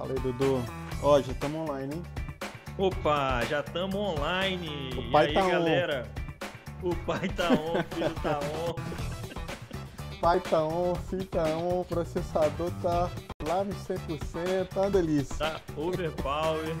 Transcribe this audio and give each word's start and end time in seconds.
Fala 0.00 0.12
aí, 0.14 0.20
Dudu. 0.20 0.64
Ó, 1.02 1.20
já 1.20 1.30
estamos 1.30 1.68
online, 1.68 1.94
hein? 1.94 2.02
Opa, 2.78 3.44
já 3.44 3.60
estamos 3.60 3.94
online. 3.94 4.94
O 4.96 5.12
pai 5.12 5.26
e 5.26 5.28
aí, 5.28 5.34
tá 5.34 5.44
on. 5.44 5.50
galera? 5.50 6.08
O 6.82 6.96
pai 6.96 7.28
tá 7.28 7.50
on, 7.50 7.78
o 7.78 7.94
filho 7.94 8.14
tá 8.22 8.40
on. 8.40 8.74
Pai 10.20 10.40
tá 10.40 10.64
on, 10.64 10.94
filho 10.94 11.24
tá 11.26 11.44
on, 11.44 11.80
o 11.80 11.84
processador 11.84 12.70
tá 12.82 13.10
lá 13.46 13.64
no 13.64 13.74
100%, 13.74 14.68
tá 14.68 14.80
uma 14.80 14.90
delícia. 14.90 15.36
Tá 15.36 15.60
overpower. 15.76 16.76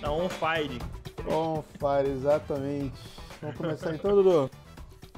Tá 0.00 0.10
on 0.10 0.28
fire. 0.28 0.78
On 1.26 1.62
fire, 1.78 2.10
exatamente. 2.10 2.94
Vamos 3.42 3.56
começar 3.56 3.94
então, 3.94 4.10
Dudu? 4.10 4.50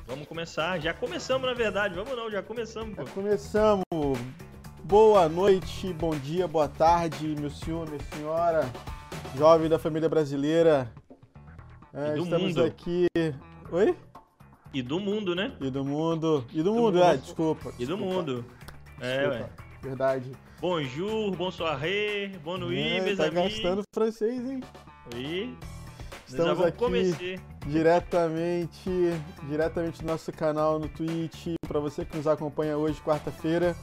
Vamos 0.06 0.28
começar. 0.28 0.80
Já 0.80 0.94
começamos, 0.94 1.46
na 1.46 1.54
verdade. 1.54 1.94
Vamos 1.94 2.16
não, 2.16 2.30
já 2.30 2.42
começamos, 2.42 2.96
pô. 2.96 3.04
Já 3.04 3.12
começamos. 3.12 3.84
Boa 4.86 5.28
noite, 5.28 5.92
bom 5.94 6.10
dia, 6.10 6.46
boa 6.46 6.68
tarde, 6.68 7.34
meu 7.40 7.50
senhor, 7.50 7.88
minha 7.88 8.00
senhora, 8.14 8.70
jovem 9.36 9.68
da 9.68 9.78
família 9.78 10.08
brasileira. 10.08 10.92
É, 11.92 12.12
do 12.14 12.22
estamos 12.22 12.48
mundo. 12.54 12.64
aqui. 12.64 13.06
Oi? 13.72 13.96
E 14.72 14.82
do 14.82 15.00
mundo, 15.00 15.34
né? 15.34 15.52
E 15.60 15.70
do 15.70 15.84
mundo. 15.84 16.44
E 16.52 16.58
do, 16.58 16.64
Do 16.64 16.72
mundo, 16.74 16.82
mundo. 16.98 17.02
é, 17.02 17.16
desculpa. 17.16 17.70
E 17.78 17.86
do 17.86 17.96
desculpa, 17.96 18.04
mundo. 18.14 18.44
É, 19.00 19.18
desculpa. 19.18 19.44
ué. 19.44 19.50
Verdade. 19.82 20.32
Bonjour, 20.60 21.34
bonsoir, 21.36 22.38
bonne 22.44 22.64
nuit, 22.64 22.78
É, 22.80 23.00
meus 23.00 23.18
tá 23.18 23.28
gastando 23.28 23.82
francês, 23.92 24.48
hein? 24.48 24.60
Já 25.12 26.38
Estamos 26.38 26.60
aqui 26.64 26.78
começar. 26.78 27.18
diretamente, 27.66 28.90
diretamente 29.48 30.00
do 30.02 30.06
nosso 30.06 30.32
canal 30.32 30.78
no 30.78 30.88
Twitch, 30.88 31.54
para 31.66 31.78
você 31.80 32.04
que 32.04 32.16
nos 32.16 32.26
acompanha 32.26 32.76
hoje, 32.76 33.00
quarta-feira, 33.00 33.76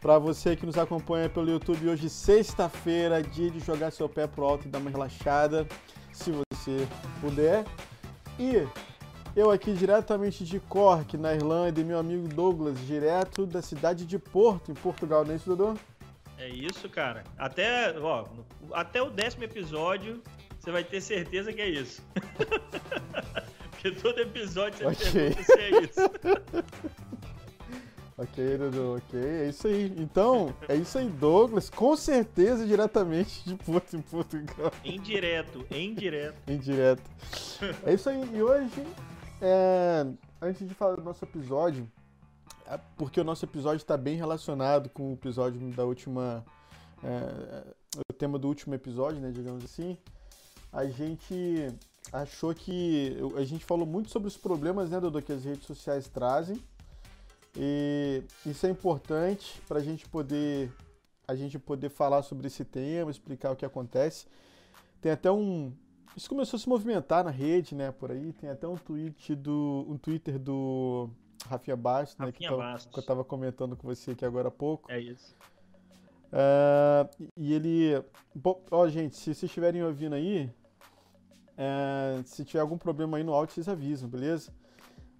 para 0.00 0.18
você 0.18 0.56
que 0.56 0.64
nos 0.64 0.78
acompanha 0.78 1.28
pelo 1.28 1.50
YouTube 1.50 1.88
hoje, 1.88 2.08
sexta-feira, 2.08 3.22
dia 3.22 3.50
de 3.50 3.60
jogar 3.60 3.90
seu 3.90 4.08
pé 4.08 4.26
pro 4.26 4.44
alto 4.44 4.66
e 4.66 4.70
dar 4.70 4.78
uma 4.78 4.90
relaxada, 4.90 5.66
se 6.12 6.32
você 6.32 6.86
puder. 7.20 7.64
E 8.38 8.66
eu 9.36 9.50
aqui 9.50 9.72
diretamente 9.74 10.44
de 10.44 10.58
Cork, 10.58 11.16
na 11.18 11.34
Irlanda, 11.34 11.80
e 11.80 11.84
meu 11.84 11.98
amigo 11.98 12.26
Douglas, 12.28 12.78
direto 12.86 13.44
da 13.46 13.60
cidade 13.60 14.06
de 14.06 14.18
Porto, 14.18 14.70
em 14.70 14.74
Portugal, 14.74 15.24
não 15.24 15.32
é 15.32 15.36
isso, 15.36 15.54
Dudu? 15.54 15.78
É 16.38 16.48
isso, 16.48 16.88
cara. 16.88 17.22
Até, 17.36 17.94
ó, 17.98 18.24
até 18.72 19.02
o 19.02 19.10
décimo 19.10 19.44
episódio, 19.44 20.22
você 20.58 20.72
vai 20.72 20.82
ter 20.82 21.02
certeza 21.02 21.52
que 21.52 21.60
é 21.60 21.68
isso. 21.68 22.02
Porque 23.70 23.90
todo 23.92 24.18
episódio 24.20 24.78
você 24.78 25.08
Ok. 25.08 25.12
pergunta 25.12 25.42
se 25.42 25.58
é 25.58 25.70
isso. 25.82 26.00
Ok, 28.20 28.58
Dudu, 28.58 28.96
ok, 28.96 29.18
é 29.18 29.48
isso 29.48 29.66
aí. 29.66 29.94
Então, 29.96 30.54
é 30.68 30.76
isso 30.76 30.98
aí, 30.98 31.08
Douglas, 31.08 31.70
com 31.70 31.96
certeza 31.96 32.66
diretamente 32.66 33.42
de 33.48 33.54
Porto, 33.54 33.96
em 33.96 34.02
Portugal. 34.02 34.70
Indireto, 34.84 35.66
indireto. 35.70 36.36
em 36.46 36.58
direto. 36.58 37.10
É 37.82 37.94
isso 37.94 38.10
aí. 38.10 38.20
E 38.36 38.42
hoje, 38.42 38.86
é, 39.40 40.06
antes 40.42 40.68
de 40.68 40.74
falar 40.74 40.96
do 40.96 41.02
nosso 41.02 41.24
episódio, 41.24 41.90
é 42.66 42.78
porque 42.94 43.18
o 43.18 43.24
nosso 43.24 43.42
episódio 43.46 43.78
está 43.78 43.96
bem 43.96 44.16
relacionado 44.16 44.90
com 44.90 45.12
o 45.12 45.14
episódio 45.14 45.58
da 45.70 45.86
última. 45.86 46.44
é, 47.02 47.64
o 48.06 48.12
tema 48.12 48.38
do 48.38 48.48
último 48.48 48.74
episódio, 48.74 49.18
né? 49.18 49.30
Digamos 49.30 49.64
assim. 49.64 49.96
A 50.70 50.84
gente 50.84 51.74
achou 52.12 52.54
que. 52.54 53.16
A 53.34 53.44
gente 53.44 53.64
falou 53.64 53.86
muito 53.86 54.10
sobre 54.10 54.28
os 54.28 54.36
problemas, 54.36 54.90
né, 54.90 55.00
Dudu, 55.00 55.22
que 55.22 55.32
as 55.32 55.42
redes 55.42 55.64
sociais 55.64 56.06
trazem. 56.06 56.62
E 57.56 58.22
isso 58.46 58.66
é 58.66 58.70
importante 58.70 59.60
para 59.66 59.78
a 59.78 59.82
gente 59.82 60.08
poder 60.08 60.70
a 61.26 61.34
gente 61.34 61.58
poder 61.60 61.88
falar 61.90 62.22
sobre 62.22 62.48
esse 62.48 62.64
tema, 62.64 63.10
explicar 63.10 63.52
o 63.52 63.56
que 63.56 63.64
acontece. 63.64 64.26
Tem 65.00 65.12
até 65.12 65.30
um 65.30 65.72
isso 66.16 66.28
começou 66.28 66.56
a 66.56 66.60
se 66.60 66.68
movimentar 66.68 67.22
na 67.24 67.30
rede, 67.30 67.74
né, 67.74 67.92
por 67.92 68.10
aí. 68.10 68.32
Tem 68.32 68.50
até 68.50 68.66
um 68.66 68.76
tweet 68.76 69.34
do 69.36 69.86
um 69.88 69.96
Twitter 69.96 70.38
do 70.38 71.08
Rafinha 71.46 71.76
Bastos, 71.76 72.18
né, 72.18 72.26
que, 72.32 72.44
Rafinha 72.44 72.50
tava- 72.50 72.62
Bastos. 72.72 72.92
que 72.92 72.98
eu 72.98 73.06
tava 73.06 73.24
comentando 73.24 73.76
com 73.76 73.86
você 73.86 74.10
aqui 74.10 74.24
agora 74.24 74.48
há 74.48 74.50
pouco. 74.50 74.90
É 74.90 74.98
isso. 75.00 75.36
É, 76.32 77.08
e 77.36 77.52
ele. 77.52 78.02
Bom, 78.34 78.60
ó, 78.70 78.88
gente, 78.88 79.16
se 79.16 79.24
vocês 79.26 79.42
estiverem 79.44 79.82
ouvindo 79.82 80.14
aí, 80.14 80.50
é, 81.56 82.20
se 82.24 82.44
tiver 82.44 82.60
algum 82.60 82.78
problema 82.78 83.16
aí 83.16 83.24
no 83.24 83.32
áudio, 83.34 83.54
vocês 83.54 83.68
avisam, 83.68 84.08
beleza? 84.08 84.52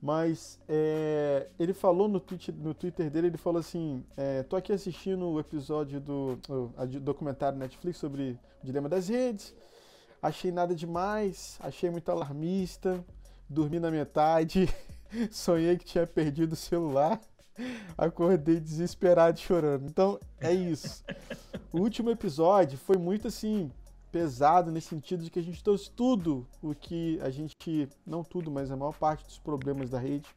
Mas 0.02 0.58
é, 0.66 1.48
ele 1.58 1.74
falou 1.74 2.08
no, 2.08 2.18
tweet, 2.18 2.50
no 2.52 2.72
Twitter 2.72 3.10
dele, 3.10 3.26
ele 3.26 3.36
falou 3.36 3.60
assim: 3.60 4.02
é, 4.16 4.42
tô 4.42 4.56
aqui 4.56 4.72
assistindo 4.72 5.28
o 5.28 5.38
episódio 5.38 6.00
do 6.00 6.38
o, 6.48 6.72
documentário 7.00 7.58
Netflix 7.58 7.98
sobre 7.98 8.38
o 8.62 8.66
dilema 8.66 8.88
das 8.88 9.08
redes. 9.08 9.54
Achei 10.22 10.50
nada 10.50 10.74
demais, 10.74 11.58
achei 11.60 11.90
muito 11.90 12.10
alarmista, 12.10 13.04
dormi 13.48 13.78
na 13.78 13.90
metade, 13.90 14.68
sonhei 15.30 15.76
que 15.76 15.84
tinha 15.84 16.06
perdido 16.06 16.54
o 16.54 16.56
celular. 16.56 17.20
Acordei 17.96 18.58
desesperado 18.58 19.38
chorando. 19.38 19.84
Então, 19.86 20.18
é 20.40 20.52
isso. 20.52 21.04
O 21.70 21.80
último 21.80 22.10
episódio 22.10 22.78
foi 22.78 22.96
muito 22.96 23.28
assim 23.28 23.70
pesado 24.10 24.70
nesse 24.70 24.88
sentido 24.88 25.22
de 25.22 25.30
que 25.30 25.38
a 25.38 25.42
gente 25.42 25.62
trouxe 25.62 25.90
tudo 25.90 26.46
o 26.62 26.74
que 26.74 27.18
a 27.22 27.30
gente, 27.30 27.88
não 28.06 28.22
tudo, 28.22 28.50
mas 28.50 28.70
a 28.70 28.76
maior 28.76 28.96
parte 28.96 29.24
dos 29.24 29.38
problemas 29.38 29.90
da 29.90 29.98
rede. 29.98 30.28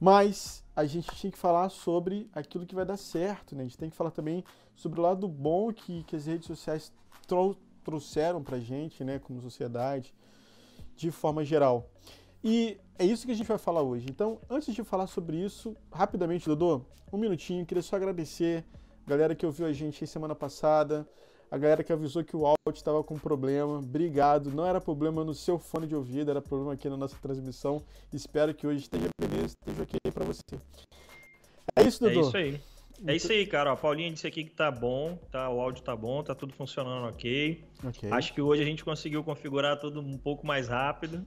Mas 0.00 0.64
a 0.76 0.84
gente 0.84 1.10
tinha 1.16 1.30
que 1.30 1.38
falar 1.38 1.68
sobre 1.70 2.28
aquilo 2.32 2.64
que 2.66 2.74
vai 2.74 2.84
dar 2.84 2.96
certo, 2.96 3.56
né? 3.56 3.62
A 3.62 3.64
gente 3.64 3.78
tem 3.78 3.90
que 3.90 3.96
falar 3.96 4.10
também 4.10 4.44
sobre 4.74 5.00
o 5.00 5.02
lado 5.02 5.26
bom 5.26 5.72
que, 5.72 6.04
que 6.04 6.14
as 6.14 6.26
redes 6.26 6.46
sociais 6.46 6.92
trou- 7.26 7.56
trouxeram 7.82 8.42
pra 8.42 8.60
gente, 8.60 9.02
né, 9.02 9.18
como 9.18 9.40
sociedade, 9.40 10.14
de 10.94 11.10
forma 11.10 11.44
geral. 11.44 11.90
E 12.44 12.78
é 12.98 13.04
isso 13.04 13.26
que 13.26 13.32
a 13.32 13.34
gente 13.34 13.46
vai 13.46 13.58
falar 13.58 13.82
hoje. 13.82 14.06
Então, 14.08 14.38
antes 14.48 14.72
de 14.72 14.84
falar 14.84 15.06
sobre 15.08 15.36
isso, 15.36 15.76
rapidamente, 15.90 16.46
Dodô, 16.46 16.82
um 17.12 17.18
minutinho, 17.18 17.66
queria 17.66 17.82
só 17.82 17.96
agradecer 17.96 18.64
a 19.04 19.10
galera 19.10 19.34
que 19.34 19.44
ouviu 19.46 19.66
a 19.66 19.72
gente 19.72 20.06
semana 20.06 20.34
passada, 20.34 21.08
a 21.50 21.56
galera 21.58 21.82
que 21.82 21.92
avisou 21.92 22.22
que 22.24 22.36
o 22.36 22.44
áudio 22.46 22.58
estava 22.74 23.02
com 23.02 23.18
problema. 23.18 23.78
Obrigado. 23.78 24.50
Não 24.50 24.66
era 24.66 24.80
problema 24.80 25.24
no 25.24 25.34
seu 25.34 25.58
fone 25.58 25.86
de 25.86 25.94
ouvido, 25.94 26.30
era 26.30 26.42
problema 26.42 26.74
aqui 26.74 26.88
na 26.88 26.96
nossa 26.96 27.16
transmissão. 27.20 27.82
Espero 28.12 28.54
que 28.54 28.66
hoje 28.66 28.80
esteja 28.80 29.08
beleza, 29.20 29.54
esteja 29.60 29.82
ok 29.82 29.98
pra 30.12 30.24
você. 30.24 30.42
É 31.76 31.82
isso, 31.82 32.04
É 32.06 32.10
Dodô. 32.10 32.28
isso 32.28 32.36
aí. 32.36 32.60
É 33.06 33.14
isso 33.14 33.30
aí, 33.30 33.46
cara. 33.46 33.70
Ó, 33.70 33.74
a 33.74 33.76
Paulinha 33.76 34.10
disse 34.10 34.26
aqui 34.26 34.42
que 34.42 34.50
tá 34.50 34.72
bom, 34.72 35.16
tá, 35.30 35.48
o 35.48 35.60
áudio 35.60 35.84
tá 35.84 35.94
bom, 35.94 36.20
tá 36.22 36.34
tudo 36.34 36.52
funcionando 36.52 37.06
ok. 37.06 37.62
Ok. 37.84 38.10
Acho 38.10 38.34
que 38.34 38.40
hoje 38.40 38.60
a 38.60 38.64
gente 38.66 38.84
conseguiu 38.84 39.22
configurar 39.22 39.78
tudo 39.78 40.00
um 40.00 40.18
pouco 40.18 40.44
mais 40.44 40.66
rápido. 40.66 41.24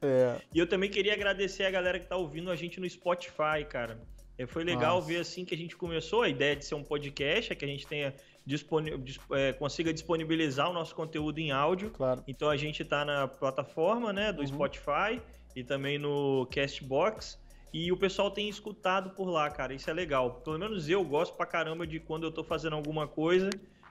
É, 0.00 0.40
E 0.52 0.58
eu 0.58 0.66
também 0.66 0.88
queria 0.90 1.12
agradecer 1.12 1.64
a 1.66 1.70
galera 1.70 2.00
que 2.00 2.06
tá 2.06 2.16
ouvindo 2.16 2.50
a 2.50 2.56
gente 2.56 2.80
no 2.80 2.88
Spotify, 2.88 3.64
cara. 3.68 4.00
É, 4.38 4.46
Foi 4.46 4.64
legal 4.64 4.96
Nossa. 4.96 5.06
ver 5.08 5.18
assim 5.18 5.44
que 5.44 5.54
a 5.54 5.58
gente 5.58 5.76
começou 5.76 6.22
a 6.22 6.28
ideia 6.28 6.56
de 6.56 6.64
ser 6.64 6.74
um 6.74 6.82
podcast, 6.82 7.52
é 7.52 7.54
que 7.54 7.64
a 7.66 7.68
gente 7.68 7.86
tenha 7.86 8.14
disponi- 8.46 8.92
é, 9.32 9.52
consiga 9.52 9.92
disponibilizar 9.92 10.70
o 10.70 10.72
nosso 10.72 10.94
conteúdo 10.94 11.38
em 11.38 11.50
áudio. 11.50 11.90
claro. 11.90 12.22
Então 12.26 12.48
a 12.50 12.56
gente 12.56 12.84
tá 12.84 13.04
na 13.04 13.26
plataforma, 13.28 14.12
né, 14.12 14.32
do 14.32 14.40
Uhum. 14.42 14.46
Spotify 14.46 15.20
e 15.56 15.62
também 15.64 15.98
no 15.98 16.46
Castbox. 16.52 17.42
E 17.72 17.90
o 17.90 17.96
pessoal 17.96 18.30
tem 18.30 18.48
escutado 18.48 19.10
por 19.10 19.24
lá, 19.28 19.50
cara. 19.50 19.74
Isso 19.74 19.90
é 19.90 19.92
legal. 19.92 20.40
Pelo 20.44 20.58
menos 20.58 20.88
eu 20.88 21.02
gosto 21.04 21.34
pra 21.36 21.44
caramba 21.44 21.84
de 21.86 21.98
quando 21.98 22.22
eu 22.24 22.30
tô 22.30 22.44
fazendo 22.44 22.76
alguma 22.76 23.08
coisa, 23.08 23.50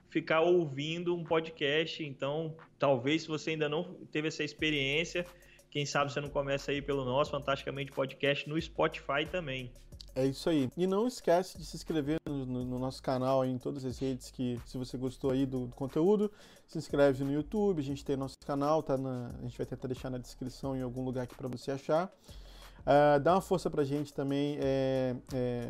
ficar 0.09 0.39
ouvindo 0.41 1.13
um 1.13 1.23
podcast. 1.23 2.01
Então, 2.01 2.55
talvez 2.79 3.23
se 3.23 3.27
você 3.27 3.49
ainda 3.51 3.67
não 3.67 3.83
teve 4.11 4.29
essa 4.29 4.41
experiência, 4.43 5.25
quem 5.69 5.85
sabe 5.85 6.13
você 6.13 6.21
não 6.21 6.29
começa 6.29 6.71
aí 6.71 6.81
pelo 6.81 7.03
nosso 7.03 7.31
Fantasticamente 7.31 7.91
Podcast 7.91 8.47
no 8.47 8.61
Spotify 8.61 9.25
também. 9.29 9.69
É 10.15 10.25
isso 10.25 10.47
aí. 10.49 10.69
E 10.77 10.85
não 10.85 11.07
esquece 11.07 11.57
de 11.57 11.65
se 11.65 11.75
inscrever 11.75 12.19
no, 12.27 12.45
no- 12.45 12.65
no 12.65 12.79
nosso 12.79 13.01
canal 13.01 13.41
aí, 13.41 13.49
em 13.49 13.57
todas 13.57 13.83
as 13.83 13.97
redes 13.97 14.29
que, 14.29 14.59
se 14.65 14.77
você 14.77 14.95
gostou 14.97 15.31
aí 15.31 15.45
do, 15.45 15.65
do 15.65 15.75
conteúdo, 15.75 16.31
se 16.67 16.77
inscreve 16.77 17.23
no 17.23 17.31
YouTube, 17.33 17.79
a 17.79 17.83
gente 17.83 18.05
tem 18.05 18.15
nosso 18.15 18.37
canal, 18.45 18.83
tá 18.83 18.95
na, 18.97 19.31
a 19.39 19.41
gente 19.41 19.57
vai 19.57 19.65
tentar 19.65 19.87
deixar 19.87 20.09
na 20.11 20.19
descrição 20.19 20.75
em 20.75 20.81
algum 20.83 21.03
lugar 21.03 21.23
aqui 21.23 21.35
para 21.35 21.47
você 21.47 21.71
achar. 21.71 22.11
Ah, 22.85 23.17
dá 23.17 23.33
uma 23.33 23.41
força 23.41 23.69
pra 23.71 23.83
gente 23.83 24.13
também 24.13 24.57
é, 24.59 25.15
é, 25.33 25.69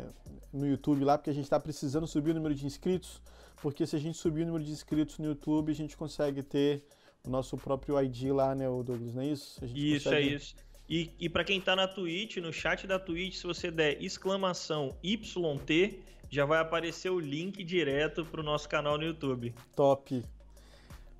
no 0.52 0.66
YouTube 0.66 1.04
lá, 1.04 1.16
porque 1.16 1.30
a 1.30 1.34
gente 1.34 1.48
tá 1.48 1.58
precisando 1.58 2.06
subir 2.06 2.32
o 2.32 2.34
número 2.34 2.54
de 2.54 2.66
inscritos, 2.66 3.22
porque 3.62 3.86
se 3.86 3.96
a 3.96 3.98
gente 3.98 4.18
subir 4.18 4.42
o 4.42 4.46
número 4.46 4.64
de 4.64 4.72
inscritos 4.72 5.18
no 5.18 5.24
YouTube, 5.26 5.72
a 5.72 5.74
gente 5.74 5.96
consegue 5.96 6.42
ter 6.42 6.84
o 7.26 7.30
nosso 7.30 7.56
próprio 7.56 7.98
ID 8.02 8.24
lá, 8.32 8.54
né, 8.54 8.68
o 8.68 8.82
Douglas, 8.82 9.14
não 9.14 9.22
é 9.22 9.26
isso? 9.28 9.64
Isso, 9.64 10.04
consegue- 10.10 10.28
é 10.28 10.34
isso. 10.34 10.54
E, 10.88 11.10
e 11.18 11.28
para 11.28 11.44
quem 11.44 11.60
tá 11.60 11.74
na 11.74 11.88
Twitch, 11.88 12.36
no 12.36 12.52
chat 12.52 12.86
da 12.86 12.98
Twitch, 12.98 13.36
se 13.36 13.46
você 13.46 13.70
der 13.70 14.02
exclamação 14.02 14.94
YT, 15.02 15.98
já 16.30 16.44
vai 16.44 16.60
aparecer 16.60 17.10
o 17.10 17.18
link 17.18 17.62
direto 17.64 18.24
pro 18.24 18.42
nosso 18.42 18.68
canal 18.68 18.98
no 18.98 19.04
YouTube. 19.04 19.54
Top. 19.74 20.22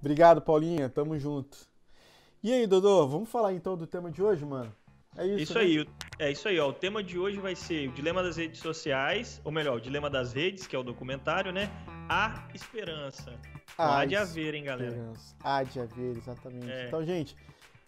Obrigado, 0.01 0.43
Paulinha. 0.43 0.89
Tamo 0.89 1.19
junto. 1.19 1.57
E 2.43 2.53
aí, 2.53 2.67
Dodô, 2.67 3.07
vamos 3.09 3.31
falar 3.31 3.55
então 3.55 3.75
do 3.77 3.87
tema 3.87 4.11
de 4.11 4.23
hoje, 4.23 4.45
mano? 4.45 4.71
É 5.17 5.27
isso, 5.27 5.39
Isso 5.39 5.55
né? 5.55 5.61
aí, 5.61 5.89
é 6.19 6.31
isso 6.33 6.49
aí, 6.49 6.59
ó. 6.59 6.69
O 6.69 6.73
tema 6.73 7.03
de 7.03 7.19
hoje 7.19 7.39
vai 7.39 7.55
ser 7.55 7.89
o 7.89 7.93
dilema 7.93 8.23
das 8.23 8.37
redes 8.37 8.61
sociais, 8.61 9.41
ou 9.45 9.53
melhor, 9.53 9.77
o 9.77 9.81
dilema 9.81 10.11
das 10.11 10.33
redes, 10.33 10.67
que 10.67 10.75
é 10.75 10.79
o 10.79 10.83
documentário, 10.83 11.53
né? 11.53 11.71
A 12.09 12.49
esperança. 12.53 13.33
Há 13.79 14.05
de 14.05 14.17
haver, 14.17 14.55
hein, 14.55 14.65
galera? 14.65 14.91
Esperança. 14.91 15.37
Há 15.41 15.63
de 15.63 15.81
haver, 15.81 16.17
exatamente. 16.17 16.71
É. 16.71 16.89
Então, 16.89 17.05
gente, 17.05 17.37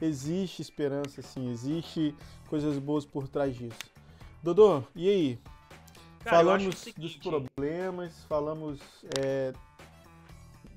existe 0.01 0.63
esperança, 0.63 1.23
sim. 1.23 1.51
Existe 1.51 2.15
coisas 2.49 2.79
boas 2.79 3.05
por 3.05 3.29
trás 3.29 3.55
disso. 3.57 3.79
Dodô, 4.43 4.83
e 4.95 5.09
aí? 5.09 5.39
Cara, 6.23 6.37
falamos 6.39 6.67
o 6.67 6.73
seguinte, 6.73 7.01
dos 7.01 7.17
problemas, 7.17 8.25
falamos 8.29 8.81
é, 9.19 9.53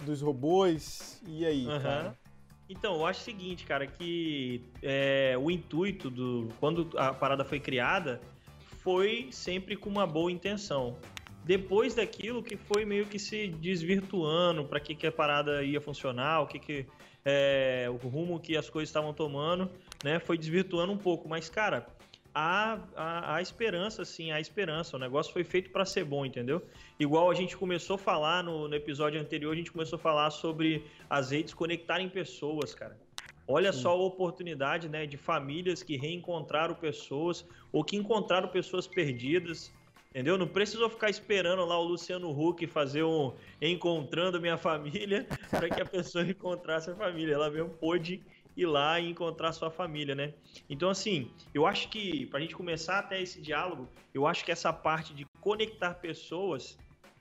dos 0.05 0.21
robôs, 0.21 1.21
e 1.27 1.45
aí? 1.45 1.67
Então, 2.69 2.95
eu 2.95 3.05
acho 3.05 3.21
o 3.21 3.23
seguinte, 3.23 3.65
cara, 3.65 3.87
que 3.87 4.63
é, 4.83 5.35
o 5.39 5.49
intuito 5.49 6.09
do. 6.09 6.49
Quando 6.59 6.89
a 6.97 7.11
parada 7.11 7.43
foi 7.43 7.59
criada, 7.59 8.21
foi 8.83 9.29
sempre 9.31 9.75
com 9.75 9.89
uma 9.89 10.05
boa 10.05 10.31
intenção. 10.31 10.95
Depois 11.43 11.95
daquilo 11.95 12.43
que 12.43 12.55
foi 12.55 12.85
meio 12.85 13.07
que 13.07 13.17
se 13.17 13.47
desvirtuando 13.47 14.65
para 14.65 14.79
que, 14.79 14.93
que 14.93 15.07
a 15.07 15.11
parada 15.11 15.63
ia 15.63 15.81
funcionar, 15.81 16.41
o 16.41 16.47
que, 16.47 16.59
que 16.59 16.85
é, 17.25 17.87
o 17.89 18.07
rumo 18.07 18.39
que 18.39 18.55
as 18.55 18.69
coisas 18.69 18.89
estavam 18.89 19.13
tomando, 19.13 19.69
né? 20.03 20.19
Foi 20.19 20.37
desvirtuando 20.37 20.91
um 20.91 20.97
pouco. 20.97 21.27
Mas, 21.27 21.49
cara, 21.49 21.87
há, 22.33 22.79
há, 22.95 23.35
há 23.35 23.41
esperança, 23.41 24.05
sim, 24.05 24.31
há 24.31 24.39
esperança. 24.39 24.95
O 24.95 24.99
negócio 24.99 25.33
foi 25.33 25.43
feito 25.43 25.69
para 25.69 25.85
ser 25.85 26.03
bom, 26.03 26.25
entendeu? 26.25 26.61
Igual 26.99 27.29
a 27.29 27.33
gente 27.33 27.57
começou 27.57 27.95
a 27.95 27.99
falar 27.99 28.43
no, 28.43 28.67
no 28.67 28.75
episódio 28.75 29.19
anterior, 29.19 29.53
a 29.53 29.55
gente 29.55 29.71
começou 29.71 29.97
a 29.97 29.99
falar 29.99 30.29
sobre 30.31 30.85
as 31.09 31.31
redes 31.31 31.53
conectarem 31.53 32.09
pessoas, 32.09 32.73
cara. 32.73 32.97
Olha 33.47 33.73
Sim. 33.73 33.81
só 33.81 33.91
a 33.91 33.95
oportunidade, 33.95 34.87
né, 34.87 35.07
de 35.07 35.17
famílias 35.17 35.81
que 35.81 35.97
reencontraram 35.97 36.75
pessoas 36.75 37.43
ou 37.71 37.83
que 37.83 37.97
encontraram 37.97 38.47
pessoas 38.47 38.85
perdidas, 38.85 39.73
entendeu? 40.09 40.37
Não 40.37 40.47
precisou 40.47 40.89
ficar 40.89 41.09
esperando 41.09 41.63
lá 41.65 41.79
o 41.79 41.83
Luciano 41.83 42.29
Huck 42.29 42.65
fazer 42.67 43.03
um 43.03 43.33
encontrando 43.61 44.41
minha 44.41 44.57
família 44.57 45.27
para 45.49 45.69
que 45.69 45.81
a 45.81 45.85
pessoa 45.85 46.23
encontrasse 46.23 46.89
a 46.89 46.95
família. 46.95 47.35
Ela 47.35 47.49
mesmo 47.49 47.69
pôde 47.69 48.23
ir 48.57 48.65
lá 48.65 48.99
e 48.99 49.09
encontrar 49.09 49.51
sua 49.53 49.69
família, 49.69 50.15
né? 50.15 50.33
Então, 50.69 50.89
assim, 50.89 51.31
eu 51.53 51.65
acho 51.65 51.89
que, 51.89 52.25
pra 52.25 52.39
gente 52.39 52.55
começar 52.55 52.99
até 52.99 53.21
esse 53.21 53.41
diálogo, 53.41 53.87
eu 54.13 54.25
acho 54.27 54.43
que 54.43 54.51
essa 54.51 54.73
parte 54.73 55.13
de 55.13 55.25
conectar 55.39 55.93
pessoas 55.95 56.77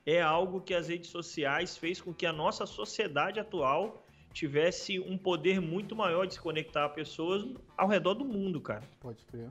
é 0.06 0.20
algo 0.20 0.60
que 0.60 0.74
as 0.74 0.88
redes 0.88 1.10
sociais 1.10 1.76
fez 1.76 2.00
com 2.00 2.14
que 2.14 2.24
a 2.24 2.32
nossa 2.32 2.64
sociedade 2.64 3.38
atual 3.38 4.02
tivesse 4.32 4.98
um 4.98 5.18
poder 5.18 5.60
muito 5.60 5.94
maior 5.94 6.26
de 6.26 6.34
se 6.34 6.40
conectar 6.40 6.84
a 6.84 6.88
pessoas 6.88 7.46
ao 7.76 7.88
redor 7.88 8.14
do 8.14 8.24
mundo, 8.24 8.60
cara. 8.60 8.82
Pode 9.00 9.24
crer. 9.26 9.50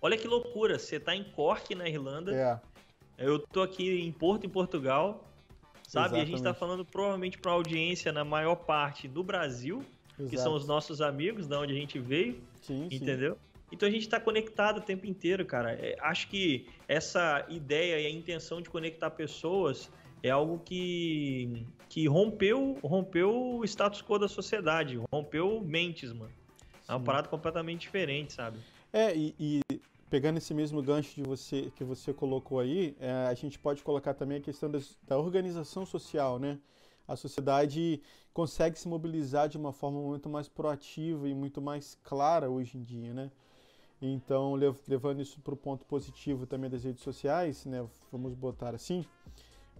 Olha 0.00 0.16
que 0.16 0.28
loucura, 0.28 0.78
você 0.78 1.00
tá 1.00 1.14
em 1.14 1.24
Cork, 1.24 1.74
na 1.74 1.88
Irlanda, 1.88 2.32
É, 2.32 2.60
eu 3.18 3.38
tô 3.38 3.62
aqui 3.62 4.00
em 4.00 4.12
Porto, 4.12 4.46
em 4.46 4.48
Portugal, 4.48 5.28
sabe? 5.86 6.16
E 6.16 6.20
a 6.20 6.24
gente 6.24 6.42
tá 6.42 6.50
Exatamente. 6.50 6.58
falando 6.58 6.84
provavelmente 6.84 7.38
pra 7.38 7.52
audiência 7.52 8.12
na 8.12 8.24
maior 8.24 8.54
parte 8.54 9.08
do 9.08 9.22
Brasil, 9.24 9.84
que 10.16 10.34
exato. 10.34 10.42
são 10.42 10.54
os 10.54 10.66
nossos 10.66 11.00
amigos, 11.00 11.46
da 11.46 11.60
onde 11.60 11.72
a 11.72 11.76
gente 11.76 11.98
veio, 11.98 12.40
Sim, 12.62 12.88
sim. 12.88 12.96
entendeu? 12.96 13.36
Então 13.70 13.88
a 13.88 13.92
gente 13.92 14.02
está 14.02 14.18
conectado 14.18 14.78
o 14.78 14.80
tempo 14.80 15.06
inteiro, 15.06 15.44
cara. 15.44 15.72
É, 15.72 15.96
acho 16.00 16.28
que 16.28 16.66
essa 16.86 17.44
ideia 17.48 18.00
e 18.00 18.06
a 18.06 18.10
intenção 18.10 18.62
de 18.62 18.70
conectar 18.70 19.10
pessoas 19.10 19.90
é 20.22 20.30
algo 20.30 20.58
que, 20.60 21.66
que 21.88 22.06
rompeu, 22.08 22.78
rompeu 22.82 23.58
o 23.58 23.64
status 23.64 24.02
quo 24.02 24.18
da 24.18 24.28
sociedade, 24.28 24.98
rompeu 25.12 25.60
mentes, 25.60 26.12
mano. 26.12 26.32
É 26.88 26.92
uma 26.92 26.98
Sim. 26.98 27.04
parada 27.04 27.28
completamente 27.28 27.82
diferente, 27.82 28.32
sabe? 28.32 28.58
É, 28.90 29.14
e, 29.14 29.34
e 29.38 29.60
pegando 30.10 30.38
esse 30.38 30.54
mesmo 30.54 30.82
gancho 30.82 31.14
de 31.14 31.22
você, 31.22 31.70
que 31.76 31.84
você 31.84 32.12
colocou 32.12 32.60
aí, 32.60 32.96
é, 33.00 33.10
a 33.28 33.34
gente 33.34 33.58
pode 33.58 33.82
colocar 33.82 34.14
também 34.14 34.38
a 34.38 34.40
questão 34.40 34.70
das- 34.70 34.96
da 35.02 35.18
organização 35.18 35.84
social, 35.86 36.38
né? 36.38 36.58
A 37.06 37.16
sociedade 37.16 38.00
consegue 38.32 38.78
se 38.78 38.86
mobilizar 38.88 39.48
de 39.48 39.56
uma 39.56 39.72
forma 39.72 40.00
muito 40.00 40.28
mais 40.28 40.48
proativa 40.48 41.28
e 41.28 41.34
muito 41.34 41.60
mais 41.60 41.96
clara 42.04 42.50
hoje 42.50 42.78
em 42.78 42.82
dia, 42.82 43.12
né? 43.14 43.30
Então, 44.00 44.54
lev- 44.54 44.78
levando 44.86 45.20
isso 45.20 45.40
para 45.40 45.54
o 45.54 45.56
ponto 45.56 45.84
positivo 45.84 46.46
também 46.46 46.70
das 46.70 46.84
redes 46.84 47.02
sociais, 47.02 47.64
né? 47.66 47.84
Vamos 48.12 48.34
botar 48.34 48.74
assim. 48.74 49.04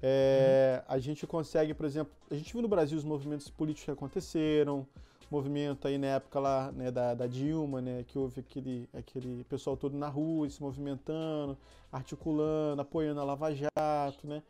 é, 0.02 0.82
A 0.88 0.98
gente 0.98 1.26
consegue, 1.26 1.74
por 1.74 1.86
exemplo, 1.86 2.12
a 2.30 2.34
gente 2.34 2.52
viu 2.52 2.62
no 2.62 2.68
Brasil 2.68 2.96
os 2.98 3.04
movimentos 3.04 3.48
políticos 3.50 3.84
que 3.86 3.90
aconteceram, 3.90 4.86
movimento 5.30 5.86
aí 5.88 5.98
na 5.98 6.08
época 6.08 6.40
lá 6.40 6.72
né, 6.72 6.90
da, 6.90 7.14
da 7.14 7.26
Dilma, 7.26 7.80
né, 7.80 8.04
que 8.06 8.18
houve 8.18 8.40
aquele, 8.40 8.88
aquele 8.92 9.44
pessoal 9.44 9.76
todo 9.76 9.96
na 9.96 10.08
rua 10.08 10.48
se 10.48 10.60
movimentando, 10.62 11.56
articulando, 11.92 12.80
apoiando 12.82 13.20
a 13.20 13.24
Lava 13.24 13.54
Jato, 13.54 14.26
né? 14.26 14.42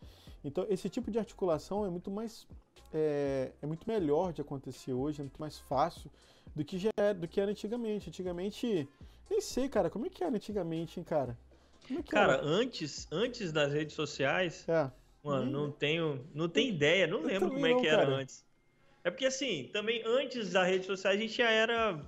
Então 0.45 0.67
esse 0.69 0.89
tipo 0.89 1.11
de 1.11 1.19
articulação 1.19 1.85
é 1.85 1.91
muito 1.91 2.11
mais 2.11 2.47
é, 2.93 3.53
é 3.61 3.67
muito 3.67 3.87
melhor 3.89 4.33
de 4.33 4.41
acontecer 4.41 4.93
hoje, 4.93 5.21
é 5.21 5.25
muito 5.25 5.41
mais 5.41 5.59
fácil 5.59 6.11
do 6.55 6.65
que 6.65 6.79
já 6.79 6.91
era, 6.97 7.15
do 7.15 7.29
que 7.29 7.41
era 7.41 7.51
antigamente. 7.51 8.09
Antigamente, 8.09 8.89
nem 9.31 9.41
sei, 9.41 9.69
cara, 9.69 9.91
como 9.91 10.07
é 10.07 10.11
que 10.11 10.25
era 10.25 10.35
antigamente, 10.35 10.99
hein, 11.01 11.05
cara? 11.05 11.37
Como 11.87 11.99
é 11.99 12.03
que 12.03 12.17
Cara, 12.17 12.41
era? 12.41 12.43
antes, 12.43 13.07
antes 13.13 13.53
das 13.53 13.73
redes 13.73 13.95
sociais, 13.95 14.69
É, 14.69 14.91
Mano, 15.25 15.51
Nem- 15.51 15.69
não 15.69 15.73
tenho, 15.73 16.27
não 16.35 16.49
tenho 16.49 16.75
ideia, 16.75 17.07
não 17.07 17.23
Eu 17.23 17.27
lembro 17.27 17.53
como 17.53 17.67
é 17.67 17.75
não, 17.75 17.77
que 17.77 17.87
era 17.87 18.05
cara. 18.07 18.09
antes. 18.09 18.45
É 19.05 19.11
porque 19.11 19.27
assim, 19.27 19.69
também 19.73 20.03
antes 20.05 20.53
das 20.53 20.67
redes 20.67 20.87
sociais 20.87 21.19
a 21.19 21.23
gente 21.23 21.37
já 21.37 21.51
era. 21.51 22.01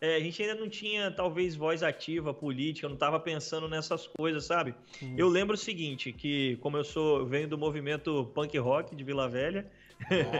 é, 0.00 0.16
a 0.16 0.20
gente 0.20 0.42
ainda 0.42 0.54
não 0.54 0.68
tinha, 0.68 1.10
talvez, 1.10 1.54
voz 1.54 1.82
ativa 1.82 2.32
política, 2.34 2.88
não 2.88 2.96
tava 2.96 3.20
pensando 3.20 3.68
nessas 3.68 4.06
coisas, 4.06 4.44
sabe? 4.44 4.74
Uhum. 5.00 5.14
Eu 5.16 5.28
lembro 5.28 5.54
o 5.54 5.58
seguinte, 5.58 6.12
que 6.12 6.56
como 6.56 6.76
eu 6.76 6.84
sou, 6.84 7.20
eu 7.20 7.26
venho 7.26 7.48
do 7.48 7.58
movimento 7.58 8.30
punk 8.34 8.56
rock 8.58 8.94
de 8.94 9.04
Vila 9.04 9.28
Velha, 9.28 9.70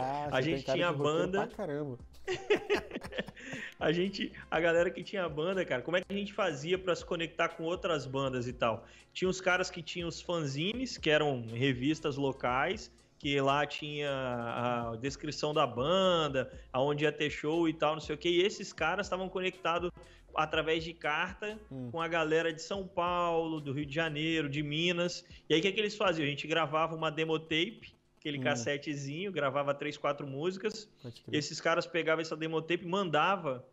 Ah, 0.00 0.28
A 0.32 0.40
gente 0.40 0.64
tinha 0.64 0.92
banda. 0.92 1.46
Pra 1.46 1.56
caramba. 1.56 1.98
a 3.78 3.92
gente, 3.92 4.32
a 4.50 4.58
galera 4.60 4.90
que 4.90 5.02
tinha 5.02 5.28
banda, 5.28 5.64
cara, 5.64 5.82
como 5.82 5.96
é 5.96 6.00
que 6.00 6.12
a 6.12 6.16
gente 6.16 6.32
fazia 6.32 6.76
pra 6.76 6.94
se 6.94 7.04
conectar 7.04 7.50
com 7.50 7.64
outras 7.64 8.06
bandas 8.06 8.48
e 8.48 8.52
tal? 8.52 8.84
Tinha 9.12 9.28
os 9.28 9.40
caras 9.40 9.70
que 9.70 9.82
tinham 9.82 10.08
os 10.08 10.20
fanzines, 10.20 10.98
que 10.98 11.08
eram 11.08 11.46
revistas 11.46 12.16
locais, 12.16 12.90
que 13.18 13.40
lá 13.40 13.66
tinha 13.66 14.10
a 14.10 14.96
descrição 15.00 15.54
da 15.54 15.66
banda, 15.66 16.52
aonde 16.72 17.04
ia 17.04 17.12
ter 17.12 17.30
show 17.30 17.68
e 17.68 17.72
tal, 17.72 17.94
não 17.94 18.00
sei 18.00 18.14
o 18.14 18.18
que. 18.18 18.28
E 18.28 18.42
esses 18.42 18.72
caras 18.72 19.06
estavam 19.06 19.28
conectados 19.28 19.90
através 20.34 20.84
de 20.84 20.92
carta 20.92 21.58
Hum. 21.72 21.88
com 21.90 22.00
a 22.00 22.06
galera 22.08 22.52
de 22.52 22.60
São 22.60 22.86
Paulo, 22.86 23.58
do 23.60 23.72
Rio 23.72 23.86
de 23.86 23.94
Janeiro, 23.94 24.48
de 24.50 24.62
Minas. 24.62 25.24
E 25.48 25.54
aí 25.54 25.60
o 25.60 25.62
que, 25.62 25.72
que 25.72 25.80
eles 25.80 25.96
faziam? 25.96 26.26
A 26.26 26.28
gente 26.28 26.46
gravava 26.46 26.94
uma 26.94 27.10
demo 27.10 27.38
tape, 27.38 27.94
aquele 28.18 28.38
Hum. 28.38 28.42
cassetezinho, 28.42 29.32
gravava 29.32 29.72
três, 29.72 29.96
quatro 29.96 30.26
músicas. 30.26 30.86
Esses 31.32 31.58
caras 31.58 31.86
pegavam 31.86 32.20
essa 32.20 32.36
demotape 32.36 32.84
e 32.84 32.88
mandava 32.88 33.64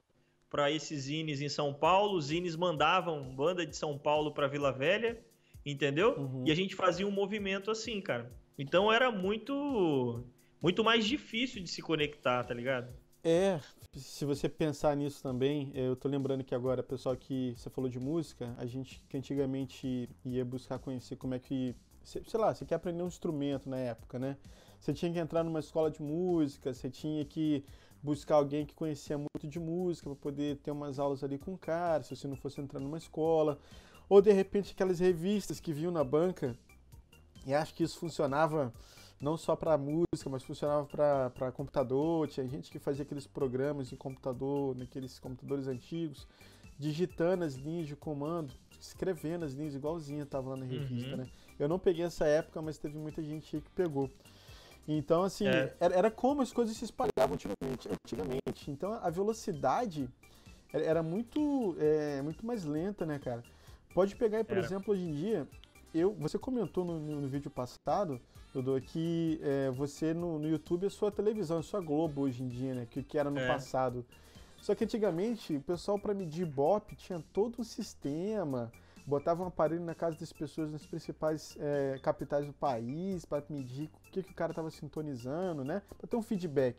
para 0.49 0.71
esses 0.71 1.01
zines 1.03 1.41
em 1.41 1.49
São 1.49 1.73
Paulo, 1.73 2.15
os 2.15 2.25
zines 2.27 2.55
mandavam 2.55 3.21
banda 3.35 3.65
de 3.65 3.75
São 3.75 3.97
Paulo 3.97 4.31
para 4.31 4.47
Vila 4.47 4.71
Velha, 4.71 5.19
entendeu? 5.65 6.13
Uhum. 6.17 6.43
E 6.45 6.51
a 6.51 6.55
gente 6.55 6.75
fazia 6.75 7.05
um 7.07 7.11
movimento 7.11 7.71
assim, 7.71 7.99
cara. 7.99 8.31
Então 8.57 8.91
era 8.91 9.11
muito 9.11 10.23
muito 10.61 10.83
mais 10.83 11.05
difícil 11.05 11.61
de 11.61 11.69
se 11.69 11.81
conectar, 11.81 12.43
tá 12.43 12.53
ligado? 12.53 12.93
É, 13.23 13.59
se 13.95 14.25
você 14.25 14.49
pensar 14.49 14.95
nisso 14.95 15.23
também, 15.23 15.71
é, 15.73 15.87
eu 15.87 15.95
tô 15.95 16.09
lembrando 16.09 16.43
que 16.43 16.53
agora, 16.53 16.83
pessoal, 16.83 17.15
que 17.15 17.53
você 17.55 17.69
falou 17.69 17.89
de 17.89 17.99
música, 17.99 18.53
a 18.57 18.65
gente 18.65 19.01
que 19.07 19.17
antigamente 19.17 20.09
ia 20.25 20.43
buscar 20.43 20.77
conhecer 20.79 21.15
como 21.15 21.33
é 21.33 21.39
que, 21.39 21.73
sei 22.03 22.21
lá, 22.39 22.53
você 22.53 22.65
quer 22.65 22.75
aprender 22.75 23.01
um 23.01 23.07
instrumento 23.07 23.69
na 23.69 23.77
época, 23.77 24.19
né? 24.19 24.37
Você 24.79 24.93
tinha 24.93 25.11
que 25.11 25.19
entrar 25.19 25.43
numa 25.43 25.59
escola 25.59 25.89
de 25.89 26.01
música, 26.01 26.73
você 26.73 26.89
tinha 26.89 27.23
que 27.23 27.63
buscar 28.01 28.35
alguém 28.35 28.65
que 28.65 28.75
conhecia 28.75 29.17
muito 29.17 29.47
de 29.47 29.59
música 29.59 30.09
para 30.09 30.19
poder 30.19 30.57
ter 30.57 30.71
umas 30.71 30.99
aulas 30.99 31.23
ali 31.23 31.37
com 31.37 31.53
o 31.53 31.57
cara, 31.57 32.03
se 32.03 32.13
você 32.13 32.27
não 32.27 32.35
fosse 32.35 32.59
entrar 32.59 32.81
numa 32.81 32.97
escola. 32.97 33.57
Ou 34.09 34.21
de 34.21 34.33
repente 34.33 34.73
aquelas 34.73 34.99
revistas 34.99 35.61
que 35.61 35.71
vinham 35.71 35.91
na 35.91 36.03
banca, 36.03 36.57
e 37.45 37.53
acho 37.53 37.73
que 37.73 37.83
isso 37.83 37.97
funcionava 37.99 38.73
não 39.19 39.37
só 39.37 39.55
para 39.55 39.77
música, 39.77 40.29
mas 40.29 40.43
funcionava 40.43 40.85
para 41.31 41.51
computador. 41.51 42.27
Tinha 42.27 42.47
gente 42.47 42.69
que 42.71 42.79
fazia 42.79 43.03
aqueles 43.03 43.25
programas 43.27 43.91
em 43.91 43.95
computador, 43.95 44.75
naqueles 44.75 45.17
computadores 45.19 45.67
antigos, 45.67 46.27
digitando 46.77 47.43
as 47.43 47.55
linhas 47.55 47.87
de 47.87 47.95
comando, 47.95 48.53
escrevendo 48.79 49.45
as 49.45 49.53
linhas 49.53 49.75
igualzinha 49.75 50.25
tava 50.25 50.49
lá 50.51 50.57
na 50.57 50.65
revista, 50.65 51.11
Uhum. 51.11 51.17
né? 51.17 51.27
Eu 51.57 51.69
não 51.69 51.79
peguei 51.79 52.03
essa 52.03 52.25
época, 52.25 52.61
mas 52.61 52.77
teve 52.77 52.97
muita 52.97 53.21
gente 53.23 53.55
aí 53.55 53.61
que 53.61 53.69
pegou. 53.71 54.09
Então, 54.85 55.23
assim, 55.23 55.47
É. 55.47 55.73
era, 55.79 55.95
era 55.95 56.11
como 56.11 56.41
as 56.41 56.51
coisas 56.51 56.75
se 56.75 56.83
espalhavam 56.83 57.35
antigamente. 57.35 57.87
antigamente. 58.05 58.69
Então, 58.71 58.91
a 58.93 59.09
velocidade 59.09 60.09
era- 60.73 61.01
muito, 61.03 61.75
é, 61.79 62.21
muito 62.21 62.45
mais 62.45 62.65
lenta, 62.65 63.05
né, 63.05 63.17
cara? 63.19 63.41
Pode 63.93 64.15
pegar 64.17 64.43
por 64.43 64.57
Era. 64.57 64.65
exemplo, 64.65 64.93
hoje 64.93 65.03
em 65.03 65.13
dia, 65.13 65.47
eu, 65.93 66.13
você 66.13 66.37
comentou 66.39 66.83
no, 66.83 66.99
no- 66.99 67.21
no 67.21 67.27
vídeo 67.27 67.51
passado, 67.51 68.19
Dodô, 68.53 68.79
que 68.81 69.39
é, 69.41 69.69
você 69.71 70.13
no, 70.13 70.37
no 70.39 70.47
YouTube 70.47 70.85
é 70.85 70.89
sua 70.89 71.11
televisão, 71.11 71.59
é 71.59 71.63
sua 71.63 71.81
Globo 71.81 72.21
hoje 72.21 72.43
em 72.43 72.47
dia, 72.47 72.73
né? 72.73 72.87
Que, 72.89 73.01
que 73.03 73.17
era 73.17 73.29
no 73.29 73.39
É. 73.39 73.47
passado. 73.47 74.05
Só 74.61 74.73
que 74.75 74.83
antigamente 74.83 75.55
o 75.57 75.61
pessoal 75.61 75.99
para 75.99 76.13
medir 76.13 76.43
Ibope 76.47 76.95
tinha 76.95 77.21
todo 77.33 77.59
um 77.59 77.63
sistema, 77.63 78.71
botava 79.05 79.43
um 79.43 79.47
aparelho 79.47 79.83
na 79.83 79.93
casa 79.93 80.17
das 80.17 80.31
pessoas 80.31 80.71
nas 80.71 80.85
principais 80.85 81.57
é, 81.59 81.99
capitais 82.01 82.45
do 82.45 82.53
país 82.53 83.25
para 83.25 83.43
medir 83.49 83.89
o 84.07 84.11
que, 84.11 84.23
que 84.23 84.31
o 84.31 84.35
cara 84.35 84.51
estava 84.51 84.69
sintonizando, 84.71 85.63
né? 85.65 85.81
Para 85.97 86.07
ter 86.07 86.15
um 86.15 86.21
feedback. 86.21 86.77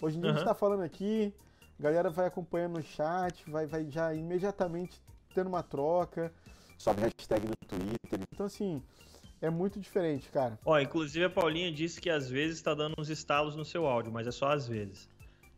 Hoje 0.00 0.16
em 0.16 0.20
dia 0.20 0.30
uhum. 0.30 0.34
a 0.34 0.38
gente 0.38 0.46
está 0.48 0.54
falando 0.54 0.82
aqui, 0.82 1.34
a 1.78 1.82
galera 1.82 2.08
vai 2.08 2.26
acompanhando 2.26 2.78
no 2.78 2.82
chat, 2.82 3.48
vai, 3.50 3.66
vai 3.66 3.84
já 3.90 4.14
imediatamente 4.14 5.02
tendo 5.34 5.48
uma 5.48 5.62
troca, 5.62 6.32
sobe 6.76 7.02
hashtag 7.02 7.46
no 7.46 7.54
Twitter. 7.68 8.20
Então, 8.32 8.46
assim, 8.46 8.82
é 9.40 9.50
muito 9.50 9.78
diferente, 9.78 10.28
cara. 10.30 10.58
Ó, 10.64 10.78
inclusive 10.78 11.24
a 11.24 11.30
Paulinha 11.30 11.70
disse 11.70 12.00
que 12.00 12.10
às 12.10 12.28
vezes 12.28 12.56
está 12.56 12.74
dando 12.74 12.94
uns 12.98 13.08
estalos 13.08 13.56
no 13.56 13.64
seu 13.64 13.86
áudio, 13.86 14.12
mas 14.12 14.26
é 14.26 14.30
só 14.30 14.50
às 14.50 14.66
vezes. 14.66 15.08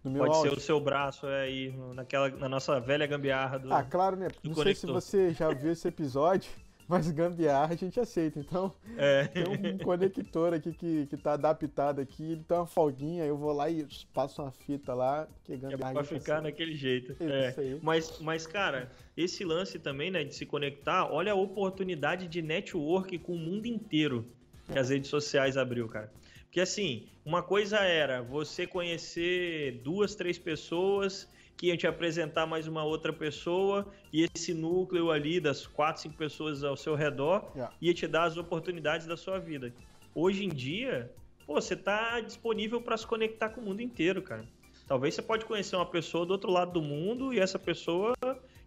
Pode 0.02 0.18
áudio. 0.18 0.50
ser 0.50 0.56
o 0.56 0.60
seu 0.60 0.80
braço 0.80 1.26
aí, 1.26 1.74
naquela, 1.94 2.28
na 2.30 2.48
nossa 2.48 2.80
velha 2.80 3.06
gambiarra 3.06 3.58
do. 3.58 3.72
Ah, 3.72 3.82
claro, 3.82 4.16
né? 4.16 4.28
Não 4.42 4.54
conector. 4.54 4.64
sei 4.64 4.74
se 4.74 4.86
você 4.86 5.30
já 5.32 5.52
viu 5.52 5.72
esse 5.72 5.86
episódio. 5.88 6.50
Mas 6.88 7.10
gambiarra 7.10 7.74
a 7.74 7.76
gente 7.76 8.00
aceita. 8.00 8.40
Então, 8.40 8.74
é. 8.96 9.24
tem 9.26 9.44
um 9.46 9.78
conector 9.78 10.54
aqui 10.54 10.72
que, 10.72 11.06
que 11.06 11.16
tá 11.18 11.34
adaptado 11.34 12.00
aqui, 12.00 12.32
ele 12.32 12.42
tem 12.42 12.56
uma 12.56 12.66
folguinha, 12.66 13.24
eu 13.24 13.36
vou 13.36 13.52
lá 13.52 13.68
e 13.68 13.86
passo 14.14 14.40
uma 14.40 14.50
fita 14.50 14.94
lá, 14.94 15.28
que 15.44 15.54
gambiarra. 15.56 15.90
É 15.90 15.94
pra 15.94 16.04
ficar 16.04 16.40
naquele 16.40 16.74
jeito. 16.74 17.14
É. 17.22 17.54
Mas, 17.82 18.18
mas, 18.20 18.46
cara, 18.46 18.90
esse 19.14 19.44
lance 19.44 19.78
também, 19.78 20.10
né, 20.10 20.24
de 20.24 20.34
se 20.34 20.46
conectar, 20.46 21.12
olha 21.12 21.32
a 21.32 21.36
oportunidade 21.36 22.26
de 22.26 22.40
network 22.40 23.18
com 23.18 23.34
o 23.34 23.38
mundo 23.38 23.66
inteiro 23.66 24.26
que 24.72 24.78
as 24.78 24.90
redes 24.90 25.10
sociais 25.10 25.56
abriu, 25.56 25.88
cara. 25.88 26.10
Porque 26.48 26.60
assim, 26.60 27.06
uma 27.24 27.42
coisa 27.42 27.76
era 27.78 28.22
você 28.22 28.66
conhecer 28.66 29.82
duas, 29.84 30.14
três 30.14 30.38
pessoas 30.38 31.28
que 31.58 31.66
iam 31.66 31.76
te 31.76 31.86
apresentar 31.86 32.46
mais 32.46 32.66
uma 32.66 32.82
outra 32.84 33.12
pessoa 33.12 33.86
e 34.10 34.26
esse 34.34 34.54
núcleo 34.54 35.10
ali 35.10 35.40
das 35.40 35.66
quatro, 35.66 36.00
cinco 36.00 36.16
pessoas 36.16 36.64
ao 36.64 36.76
seu 36.76 36.94
redor 36.94 37.50
yeah. 37.54 37.74
ia 37.82 37.92
te 37.92 38.06
dar 38.06 38.24
as 38.24 38.36
oportunidades 38.38 39.06
da 39.06 39.16
sua 39.16 39.38
vida. 39.38 39.74
Hoje 40.14 40.44
em 40.44 40.48
dia, 40.48 41.12
pô, 41.46 41.54
você 41.54 41.74
está 41.74 42.18
disponível 42.20 42.80
para 42.80 42.96
se 42.96 43.06
conectar 43.06 43.50
com 43.50 43.60
o 43.60 43.64
mundo 43.64 43.82
inteiro, 43.82 44.22
cara. 44.22 44.46
Talvez 44.86 45.14
você 45.14 45.20
pode 45.20 45.44
conhecer 45.44 45.76
uma 45.76 45.84
pessoa 45.84 46.24
do 46.24 46.30
outro 46.30 46.50
lado 46.50 46.72
do 46.72 46.80
mundo 46.80 47.34
e 47.34 47.38
essa 47.38 47.58
pessoa 47.58 48.14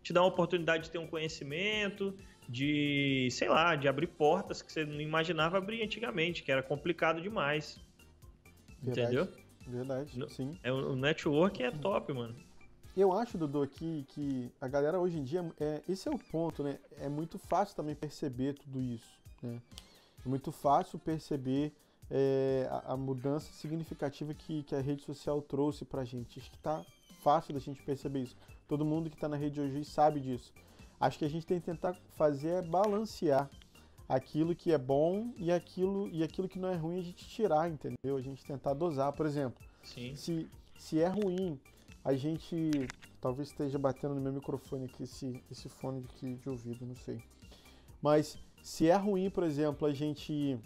te 0.03 0.13
dá 0.13 0.21
uma 0.21 0.27
oportunidade 0.27 0.83
de 0.83 0.91
ter 0.91 0.99
um 0.99 1.07
conhecimento, 1.07 2.15
de, 2.51 3.29
sei 3.31 3.47
lá, 3.47 3.75
de 3.77 3.87
abrir 3.87 4.07
portas 4.07 4.61
que 4.61 4.71
você 4.71 4.83
não 4.83 4.99
imaginava 4.99 5.57
abrir 5.57 5.81
antigamente, 5.81 6.43
que 6.43 6.51
era 6.51 6.61
complicado 6.61 7.21
demais. 7.21 7.79
Verdade, 8.81 9.15
Entendeu? 9.15 9.33
Verdade, 9.65 10.33
sim. 10.33 10.59
É, 10.61 10.71
o 10.71 10.95
network 10.95 11.63
é 11.63 11.71
top, 11.71 12.11
mano. 12.11 12.35
Eu 12.97 13.13
acho, 13.13 13.37
Dudu, 13.37 13.65
que, 13.67 14.03
que 14.09 14.51
a 14.59 14.67
galera 14.67 14.99
hoje 14.99 15.17
em 15.17 15.23
dia, 15.23 15.49
é, 15.57 15.81
esse 15.87 16.09
é 16.09 16.11
o 16.11 16.17
ponto, 16.17 16.61
né? 16.61 16.77
É 16.99 17.07
muito 17.07 17.39
fácil 17.39 17.73
também 17.73 17.95
perceber 17.95 18.53
tudo 18.53 18.81
isso, 18.81 19.17
né? 19.41 19.61
É 20.25 20.27
muito 20.27 20.51
fácil 20.51 20.99
perceber 20.99 21.71
é, 22.09 22.67
a, 22.69 22.93
a, 22.93 22.97
mudança 22.97 23.51
significativa 23.53 24.33
que, 24.33 24.63
que 24.63 24.75
a 24.75 24.81
rede 24.81 25.03
social 25.03 25.41
trouxe 25.41 25.85
pra 25.85 26.03
gente. 26.03 26.37
Acho 26.37 26.51
que 26.51 26.57
tá 26.57 26.83
fácil 27.23 27.53
da 27.53 27.61
gente 27.61 27.81
perceber 27.81 28.23
isso. 28.23 28.35
Todo 28.67 28.83
mundo 28.83 29.09
que 29.09 29.15
tá 29.15 29.29
na 29.29 29.37
rede 29.37 29.61
hoje 29.61 29.85
sabe 29.85 30.19
disso. 30.19 30.53
Acho 31.01 31.17
que 31.17 31.25
a 31.25 31.29
gente 31.29 31.47
tem 31.47 31.59
que 31.59 31.65
tentar 31.65 31.95
fazer 32.15 32.49
é 32.49 32.61
balancear 32.61 33.49
aquilo 34.07 34.55
que 34.55 34.71
é 34.71 34.77
bom 34.77 35.33
e 35.35 35.51
aquilo, 35.51 36.07
e 36.09 36.23
aquilo 36.23 36.47
que 36.47 36.59
não 36.59 36.69
é 36.69 36.75
ruim 36.75 36.99
a 36.99 37.01
gente 37.01 37.27
tirar, 37.27 37.69
entendeu? 37.69 38.15
A 38.15 38.21
gente 38.21 38.45
tentar 38.45 38.75
dosar. 38.75 39.11
Por 39.11 39.25
exemplo, 39.25 39.63
Sim. 39.83 40.15
Se, 40.15 40.47
se 40.77 40.99
é 40.99 41.07
ruim 41.07 41.59
a 42.03 42.13
gente 42.13 42.71
talvez 43.19 43.49
esteja 43.49 43.77
batendo 43.79 44.15
no 44.15 44.21
meu 44.21 44.33
microfone 44.33 44.85
aqui 44.85 45.03
esse, 45.03 45.41
esse 45.49 45.69
fone 45.69 46.03
aqui 46.09 46.35
de 46.35 46.49
ouvido, 46.49 46.85
não 46.85 46.95
sei. 46.95 47.19
Mas 48.01 48.37
se 48.61 48.87
é 48.87 48.95
ruim, 48.95 49.29
por 49.29 49.43
exemplo, 49.43 49.87
a 49.87 49.93
gente 49.93 50.59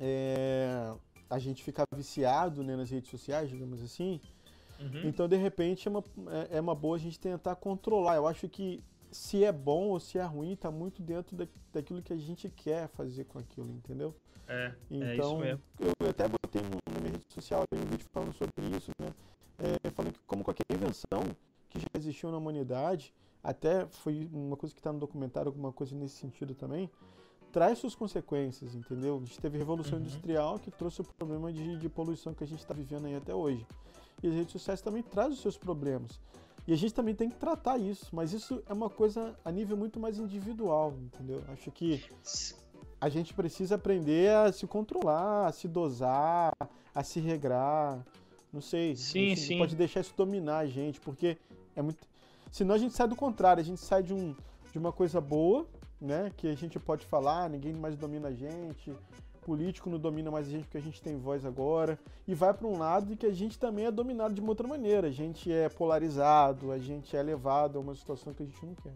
é, 0.00 0.92
a 1.28 1.38
gente 1.38 1.62
ficar 1.62 1.84
viciado 1.94 2.62
né, 2.62 2.76
nas 2.76 2.90
redes 2.90 3.10
sociais, 3.10 3.50
digamos 3.50 3.82
assim, 3.82 4.20
uhum. 4.80 5.02
então 5.04 5.28
de 5.28 5.36
repente 5.36 5.88
é 5.88 5.90
uma, 5.90 6.04
é, 6.50 6.56
é 6.56 6.60
uma 6.60 6.74
boa 6.74 6.96
a 6.96 7.00
gente 7.00 7.18
tentar 7.18 7.56
controlar. 7.56 8.16
Eu 8.16 8.26
acho 8.26 8.48
que 8.48 8.82
se 9.10 9.44
é 9.44 9.52
bom 9.52 9.88
ou 9.88 10.00
se 10.00 10.18
é 10.18 10.24
ruim, 10.24 10.52
está 10.52 10.70
muito 10.70 11.02
dentro 11.02 11.36
da, 11.36 11.46
daquilo 11.72 12.02
que 12.02 12.12
a 12.12 12.16
gente 12.16 12.48
quer 12.50 12.88
fazer 12.88 13.24
com 13.24 13.38
aquilo, 13.38 13.70
entendeu? 13.70 14.14
É, 14.46 14.74
então, 14.90 15.06
é 15.06 15.14
isso 15.14 15.22
então, 15.22 15.38
mesmo. 15.38 15.62
Eu 16.00 16.08
até 16.08 16.28
botei 16.28 16.62
na 16.62 17.00
minha 17.00 17.12
rede 17.12 17.24
social 17.32 17.64
um 17.72 17.90
vídeo 17.90 18.06
falando 18.12 18.32
sobre 18.32 18.52
isso, 18.76 18.90
né? 18.98 19.12
é, 19.58 19.90
falando 19.90 20.12
que, 20.12 20.20
como 20.26 20.44
qualquer 20.44 20.64
invenção 20.70 21.22
que 21.68 21.78
já 21.78 21.88
existiu 21.96 22.30
na 22.30 22.38
humanidade, 22.38 23.12
até 23.42 23.86
foi 23.86 24.28
uma 24.32 24.56
coisa 24.56 24.74
que 24.74 24.80
está 24.80 24.92
no 24.92 24.98
documentário, 24.98 25.48
alguma 25.48 25.72
coisa 25.72 25.94
nesse 25.94 26.16
sentido 26.16 26.54
também, 26.54 26.90
traz 27.52 27.78
suas 27.78 27.94
consequências, 27.94 28.74
entendeu? 28.74 29.16
A 29.16 29.24
gente 29.24 29.40
teve 29.40 29.56
a 29.56 29.58
Revolução 29.58 29.98
uhum. 29.98 30.04
Industrial 30.04 30.58
que 30.58 30.70
trouxe 30.70 31.00
o 31.00 31.04
problema 31.04 31.52
de, 31.52 31.76
de 31.76 31.88
poluição 31.88 32.34
que 32.34 32.44
a 32.44 32.46
gente 32.46 32.60
está 32.60 32.74
vivendo 32.74 33.06
aí 33.06 33.16
até 33.16 33.34
hoje. 33.34 33.66
E 34.22 34.28
as 34.28 34.34
redes 34.34 34.52
sociais 34.52 34.80
também 34.80 35.02
trazem 35.02 35.32
os 35.32 35.40
seus 35.40 35.56
problemas. 35.56 36.20
E 36.68 36.72
a 36.74 36.76
gente 36.76 36.92
também 36.92 37.14
tem 37.14 37.30
que 37.30 37.36
tratar 37.36 37.78
isso, 37.78 38.14
mas 38.14 38.34
isso 38.34 38.62
é 38.68 38.74
uma 38.74 38.90
coisa 38.90 39.34
a 39.42 39.50
nível 39.50 39.74
muito 39.74 39.98
mais 39.98 40.18
individual, 40.18 40.92
entendeu? 41.00 41.42
Acho 41.48 41.70
que 41.70 42.04
a 43.00 43.08
gente 43.08 43.32
precisa 43.32 43.76
aprender 43.76 44.30
a 44.34 44.52
se 44.52 44.66
controlar, 44.66 45.46
a 45.46 45.52
se 45.52 45.66
dosar, 45.66 46.52
a 46.94 47.02
se 47.02 47.20
regrar. 47.20 48.04
Não 48.52 48.60
sei. 48.60 48.94
Sim, 48.96 49.34
sim. 49.34 49.56
Pode 49.56 49.74
deixar 49.76 50.00
isso 50.00 50.12
dominar 50.14 50.58
a 50.58 50.66
gente, 50.66 51.00
porque 51.00 51.38
é 51.74 51.80
muito. 51.80 52.06
Senão 52.52 52.74
a 52.74 52.78
gente 52.78 52.92
sai 52.92 53.08
do 53.08 53.16
contrário, 53.16 53.62
a 53.62 53.64
gente 53.64 53.80
sai 53.80 54.02
de, 54.02 54.12
um, 54.12 54.36
de 54.70 54.78
uma 54.78 54.92
coisa 54.92 55.22
boa, 55.22 55.66
né? 55.98 56.30
Que 56.36 56.48
a 56.48 56.54
gente 56.54 56.78
pode 56.78 57.06
falar, 57.06 57.48
ninguém 57.48 57.72
mais 57.72 57.96
domina 57.96 58.28
a 58.28 58.34
gente, 58.34 58.92
político 59.38 59.88
não 59.88 59.98
domina 59.98 60.30
mais 60.30 60.48
a 60.48 60.50
gente 60.50 60.64
porque 60.64 60.78
a 60.78 60.82
gente 60.82 61.00
tem 61.00 61.16
voz 61.16 61.44
agora, 61.44 61.98
e 62.26 62.34
vai 62.34 62.52
para 62.52 62.66
um 62.66 62.78
lado 62.78 63.16
que 63.16 63.26
a 63.26 63.32
gente 63.32 63.58
também 63.58 63.86
é 63.86 63.90
dominado 63.90 64.34
de 64.34 64.40
uma 64.40 64.50
outra 64.50 64.66
maneira. 64.66 65.08
A 65.08 65.12
gente 65.12 65.52
é 65.52 65.68
polarizado, 65.68 66.72
a 66.72 66.78
gente 66.78 67.16
é 67.16 67.22
levado 67.22 67.78
a 67.78 67.80
uma 67.80 67.94
situação 67.94 68.34
que 68.34 68.42
a 68.42 68.46
gente 68.46 68.64
não 68.64 68.74
quer. 68.74 68.94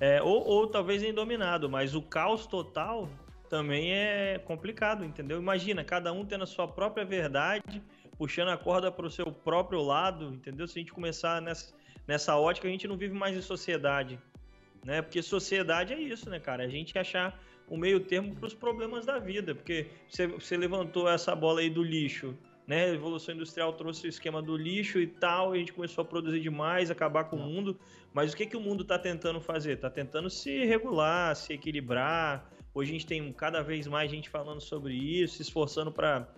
É, 0.00 0.22
ou, 0.22 0.44
ou 0.46 0.66
talvez 0.66 1.00
nem 1.00 1.14
dominado, 1.14 1.68
mas 1.70 1.94
o 1.94 2.02
caos 2.02 2.46
total 2.46 3.08
também 3.48 3.92
é 3.92 4.38
complicado, 4.38 5.04
entendeu? 5.04 5.38
Imagina, 5.38 5.84
cada 5.84 6.12
um 6.12 6.24
tendo 6.24 6.44
a 6.44 6.46
sua 6.46 6.66
própria 6.66 7.04
verdade 7.04 7.82
puxando 8.16 8.50
a 8.50 8.56
corda 8.56 8.90
para 8.90 9.06
o 9.06 9.10
seu 9.10 9.26
próprio 9.32 9.82
lado, 9.82 10.34
entendeu? 10.34 10.66
Se 10.66 10.78
a 10.78 10.80
gente 10.80 10.92
começar 10.92 11.42
nessa, 11.42 11.74
nessa 12.06 12.36
ótica, 12.36 12.68
a 12.68 12.70
gente 12.70 12.86
não 12.86 12.96
vive 12.96 13.14
mais 13.14 13.36
em 13.36 13.42
sociedade, 13.42 14.18
né? 14.84 15.02
Porque 15.02 15.20
sociedade 15.22 15.92
é 15.92 15.98
isso, 15.98 16.30
né, 16.30 16.38
cara? 16.38 16.62
A 16.64 16.68
gente 16.68 16.96
achar 16.96 17.38
um 17.68 17.76
meio 17.76 18.00
termo 18.00 18.34
para 18.34 18.46
os 18.46 18.54
problemas 18.54 19.06
da 19.06 19.18
vida, 19.18 19.54
porque 19.54 19.86
você, 20.08 20.26
você 20.26 20.56
levantou 20.56 21.08
essa 21.08 21.34
bola 21.34 21.60
aí 21.60 21.70
do 21.70 21.82
lixo, 21.82 22.36
né? 22.66 22.86
A 22.86 22.94
Evolução 22.94 23.34
Industrial 23.34 23.72
trouxe 23.72 24.06
o 24.06 24.08
esquema 24.08 24.40
do 24.40 24.56
lixo 24.56 24.98
e 24.98 25.06
tal, 25.06 25.54
e 25.54 25.56
a 25.56 25.60
gente 25.60 25.72
começou 25.72 26.02
a 26.02 26.04
produzir 26.04 26.40
demais, 26.40 26.90
acabar 26.90 27.24
com 27.24 27.36
o 27.36 27.40
mundo. 27.40 27.78
Mas 28.12 28.32
o 28.32 28.36
que, 28.36 28.46
que 28.46 28.56
o 28.56 28.60
mundo 28.60 28.82
está 28.82 28.98
tentando 28.98 29.40
fazer? 29.40 29.72
Está 29.72 29.90
tentando 29.90 30.28
se 30.28 30.64
regular, 30.64 31.34
se 31.34 31.52
equilibrar. 31.52 32.50
Hoje 32.74 32.90
a 32.90 32.92
gente 32.92 33.06
tem 33.06 33.32
cada 33.32 33.62
vez 33.62 33.86
mais 33.86 34.10
gente 34.10 34.28
falando 34.28 34.60
sobre 34.60 34.94
isso, 34.94 35.36
se 35.36 35.42
esforçando 35.42 35.90
para 35.90 36.28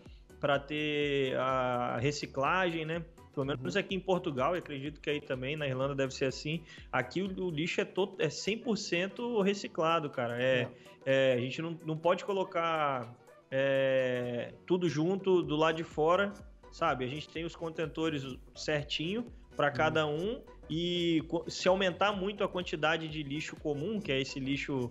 para 0.40 0.58
ter 0.58 1.34
a 1.38 1.96
reciclagem, 1.98 2.84
né? 2.84 3.02
Pelo 3.34 3.46
menos 3.46 3.74
uhum. 3.74 3.80
aqui 3.80 3.94
em 3.94 4.00
Portugal, 4.00 4.54
e 4.54 4.58
acredito 4.58 5.00
que 5.00 5.10
aí 5.10 5.20
também, 5.20 5.56
na 5.56 5.66
Irlanda 5.66 5.94
deve 5.94 6.14
ser 6.14 6.26
assim. 6.26 6.62
Aqui 6.92 7.20
o, 7.20 7.26
o 7.44 7.50
lixo 7.50 7.80
é, 7.80 7.84
todo, 7.84 8.14
é 8.18 8.28
100% 8.28 9.42
reciclado, 9.42 10.08
cara. 10.08 10.40
É, 10.40 10.68
é. 11.04 11.32
é, 11.32 11.34
a 11.34 11.40
gente 11.40 11.60
não, 11.60 11.78
não 11.84 11.96
pode 11.96 12.24
colocar 12.24 13.12
é, 13.50 14.52
tudo 14.66 14.88
junto 14.88 15.42
do 15.42 15.56
lado 15.56 15.76
de 15.76 15.84
fora, 15.84 16.32
sabe? 16.72 17.04
A 17.04 17.08
gente 17.08 17.28
tem 17.28 17.44
os 17.44 17.56
contentores 17.56 18.24
certinho 18.54 19.26
para 19.56 19.68
uhum. 19.68 19.74
cada 19.74 20.06
um 20.06 20.40
e 20.68 21.22
se 21.48 21.68
aumentar 21.68 22.12
muito 22.12 22.42
a 22.42 22.48
quantidade 22.48 23.08
de 23.08 23.22
lixo 23.22 23.56
comum, 23.56 24.00
que 24.00 24.10
é 24.10 24.20
esse 24.20 24.40
lixo 24.40 24.90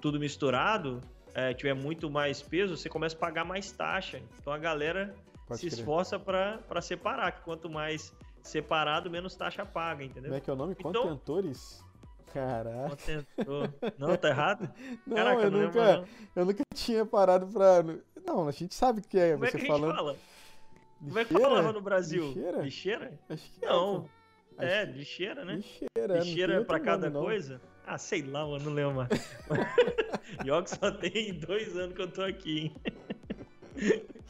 tudo 0.00 0.18
misturado, 0.18 1.00
é, 1.34 1.54
tiver 1.54 1.74
muito 1.74 2.10
mais 2.10 2.42
peso, 2.42 2.76
você 2.76 2.88
começa 2.88 3.16
a 3.16 3.18
pagar 3.18 3.44
mais 3.44 3.70
taxa. 3.70 4.20
Então 4.40 4.52
a 4.52 4.58
galera 4.58 5.14
Pode 5.46 5.60
se 5.60 5.66
crer. 5.68 5.78
esforça 5.78 6.18
para 6.18 6.80
separar, 6.80 7.32
que 7.32 7.42
quanto 7.42 7.68
mais 7.68 8.14
separado, 8.42 9.10
menos 9.10 9.34
taxa 9.34 9.64
paga, 9.64 10.04
entendeu? 10.04 10.30
Como 10.30 10.34
é 10.36 10.40
que 10.40 10.50
é 10.50 10.52
o 10.52 10.56
nome? 10.56 10.76
Então, 10.78 10.92
Contentores? 10.92 11.84
Caraca. 12.32 12.90
Contentor. 12.90 13.74
Não, 13.98 14.16
tá 14.16 14.28
errado? 14.28 14.72
Não, 15.06 15.16
Caraca, 15.16 15.42
eu, 15.42 15.50
não 15.50 15.60
nunca, 15.60 15.84
lembro, 15.84 16.08
eu 16.34 16.44
nunca 16.46 16.62
tinha 16.74 17.04
parado 17.04 17.46
pra. 17.46 17.84
Não, 18.26 18.48
a 18.48 18.52
gente 18.52 18.74
sabe 18.74 19.00
o 19.00 19.02
que 19.02 19.18
é. 19.18 19.32
Como 19.32 19.44
você 19.44 19.56
é 19.56 19.60
que 19.60 19.66
falando... 19.66 19.94
fala? 19.94 20.16
Como 20.98 21.18
é 21.18 21.24
que 21.24 21.32
falava 21.34 21.72
no 21.72 21.82
Brasil? 21.82 22.28
Lixeira? 22.28 22.62
Lixeira? 22.62 23.20
Acho 23.28 23.52
que 23.52 23.66
não. 23.66 24.08
É, 24.58 24.82
é 24.82 24.84
lixeira, 24.84 25.44
né? 25.44 25.56
Lixeira, 25.56 26.18
lixeira 26.20 26.64
pra 26.64 26.80
cada 26.80 27.10
nome, 27.10 27.26
coisa? 27.26 27.60
Ah, 27.86 27.98
sei 27.98 28.22
lá, 28.22 28.46
mano, 28.46 28.64
não 28.64 28.72
lembro 28.72 28.94
mais. 28.94 29.08
Yoga 30.46 30.66
só 30.66 30.90
tem 30.90 31.34
dois 31.34 31.76
anos 31.76 31.94
que 31.94 32.02
eu 32.02 32.10
tô 32.10 32.22
aqui, 32.22 32.60
hein? 32.60 32.76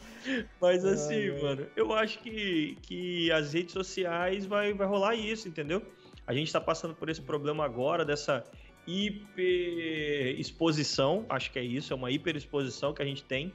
Mas 0.61 0.85
assim, 0.85 1.31
mano, 1.41 1.67
eu 1.75 1.93
acho 1.93 2.21
que, 2.21 2.77
que 2.83 3.33
as 3.33 3.53
redes 3.53 3.73
sociais 3.73 4.47
vai, 4.47 4.73
vai 4.73 4.87
rolar 4.87 5.17
isso, 5.17 5.49
entendeu? 5.49 5.83
A 6.27 6.35
gente 6.35 6.53
tá 6.53 6.61
passando 6.61 6.95
por 6.95 7.09
esse 7.09 7.21
problema 7.21 7.65
agora, 7.65 8.05
dessa 8.05 8.45
hiperexposição, 8.87 11.27
acho 11.29 11.51
que 11.53 11.59
é 11.59 11.65
isso, 11.65 11.93
é 11.93 11.97
uma 11.97 12.11
hiperexposição 12.11 12.95
que 12.95 13.03
a 13.03 13.05
gente 13.05 13.23
tem, 13.25 13.53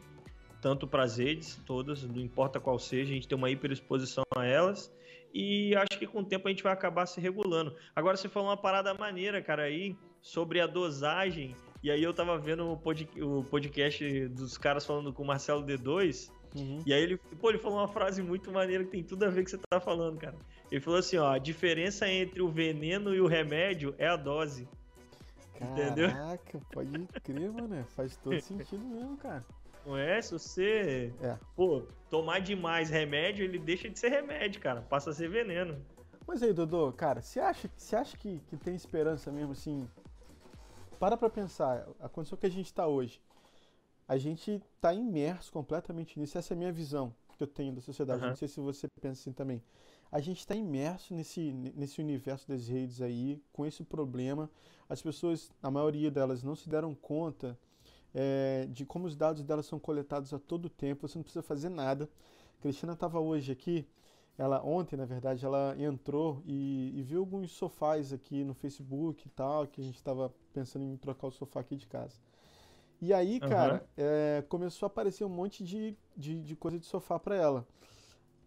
tanto 0.62 0.86
para 0.88 1.04
as 1.04 1.18
redes 1.18 1.60
todas, 1.66 2.04
não 2.04 2.22
importa 2.22 2.60
qual 2.60 2.78
seja, 2.78 3.12
a 3.12 3.16
gente 3.16 3.28
tem 3.28 3.36
uma 3.38 3.50
hiperexposição 3.50 4.24
a 4.36 4.46
elas, 4.46 4.94
e 5.34 5.76
acho 5.76 5.98
que 6.00 6.08
com 6.08 6.20
o 6.20 6.26
tempo 6.26 6.48
a 6.48 6.52
gente 6.52 6.64
vai 6.64 6.74
acabar 6.74 7.06
se 7.06 7.22
regulando. 7.22 7.76
Agora 7.96 8.18
você 8.18 8.30
falou 8.30 8.50
uma 8.50 8.58
parada 8.58 8.94
maneira, 8.94 9.42
cara, 9.42 9.64
aí, 9.64 9.96
sobre 10.22 10.60
a 10.60 10.68
dosagem, 10.68 11.56
e 11.88 11.92
aí 11.92 12.04
eu 12.04 12.14
tava 12.14 12.38
vendo 12.38 12.70
o, 12.70 12.76
pod, 12.76 13.08
o 13.22 13.46
podcast 13.46 14.28
dos 14.28 14.58
caras 14.58 14.86
falando 14.86 15.14
com 15.14 15.24
o 15.24 15.26
Marcelo 15.26 15.66
D2, 15.66 16.30
uhum. 16.54 16.84
e 16.86 16.94
aí 16.94 17.02
ele, 17.02 17.16
pô, 17.40 17.50
ele 17.50 17.60
falou 17.60 17.78
uma 17.78 17.88
frase 17.88 18.22
muito 18.22 18.52
maneira 18.52 18.84
que 18.84 18.90
tem 18.90 19.02
tudo 19.02 19.24
a 19.24 19.30
ver 19.30 19.36
com 19.36 19.42
o 19.42 19.46
que 19.46 19.52
você 19.52 19.60
tá 19.70 19.80
falando, 19.80 20.18
cara. 20.18 20.36
Ele 20.70 20.82
falou 20.82 21.00
assim, 21.00 21.16
ó, 21.16 21.32
a 21.32 21.38
diferença 21.38 22.06
entre 22.06 22.42
o 22.42 22.50
veneno 22.50 23.16
e 23.16 23.22
o 23.22 23.26
remédio 23.26 23.96
é 23.98 24.06
a 24.06 24.18
dose. 24.18 24.68
Entendeu? 25.62 26.10
Caraca, 26.10 26.60
pode 26.74 27.08
crer, 27.24 27.52
mano. 27.54 27.86
Faz 27.96 28.18
todo 28.18 28.38
sentido 28.42 28.84
mesmo, 28.86 29.16
cara. 29.16 29.46
Não 29.86 29.98
é? 29.98 30.22
Se 30.22 30.34
você, 30.34 31.14
é. 31.22 31.38
pô, 31.56 31.84
tomar 32.10 32.40
demais 32.40 32.90
remédio, 32.90 33.46
ele 33.46 33.58
deixa 33.60 33.88
de 33.88 33.98
ser 33.98 34.10
remédio, 34.10 34.60
cara. 34.60 34.82
Passa 34.82 35.12
a 35.12 35.14
ser 35.14 35.30
veneno. 35.30 35.82
Mas 36.28 36.44
aí, 36.44 36.52
Dodô, 36.52 36.92
cara, 36.92 37.22
você 37.22 37.40
acha, 37.40 37.70
você 37.78 37.96
acha 37.96 38.18
que, 38.18 38.42
que 38.50 38.58
tem 38.58 38.76
esperança 38.76 39.32
mesmo, 39.32 39.54
assim? 39.54 39.88
Para 41.00 41.16
pra 41.18 41.30
pensar, 41.30 41.88
a 42.00 42.10
condição 42.10 42.38
que 42.38 42.46
a 42.46 42.52
gente 42.52 42.74
tá 42.74 42.88
hoje. 42.88 43.22
A 44.08 44.18
gente 44.18 44.62
tá 44.80 44.94
imerso 44.94 45.52
completamente 45.52 46.20
nisso. 46.20 46.38
Essa 46.38 46.54
é 46.54 46.56
a 46.56 46.58
minha 46.58 46.72
visão 46.72 47.14
que 47.38 47.44
eu 47.44 47.48
tenho 47.48 47.74
da 47.74 47.82
sociedade. 47.82 48.22
Uhum. 48.24 48.30
Não 48.30 48.36
sei 48.36 48.48
se 48.48 48.60
você 48.60 48.88
pensa 49.02 49.22
assim 49.22 49.32
também. 49.32 49.62
A 50.12 50.20
gente 50.20 50.40
está 50.40 50.56
imerso 50.56 51.14
nesse, 51.14 51.52
nesse 51.52 52.02
universo 52.02 52.48
das 52.48 52.68
redes 52.68 53.02
aí, 53.02 53.42
com 53.52 53.66
esse 53.66 53.84
problema. 53.84 54.50
As 54.90 55.02
pessoas, 55.02 55.52
a 55.62 55.70
maioria 55.70 56.10
delas, 56.10 56.44
não 56.44 56.56
se 56.56 56.70
deram 56.70 56.96
conta 56.96 57.58
é, 58.14 58.68
de 58.72 58.86
como 58.86 59.06
os 59.06 59.16
dados 59.16 59.44
delas 59.44 59.66
são 59.66 59.78
coletados 59.78 60.34
a 60.34 60.40
todo 60.40 60.70
tempo. 60.70 61.08
Você 61.08 61.18
não 61.18 61.24
precisa 61.24 61.44
fazer 61.44 61.70
nada. 61.70 62.10
Cristina 62.62 62.94
estava 62.94 63.20
hoje 63.20 63.52
aqui, 63.52 63.88
ela 64.38 64.64
ontem, 64.64 64.96
na 64.96 65.06
verdade, 65.06 65.44
ela 65.44 65.76
entrou 65.80 66.42
e, 66.46 66.94
e, 66.96 67.02
viu 67.02 67.20
alguns 67.20 67.52
sofás 67.52 68.14
aqui 68.14 68.44
no 68.44 68.54
Facebook 68.54 69.28
e 69.28 69.30
tal, 69.32 69.66
que 69.66 69.82
a 69.82 69.84
gente 69.84 69.96
estava 69.96 70.32
pensando 70.54 70.86
em 70.86 70.96
trocar 70.96 71.28
o 71.28 71.32
sofá 71.32 71.62
aqui 71.62 71.76
de 71.76 71.88
casa. 71.88 72.16
E 73.02 73.14
aí, 73.14 73.40
uhum. 73.42 73.50
cara, 73.50 73.86
é, 73.98 74.44
começou 74.48 74.86
a 74.86 74.88
aparecer 74.88 75.26
um 75.26 75.30
monte 75.30 75.64
de, 75.64 75.96
de, 76.16 76.42
de 76.42 76.56
coisa 76.56 76.78
de 76.78 76.86
sofá 76.86 77.18
para 77.20 77.36
ela. 77.36 77.68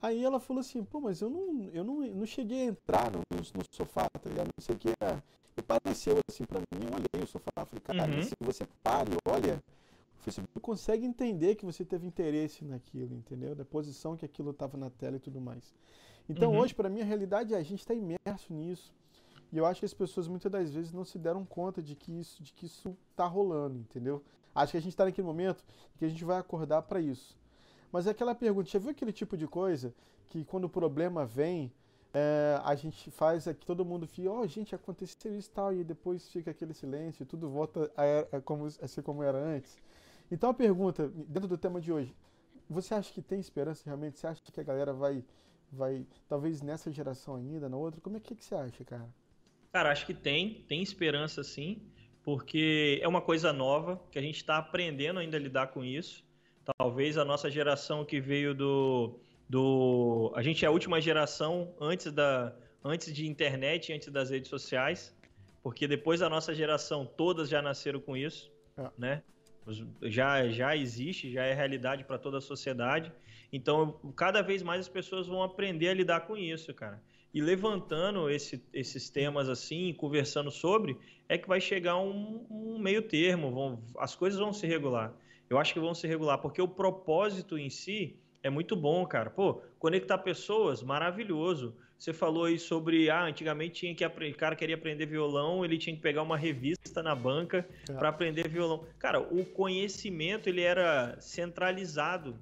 Aí 0.00 0.24
ela 0.24 0.40
falou 0.40 0.60
assim, 0.60 0.82
pô, 0.84 1.00
mas 1.00 1.20
eu 1.20 1.28
não, 1.28 1.68
eu 1.72 1.84
não, 1.84 2.00
não 2.00 2.26
cheguei 2.26 2.62
a 2.62 2.64
entrar 2.66 3.10
no, 3.10 3.20
no 3.36 3.64
sofá, 3.70 4.08
tá 4.08 4.30
ligado? 4.30 4.48
Não 4.56 4.64
sei 4.64 4.74
o 4.74 4.78
que. 4.78 4.88
É. 5.00 5.22
E 5.56 5.62
pareceu 5.62 6.18
assim 6.28 6.44
pra 6.44 6.60
mim, 6.60 6.86
eu 6.86 6.94
olhei 6.94 7.24
o 7.24 7.26
sofá, 7.26 7.66
falei, 7.66 7.80
cara, 7.84 8.16
uhum. 8.16 8.22
se 8.22 8.34
você 8.40 8.66
para 8.82 9.10
e 9.10 9.16
olha, 9.28 9.60
o 10.20 10.22
Facebook 10.22 10.60
consegue 10.60 11.06
entender 11.06 11.54
que 11.54 11.64
você 11.64 11.82
teve 11.82 12.06
interesse 12.06 12.62
naquilo, 12.64 13.14
entendeu? 13.14 13.54
Da 13.54 13.64
posição 13.64 14.16
que 14.16 14.24
aquilo 14.24 14.50
estava 14.50 14.76
na 14.76 14.90
tela 14.90 15.16
e 15.16 15.18
tudo 15.18 15.40
mais. 15.40 15.74
Então 16.28 16.52
uhum. 16.52 16.58
hoje, 16.58 16.74
para 16.74 16.90
mim, 16.90 17.00
a 17.00 17.04
realidade 17.04 17.54
é 17.54 17.56
a 17.56 17.62
gente 17.62 17.80
está 17.80 17.94
imerso 17.94 18.52
nisso. 18.52 18.92
E 19.50 19.56
eu 19.56 19.64
acho 19.64 19.80
que 19.80 19.86
as 19.86 19.94
pessoas 19.94 20.28
muitas 20.28 20.52
das 20.52 20.70
vezes 20.70 20.92
não 20.92 21.04
se 21.06 21.18
deram 21.18 21.44
conta 21.44 21.82
de 21.82 21.96
que 21.96 22.12
isso, 22.12 22.42
de 22.42 22.52
que 22.52 22.66
isso 22.66 22.94
tá 23.16 23.26
rolando, 23.26 23.78
entendeu? 23.78 24.22
Acho 24.54 24.72
que 24.72 24.76
a 24.76 24.80
gente 24.80 24.92
está 24.92 25.06
naquele 25.06 25.26
momento 25.26 25.64
que 25.98 26.04
a 26.04 26.08
gente 26.08 26.24
vai 26.24 26.38
acordar 26.38 26.82
para 26.82 27.00
isso. 27.00 27.36
Mas 27.90 28.06
é 28.06 28.10
aquela 28.10 28.34
pergunta, 28.34 28.68
já 28.68 28.78
viu 28.78 28.90
aquele 28.90 29.12
tipo 29.12 29.36
de 29.36 29.48
coisa 29.48 29.92
que 30.28 30.44
quando 30.44 30.64
o 30.64 30.68
problema 30.68 31.24
vem, 31.24 31.72
é, 32.12 32.60
a 32.62 32.74
gente 32.74 33.10
faz 33.10 33.48
aqui, 33.48 33.64
todo 33.64 33.84
mundo 33.84 34.06
fica, 34.06 34.30
ó, 34.30 34.40
oh, 34.40 34.46
gente, 34.46 34.74
aconteceu 34.74 35.34
isso 35.34 35.48
e 35.48 35.52
tal, 35.52 35.72
e 35.72 35.82
depois 35.82 36.28
fica 36.28 36.50
aquele 36.50 36.74
silêncio, 36.74 37.24
tudo 37.24 37.48
volta 37.48 37.90
a, 37.96 38.36
a, 38.36 38.40
como, 38.40 38.66
a 38.66 38.86
ser 38.86 39.02
como 39.02 39.22
era 39.22 39.38
antes. 39.38 39.76
Então 40.30 40.50
a 40.50 40.54
pergunta, 40.54 41.08
dentro 41.08 41.48
do 41.48 41.58
tema 41.58 41.80
de 41.80 41.92
hoje, 41.92 42.14
você 42.68 42.94
acha 42.94 43.12
que 43.12 43.20
tem 43.20 43.40
esperança 43.40 43.82
realmente? 43.84 44.18
Você 44.18 44.26
acha 44.26 44.40
que 44.40 44.60
a 44.60 44.62
galera 44.62 44.92
vai, 44.92 45.24
vai 45.72 46.06
talvez 46.28 46.62
nessa 46.62 46.90
geração 46.90 47.34
ainda, 47.34 47.68
na 47.68 47.76
outra? 47.76 48.00
Como 48.00 48.16
é 48.16 48.20
que, 48.20 48.36
que 48.36 48.44
você 48.44 48.54
acha, 48.54 48.84
cara? 48.84 49.08
Cara, 49.72 49.90
acho 49.90 50.06
que 50.06 50.14
tem, 50.14 50.64
tem 50.68 50.82
esperança 50.82 51.42
sim, 51.42 51.82
porque 52.22 53.00
é 53.02 53.08
uma 53.08 53.20
coisa 53.20 53.52
nova, 53.52 54.00
que 54.10 54.18
a 54.18 54.22
gente 54.22 54.36
está 54.36 54.58
aprendendo 54.58 55.18
ainda 55.18 55.36
a 55.36 55.40
lidar 55.40 55.68
com 55.68 55.84
isso. 55.84 56.24
Talvez 56.78 57.18
a 57.18 57.24
nossa 57.24 57.50
geração 57.50 58.04
que 58.04 58.20
veio 58.20 58.54
do, 58.54 59.18
do. 59.48 60.32
A 60.36 60.42
gente 60.42 60.64
é 60.64 60.68
a 60.68 60.70
última 60.70 61.00
geração 61.00 61.74
antes, 61.80 62.12
da, 62.12 62.54
antes 62.84 63.12
de 63.12 63.26
internet, 63.26 63.92
antes 63.92 64.08
das 64.08 64.30
redes 64.30 64.48
sociais, 64.48 65.16
porque 65.62 65.88
depois 65.88 66.20
da 66.20 66.28
nossa 66.28 66.54
geração 66.54 67.04
todas 67.04 67.48
já 67.48 67.60
nasceram 67.60 68.00
com 68.00 68.16
isso, 68.16 68.50
é. 68.76 68.90
né? 68.96 69.22
Já, 70.02 70.48
já 70.48 70.76
existe, 70.76 71.30
já 71.30 71.44
é 71.44 71.54
realidade 71.54 72.04
para 72.04 72.18
toda 72.18 72.38
a 72.38 72.40
sociedade. 72.40 73.12
Então, 73.52 74.00
cada 74.16 74.42
vez 74.42 74.62
mais 74.62 74.80
as 74.80 74.88
pessoas 74.88 75.26
vão 75.26 75.42
aprender 75.42 75.88
a 75.88 75.94
lidar 75.94 76.20
com 76.20 76.36
isso, 76.36 76.72
cara. 76.72 77.02
E 77.32 77.40
levantando 77.40 78.28
esse, 78.28 78.64
esses 78.72 79.08
temas 79.08 79.48
assim, 79.48 79.92
conversando 79.92 80.50
sobre, 80.50 80.98
é 81.28 81.38
que 81.38 81.46
vai 81.46 81.60
chegar 81.60 81.96
um, 81.96 82.44
um 82.50 82.78
meio 82.78 83.02
termo, 83.02 83.52
vão, 83.52 83.84
as 83.98 84.16
coisas 84.16 84.38
vão 84.38 84.52
se 84.52 84.66
regular 84.66 85.14
eu 85.50 85.58
acho 85.58 85.74
que 85.74 85.80
vão 85.80 85.92
se 85.92 86.06
regular, 86.06 86.38
porque 86.38 86.62
o 86.62 86.68
propósito 86.68 87.58
em 87.58 87.68
si 87.68 88.16
é 88.40 88.48
muito 88.48 88.76
bom, 88.76 89.04
cara. 89.04 89.28
Pô, 89.28 89.54
conectar 89.80 90.16
pessoas, 90.18 90.80
maravilhoso. 90.80 91.76
Você 92.00 92.14
falou 92.14 92.46
aí 92.46 92.58
sobre, 92.58 93.10
ah, 93.10 93.24
antigamente 93.24 93.80
tinha 93.80 93.94
que 93.94 94.02
aprender, 94.02 94.32
o 94.32 94.38
cara 94.38 94.56
queria 94.56 94.74
aprender 94.74 95.04
violão, 95.04 95.62
ele 95.62 95.76
tinha 95.76 95.94
que 95.94 96.00
pegar 96.00 96.22
uma 96.22 96.34
revista 96.34 97.02
na 97.02 97.14
banca 97.14 97.68
é. 97.86 97.92
para 97.92 98.08
aprender 98.08 98.48
violão. 98.48 98.86
Cara, 98.98 99.20
o 99.20 99.44
conhecimento 99.44 100.48
ele 100.48 100.62
era 100.62 101.14
centralizado 101.20 102.34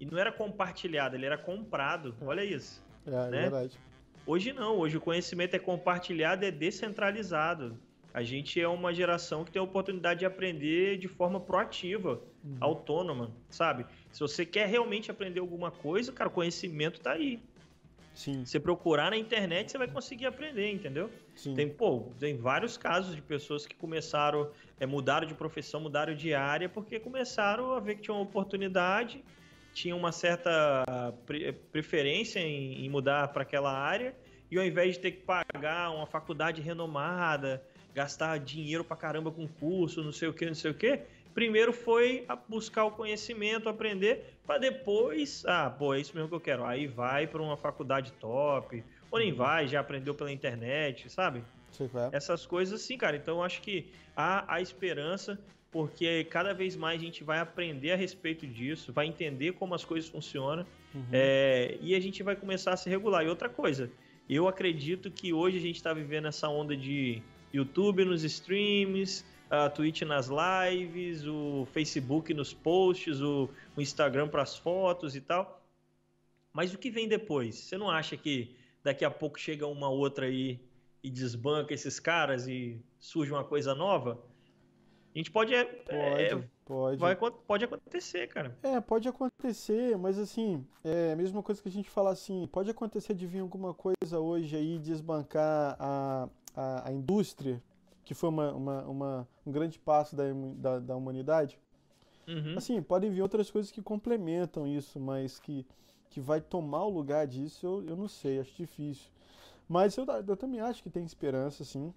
e 0.00 0.04
não 0.04 0.18
era 0.18 0.32
compartilhado, 0.32 1.14
ele 1.14 1.24
era 1.24 1.38
comprado. 1.38 2.16
É. 2.20 2.24
Olha 2.24 2.44
isso. 2.44 2.84
É, 3.06 3.10
é 3.10 3.30
né? 3.30 3.38
é 3.38 3.40
verdade. 3.42 3.78
Hoje 4.26 4.52
não, 4.52 4.76
hoje 4.76 4.96
o 4.96 5.00
conhecimento 5.00 5.54
é 5.54 5.60
compartilhado, 5.60 6.44
é 6.44 6.50
descentralizado. 6.50 7.78
A 8.12 8.24
gente 8.24 8.60
é 8.60 8.66
uma 8.66 8.92
geração 8.92 9.44
que 9.44 9.52
tem 9.52 9.60
a 9.60 9.62
oportunidade 9.62 10.18
de 10.18 10.26
aprender 10.26 10.98
de 10.98 11.06
forma 11.06 11.38
proativa, 11.38 12.20
uhum. 12.42 12.56
autônoma, 12.58 13.30
sabe? 13.50 13.86
Se 14.10 14.18
você 14.18 14.44
quer 14.44 14.66
realmente 14.66 15.12
aprender 15.12 15.38
alguma 15.38 15.70
coisa, 15.70 16.12
cara, 16.12 16.28
o 16.28 16.32
conhecimento 16.32 16.98
tá 16.98 17.12
aí. 17.12 17.38
Sim. 18.16 18.46
Você 18.46 18.58
procurar 18.58 19.10
na 19.10 19.16
internet, 19.18 19.70
você 19.70 19.76
vai 19.76 19.86
conseguir 19.86 20.24
aprender, 20.24 20.72
entendeu? 20.72 21.10
Sim. 21.34 21.54
Tem, 21.54 21.68
pô, 21.68 22.14
tem 22.18 22.34
vários 22.34 22.78
casos 22.78 23.14
de 23.14 23.20
pessoas 23.20 23.66
que 23.66 23.76
começaram, 23.76 24.50
é, 24.80 24.86
mudaram 24.86 25.26
de 25.26 25.34
profissão, 25.34 25.80
mudaram 25.82 26.14
de 26.14 26.32
área, 26.32 26.66
porque 26.66 26.98
começaram 26.98 27.74
a 27.74 27.78
ver 27.78 27.96
que 27.96 28.02
tinha 28.02 28.14
uma 28.14 28.22
oportunidade, 28.22 29.22
tinha 29.74 29.94
uma 29.94 30.12
certa 30.12 31.12
preferência 31.70 32.40
em, 32.40 32.86
em 32.86 32.88
mudar 32.88 33.28
para 33.28 33.42
aquela 33.42 33.70
área, 33.70 34.16
e 34.50 34.58
ao 34.58 34.64
invés 34.64 34.94
de 34.94 35.00
ter 35.00 35.10
que 35.10 35.22
pagar 35.22 35.90
uma 35.90 36.06
faculdade 36.06 36.62
renomada, 36.62 37.62
gastar 37.94 38.38
dinheiro 38.38 38.82
pra 38.82 38.96
caramba 38.96 39.30
com 39.30 39.46
curso, 39.46 40.02
não 40.02 40.12
sei 40.12 40.28
o 40.28 40.32
que, 40.32 40.46
não 40.46 40.54
sei 40.54 40.70
o 40.70 40.74
que. 40.74 41.02
Primeiro 41.36 41.70
foi 41.70 42.26
buscar 42.48 42.86
o 42.86 42.90
conhecimento, 42.90 43.68
aprender, 43.68 44.38
para 44.46 44.56
depois, 44.56 45.44
ah, 45.46 45.68
pô, 45.68 45.92
é 45.92 46.00
isso 46.00 46.14
mesmo 46.14 46.30
que 46.30 46.34
eu 46.34 46.40
quero. 46.40 46.64
Aí 46.64 46.86
vai 46.86 47.26
para 47.26 47.42
uma 47.42 47.58
faculdade 47.58 48.10
top, 48.12 48.82
ou 49.10 49.18
nem 49.18 49.34
vai, 49.34 49.68
já 49.68 49.80
aprendeu 49.80 50.14
pela 50.14 50.32
internet, 50.32 51.10
sabe? 51.10 51.44
Sim, 51.72 51.90
é. 51.94 52.16
Essas 52.16 52.46
coisas 52.46 52.80
assim, 52.80 52.96
cara. 52.96 53.18
Então 53.18 53.36
eu 53.36 53.42
acho 53.42 53.60
que 53.60 53.84
há 54.16 54.50
a 54.50 54.62
esperança, 54.62 55.38
porque 55.70 56.24
cada 56.24 56.54
vez 56.54 56.74
mais 56.74 56.98
a 56.98 57.04
gente 57.04 57.22
vai 57.22 57.38
aprender 57.38 57.92
a 57.92 57.96
respeito 57.96 58.46
disso, 58.46 58.90
vai 58.90 59.04
entender 59.04 59.52
como 59.52 59.74
as 59.74 59.84
coisas 59.84 60.08
funcionam, 60.08 60.64
uhum. 60.94 61.04
é, 61.12 61.76
e 61.82 61.94
a 61.94 62.00
gente 62.00 62.22
vai 62.22 62.34
começar 62.34 62.72
a 62.72 62.78
se 62.78 62.88
regular. 62.88 63.22
E 63.22 63.28
outra 63.28 63.50
coisa, 63.50 63.90
eu 64.26 64.48
acredito 64.48 65.10
que 65.10 65.34
hoje 65.34 65.58
a 65.58 65.60
gente 65.60 65.76
está 65.76 65.92
vivendo 65.92 66.28
essa 66.28 66.48
onda 66.48 66.74
de 66.74 67.22
YouTube 67.52 68.06
nos 68.06 68.24
streams, 68.24 69.22
a 69.50 69.70
Twitch 69.70 70.02
nas 70.02 70.28
lives, 70.28 71.24
o 71.26 71.66
Facebook 71.72 72.34
nos 72.34 72.52
posts, 72.52 73.20
o, 73.20 73.48
o 73.76 73.80
Instagram 73.80 74.28
para 74.28 74.42
as 74.42 74.56
fotos 74.56 75.14
e 75.14 75.20
tal. 75.20 75.62
Mas 76.52 76.72
o 76.74 76.78
que 76.78 76.90
vem 76.90 77.06
depois? 77.06 77.54
Você 77.54 77.76
não 77.76 77.90
acha 77.90 78.16
que 78.16 78.56
daqui 78.82 79.04
a 79.04 79.10
pouco 79.10 79.38
chega 79.38 79.66
uma 79.66 79.88
outra 79.88 80.26
aí 80.26 80.58
e 81.02 81.10
desbanca 81.10 81.74
esses 81.74 82.00
caras 82.00 82.46
e 82.48 82.80
surge 82.98 83.30
uma 83.30 83.44
coisa 83.44 83.74
nova? 83.74 84.18
A 85.14 85.18
gente 85.18 85.30
pode. 85.30 85.54
É, 85.54 85.64
pode, 85.64 86.22
é, 86.22 86.48
pode. 86.64 87.00
Vai, 87.00 87.16
pode 87.16 87.64
acontecer, 87.64 88.26
cara. 88.26 88.56
É, 88.62 88.80
pode 88.80 89.08
acontecer, 89.08 89.96
mas 89.96 90.18
assim, 90.18 90.62
é 90.84 91.12
a 91.12 91.16
mesma 91.16 91.42
coisa 91.42 91.62
que 91.62 91.68
a 91.68 91.72
gente 91.72 91.88
fala 91.88 92.10
assim: 92.10 92.46
pode 92.52 92.70
acontecer 92.70 93.14
de 93.14 93.26
vir 93.26 93.40
alguma 93.40 93.72
coisa 93.72 94.20
hoje 94.20 94.54
aí 94.56 94.78
desbancar 94.78 95.76
a, 95.80 96.28
a, 96.54 96.88
a 96.88 96.92
indústria, 96.92 97.62
que 98.06 98.14
foi 98.14 98.30
uma, 98.30 98.54
uma, 98.54 98.82
uma, 98.84 99.28
um 99.44 99.52
grande 99.52 99.78
passo 99.78 100.16
da, 100.16 100.24
da, 100.56 100.78
da 100.78 100.96
humanidade, 100.96 101.58
Uhum. 102.26 102.54
Assim, 102.56 102.82
podem 102.82 103.10
vir 103.10 103.22
outras 103.22 103.50
coisas 103.50 103.70
que 103.70 103.80
complementam 103.80 104.66
isso, 104.66 104.98
mas 104.98 105.38
que, 105.38 105.64
que 106.10 106.20
vai 106.20 106.40
tomar 106.40 106.84
o 106.84 106.88
lugar 106.88 107.26
disso, 107.26 107.64
eu, 107.64 107.84
eu 107.86 107.96
não 107.96 108.08
sei, 108.08 108.40
acho 108.40 108.52
difícil. 108.54 109.08
Mas 109.68 109.96
eu, 109.96 110.04
eu 110.26 110.36
também 110.36 110.60
acho 110.60 110.82
que 110.82 110.90
tem 110.90 111.04
esperança, 111.04 111.64
sim. 111.64 111.94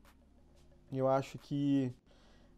Eu 0.91 1.07
acho 1.07 1.37
que 1.39 1.91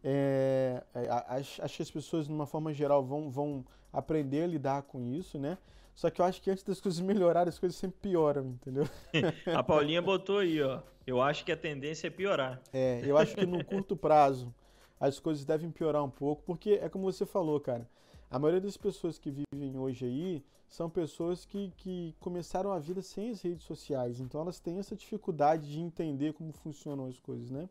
é, 0.04 0.82
é, 0.94 1.08
acho, 1.28 1.62
acho, 1.62 1.76
que 1.76 1.82
as 1.82 1.90
pessoas, 1.90 2.26
de 2.26 2.32
uma 2.32 2.46
forma 2.46 2.72
geral, 2.74 3.02
vão, 3.02 3.30
vão 3.30 3.64
aprender 3.92 4.42
a 4.42 4.46
lidar 4.46 4.82
com 4.82 5.02
isso, 5.02 5.38
né? 5.38 5.56
Só 5.94 6.10
que 6.10 6.20
eu 6.20 6.24
acho 6.24 6.40
que 6.40 6.50
antes 6.50 6.64
das 6.64 6.80
coisas 6.80 7.00
melhorarem, 7.00 7.48
as 7.48 7.58
coisas 7.58 7.78
sempre 7.78 7.98
pioram, 8.00 8.46
entendeu? 8.46 8.88
a 9.54 9.62
Paulinha 9.62 10.00
botou 10.00 10.38
aí, 10.38 10.62
ó. 10.62 10.80
Eu 11.06 11.20
acho 11.20 11.44
que 11.44 11.52
a 11.52 11.56
tendência 11.56 12.06
é 12.06 12.10
piorar. 12.10 12.60
É, 12.72 13.02
eu 13.04 13.16
acho 13.18 13.34
que 13.34 13.44
no 13.44 13.64
curto 13.64 13.96
prazo 13.96 14.54
as 14.98 15.18
coisas 15.18 15.44
devem 15.44 15.70
piorar 15.70 16.04
um 16.04 16.10
pouco, 16.10 16.42
porque 16.44 16.78
é 16.80 16.88
como 16.88 17.04
você 17.04 17.26
falou, 17.26 17.58
cara. 17.60 17.88
A 18.30 18.38
maioria 18.38 18.60
das 18.60 18.76
pessoas 18.76 19.18
que 19.18 19.30
vivem 19.30 19.76
hoje 19.76 20.06
aí 20.06 20.44
são 20.68 20.88
pessoas 20.88 21.44
que, 21.44 21.70
que 21.76 22.14
começaram 22.18 22.72
a 22.72 22.78
vida 22.78 23.02
sem 23.02 23.30
as 23.30 23.42
redes 23.42 23.64
sociais. 23.64 24.20
Então 24.20 24.40
elas 24.40 24.58
têm 24.58 24.78
essa 24.78 24.96
dificuldade 24.96 25.70
de 25.70 25.80
entender 25.80 26.32
como 26.32 26.50
funcionam 26.52 27.06
as 27.06 27.20
coisas, 27.20 27.50
né? 27.50 27.68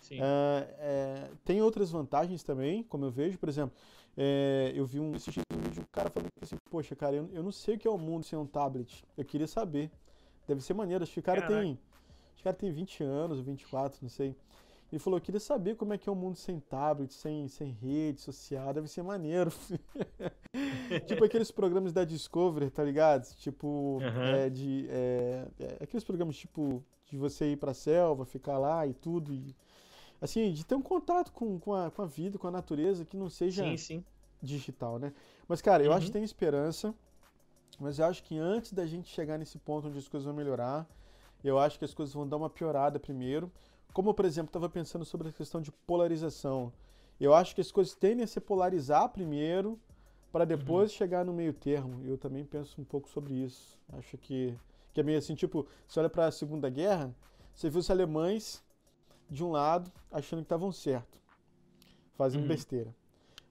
Sim. 0.00 0.20
É, 0.20 0.76
é, 0.78 1.30
tem 1.44 1.60
outras 1.60 1.90
vantagens 1.90 2.44
também, 2.44 2.84
como 2.84 3.06
eu 3.06 3.10
vejo, 3.10 3.36
por 3.36 3.48
exemplo, 3.48 3.76
é, 4.16 4.72
eu 4.74 4.86
vi 4.86 4.98
um, 4.98 5.14
assisti 5.14 5.40
um 5.52 5.60
vídeo, 5.60 5.82
um 5.82 5.92
cara 5.92 6.08
falando 6.08 6.30
assim, 6.40 6.56
poxa, 6.70 6.96
cara, 6.96 7.16
eu, 7.16 7.28
eu, 7.32 7.42
não 7.42 7.52
sei 7.52 7.74
o 7.74 7.78
que 7.78 7.86
é 7.86 7.90
o 7.90 7.98
mundo 7.98 8.24
sem 8.24 8.38
um 8.38 8.46
tablet. 8.46 9.04
Eu 9.16 9.24
queria 9.24 9.46
saber. 9.46 9.90
Deve 10.46 10.62
ser 10.62 10.74
maneiro. 10.74 11.02
Acho 11.04 11.12
que 11.12 11.20
o 11.20 11.22
cara 11.22 11.42
Caraca. 11.42 11.60
tem. 11.60 11.72
Acho 11.72 12.36
que 12.36 12.40
o 12.40 12.44
cara 12.44 12.56
tem 12.56 12.70
20 12.70 13.04
anos, 13.04 13.40
24, 13.40 13.98
não 14.02 14.08
sei. 14.08 14.34
Ele 14.90 15.00
falou, 15.00 15.18
eu 15.18 15.22
queria 15.22 15.40
saber 15.40 15.74
como 15.74 15.92
é 15.92 15.98
que 15.98 16.08
é 16.08 16.12
o 16.12 16.14
mundo 16.14 16.36
sem 16.36 16.60
tablet, 16.60 17.12
sem, 17.12 17.48
sem 17.48 17.72
rede 17.72 18.20
social, 18.20 18.72
deve 18.72 18.86
ser 18.86 19.02
maneiro. 19.02 19.50
tipo 21.06 21.24
aqueles 21.24 21.50
programas 21.50 21.92
da 21.92 22.04
Discovery, 22.04 22.70
tá 22.70 22.84
ligado? 22.84 23.26
Tipo, 23.36 23.98
uhum. 24.00 24.22
é, 24.22 24.48
de. 24.48 24.86
É, 24.88 25.48
é, 25.58 25.76
aqueles 25.82 26.04
programas 26.04 26.36
tipo 26.36 26.84
de 27.04 27.16
você 27.16 27.52
ir 27.52 27.56
pra 27.56 27.74
selva, 27.74 28.24
ficar 28.24 28.58
lá 28.58 28.86
e 28.86 28.94
tudo. 28.94 29.34
E, 29.34 29.56
assim, 30.20 30.52
de 30.52 30.64
ter 30.64 30.74
um 30.74 30.82
contato 30.82 31.32
com, 31.32 31.58
com, 31.58 31.74
a, 31.74 31.90
com 31.90 32.02
a 32.02 32.06
vida, 32.06 32.38
com 32.38 32.46
a 32.46 32.50
natureza, 32.50 33.04
que 33.04 33.16
não 33.16 33.28
seja 33.28 33.64
sim, 33.64 33.76
sim. 33.76 34.04
digital, 34.42 34.98
né? 34.98 35.12
Mas, 35.48 35.60
cara, 35.60 35.82
eu 35.82 35.90
uhum. 35.90 35.96
acho 35.96 36.06
que 36.06 36.12
tem 36.12 36.24
esperança, 36.24 36.94
mas 37.78 37.98
eu 37.98 38.06
acho 38.06 38.22
que 38.22 38.38
antes 38.38 38.72
da 38.72 38.86
gente 38.86 39.08
chegar 39.08 39.38
nesse 39.38 39.58
ponto 39.58 39.88
onde 39.88 39.98
as 39.98 40.08
coisas 40.08 40.26
vão 40.26 40.34
melhorar, 40.34 40.86
eu 41.44 41.58
acho 41.58 41.78
que 41.78 41.84
as 41.84 41.94
coisas 41.94 42.14
vão 42.14 42.26
dar 42.26 42.36
uma 42.36 42.50
piorada 42.50 42.98
primeiro. 42.98 43.50
Como, 43.92 44.12
por 44.12 44.24
exemplo, 44.24 44.48
estava 44.48 44.68
pensando 44.68 45.04
sobre 45.04 45.28
a 45.28 45.32
questão 45.32 45.60
de 45.60 45.70
polarização. 45.70 46.72
Eu 47.20 47.32
acho 47.32 47.54
que 47.54 47.60
as 47.60 47.70
coisas 47.70 47.94
tendem 47.94 48.24
a 48.24 48.26
se 48.26 48.40
polarizar 48.40 49.08
primeiro, 49.10 49.78
para 50.32 50.44
depois 50.44 50.90
uhum. 50.90 50.98
chegar 50.98 51.24
no 51.24 51.32
meio 51.32 51.52
termo. 51.52 52.02
Eu 52.04 52.18
também 52.18 52.44
penso 52.44 52.80
um 52.80 52.84
pouco 52.84 53.08
sobre 53.08 53.32
isso. 53.34 53.78
Acho 53.92 54.18
que, 54.18 54.54
que 54.92 55.00
é 55.00 55.02
meio 55.02 55.18
assim, 55.18 55.34
tipo, 55.34 55.66
você 55.86 56.00
olha 56.00 56.10
para 56.10 56.26
a 56.26 56.30
Segunda 56.30 56.68
Guerra, 56.68 57.14
você 57.54 57.70
viu 57.70 57.80
os 57.80 57.90
alemães 57.90 58.62
de 59.30 59.44
um 59.44 59.50
lado 59.50 59.90
achando 60.10 60.40
que 60.40 60.44
estavam 60.44 60.72
certo, 60.72 61.18
fazendo 62.14 62.42
uhum. 62.42 62.48
besteira. 62.48 62.94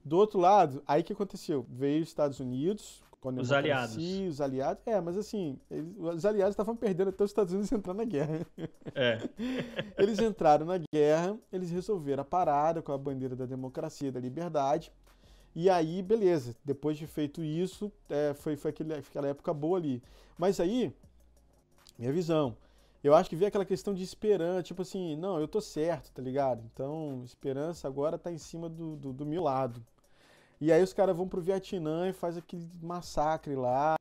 Do 0.03 0.17
outro 0.17 0.39
lado, 0.39 0.83
aí 0.87 1.01
que 1.01 1.13
aconteceu? 1.13 1.65
Veio 1.69 2.03
os 2.03 2.09
Estados 2.09 2.39
Unidos, 2.39 3.03
os 3.37 3.51
aliados. 3.51 3.97
Os 3.97 4.39
aliados. 4.39 4.83
É, 4.85 5.01
mas 5.01 5.17
assim, 5.17 5.59
eles, 5.71 5.95
os 5.97 6.25
aliados 6.25 6.53
estavam 6.53 6.75
perdendo 6.75 7.09
até 7.09 7.23
os 7.23 7.31
Estados 7.31 7.53
Unidos 7.53 7.71
entrando 7.73 7.97
na 7.97 8.03
guerra. 8.03 8.45
É. 8.93 9.17
eles 9.97 10.19
entraram 10.19 10.65
na 10.65 10.77
guerra, 10.93 11.37
eles 11.51 11.71
resolveram 11.71 12.21
a 12.21 12.25
parada 12.25 12.81
com 12.81 12.91
a 12.91 12.97
bandeira 12.97 13.35
da 13.35 13.45
democracia, 13.45 14.11
da 14.11 14.19
liberdade. 14.19 14.91
E 15.55 15.69
aí, 15.69 16.03
beleza, 16.03 16.55
depois 16.63 16.97
de 16.97 17.07
feito 17.07 17.43
isso, 17.43 17.91
é, 18.09 18.33
foi, 18.33 18.57
foi 18.57 18.71
aquele, 18.71 18.93
aquela 18.93 19.27
época 19.27 19.53
boa 19.53 19.77
ali. 19.77 20.03
Mas 20.37 20.59
aí, 20.59 20.93
minha 21.97 22.11
visão, 22.11 22.55
eu 23.05 23.13
acho 23.13 23.29
que 23.29 23.35
vem 23.35 23.47
aquela 23.47 23.65
questão 23.65 23.93
de 23.93 24.03
esperança, 24.03 24.63
tipo 24.63 24.81
assim, 24.81 25.15
não, 25.15 25.39
eu 25.39 25.47
tô 25.47 25.61
certo, 25.61 26.11
tá 26.11 26.21
ligado? 26.23 26.63
Então, 26.73 27.21
esperança 27.23 27.87
agora 27.87 28.17
tá 28.17 28.31
em 28.31 28.37
cima 28.39 28.67
do, 28.67 28.95
do, 28.95 29.13
do 29.13 29.25
meu 29.25 29.43
lado. 29.43 29.85
E 30.59 30.71
aí 30.71 30.81
os 30.81 30.91
caras 30.91 31.15
vão 31.15 31.27
pro 31.27 31.39
Vietnã 31.39 32.09
e 32.09 32.13
faz 32.13 32.35
aquele 32.35 32.67
massacre 32.81 33.55
lá, 33.55 33.95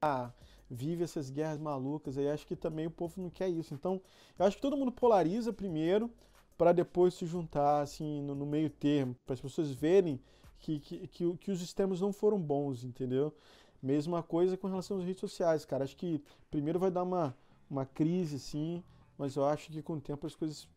vive 0.70 1.04
essas 1.04 1.28
guerras 1.28 1.58
malucas. 1.58 2.16
Aí 2.16 2.30
acho 2.30 2.46
que 2.46 2.56
também 2.56 2.86
o 2.86 2.90
povo 2.90 3.20
não 3.20 3.28
quer 3.28 3.50
isso. 3.50 3.74
Então, 3.74 4.00
eu 4.38 4.46
acho 4.46 4.56
que 4.56 4.62
todo 4.62 4.76
mundo 4.76 4.90
polariza 4.90 5.52
primeiro 5.52 6.10
para 6.56 6.72
depois 6.72 7.12
se 7.12 7.26
juntar 7.26 7.82
assim 7.82 8.22
no, 8.22 8.34
no 8.34 8.46
meio 8.46 8.70
termo, 8.70 9.14
para 9.26 9.34
as 9.34 9.40
pessoas 9.40 9.70
verem 9.70 10.18
que, 10.58 10.80
que, 10.80 11.06
que, 11.08 11.36
que 11.36 11.50
os 11.50 11.60
sistemas 11.60 12.00
não 12.00 12.10
foram 12.10 12.40
bons, 12.40 12.84
entendeu? 12.84 13.34
Mesma 13.82 14.22
coisa 14.22 14.56
com 14.56 14.66
relação 14.66 14.96
às 14.96 15.04
redes 15.04 15.20
sociais, 15.20 15.66
cara. 15.66 15.84
Acho 15.84 15.96
que 15.96 16.22
primeiro 16.50 16.78
vai 16.78 16.90
dar 16.90 17.02
uma, 17.02 17.36
uma 17.70 17.87
crise, 17.87 18.37
assim, 18.37 18.83
mas 19.18 19.37
eu 19.37 19.44
acho 19.44 19.70
que 19.70 19.83
com 19.83 19.94
o 19.94 20.00
tempo 20.00 20.27
as 20.27 20.35
coisas. 20.35 20.68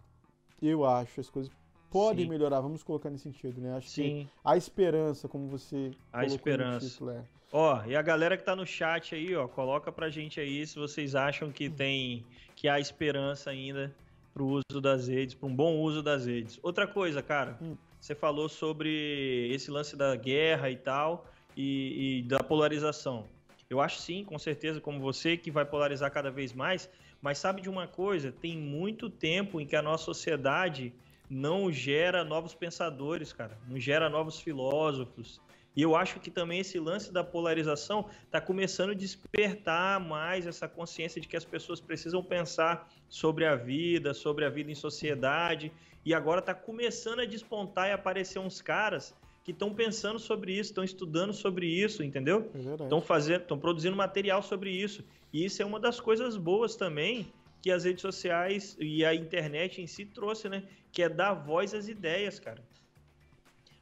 Eu 0.62 0.86
acho, 0.86 1.20
as 1.20 1.30
coisas 1.30 1.52
podem 1.90 2.26
Sim. 2.26 2.30
melhorar, 2.30 2.62
vamos 2.62 2.84
colocar 2.84 3.10
nesse 3.10 3.24
sentido, 3.24 3.62
né? 3.62 3.76
Acho 3.76 3.90
Sim. 3.90 4.04
que 4.26 4.30
a 4.44 4.58
esperança, 4.58 5.28
como 5.28 5.48
você 5.48 5.92
a 6.12 6.26
esperança. 6.26 6.88
Título, 6.88 7.12
é. 7.12 7.24
Ó, 7.52 7.86
e 7.86 7.96
a 7.96 8.02
galera 8.02 8.36
que 8.36 8.44
tá 8.44 8.56
no 8.56 8.66
chat 8.66 9.16
aí, 9.16 9.36
ó, 9.36 9.48
coloca 9.48 9.92
pra 9.92 10.10
gente 10.10 10.40
aí 10.40 10.66
se 10.68 10.78
vocês 10.78 11.16
acham 11.16 11.52
que 11.52 11.70
tem 11.70 12.26
que 12.56 12.68
há 12.68 12.80
esperança 12.80 13.50
ainda 13.50 13.96
pro 14.34 14.46
uso 14.46 14.82
das 14.82 15.08
redes, 15.08 15.34
para 15.34 15.48
um 15.48 15.56
bom 15.56 15.78
uso 15.78 16.04
das 16.04 16.26
redes. 16.26 16.60
Outra 16.62 16.86
coisa, 16.86 17.22
cara, 17.24 17.58
hum. 17.62 17.76
você 18.00 18.14
falou 18.14 18.50
sobre 18.50 19.50
esse 19.52 19.72
lance 19.72 19.96
da 19.96 20.16
guerra 20.16 20.70
e 20.70 20.76
tal 20.76 21.26
e, 21.56 22.20
e 22.20 22.24
da 22.24 22.40
polarização. 22.40 23.26
Eu 23.70 23.82
acho 23.82 24.00
sim, 24.00 24.24
com 24.24 24.40
certeza, 24.40 24.80
como 24.80 25.00
você, 25.00 25.36
que 25.36 25.52
vai 25.52 25.66
polarizar 25.66 26.10
cada 26.12 26.32
vez 26.32 26.54
mais. 26.54 26.90
Mas 27.22 27.38
sabe 27.38 27.62
de 27.62 27.70
uma 27.70 27.88
coisa? 27.88 28.32
Tem 28.32 28.58
muito 28.58 29.10
tempo 29.10 29.60
em 29.60 29.66
que 29.66 29.76
a 29.76 29.82
nossa 29.82 30.06
sociedade 30.06 30.94
não 31.30 31.72
gera 31.72 32.24
novos 32.24 32.54
pensadores, 32.54 33.34
cara, 33.34 33.58
não 33.68 33.78
gera 33.78 34.10
novos 34.10 34.40
filósofos. 34.40 35.42
E 35.76 35.82
eu 35.82 35.96
acho 35.96 36.20
que 36.20 36.32
também 36.32 36.62
esse 36.62 36.80
lance 36.80 37.12
da 37.12 37.24
polarização 37.24 38.10
está 38.24 38.42
começando 38.42 38.92
a 38.92 38.96
despertar 38.96 40.00
mais 40.00 40.48
essa 40.48 40.68
consciência 40.68 41.22
de 41.22 41.28
que 41.28 41.38
as 41.38 41.46
pessoas 41.46 41.80
precisam 41.80 42.24
pensar 42.24 42.90
sobre 43.08 43.46
a 43.46 43.56
vida, 43.56 44.14
sobre 44.14 44.44
a 44.44 44.50
vida 44.50 44.72
em 44.72 44.76
sociedade. 44.76 45.72
E 46.04 46.16
agora 46.16 46.40
está 46.40 46.56
começando 46.56 47.20
a 47.20 47.26
despontar 47.26 47.90
e 47.90 47.92
aparecer 47.92 48.40
uns 48.40 48.60
caras 48.60 49.14
que 49.48 49.54
estão 49.54 49.74
pensando 49.74 50.20
sobre 50.20 50.52
isso, 50.52 50.72
estão 50.72 50.84
estudando 50.84 51.32
sobre 51.32 51.68
isso, 51.68 52.04
entendeu? 52.04 52.52
Estão 52.54 52.98
é 52.98 53.02
fazendo, 53.02 53.44
estão 53.44 53.58
produzindo 53.58 53.96
material 53.96 54.44
sobre 54.44 54.70
isso. 54.70 55.06
E 55.32 55.46
isso 55.46 55.62
é 55.62 55.66
uma 55.66 55.80
das 55.80 56.02
coisas 56.02 56.36
boas 56.36 56.76
também 56.76 57.32
que 57.62 57.72
as 57.72 57.86
redes 57.86 58.02
sociais 58.02 58.76
e 58.78 59.06
a 59.06 59.16
internet 59.16 59.82
em 59.82 59.88
si 59.88 60.06
trouxe, 60.06 60.50
né? 60.50 60.64
Que 60.92 61.02
é 61.02 61.08
dar 61.08 61.34
voz 61.34 61.74
às 61.74 61.88
ideias, 61.88 62.40
cara. 62.40 62.62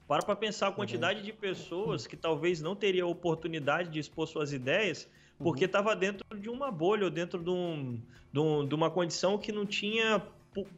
Para 0.08 0.22
para 0.22 0.36
pensar 0.36 0.68
a 0.68 0.70
uhum. 0.70 0.76
quantidade 0.76 1.22
uhum. 1.22 1.26
de 1.26 1.34
pessoas 1.34 2.06
que 2.06 2.16
talvez 2.16 2.62
não 2.62 2.76
teria 2.76 3.08
oportunidade 3.08 3.90
de 3.90 3.98
expor 3.98 4.28
suas 4.28 4.54
ideias 4.54 5.10
porque 5.40 5.66
estava 5.66 5.94
uhum. 5.94 6.00
dentro 6.00 6.40
de 6.40 6.48
uma 6.48 6.70
bolha 6.70 7.06
ou 7.06 7.10
dentro 7.10 7.44
de, 7.44 7.50
um, 7.50 8.00
de, 8.32 8.40
um, 8.40 8.68
de 8.68 8.76
uma 8.76 8.92
condição 8.92 9.36
que 9.40 9.52
não 9.52 9.66
tinha 9.66 10.22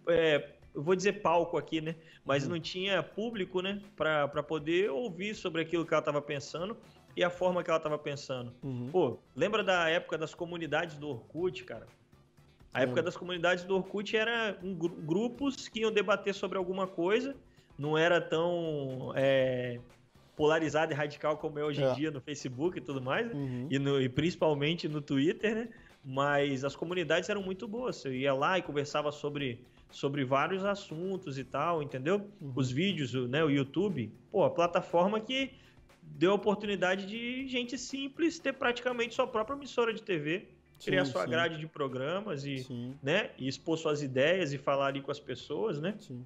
é, 0.08 0.50
eu 0.78 0.84
vou 0.84 0.96
dizer 0.96 1.14
palco 1.24 1.58
aqui, 1.58 1.82
né? 1.82 1.96
Mas 2.24 2.44
uhum. 2.44 2.52
não 2.52 2.60
tinha 2.60 3.02
público, 3.02 3.62
né? 3.62 3.82
Para 3.96 4.44
poder 4.44 4.92
ouvir 4.92 5.34
sobre 5.34 5.64
aquilo 5.64 5.84
que 5.84 5.92
ela 5.92 6.02
estava 6.02 6.22
pensando 6.22 6.78
e 7.16 7.24
a 7.24 7.32
forma 7.32 7.64
que 7.64 7.70
ela 7.72 7.80
estava 7.80 7.98
pensando. 7.98 8.54
Uhum. 8.62 8.90
Pô, 8.92 9.18
lembra 9.36 9.64
da 9.64 9.90
época 9.90 10.20
das 10.20 10.36
comunidades 10.36 10.96
do 10.96 11.10
Orkut, 11.10 11.64
cara? 11.64 11.88
A 12.72 12.84
época 12.84 13.02
das 13.02 13.18
comunidades 13.18 13.64
do 13.64 13.76
Orkut 13.76 14.16
era 14.16 14.56
um, 14.62 14.76
grupos 14.76 15.68
que 15.68 15.80
iam 15.80 15.92
debater 15.92 16.36
sobre 16.36 16.60
alguma 16.60 16.86
coisa, 16.86 17.36
não 17.76 17.98
era 17.98 18.22
tão 18.22 19.12
é, 19.16 19.80
polarizado 20.36 20.94
e 20.94 20.96
radical 20.96 21.38
como 21.38 21.58
é 21.58 21.64
hoje 21.64 21.82
em 21.82 21.86
é. 21.86 21.94
dia 21.96 22.12
no 22.12 22.22
Facebook 22.22 22.78
e 22.78 22.82
tudo 22.82 23.02
mais, 23.02 23.34
uhum. 23.34 23.68
e, 23.72 23.80
no, 23.80 24.00
e 24.00 24.08
principalmente 24.08 24.88
no 24.88 25.02
Twitter, 25.02 25.56
né? 25.56 25.70
Mas 26.06 26.64
as 26.64 26.76
comunidades 26.76 27.28
eram 27.30 27.42
muito 27.42 27.68
boas. 27.68 27.96
Você 27.96 28.16
ia 28.16 28.34
lá 28.34 28.60
e 28.60 28.62
conversava 28.62 29.12
sobre 29.12 29.66
sobre 29.92 30.24
vários 30.24 30.64
assuntos 30.66 31.38
e 31.38 31.44
tal, 31.44 31.82
entendeu? 31.82 32.30
Uhum. 32.42 32.54
Os 32.56 32.72
vídeos, 32.72 33.14
né, 33.30 33.44
o 33.44 33.50
YouTube, 33.50 34.12
pô, 34.32 34.44
a 34.44 34.50
plataforma 34.50 35.20
que 35.20 35.52
deu 36.02 36.32
a 36.32 36.36
oportunidade 36.36 37.06
de 37.06 37.48
gente 37.48 37.78
simples 37.78 38.40
ter 38.40 38.54
praticamente 38.54 39.16
sua 39.16 39.28
própria 39.28 39.56
emissora 39.56 39.94
de 39.94 40.02
TV, 40.02 40.48
sim, 40.80 40.86
criar 40.86 41.06
sua 41.06 41.24
sim. 41.24 41.30
grade 41.30 41.58
de 41.58 41.68
programas 41.68 42.46
e, 42.46 42.66
né, 43.02 43.32
e 43.38 43.48
expor 43.48 43.78
suas 43.78 44.02
ideias 44.02 44.54
e 44.54 44.58
falar 44.58 44.88
ali 44.88 45.02
com 45.02 45.12
as 45.12 45.20
pessoas, 45.20 45.80
né? 45.80 45.96
Sim. 46.00 46.26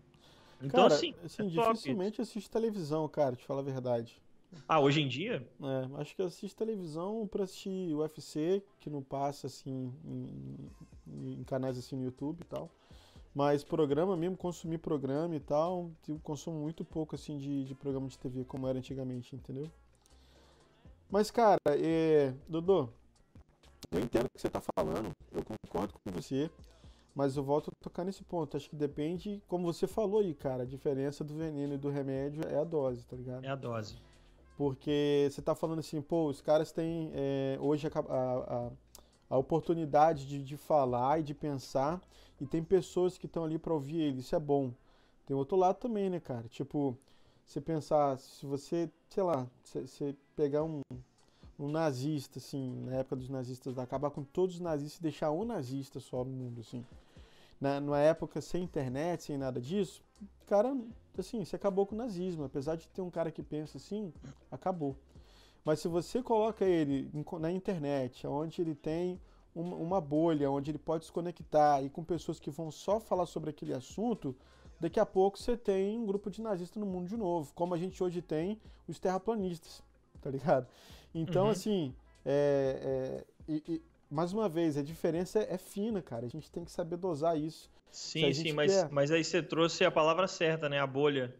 Então, 0.61 0.83
cara, 0.83 0.93
assim, 0.93 1.15
assim 1.23 1.47
é 1.47 1.49
dificilmente 1.49 2.21
assiste 2.21 2.49
televisão, 2.49 3.07
cara, 3.07 3.35
te 3.35 3.43
falar 3.43 3.61
a 3.61 3.63
verdade. 3.63 4.21
Ah, 4.67 4.79
hoje 4.79 5.01
em 5.01 5.07
dia? 5.07 5.47
É, 5.61 6.01
acho 6.01 6.15
que 6.15 6.21
assisto 6.21 6.57
televisão 6.57 7.27
pra 7.27 7.45
assistir 7.45 7.95
UFC, 7.95 8.61
que 8.79 8.89
não 8.89 9.01
passa 9.01 9.47
assim 9.47 9.93
em, 10.05 11.39
em 11.39 11.43
canais 11.45 11.77
assim 11.77 11.95
no 11.95 12.03
YouTube 12.03 12.41
e 12.41 12.45
tal. 12.45 12.69
Mas 13.33 13.63
programa 13.63 14.17
mesmo, 14.17 14.35
consumir 14.35 14.77
programa 14.77 15.35
e 15.35 15.39
tal, 15.39 15.89
eu 16.07 16.19
consumo 16.21 16.59
muito 16.59 16.83
pouco 16.83 17.15
assim 17.15 17.37
de, 17.37 17.63
de 17.63 17.73
programa 17.73 18.07
de 18.07 18.17
TV 18.17 18.43
como 18.43 18.67
era 18.67 18.77
antigamente, 18.77 19.35
entendeu? 19.35 19.69
Mas, 21.09 21.31
cara, 21.31 21.59
é... 21.67 22.33
Dodô, 22.47 22.89
eu 23.91 23.99
entendo 23.99 24.25
o 24.25 24.29
que 24.33 24.41
você 24.41 24.49
tá 24.49 24.61
falando, 24.75 25.11
eu 25.31 25.43
concordo 25.43 25.93
com 25.93 26.11
você, 26.11 26.49
mas 27.13 27.35
eu 27.35 27.43
volto 27.43 27.69
a 27.69 27.83
tocar 27.83 28.03
nesse 28.03 28.23
ponto. 28.23 28.55
Acho 28.55 28.69
que 28.69 28.75
depende, 28.75 29.41
como 29.47 29.71
você 29.71 29.87
falou 29.87 30.21
aí, 30.21 30.33
cara, 30.33 30.63
a 30.63 30.65
diferença 30.65 31.23
do 31.23 31.33
veneno 31.33 31.73
e 31.73 31.77
do 31.77 31.89
remédio 31.89 32.43
é 32.47 32.57
a 32.57 32.63
dose, 32.63 33.05
tá 33.05 33.15
ligado? 33.15 33.45
É 33.45 33.49
a 33.49 33.55
dose. 33.55 33.95
Porque 34.57 35.27
você 35.29 35.41
tá 35.41 35.55
falando 35.55 35.79
assim, 35.79 36.01
pô, 36.01 36.27
os 36.27 36.39
caras 36.39 36.71
têm 36.71 37.11
é, 37.13 37.57
hoje 37.59 37.87
a, 37.87 37.99
a, 37.99 38.71
a 39.29 39.37
oportunidade 39.37 40.25
de, 40.27 40.43
de 40.43 40.55
falar 40.55 41.19
e 41.19 41.23
de 41.23 41.33
pensar, 41.33 41.99
e 42.41 42.47
tem 42.47 42.63
pessoas 42.63 43.19
que 43.19 43.27
estão 43.27 43.43
ali 43.43 43.59
para 43.59 43.71
ouvir 43.71 44.01
ele, 44.01 44.19
isso 44.19 44.35
é 44.35 44.39
bom. 44.39 44.73
Tem 45.27 45.37
outro 45.37 45.55
lado 45.55 45.77
também, 45.77 46.09
né, 46.09 46.19
cara? 46.19 46.47
Tipo, 46.47 46.97
você 47.45 47.61
pensar, 47.61 48.17
se 48.17 48.47
você, 48.47 48.89
sei 49.09 49.21
lá, 49.21 49.47
você 49.63 50.15
pegar 50.35 50.63
um, 50.63 50.81
um 51.59 51.69
nazista, 51.69 52.39
assim, 52.39 52.83
na 52.83 52.95
época 52.95 53.17
dos 53.17 53.29
nazistas, 53.29 53.77
acabar 53.77 54.09
com 54.09 54.23
todos 54.23 54.55
os 54.55 54.61
nazistas 54.61 54.97
e 54.97 55.03
deixar 55.03 55.29
um 55.29 55.45
nazista 55.45 55.99
só 55.99 56.23
no 56.23 56.31
mundo, 56.31 56.61
assim. 56.61 56.83
Na, 57.59 57.99
época 57.99 58.41
sem 58.41 58.63
internet, 58.63 59.21
sem 59.21 59.37
nada 59.37 59.61
disso, 59.61 60.01
cara, 60.47 60.75
assim, 61.15 61.45
você 61.45 61.55
acabou 61.55 61.85
com 61.85 61.93
o 61.93 61.97
nazismo. 61.97 62.43
Apesar 62.43 62.75
de 62.75 62.87
ter 62.87 63.03
um 63.03 63.11
cara 63.11 63.31
que 63.31 63.43
pensa 63.43 63.77
assim, 63.77 64.11
acabou. 64.49 64.95
Mas 65.63 65.79
se 65.79 65.87
você 65.87 66.23
coloca 66.23 66.65
ele 66.65 67.07
na 67.39 67.51
internet, 67.51 68.25
onde 68.25 68.63
ele 68.63 68.73
tem 68.73 69.21
uma, 69.53 69.75
uma 69.75 70.01
bolha, 70.01 70.49
onde 70.49 70.71
ele 70.71 70.77
pode 70.77 71.05
se 71.05 71.11
conectar 71.11 71.81
e 71.83 71.89
com 71.89 72.03
pessoas 72.03 72.39
que 72.39 72.49
vão 72.49 72.71
só 72.71 72.99
falar 72.99 73.25
sobre 73.25 73.49
aquele 73.49 73.73
assunto, 73.73 74.35
daqui 74.79 74.99
a 74.99 75.05
pouco 75.05 75.37
você 75.37 75.57
tem 75.57 75.97
um 75.97 76.05
grupo 76.05 76.29
de 76.29 76.41
nazistas 76.41 76.79
no 76.79 76.85
mundo 76.85 77.07
de 77.07 77.17
novo, 77.17 77.51
como 77.53 77.73
a 77.73 77.77
gente 77.77 78.03
hoje 78.03 78.21
tem 78.21 78.59
os 78.87 78.99
terraplanistas, 78.99 79.83
tá 80.21 80.29
ligado? 80.29 80.67
Então, 81.13 81.45
uhum. 81.45 81.51
assim, 81.51 81.93
é, 82.25 83.23
é, 83.47 83.51
e, 83.51 83.63
e, 83.67 83.81
mais 84.09 84.33
uma 84.33 84.47
vez, 84.47 84.77
a 84.77 84.81
diferença 84.81 85.39
é, 85.39 85.57
fina, 85.57 86.01
cara. 86.01 86.25
A 86.25 86.29
gente 86.29 86.49
tem 86.51 86.63
que 86.63 86.71
saber 86.71 86.97
dosar 86.97 87.37
isso. 87.37 87.69
Sim, 87.89 88.33
sim, 88.33 88.53
mas, 88.53 88.73
quer... 88.73 88.89
mas 88.89 89.11
aí 89.11 89.23
você 89.23 89.43
trouxe 89.43 89.83
a 89.83 89.91
palavra 89.91 90.27
certa, 90.27 90.69
né? 90.69 90.79
A 90.79 90.87
bolha. 90.87 91.35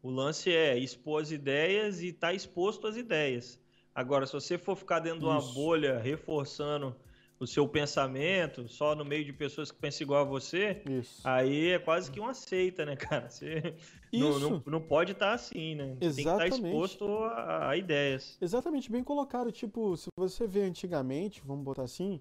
O 0.00 0.10
lance 0.10 0.52
é 0.52 0.78
expor 0.78 1.22
as 1.22 1.32
ideias 1.32 2.00
e 2.00 2.08
estar 2.08 2.28
tá 2.28 2.34
exposto 2.34 2.86
às 2.86 2.96
ideias. 2.96 3.58
Agora, 3.94 4.26
se 4.26 4.32
você 4.32 4.56
for 4.56 4.76
ficar 4.76 5.00
dentro 5.00 5.18
isso. 5.18 5.26
de 5.26 5.46
uma 5.46 5.54
bolha 5.54 5.98
reforçando 5.98 6.94
o 7.40 7.46
seu 7.46 7.68
pensamento 7.68 8.68
só 8.68 8.94
no 8.94 9.04
meio 9.04 9.24
de 9.24 9.32
pessoas 9.32 9.70
que 9.70 9.78
pensam 9.78 10.04
igual 10.04 10.22
a 10.22 10.24
você, 10.24 10.82
Isso. 10.88 11.20
aí 11.24 11.70
é 11.70 11.78
quase 11.78 12.10
que 12.10 12.18
uma 12.18 12.34
seita, 12.34 12.84
né, 12.84 12.96
cara? 12.96 13.30
Você 13.30 13.74
não, 14.12 14.38
não, 14.38 14.62
não, 14.66 14.80
pode 14.80 15.12
estar 15.12 15.28
tá 15.28 15.32
assim, 15.34 15.74
né? 15.76 15.96
Exatamente. 16.00 16.00
Tem 16.00 16.24
que 16.24 16.30
estar 16.30 16.38
tá 16.38 16.48
exposto 16.48 17.04
a, 17.24 17.70
a, 17.70 17.76
ideias. 17.76 18.36
Exatamente, 18.40 18.90
bem 18.90 19.04
colocado. 19.04 19.52
Tipo, 19.52 19.96
se 19.96 20.08
você 20.16 20.46
vê 20.46 20.62
antigamente, 20.62 21.42
vamos 21.44 21.64
botar 21.64 21.84
assim, 21.84 22.20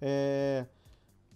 é... 0.00 0.66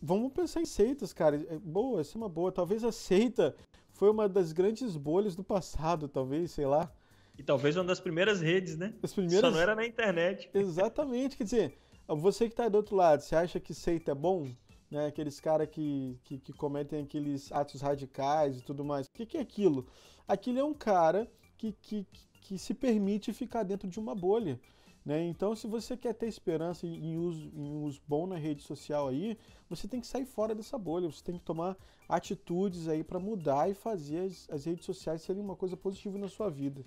vamos 0.03 0.33
pensar 0.33 0.61
em 0.61 0.67
seitas, 0.67 1.13
cara. 1.13 1.37
É, 1.49 1.59
boa, 1.59 2.01
essa 2.01 2.17
é 2.17 2.19
uma 2.19 2.29
boa. 2.29 2.53
Talvez 2.53 2.85
a 2.85 2.93
seita 2.93 3.57
foi 3.93 4.11
uma 4.11 4.29
das 4.29 4.53
grandes 4.53 4.97
bolhas 4.97 5.35
do 5.35 5.45
passado, 5.45 6.09
talvez, 6.09 6.51
sei 6.51 6.67
lá. 6.67 6.93
E 7.39 7.43
talvez 7.43 7.77
uma 7.77 7.85
das 7.85 7.99
primeiras 7.99 8.41
redes, 8.41 8.77
né? 8.77 8.95
As 9.03 9.13
primeiras... 9.13 9.41
Só 9.41 9.51
não 9.51 9.59
era 9.59 9.75
na 9.75 9.85
internet. 9.85 10.49
Exatamente, 10.55 11.37
quer 11.37 11.45
dizer 11.45 11.84
você 12.09 12.47
que 12.47 12.53
está 12.53 12.69
do 12.69 12.77
outro 12.77 12.97
lado, 12.97 13.21
você 13.21 13.35
acha 13.35 13.59
que 13.59 13.73
seita 13.73 14.13
é 14.13 14.15
bom? 14.15 14.49
Né? 14.91 15.07
Aqueles 15.07 15.41
caras 15.41 15.69
que, 15.69 16.19
que, 16.25 16.39
que, 16.39 16.53
cometem 16.53 17.03
aqueles 17.03 17.51
atos 17.51 17.81
radicais 17.81 18.59
e 18.59 18.63
tudo 18.63 18.85
mais. 18.85 19.07
O 19.07 19.11
que, 19.13 19.27
que 19.27 19.39
é 19.39 19.41
aquilo? 19.41 19.87
Aquilo 20.29 20.59
é 20.59 20.65
um 20.65 20.75
cara 20.75 21.31
que, 21.57 21.73
que, 21.73 22.07
que 22.41 22.59
se 22.59 22.75
permite 22.75 23.33
ficar 23.33 23.63
dentro 23.63 23.89
de 23.89 23.99
uma 23.99 24.15
bolha. 24.15 24.61
Né? 25.05 25.23
Então, 25.27 25.55
se 25.55 25.67
você 25.67 25.97
quer 25.97 26.15
ter 26.15 26.27
esperança 26.27 26.87
em 26.87 27.19
uso, 27.19 27.51
em 27.55 27.85
uso 27.85 28.01
bom 28.09 28.27
na 28.27 28.37
rede 28.37 28.63
social 28.63 29.09
aí, 29.09 29.37
você 29.69 29.87
tem 29.87 30.01
que 30.01 30.07
sair 30.07 30.25
fora 30.25 30.55
dessa 30.55 30.79
bolha, 30.79 31.11
você 31.11 31.23
tem 31.23 31.37
que 31.37 31.45
tomar 31.45 31.77
atitudes 32.09 32.89
aí 32.89 33.05
para 33.05 33.19
mudar 33.19 33.71
e 33.71 33.75
fazer 33.75 34.21
as, 34.21 34.49
as, 34.51 34.65
redes 34.65 34.87
sociais 34.87 35.21
serem 35.21 35.43
uma 35.43 35.57
coisa 35.57 35.77
positiva 35.77 36.17
na 36.17 36.29
sua 36.29 36.49
vida. 36.49 36.83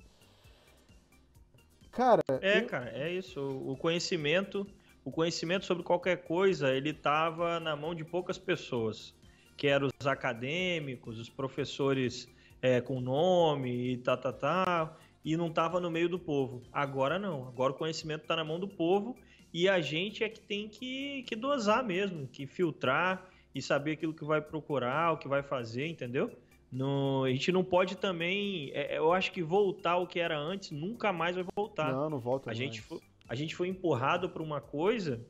Cara. 1.92 2.24
É, 2.42 2.60
eu... 2.60 2.68
cara, 2.68 2.90
é 2.90 3.12
isso. 3.12 3.40
O 3.40 3.76
conhecimento 3.78 4.66
o 5.08 5.12
conhecimento 5.12 5.66
sobre 5.66 5.84
qualquer 5.84 6.18
coisa 6.26 6.76
ele 6.76 6.90
estava 6.90 7.62
na 7.62 7.78
mão 7.78 7.96
de 7.96 8.04
poucas 8.04 8.38
pessoas, 8.38 9.16
que 9.56 9.66
eram 9.66 9.88
os 9.98 10.06
acadêmicos, 10.06 11.18
os 11.18 11.30
professores 11.30 12.28
é, 12.62 12.82
com 12.82 13.00
nome 13.00 13.94
e 13.94 13.98
tal, 14.00 14.18
tá, 14.18 14.34
tal, 14.34 14.66
tá, 14.66 14.66
tá, 14.66 14.98
e 15.24 15.38
não 15.38 15.48
estava 15.48 15.80
no 15.80 15.90
meio 15.90 16.10
do 16.10 16.20
povo. 16.20 16.62
Agora 16.74 17.18
não, 17.18 17.48
agora 17.48 17.72
o 17.72 17.76
conhecimento 17.76 18.24
está 18.24 18.36
na 18.36 18.44
mão 18.44 18.60
do 18.60 18.68
povo 18.68 19.16
e 19.54 19.70
a 19.70 19.80
gente 19.80 20.26
é 20.26 20.30
que 20.30 20.42
tem 20.42 20.68
que, 20.68 21.24
que 21.24 21.38
dosar 21.38 21.86
mesmo, 21.86 22.28
que 22.28 22.46
filtrar 22.46 23.30
e 23.56 23.62
saber 23.62 23.94
aquilo 23.94 24.14
que 24.14 24.26
vai 24.26 24.42
procurar, 24.42 25.14
o 25.14 25.18
que 25.18 25.30
vai 25.30 25.42
fazer, 25.42 25.88
entendeu? 25.88 26.38
No, 26.70 27.24
a 27.24 27.30
gente 27.30 27.50
não 27.50 27.64
pode 27.64 27.96
também. 27.96 28.72
É, 28.74 28.98
eu 28.98 29.14
acho 29.14 29.32
que 29.32 29.42
voltar 29.42 29.92
ao 29.92 30.06
que 30.06 30.20
era 30.20 30.38
antes 30.38 30.72
nunca 30.72 31.14
mais 31.14 31.34
vai 31.38 31.46
voltar. 31.56 31.94
Não, 31.94 32.10
não 32.10 32.20
volta 32.20 32.50
a 32.50 32.54
mais. 32.54 32.58
Gente, 32.58 32.84
a 33.28 33.36
gente 33.36 33.56
foi 33.56 33.68
empurrado 33.68 34.30
para 34.30 34.42
uma 34.42 34.62
coisa 34.62 35.26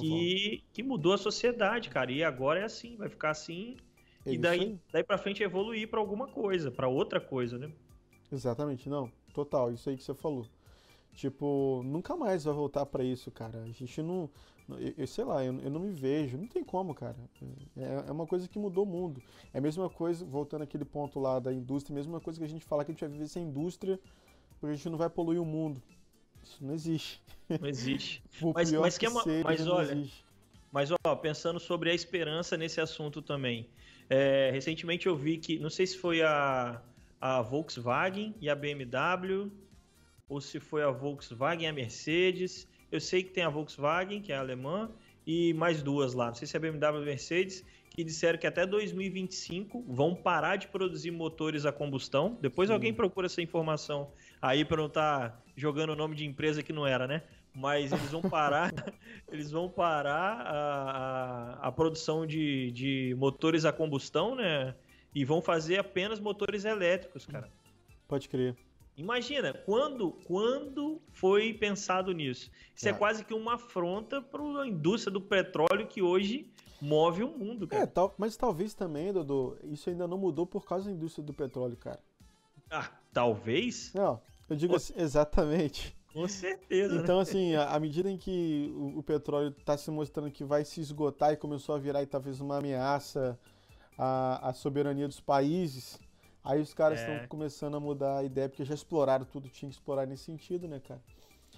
que, 0.00 0.62
que 0.72 0.82
mudou 0.82 1.12
a 1.12 1.18
sociedade, 1.18 1.88
cara. 1.88 2.12
E 2.12 2.22
agora 2.22 2.60
é 2.60 2.64
assim, 2.64 2.96
vai 2.96 3.08
ficar 3.08 3.30
assim. 3.30 3.76
É 4.24 4.34
e 4.34 4.38
daí, 4.38 4.78
daí 4.92 5.02
para 5.02 5.18
frente 5.18 5.42
evoluir 5.42 5.88
para 5.88 5.98
alguma 5.98 6.28
coisa, 6.28 6.70
para 6.70 6.88
outra 6.88 7.20
coisa, 7.20 7.58
né? 7.58 7.72
Exatamente, 8.30 8.88
não. 8.88 9.10
Total, 9.34 9.72
isso 9.72 9.88
aí 9.88 9.96
que 9.96 10.04
você 10.04 10.14
falou. 10.14 10.46
Tipo, 11.14 11.82
nunca 11.84 12.16
mais 12.16 12.44
vai 12.44 12.54
voltar 12.54 12.86
para 12.86 13.04
isso, 13.04 13.30
cara. 13.30 13.62
A 13.62 13.70
gente 13.70 14.02
não. 14.02 14.30
Eu, 14.68 14.94
eu 14.98 15.06
sei 15.06 15.24
lá, 15.24 15.44
eu, 15.44 15.58
eu, 15.60 15.70
não 15.70 15.80
me 15.80 15.90
vejo. 15.90 16.38
Não 16.38 16.46
tem 16.46 16.64
como, 16.64 16.94
cara. 16.94 17.16
É, 17.76 18.08
é, 18.08 18.12
uma 18.12 18.26
coisa 18.26 18.48
que 18.48 18.58
mudou 18.58 18.84
o 18.84 18.86
mundo. 18.86 19.22
É 19.52 19.58
a 19.58 19.60
mesma 19.60 19.90
coisa, 19.90 20.24
voltando 20.24 20.62
aquele 20.62 20.84
ponto 20.84 21.18
lá 21.18 21.38
da 21.38 21.52
indústria, 21.52 21.94
a 21.94 21.98
mesma 21.98 22.20
coisa 22.20 22.38
que 22.38 22.44
a 22.44 22.48
gente 22.48 22.64
fala 22.64 22.84
que 22.84 22.92
a 22.92 22.94
gente 22.94 23.00
vai 23.00 23.10
viver 23.10 23.28
sem 23.28 23.44
indústria, 23.44 24.00
porque 24.58 24.72
a 24.72 24.76
gente 24.76 24.88
não 24.88 24.96
vai 24.96 25.10
poluir 25.10 25.40
o 25.40 25.44
mundo. 25.44 25.82
Isso 26.42 26.58
não 26.60 26.74
existe. 26.74 27.20
Não 27.60 27.68
existe. 27.68 28.22
mas, 28.54 28.72
mas, 28.72 28.98
que 28.98 29.06
é 29.06 29.08
uma, 29.08 29.22
mas 29.44 29.66
olha, 29.66 30.04
mas 30.72 30.90
ó, 30.90 31.14
pensando 31.16 31.60
sobre 31.60 31.90
a 31.90 31.94
esperança 31.94 32.56
nesse 32.56 32.80
assunto 32.80 33.20
também. 33.20 33.68
É, 34.08 34.50
recentemente 34.52 35.06
eu 35.06 35.16
vi 35.16 35.38
que, 35.38 35.58
não 35.58 35.70
sei 35.70 35.86
se 35.86 35.98
foi 35.98 36.22
a, 36.22 36.80
a 37.20 37.42
Volkswagen 37.42 38.34
e 38.40 38.48
a 38.48 38.54
BMW, 38.54 39.50
ou 40.28 40.40
se 40.40 40.58
foi 40.58 40.82
a 40.82 40.90
Volkswagen 40.90 41.66
e 41.66 41.68
a 41.68 41.72
Mercedes. 41.72 42.66
Eu 42.90 43.00
sei 43.00 43.22
que 43.22 43.30
tem 43.30 43.44
a 43.44 43.50
Volkswagen, 43.50 44.20
que 44.20 44.32
é 44.32 44.36
alemã, 44.36 44.90
e 45.26 45.52
mais 45.54 45.82
duas 45.82 46.14
lá. 46.14 46.28
Não 46.28 46.34
sei 46.34 46.46
se 46.48 46.56
é 46.56 46.58
a 46.58 46.60
BMW 46.60 46.96
ou 46.96 47.02
a 47.02 47.04
Mercedes, 47.04 47.64
que 47.90 48.02
disseram 48.02 48.38
que 48.38 48.46
até 48.46 48.66
2025 48.66 49.84
vão 49.86 50.14
parar 50.14 50.56
de 50.56 50.68
produzir 50.68 51.10
motores 51.10 51.66
a 51.66 51.72
combustão. 51.72 52.38
Depois 52.40 52.68
Sim. 52.68 52.74
alguém 52.74 52.94
procura 52.94 53.26
essa 53.26 53.42
informação 53.42 54.10
aí 54.40 54.64
para 54.64 54.78
não 54.78 54.86
estar 54.86 55.30
tá 55.30 55.41
jogando 55.56 55.90
o 55.90 55.96
nome 55.96 56.14
de 56.14 56.24
empresa 56.24 56.62
que 56.62 56.72
não 56.72 56.86
era, 56.86 57.06
né? 57.06 57.22
Mas 57.54 57.92
eles 57.92 58.10
vão 58.10 58.22
parar, 58.22 58.72
eles 59.30 59.50
vão 59.50 59.68
parar 59.68 60.40
a, 60.40 60.90
a, 60.90 61.68
a 61.68 61.72
produção 61.72 62.26
de, 62.26 62.70
de 62.72 63.14
motores 63.18 63.64
a 63.64 63.72
combustão, 63.72 64.34
né? 64.34 64.74
E 65.14 65.24
vão 65.24 65.42
fazer 65.42 65.78
apenas 65.78 66.18
motores 66.18 66.64
elétricos, 66.64 67.26
cara. 67.26 67.50
Pode 68.08 68.28
crer. 68.28 68.56
Imagina, 68.96 69.52
quando, 69.52 70.12
quando 70.24 71.00
foi 71.12 71.52
pensado 71.54 72.12
nisso? 72.12 72.50
Isso 72.74 72.88
é, 72.88 72.90
é 72.90 72.94
quase 72.94 73.24
que 73.24 73.32
uma 73.32 73.54
afronta 73.54 74.20
para 74.20 74.42
a 74.62 74.66
indústria 74.66 75.12
do 75.12 75.20
petróleo 75.20 75.86
que 75.86 76.02
hoje 76.02 76.50
move 76.80 77.22
o 77.22 77.28
mundo, 77.28 77.66
cara. 77.66 77.84
É, 77.84 77.86
tal, 77.86 78.14
mas 78.18 78.36
talvez 78.36 78.74
também, 78.74 79.12
Dodô, 79.12 79.56
isso 79.64 79.88
ainda 79.88 80.06
não 80.06 80.18
mudou 80.18 80.46
por 80.46 80.66
causa 80.66 80.86
da 80.86 80.92
indústria 80.92 81.24
do 81.24 81.32
petróleo, 81.32 81.76
cara. 81.76 82.00
Ah, 82.70 82.90
talvez? 83.12 83.92
Não, 83.94 84.20
eu 84.48 84.56
digo 84.56 84.76
assim, 84.76 84.94
exatamente. 84.96 85.96
Com 86.12 86.28
certeza. 86.28 86.94
Então, 86.94 87.16
né? 87.16 87.22
assim, 87.22 87.54
à 87.54 87.78
medida 87.80 88.10
em 88.10 88.18
que 88.18 88.70
o, 88.74 88.98
o 88.98 89.02
petróleo 89.02 89.54
está 89.56 89.76
se 89.76 89.90
mostrando 89.90 90.30
que 90.30 90.44
vai 90.44 90.64
se 90.64 90.80
esgotar 90.80 91.32
e 91.32 91.36
começou 91.36 91.74
a 91.74 91.78
virar 91.78 92.06
talvez 92.06 92.40
uma 92.40 92.58
ameaça 92.58 93.38
à, 93.96 94.50
à 94.50 94.52
soberania 94.52 95.08
dos 95.08 95.20
países, 95.20 95.98
aí 96.44 96.60
os 96.60 96.74
caras 96.74 97.00
estão 97.00 97.14
é. 97.14 97.26
começando 97.26 97.76
a 97.76 97.80
mudar 97.80 98.18
a 98.18 98.24
ideia, 98.24 98.48
porque 98.48 98.64
já 98.64 98.74
exploraram 98.74 99.24
tudo, 99.24 99.48
tinha 99.48 99.70
que 99.70 99.74
explorar 99.74 100.06
nesse 100.06 100.24
sentido, 100.24 100.68
né, 100.68 100.80
cara? 100.80 101.00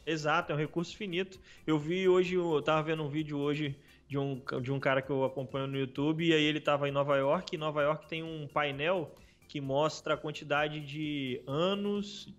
Exato, 0.06 0.52
é 0.52 0.54
um 0.54 0.58
recurso 0.58 0.96
finito. 0.96 1.40
Eu 1.66 1.78
vi 1.78 2.08
hoje, 2.08 2.34
eu 2.34 2.62
tava 2.62 2.82
vendo 2.82 3.02
um 3.02 3.08
vídeo 3.08 3.38
hoje 3.38 3.76
de 4.06 4.18
um, 4.18 4.40
de 4.62 4.70
um 4.70 4.78
cara 4.78 5.00
que 5.00 5.10
eu 5.10 5.24
acompanho 5.24 5.66
no 5.66 5.78
YouTube, 5.78 6.24
e 6.24 6.32
aí 6.32 6.42
ele 6.42 6.58
estava 6.58 6.88
em 6.88 6.92
Nova 6.92 7.16
York, 7.16 7.54
e 7.54 7.58
Nova 7.58 7.82
York 7.82 8.06
tem 8.06 8.22
um 8.22 8.46
painel 8.46 9.12
que 9.48 9.60
mostra 9.60 10.14
a 10.14 10.16
quantidade 10.16 10.80
de 10.80 11.42
anos 11.46 12.32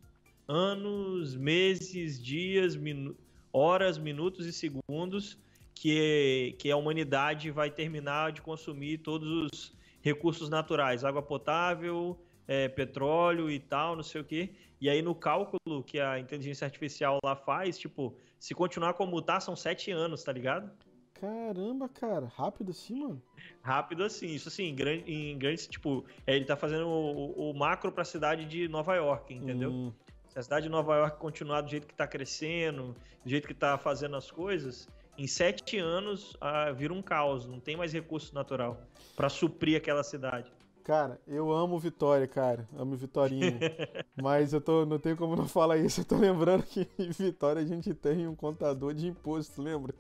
anos, 0.48 1.36
meses, 1.36 2.22
dias, 2.22 2.76
minu 2.76 3.16
horas, 3.52 3.98
minutos 3.98 4.46
e 4.46 4.52
segundos 4.52 5.38
que, 5.74 6.56
que 6.60 6.70
a 6.70 6.76
humanidade 6.76 7.52
vai 7.52 7.72
terminar 7.72 8.34
de 8.34 8.42
consumir 8.42 8.98
todos 8.98 9.30
os 9.30 9.74
recursos 10.02 10.50
naturais, 10.50 11.06
água 11.06 11.22
potável, 11.22 12.20
é, 12.48 12.68
petróleo 12.68 13.50
e 13.50 13.60
tal, 13.60 13.96
não 13.96 14.04
sei 14.04 14.20
o 14.22 14.24
quê. 14.26 14.50
E 14.80 14.90
aí 14.90 15.02
no 15.02 15.16
cálculo 15.16 15.84
que 15.86 16.00
a 16.00 16.20
inteligência 16.20 16.66
artificial 16.66 17.20
lá 17.24 17.36
faz, 17.36 17.78
tipo, 17.78 18.14
se 18.38 18.54
continuar 18.54 18.94
como 18.94 19.22
tá, 19.22 19.40
são 19.40 19.56
sete 19.56 19.90
anos, 19.90 20.24
tá 20.24 20.34
ligado? 20.34 20.70
Caramba, 21.14 21.88
cara, 21.88 22.26
rápido 22.28 22.72
assim, 22.72 23.00
mano? 23.00 23.22
Rápido 23.62 24.04
assim, 24.04 24.28
isso 24.28 24.50
assim, 24.50 24.66
em, 24.66 24.76
grande, 24.76 25.12
em 25.12 25.38
grandes, 25.38 25.66
tipo, 25.66 26.06
é, 26.28 26.36
ele 26.36 26.44
tá 26.44 26.58
fazendo 26.58 26.88
o, 26.88 27.52
o 27.52 27.54
macro 27.54 27.90
pra 27.90 28.04
cidade 28.04 28.46
de 28.46 28.68
Nova 28.68 28.96
York, 28.96 29.34
entendeu? 29.34 29.72
Hum. 29.72 29.94
Se 30.36 30.40
a 30.40 30.44
cidade 30.44 30.64
de 30.64 30.70
Nova 30.70 30.98
York 30.98 31.18
continuar 31.18 31.62
do 31.62 31.70
jeito 31.70 31.88
que 31.88 31.96
tá 31.96 32.06
crescendo, 32.06 32.94
do 33.24 33.30
jeito 33.30 33.48
que 33.48 33.54
tá 33.54 33.78
fazendo 33.78 34.18
as 34.18 34.30
coisas, 34.30 34.90
em 35.18 35.26
sete 35.28 35.78
anos 35.78 36.36
ah, 36.42 36.74
vira 36.74 36.94
um 36.94 37.02
caos, 37.02 37.48
não 37.48 37.58
tem 37.58 37.78
mais 37.78 37.94
recurso 37.94 38.36
natural 38.36 38.78
para 39.16 39.30
suprir 39.30 39.78
aquela 39.78 40.04
cidade. 40.04 40.52
Cara, 40.84 41.22
eu 41.26 41.54
amo 41.54 41.80
Vitória, 41.80 42.28
cara. 42.28 42.68
Amo 42.78 42.98
Vitorinha. 42.98 43.58
Mas 44.22 44.52
eu 44.52 44.60
tô, 44.60 44.86
não 44.86 45.00
tenho 45.00 45.16
como 45.16 45.38
não 45.38 45.48
falar 45.48 45.78
isso. 45.78 46.02
Eu 46.02 46.06
tô 46.06 46.18
lembrando 46.18 46.64
que 46.64 46.86
em 47.00 47.12
Vitória 47.12 47.62
a 47.62 47.66
gente 47.66 47.94
tem 47.94 48.28
um 48.28 48.36
contador 48.36 48.94
de 48.94 49.08
imposto, 49.08 49.62
lembra? 49.62 49.96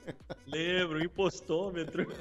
Lembro, 0.45 1.02
impostômetro. 1.02 2.06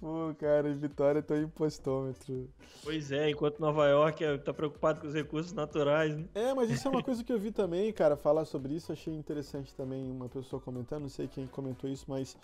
Pô, 0.00 0.34
cara, 0.38 0.70
em 0.70 0.76
Vitória 0.76 1.22
tem 1.22 1.40
um 1.40 1.42
impostômetro. 1.42 2.48
Pois 2.82 3.12
é, 3.12 3.28
enquanto 3.28 3.60
Nova 3.60 3.86
York 3.86 4.24
é, 4.24 4.38
tá 4.38 4.52
preocupado 4.52 5.00
com 5.00 5.06
os 5.06 5.12
recursos 5.12 5.52
naturais, 5.52 6.16
né? 6.16 6.24
É, 6.34 6.54
mas 6.54 6.70
isso 6.70 6.88
é 6.88 6.90
uma 6.90 7.02
coisa 7.04 7.22
que 7.22 7.30
eu 7.30 7.38
vi 7.38 7.52
também, 7.52 7.92
cara, 7.92 8.16
falar 8.16 8.46
sobre 8.46 8.74
isso. 8.74 8.90
Achei 8.90 9.14
interessante 9.14 9.74
também 9.74 10.10
uma 10.10 10.28
pessoa 10.28 10.60
comentando, 10.60 11.02
não 11.02 11.08
sei 11.10 11.28
quem 11.28 11.46
comentou 11.46 11.88
isso, 11.90 12.06
mas 12.08 12.34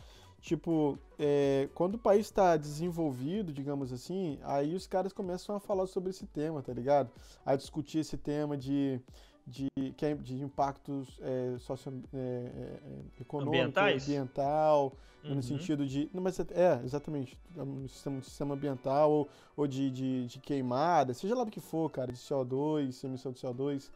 Tipo, 0.40 0.98
é, 1.18 1.68
quando 1.74 1.94
o 1.94 1.98
país 1.98 2.26
está 2.26 2.56
desenvolvido, 2.56 3.52
digamos 3.52 3.92
assim, 3.92 4.38
aí 4.44 4.74
os 4.74 4.86
caras 4.86 5.12
começam 5.12 5.56
a 5.56 5.60
falar 5.60 5.86
sobre 5.86 6.10
esse 6.10 6.26
tema, 6.26 6.62
tá 6.62 6.72
ligado? 6.72 7.10
A 7.44 7.56
discutir 7.56 7.98
esse 7.98 8.16
tema 8.16 8.56
de, 8.56 9.00
de, 9.46 9.68
é, 10.02 10.14
de 10.14 10.42
impactos 10.42 11.18
é, 11.22 11.56
socio, 11.58 12.02
é, 12.12 12.16
é, 12.16 13.20
econômico, 13.20 13.56
Ambientais? 13.56 14.02
ambiental, 14.02 14.92
uhum. 15.24 15.36
no 15.36 15.42
sentido 15.42 15.86
de. 15.86 16.10
Não, 16.12 16.22
mas 16.22 16.38
é, 16.40 16.80
exatamente, 16.84 17.38
no 17.54 17.88
sistema, 17.88 18.16
no 18.16 18.24
sistema 18.24 18.54
ambiental 18.54 19.10
ou, 19.10 19.28
ou 19.56 19.66
de, 19.66 19.90
de, 19.90 20.26
de 20.26 20.40
queimada, 20.40 21.14
seja 21.14 21.34
lá 21.34 21.44
do 21.44 21.50
que 21.50 21.60
for, 21.60 21.90
cara, 21.90 22.10
de 22.12 22.18
CO2, 22.18 23.04
emissão 23.04 23.30
de 23.30 23.40
CO2. 23.40 23.90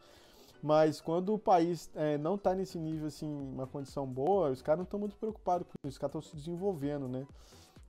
Mas 0.63 1.01
quando 1.01 1.33
o 1.33 1.39
país 1.39 1.89
é, 1.95 2.17
não 2.19 2.35
está 2.35 2.53
nesse 2.53 2.77
nível, 2.77 3.07
assim, 3.07 3.27
uma 3.27 3.65
condição 3.65 4.05
boa, 4.05 4.51
os 4.51 4.61
caras 4.61 4.77
não 4.77 4.83
estão 4.83 4.99
muito 4.99 5.15
preocupados 5.15 5.67
com 5.67 5.87
isso, 5.87 5.95
os 5.95 5.97
caras 5.97 6.15
estão 6.15 6.21
se 6.21 6.35
desenvolvendo, 6.35 7.07
né? 7.07 7.25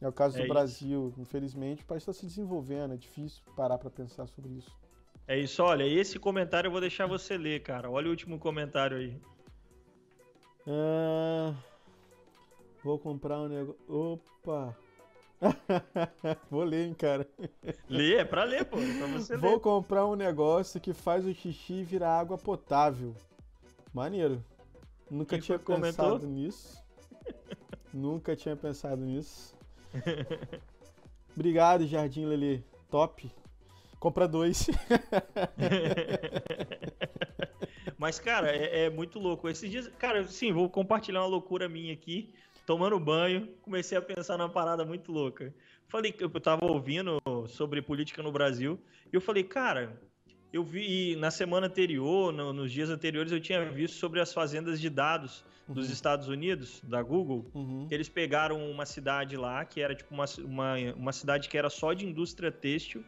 É 0.01 0.09
o 0.09 0.13
caso 0.13 0.39
é 0.39 0.43
do. 0.43 0.49
Brasil, 0.49 1.13
infelizmente, 1.19 1.85
o 1.85 1.87
país 1.87 2.03
está 2.03 2.13
se 2.13 2.27
desenvolvendo, 2.27 2.95
é 2.95 2.97
difícil 2.97 3.43
parar 3.55 3.79
para 3.79 3.91
pensar 3.91 4.27
sobre 4.27 4.51
isso. 4.55 4.82
É 5.27 5.39
isso, 5.39 5.63
olha, 5.63 5.85
esse 5.85 6.19
comentário 6.19 6.69
eu 6.69 6.73
vou 6.73 6.81
deixar 6.81 7.07
você 7.07 7.37
ler, 7.37 7.63
cara. 7.63 7.91
Olha 7.91 8.09
o 8.09 8.11
último 8.11 8.39
comentário 8.39 8.97
aí. 8.97 9.17
Ah, 10.67 11.55
vou 12.83 12.99
comprar 12.99 13.41
um 13.41 13.49
negócio. 13.49 13.81
Opa! 13.89 14.77
Vou 16.49 16.63
ler, 16.63 16.87
hein, 16.87 16.95
cara. 16.95 17.27
Lê, 17.89 18.15
é 18.15 18.25
pra 18.25 18.45
ler, 18.45 18.65
pô. 18.65 18.79
É 18.79 18.97
pra 18.99 19.07
você 19.09 19.37
Vou 19.37 19.55
ler. 19.55 19.61
comprar 19.61 20.07
um 20.07 20.15
negócio 20.15 20.81
que 20.81 20.93
faz 20.95 21.27
o 21.27 21.35
xixi 21.35 21.83
virar 21.83 22.17
água 22.21 22.39
potável. 22.39 23.13
Maneiro. 23.93 24.41
Nunca 25.11 25.31
Quem 25.31 25.41
tinha 25.41 25.59
pensado 25.59 26.11
comentou? 26.21 26.29
nisso. 26.29 26.81
Nunca 27.93 28.37
tinha 28.37 28.55
pensado 28.55 29.05
nisso. 29.05 29.57
Obrigado, 31.35 31.89
Jardim 31.89 32.25
Lele. 32.25 32.65
Top. 32.89 33.29
Compra 34.03 34.27
dois. 34.27 34.67
Mas, 37.97 38.19
cara, 38.19 38.51
é, 38.51 38.87
é, 38.87 38.91
muito 38.91 39.21
louco. 39.21 39.49
Esses 39.49 39.71
dias, 39.71 39.87
cara, 39.97 40.27
sim, 40.27 40.53
vou 40.53 40.69
compartilhar 40.69 41.21
uma 41.21 41.29
loucura 41.29 41.69
minha 41.69 41.93
aqui 41.93 42.35
tomando 42.67 42.99
banho, 42.99 43.47
comecei 43.63 43.97
a 43.97 44.03
pensar 44.03 44.37
numa 44.37 44.49
parada 44.49 44.85
muito 44.85 45.13
louca. 45.13 45.55
Falei 45.87 46.11
que 46.11 46.25
eu 46.25 46.31
tava 46.41 46.65
ouvindo 46.65 47.23
sobre 47.47 47.81
política 47.81 48.25
no 48.25 48.33
Brasil 48.33 48.77
e 49.13 49.15
eu 49.15 49.21
falei, 49.21 49.45
cara, 49.45 49.97
eu 50.53 50.65
vi 50.65 51.15
na 51.15 51.31
semana 51.31 51.69
anterior, 51.69 52.33
no, 52.33 52.53
nos 52.53 52.73
dias 52.73 52.91
anteriores, 52.91 53.31
eu 53.31 53.41
tinha 53.41 53.71
visto 53.71 53.99
sobre 53.99 54.19
as 54.19 54.35
fazendas 54.35 54.81
de 54.81 54.91
dados 54.91 55.45
uhum. 55.69 55.77
dos 55.77 55.91
Estados 55.91 56.27
Unidos, 56.27 56.81
da 56.83 57.01
Google. 57.05 57.49
Uhum. 57.55 57.87
Eles 57.89 58.09
pegaram 58.09 58.69
uma 58.69 58.85
cidade 58.85 59.37
lá, 59.37 59.65
que 59.65 59.81
era 59.81 59.95
tipo 59.95 60.13
uma, 60.13 60.25
uma, 60.45 60.75
uma 60.97 61.13
cidade 61.13 61.49
que 61.49 61.57
era 61.57 61.71
só 61.71 61.93
de 61.93 62.05
indústria 62.05 62.51
têxtil, 62.51 63.05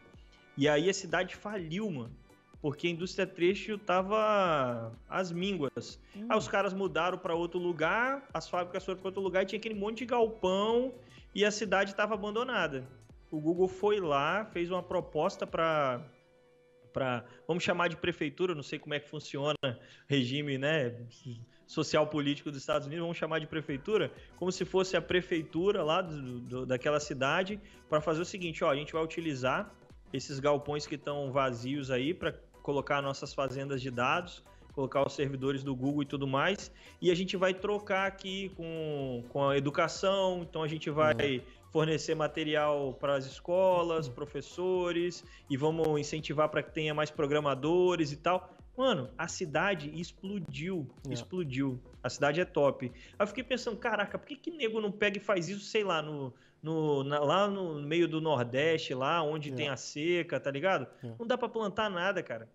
e 0.57 0.69
aí 0.69 0.89
a 0.89 0.95
cidade 0.95 1.35
faliu, 1.37 1.91
mano 1.91 2.25
porque 2.65 2.87
a 2.87 2.91
indústria 2.91 3.27
têxtil 3.27 3.79
tava 3.79 4.91
às 5.07 5.31
mínguas. 5.31 6.01
Hum. 6.17 6.27
Aí 6.31 6.39
os 6.39 6.49
caras 6.49 6.73
mudaram 6.73 7.19
para 7.19 7.35
outro 7.35 7.61
lugar, 7.61 8.27
as 8.33 8.49
fábricas 8.49 8.83
foram 8.83 8.99
para 9.01 9.09
outro 9.09 9.21
lugar 9.21 9.43
e 9.43 9.47
tinha 9.47 9.59
aquele 9.59 9.75
monte 9.75 9.99
de 9.99 10.07
galpão 10.07 10.95
e 11.35 11.45
a 11.45 11.51
cidade 11.51 11.91
estava 11.91 12.15
abandonada. 12.15 12.89
O 13.31 13.39
Google 13.39 13.69
foi 13.69 14.01
lá, 14.01 14.47
fez 14.47 14.71
uma 14.71 14.83
proposta 14.83 15.47
para 15.47 16.01
para 16.91 17.23
vamos 17.47 17.63
chamar 17.63 17.89
de 17.89 17.99
prefeitura, 17.99 18.55
não 18.55 18.63
sei 18.63 18.79
como 18.79 18.95
é 18.95 19.01
que 19.01 19.11
funciona 19.11 19.59
regime, 20.09 20.57
né, 20.57 20.95
social 21.67 22.07
político 22.07 22.51
dos 22.51 22.61
Estados 22.61 22.87
Unidos, 22.87 23.03
vamos 23.03 23.19
chamar 23.19 23.41
de 23.41 23.47
prefeitura, 23.47 24.11
como 24.37 24.51
se 24.51 24.65
fosse 24.65 24.97
a 24.97 25.03
prefeitura 25.03 25.83
lá 25.83 26.01
do, 26.01 26.41
do, 26.41 26.65
daquela 26.65 26.99
cidade 26.99 27.61
para 27.91 28.01
fazer 28.01 28.23
o 28.23 28.25
seguinte, 28.25 28.65
ó, 28.65 28.71
a 28.71 28.77
gente 28.77 28.95
vai 28.95 29.05
utilizar 29.05 29.71
esses 30.15 30.39
galpões 30.39 30.87
que 30.87 30.95
estão 30.95 31.33
vazios 31.33 31.91
aí 31.91 32.15
para 32.15 32.33
colocar 32.63 33.03
nossas 33.03 33.35
fazendas 33.35 33.83
de 33.83 33.91
dados, 33.91 34.45
colocar 34.73 35.05
os 35.05 35.13
servidores 35.13 35.65
do 35.65 35.75
Google 35.75 36.05
e 36.05 36.07
tudo 36.07 36.27
mais, 36.27 36.71
e 37.03 37.11
a 37.11 37.15
gente 37.15 37.37
vai 37.37 37.53
trocar 37.53 38.07
aqui 38.07 38.51
com, 38.57 39.25
com 39.29 39.49
a 39.49 39.57
educação, 39.57 40.43
então 40.49 40.63
a 40.63 40.69
gente 40.69 40.89
vai 40.89 41.39
uhum. 41.39 41.43
fornecer 41.73 42.15
material 42.15 42.95
para 42.95 43.17
as 43.17 43.27
escolas, 43.27 44.07
uhum. 44.07 44.15
professores, 44.15 45.25
e 45.51 45.57
vamos 45.57 46.01
incentivar 46.01 46.49
para 46.49 46.63
que 46.63 46.73
tenha 46.73 46.95
mais 46.95 47.11
programadores 47.11 48.13
e 48.13 48.17
tal. 48.17 48.55
Mano, 48.77 49.11
a 49.19 49.29
cidade 49.29 49.91
explodiu, 50.01 50.89
é. 51.09 51.13
explodiu. 51.13 51.81
A 52.03 52.11
cidade 52.11 52.41
é 52.41 52.45
top. 52.45 52.87
Aí 52.87 53.15
eu 53.19 53.27
fiquei 53.27 53.45
pensando, 53.45 53.77
caraca, 53.77 54.19
por 54.19 54.27
que 54.27 54.37
que 54.37 54.51
nego 54.51 54.81
não 54.81 54.91
pega 54.91 55.19
e 55.19 55.21
faz 55.21 55.49
isso, 55.49 55.65
sei 55.65 55.85
lá, 55.85 56.03
no, 56.03 56.35
no, 56.65 57.05
na, 57.05 57.19
lá 57.19 57.47
no 57.47 57.75
meio 57.83 58.09
do 58.09 58.23
Nordeste, 58.23 58.95
lá 58.95 59.23
onde 59.23 59.53
é. 59.53 59.55
tem 59.55 59.69
a 59.69 59.77
seca, 59.77 60.41
tá 60.41 60.51
ligado? 60.51 60.87
É. 61.03 61.13
Não 61.19 61.27
dá 61.27 61.37
para 61.37 61.49
plantar 61.49 61.91
nada, 61.91 62.23
cara. 62.23 62.49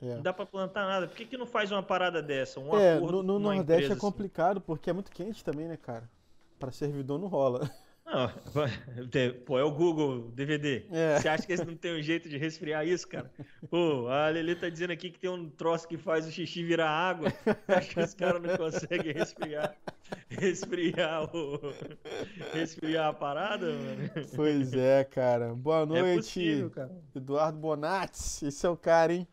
É. 0.00 0.14
Não 0.14 0.22
dá 0.22 0.32
para 0.32 0.46
plantar 0.46 0.86
nada. 0.86 1.08
Por 1.08 1.16
que, 1.16 1.24
que 1.24 1.36
não 1.36 1.46
faz 1.46 1.72
uma 1.72 1.82
parada 1.82 2.22
dessa? 2.22 2.60
Um 2.60 2.78
é, 2.78 3.00
no, 3.00 3.20
no 3.20 3.38
Nordeste 3.40 3.90
é 3.90 3.92
assim? 3.92 4.00
complicado 4.00 4.58
assim? 4.58 4.66
porque 4.66 4.88
é 4.88 4.92
muito 4.92 5.10
quente 5.10 5.42
também, 5.42 5.66
né, 5.66 5.76
cara? 5.76 6.08
Para 6.56 6.70
servidor 6.70 7.18
não 7.18 7.26
rola. 7.26 7.68
Não, 8.06 8.30
pô, 9.44 9.58
é 9.58 9.64
o 9.64 9.70
Google 9.72 10.30
DVD. 10.30 10.86
É. 10.90 11.18
Você 11.18 11.28
acha 11.28 11.44
que 11.44 11.52
eles 11.52 11.66
não 11.66 11.76
tem 11.76 11.98
um 11.98 12.02
jeito 12.02 12.28
de 12.28 12.38
resfriar 12.38 12.86
isso, 12.86 13.08
cara? 13.08 13.30
Pô, 13.68 14.06
a 14.08 14.28
Lele 14.28 14.54
tá 14.54 14.68
dizendo 14.68 14.92
aqui 14.92 15.10
que 15.10 15.18
tem 15.18 15.28
um 15.28 15.50
troço 15.50 15.86
que 15.86 15.98
faz 15.98 16.26
o 16.26 16.30
xixi 16.30 16.62
virar 16.62 16.88
água. 16.88 17.32
Acho 17.66 17.90
que 17.90 18.00
os 18.00 18.14
caras 18.14 18.40
não 18.40 18.56
conseguem 18.56 19.12
resfriar, 19.12 19.76
resfriar, 20.28 21.34
o, 21.34 21.60
resfriar 22.52 23.08
a 23.08 23.12
parada, 23.12 23.66
mano. 23.66 24.10
Pois 24.34 24.72
é, 24.72 25.04
cara. 25.04 25.54
Boa 25.54 25.82
é 25.82 25.86
noite, 25.86 26.08
é 26.08 26.16
possível, 26.16 26.70
cara. 26.70 26.90
Eduardo 27.14 27.58
Bonatti. 27.58 28.46
Esse 28.46 28.66
é 28.66 28.68
o 28.68 28.76
cara, 28.76 29.12
hein? 29.14 29.28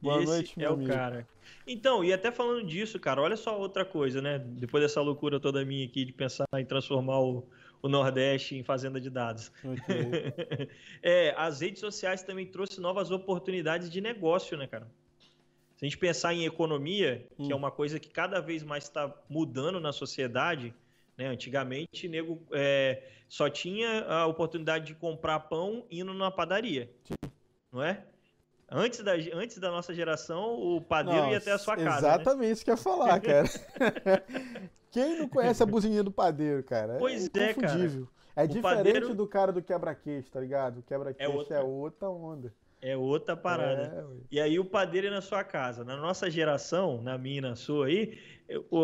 Boa 0.00 0.18
Esse 0.18 0.26
noite, 0.26 0.58
meu 0.58 0.70
é 0.70 0.72
amigo. 0.72 0.90
o 0.90 0.94
cara. 0.94 1.28
Então, 1.66 2.04
e 2.04 2.12
até 2.12 2.30
falando 2.30 2.66
disso, 2.66 3.00
cara, 3.00 3.22
olha 3.22 3.36
só 3.36 3.58
outra 3.58 3.84
coisa, 3.84 4.20
né? 4.20 4.38
Depois 4.38 4.82
dessa 4.82 5.00
loucura 5.00 5.40
toda 5.40 5.64
minha 5.64 5.86
aqui 5.86 6.04
de 6.04 6.12
pensar 6.12 6.46
em 6.56 6.64
transformar 6.64 7.20
o 7.20 7.46
o 7.84 7.88
Nordeste 7.88 8.56
em 8.56 8.62
fazenda 8.62 8.98
de 8.98 9.10
dados. 9.10 9.52
Okay. 9.62 10.68
é, 11.02 11.34
as 11.36 11.60
redes 11.60 11.80
sociais 11.80 12.22
também 12.22 12.46
trouxe 12.46 12.80
novas 12.80 13.10
oportunidades 13.10 13.90
de 13.90 14.00
negócio, 14.00 14.56
né, 14.56 14.66
cara? 14.66 14.90
Se 15.76 15.84
a 15.84 15.88
gente 15.88 15.98
pensar 15.98 16.32
em 16.32 16.44
economia, 16.44 17.26
hum. 17.38 17.46
que 17.46 17.52
é 17.52 17.54
hum. 17.54 17.58
uma 17.58 17.70
coisa 17.70 17.98
que 17.98 18.08
cada 18.08 18.40
vez 18.40 18.62
mais 18.62 18.84
está 18.84 19.12
mudando 19.28 19.80
na 19.80 19.92
sociedade, 19.92 20.74
né? 21.16 21.26
Antigamente, 21.26 22.08
nego 22.08 22.40
é, 22.52 23.02
só 23.28 23.48
tinha 23.48 24.04
a 24.04 24.26
oportunidade 24.26 24.86
de 24.86 24.94
comprar 24.94 25.40
pão 25.40 25.84
indo 25.90 26.12
numa 26.12 26.30
padaria, 26.30 26.90
Sim. 27.04 27.30
não 27.72 27.82
é? 27.82 28.04
Antes 28.70 29.00
da, 29.00 29.12
antes 29.12 29.58
da 29.58 29.70
nossa 29.70 29.94
geração, 29.94 30.54
o 30.58 30.80
padeiro 30.80 31.20
Nossa, 31.20 31.32
ia 31.32 31.38
até 31.38 31.52
a 31.52 31.58
sua 31.58 31.76
casa. 31.76 31.88
Né? 31.88 32.14
Exatamente 32.14 32.46
né? 32.46 32.52
isso 32.52 32.64
que 32.64 32.70
eu 32.70 32.74
ia 32.74 32.78
falar, 32.78 33.20
cara. 33.20 33.48
Quem 34.90 35.18
não 35.18 35.28
conhece 35.28 35.62
a 35.62 35.66
buzininha 35.66 36.02
do 36.02 36.10
padeiro, 36.10 36.62
cara? 36.62 36.94
É 36.94 36.98
pois 36.98 37.30
é, 37.34 37.50
é 37.50 37.54
cara. 37.54 37.78
É 38.36 38.44
o 38.44 38.48
diferente 38.48 38.62
padeiro... 38.62 39.14
do 39.14 39.26
cara 39.26 39.52
do 39.52 39.62
quebra-queixo, 39.62 40.30
tá 40.30 40.40
ligado? 40.40 40.78
O 40.78 40.82
quebra-queixo 40.82 41.30
é, 41.30 41.34
outra... 41.34 41.56
é 41.56 41.60
outra 41.62 42.10
onda. 42.10 42.54
É 42.84 42.94
outra 42.94 43.34
parada. 43.34 43.82
É, 43.82 44.26
e 44.30 44.38
aí 44.38 44.58
o 44.58 44.64
padeiro 44.64 45.06
é 45.06 45.10
na 45.10 45.22
sua 45.22 45.42
casa. 45.42 45.82
Na 45.82 45.96
nossa 45.96 46.30
geração, 46.30 47.00
na 47.00 47.16
minha 47.16 47.38
e 47.38 47.40
na 47.40 47.56
sua 47.56 47.86
aí, 47.86 48.18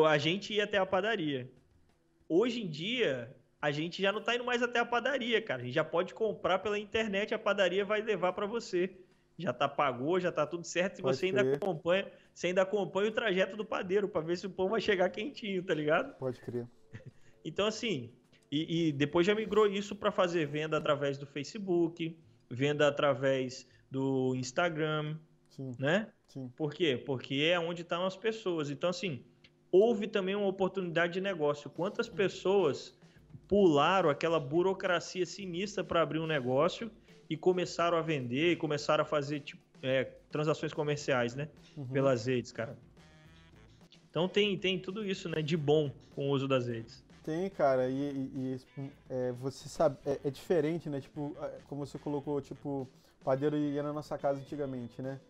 a 0.08 0.16
gente 0.16 0.54
ia 0.54 0.64
até 0.64 0.78
a 0.78 0.86
padaria. 0.86 1.52
Hoje 2.26 2.62
em 2.62 2.66
dia, 2.66 3.36
a 3.60 3.70
gente 3.70 4.00
já 4.00 4.10
não 4.10 4.22
tá 4.22 4.34
indo 4.34 4.44
mais 4.44 4.62
até 4.62 4.78
a 4.78 4.86
padaria, 4.86 5.42
cara. 5.42 5.60
A 5.60 5.64
gente 5.66 5.74
já 5.74 5.84
pode 5.84 6.14
comprar 6.14 6.60
pela 6.60 6.78
internet, 6.78 7.34
a 7.34 7.38
padaria 7.38 7.84
vai 7.84 8.00
levar 8.00 8.32
para 8.32 8.46
você. 8.46 8.90
Já 9.36 9.52
tá 9.52 9.68
pagou, 9.68 10.18
já 10.18 10.32
tá 10.32 10.46
tudo 10.46 10.64
certo. 10.64 10.96
Se 10.96 11.02
você 11.02 11.26
ainda 11.26 11.56
acompanha, 11.56 12.10
você 12.32 12.46
ainda 12.46 12.62
acompanha 12.62 13.10
o 13.10 13.12
trajeto 13.12 13.54
do 13.54 13.66
padeiro 13.66 14.08
para 14.08 14.22
ver 14.22 14.38
se 14.38 14.46
o 14.46 14.50
pão 14.50 14.70
vai 14.70 14.80
chegar 14.80 15.10
quentinho, 15.10 15.62
tá 15.62 15.74
ligado? 15.74 16.16
Pode 16.16 16.40
crer. 16.40 16.66
Então 17.42 17.66
assim, 17.66 18.12
e, 18.52 18.88
e 18.88 18.92
depois 18.92 19.26
já 19.26 19.34
migrou 19.34 19.66
isso 19.66 19.96
para 19.96 20.10
fazer 20.10 20.46
venda 20.46 20.76
através 20.76 21.16
do 21.16 21.24
Facebook, 21.24 22.18
venda 22.50 22.86
através 22.86 23.66
do 23.90 24.34
Instagram, 24.36 25.16
Sim. 25.48 25.74
né? 25.78 26.08
Sim. 26.28 26.48
Por 26.56 26.72
quê? 26.72 26.96
Porque 27.04 27.50
é 27.52 27.58
onde 27.58 27.82
estão 27.82 28.06
as 28.06 28.16
pessoas. 28.16 28.70
Então 28.70 28.90
assim, 28.90 29.24
houve 29.70 30.06
também 30.06 30.34
uma 30.34 30.46
oportunidade 30.46 31.14
de 31.14 31.20
negócio. 31.20 31.70
Quantas 31.70 32.08
pessoas 32.08 32.96
pularam 33.48 34.08
aquela 34.08 34.38
burocracia 34.38 35.26
sinistra 35.26 35.82
para 35.82 36.02
abrir 36.02 36.20
um 36.20 36.26
negócio 36.26 36.90
e 37.28 37.36
começaram 37.36 37.96
a 37.96 38.02
vender, 38.02 38.52
e 38.52 38.56
começaram 38.56 39.02
a 39.02 39.04
fazer 39.04 39.40
tipo, 39.40 39.62
é, 39.82 40.04
transações 40.30 40.72
comerciais, 40.72 41.34
né? 41.34 41.48
Uhum. 41.76 41.86
Pelas 41.86 42.26
redes, 42.26 42.52
cara. 42.52 42.76
Então 44.08 44.28
tem, 44.28 44.58
tem 44.58 44.78
tudo 44.78 45.04
isso, 45.04 45.28
né? 45.28 45.40
De 45.40 45.56
bom 45.56 45.92
com 46.14 46.28
o 46.28 46.30
uso 46.32 46.48
das 46.48 46.66
redes. 46.66 47.04
Tem, 47.22 47.48
cara, 47.50 47.88
e, 47.88 47.94
e, 47.94 48.56
e 48.78 48.90
é, 49.08 49.32
você 49.32 49.68
sabe, 49.68 49.98
é, 50.06 50.18
é, 50.24 50.30
diferente, 50.30 50.88
né? 50.88 51.00
Tipo, 51.00 51.36
é, 51.40 51.58
como 51.68 51.86
você 51.86 51.98
colocou, 51.98 52.40
tipo, 52.40 52.88
padeiro 53.24 53.56
ia 53.56 53.82
na 53.82 53.92
nossa 53.92 54.16
casa 54.18 54.40
antigamente, 54.40 55.00
né? 55.02 55.20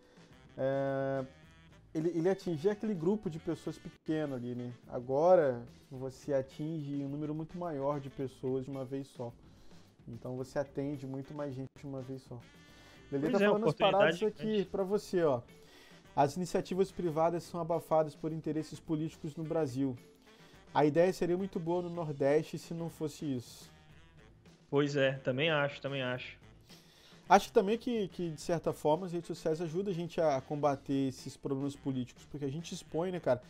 É, 0.57 1.25
ele, 1.93 2.09
ele 2.09 2.29
atingia 2.29 2.71
aquele 2.71 2.93
grupo 2.93 3.29
de 3.29 3.39
pessoas 3.39 3.77
pequeno 3.77 4.35
ali, 4.35 4.55
né? 4.55 4.73
Agora 4.87 5.61
você 5.89 6.33
atinge 6.33 7.03
um 7.03 7.09
número 7.09 7.33
muito 7.35 7.57
maior 7.57 7.99
de 7.99 8.09
pessoas 8.09 8.65
de 8.65 8.71
uma 8.71 8.85
vez 8.85 9.07
só. 9.07 9.31
Então 10.07 10.35
você 10.35 10.57
atende 10.57 11.05
muito 11.05 11.33
mais 11.33 11.53
gente 11.53 11.69
de 11.77 11.85
uma 11.85 12.01
vez 12.01 12.21
só. 12.23 12.39
Lele 13.11 13.29
tá 13.29 13.43
é, 13.43 13.47
falando 13.47 13.67
as 13.67 13.73
paradas 13.73 14.23
aqui 14.23 14.65
para 14.65 14.83
você, 14.83 15.21
ó. 15.23 15.41
As 16.15 16.35
iniciativas 16.35 16.91
privadas 16.91 17.43
são 17.43 17.59
abafadas 17.59 18.15
por 18.15 18.31
interesses 18.31 18.79
políticos 18.79 19.35
no 19.35 19.43
Brasil. 19.43 19.97
A 20.73 20.85
ideia 20.85 21.11
seria 21.11 21.37
muito 21.37 21.59
boa 21.59 21.81
no 21.81 21.89
Nordeste 21.89 22.57
se 22.57 22.73
não 22.73 22.89
fosse 22.89 23.25
isso. 23.25 23.69
Pois 24.69 24.95
é, 24.95 25.13
também 25.13 25.49
acho, 25.49 25.81
também 25.81 26.01
acho. 26.01 26.40
Acho 27.31 27.49
também 27.53 27.77
que, 27.77 28.09
que, 28.09 28.29
de 28.29 28.41
certa 28.41 28.73
forma, 28.73 29.05
as 29.05 29.13
redes 29.13 29.27
sociais 29.27 29.61
ajudam 29.61 29.89
a 29.89 29.95
gente 29.95 30.19
a 30.19 30.41
combater 30.41 31.07
esses 31.07 31.37
problemas 31.37 31.77
políticos, 31.77 32.27
porque 32.29 32.43
a 32.43 32.51
gente 32.51 32.73
expõe, 32.73 33.09
né, 33.09 33.21
cara? 33.21 33.41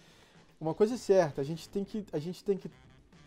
Uma 0.60 0.76
coisa 0.76 0.94
é 0.94 0.98
certa, 0.98 1.42
a 1.42 1.44
gente 1.44 1.68
tem 1.68 1.84
que. 1.84 2.06
A 2.14 2.20
gente 2.20 2.44
tem 2.44 2.60
que 2.60 2.70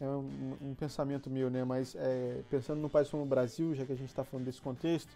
é 0.01 0.07
um, 0.07 0.57
um 0.63 0.75
pensamento 0.77 1.29
meu, 1.29 1.51
né? 1.51 1.65
Mas 1.65 1.97
é, 1.97 2.41
pensando 2.49 2.81
no 2.81 2.89
país 2.89 3.11
como 3.11 3.25
o 3.25 3.27
Brasil, 3.27 3.75
já 3.75 3.85
que 3.85 3.91
a 3.91 3.97
gente 3.97 4.11
está 4.11 4.23
falando 4.23 4.47
desse 4.47 4.61
contexto, 4.61 5.11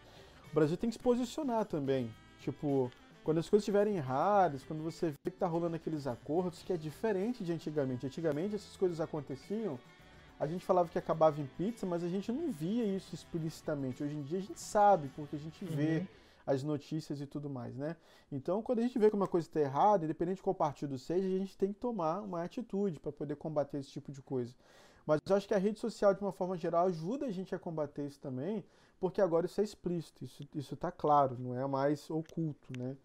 o 0.50 0.54
Brasil 0.56 0.76
tem 0.76 0.90
que 0.90 0.96
se 0.96 1.02
posicionar 1.02 1.66
também. 1.66 2.12
Tipo, 2.40 2.90
quando 3.22 3.38
as 3.38 3.48
coisas 3.48 3.62
estiverem 3.62 3.96
erradas, 3.96 4.64
quando 4.64 4.82
você 4.82 5.10
vê 5.24 5.30
que 5.30 5.38
tá 5.38 5.46
rolando 5.46 5.76
aqueles 5.76 6.08
acordos, 6.08 6.64
que 6.64 6.72
é 6.72 6.76
diferente 6.76 7.44
de 7.44 7.52
antigamente. 7.52 8.04
Antigamente 8.04 8.56
essas 8.56 8.76
coisas 8.76 9.00
aconteciam 9.00 9.78
a 10.38 10.46
gente 10.46 10.64
falava 10.64 10.88
que 10.88 10.98
acabava 10.98 11.40
em 11.40 11.46
pizza, 11.46 11.84
mas 11.84 12.04
a 12.04 12.08
gente 12.08 12.30
não 12.30 12.50
via 12.52 12.84
isso 12.84 13.14
explicitamente. 13.14 14.02
Hoje 14.02 14.14
em 14.14 14.22
dia 14.22 14.38
a 14.38 14.42
gente 14.42 14.60
sabe, 14.60 15.08
porque 15.16 15.36
a 15.36 15.38
gente 15.38 15.64
vê 15.64 15.98
uhum. 15.98 16.06
as 16.46 16.62
notícias 16.62 17.20
e 17.20 17.26
tudo 17.26 17.50
mais, 17.50 17.76
né? 17.76 17.96
Então, 18.30 18.62
quando 18.62 18.78
a 18.78 18.82
gente 18.82 18.98
vê 18.98 19.10
que 19.10 19.16
uma 19.16 19.26
coisa 19.26 19.48
está 19.48 19.60
errada, 19.60 20.04
independente 20.04 20.36
de 20.36 20.42
qual 20.42 20.54
partido 20.54 20.96
seja, 20.98 21.26
a 21.26 21.38
gente 21.38 21.56
tem 21.56 21.72
que 21.72 21.80
tomar 21.80 22.20
uma 22.20 22.44
atitude 22.44 23.00
para 23.00 23.10
poder 23.10 23.36
combater 23.36 23.78
esse 23.78 23.90
tipo 23.90 24.12
de 24.12 24.22
coisa. 24.22 24.54
Mas 25.04 25.20
eu 25.26 25.34
acho 25.34 25.48
que 25.48 25.54
a 25.54 25.58
rede 25.58 25.80
social, 25.80 26.14
de 26.14 26.20
uma 26.20 26.32
forma 26.32 26.56
geral, 26.56 26.86
ajuda 26.86 27.26
a 27.26 27.30
gente 27.32 27.54
a 27.54 27.58
combater 27.58 28.06
isso 28.06 28.20
também, 28.20 28.64
porque 29.00 29.20
agora 29.20 29.46
isso 29.46 29.60
é 29.60 29.64
explícito, 29.64 30.24
isso 30.54 30.74
está 30.74 30.92
claro, 30.92 31.36
não 31.38 31.58
é 31.58 31.66
mais 31.66 32.10
oculto, 32.10 32.78
né? 32.78 32.96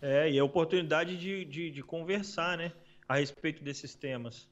É, 0.00 0.30
e 0.30 0.38
é 0.38 0.42
oportunidade 0.42 1.16
de, 1.16 1.44
de, 1.44 1.70
de 1.70 1.82
conversar, 1.82 2.56
né, 2.56 2.72
a 3.08 3.16
respeito 3.16 3.62
desses 3.62 3.94
temas. 3.94 4.48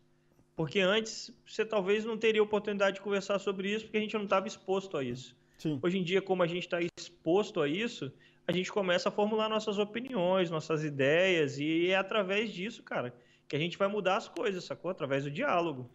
Porque 0.57 0.80
antes 0.80 1.30
você 1.46 1.66
talvez 1.66 2.04
não 2.07 2.16
teria 2.16 2.42
oportunidade 2.42 2.96
de 2.96 3.02
conversar 3.02 3.38
sobre 3.38 3.70
isso 3.70 3.84
porque 3.84 3.98
a 3.98 4.00
gente 4.00 4.14
não 4.14 4.24
estava 4.24 4.48
exposto 4.48 4.96
a 4.96 5.04
isso. 5.04 5.36
Sim. 5.59 5.78
Hoje 5.82 5.98
em 5.98 6.02
dia, 6.02 6.22
como 6.22 6.42
a 6.42 6.46
gente 6.46 6.64
está 6.64 6.78
exposto 6.98 7.61
a 7.61 7.68
isso, 7.68 8.11
a 8.48 8.52
gente 8.52 8.72
começa 8.72 9.11
a 9.11 9.12
formular 9.12 9.50
nossas 9.50 9.78
opiniões, 9.78 10.50
nossas 10.50 10.82
ideias, 10.82 11.59
e 11.59 11.88
é 11.90 11.96
através 11.96 12.50
disso, 12.50 12.82
cara, 12.82 13.14
que 13.46 13.54
a 13.54 13.59
gente 13.59 13.76
vai 13.76 13.88
mudar 13.88 14.16
as 14.16 14.28
coisas, 14.28 14.64
sacou? 14.64 14.90
Através 14.90 15.24
do 15.24 15.30
diálogo. 15.30 15.90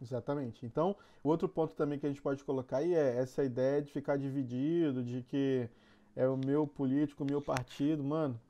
Exatamente. 0.00 0.64
Então, 0.64 0.94
o 1.24 1.28
outro 1.28 1.48
ponto 1.48 1.74
também 1.74 1.98
que 1.98 2.06
a 2.06 2.08
gente 2.08 2.22
pode 2.22 2.44
colocar 2.44 2.78
aí 2.78 2.94
é 2.94 3.16
essa 3.18 3.42
ideia 3.42 3.82
de 3.82 3.90
ficar 3.90 4.16
dividido, 4.16 5.02
de 5.02 5.22
que 5.22 5.68
é 6.14 6.28
o 6.28 6.36
meu 6.36 6.66
político, 6.66 7.24
o 7.24 7.26
meu 7.26 7.42
partido, 7.42 8.04
mano. 8.04 8.40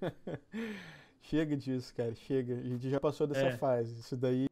chega 1.20 1.56
disso, 1.56 1.94
cara, 1.94 2.14
chega. 2.14 2.54
A 2.54 2.62
gente 2.62 2.88
já 2.88 3.00
passou 3.00 3.26
dessa 3.26 3.46
é. 3.46 3.56
fase. 3.56 3.98
Isso 3.98 4.16
daí 4.16 4.46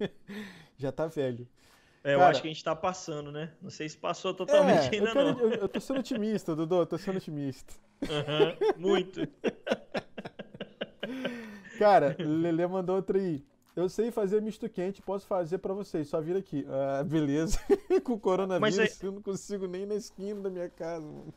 já 0.76 0.92
tá 0.92 1.06
velho. 1.06 1.48
É, 2.02 2.12
cara, 2.12 2.12
eu 2.12 2.22
acho 2.22 2.40
que 2.40 2.48
a 2.48 2.50
gente 2.50 2.64
tá 2.64 2.74
passando, 2.74 3.30
né? 3.30 3.52
Não 3.60 3.70
sei 3.70 3.88
se 3.88 3.96
passou 3.96 4.32
totalmente 4.32 4.86
é, 4.86 4.98
ainda 4.98 5.10
eu 5.10 5.12
quero, 5.12 5.34
não. 5.34 5.40
Eu, 5.40 5.50
eu, 5.52 5.68
tô 5.68 5.80
sendo 5.80 6.00
otimista, 6.00 6.56
Dudu, 6.56 6.76
eu 6.76 6.86
tô 6.86 6.96
sendo 6.96 7.18
otimista. 7.18 7.74
Uhum, 8.02 8.78
muito. 8.78 9.20
Cara, 11.78 12.16
Lele 12.18 12.66
mandou 12.66 12.96
outra 12.96 13.18
aí. 13.18 13.44
Eu 13.76 13.88
sei 13.88 14.10
fazer 14.10 14.42
misto 14.42 14.68
quente, 14.68 15.00
posso 15.00 15.26
fazer 15.26 15.58
para 15.58 15.72
vocês, 15.72 16.08
só 16.08 16.20
vir 16.20 16.36
aqui. 16.36 16.66
Ah, 16.68 17.04
beleza. 17.04 17.58
Com 18.04 18.14
o 18.14 18.20
coronavírus, 18.20 18.78
aí... 18.78 18.90
eu 19.02 19.12
não 19.12 19.22
consigo 19.22 19.66
nem 19.66 19.86
na 19.86 19.94
esquina 19.94 20.40
da 20.40 20.50
minha 20.50 20.68
casa, 20.68 21.06
mano. 21.06 21.32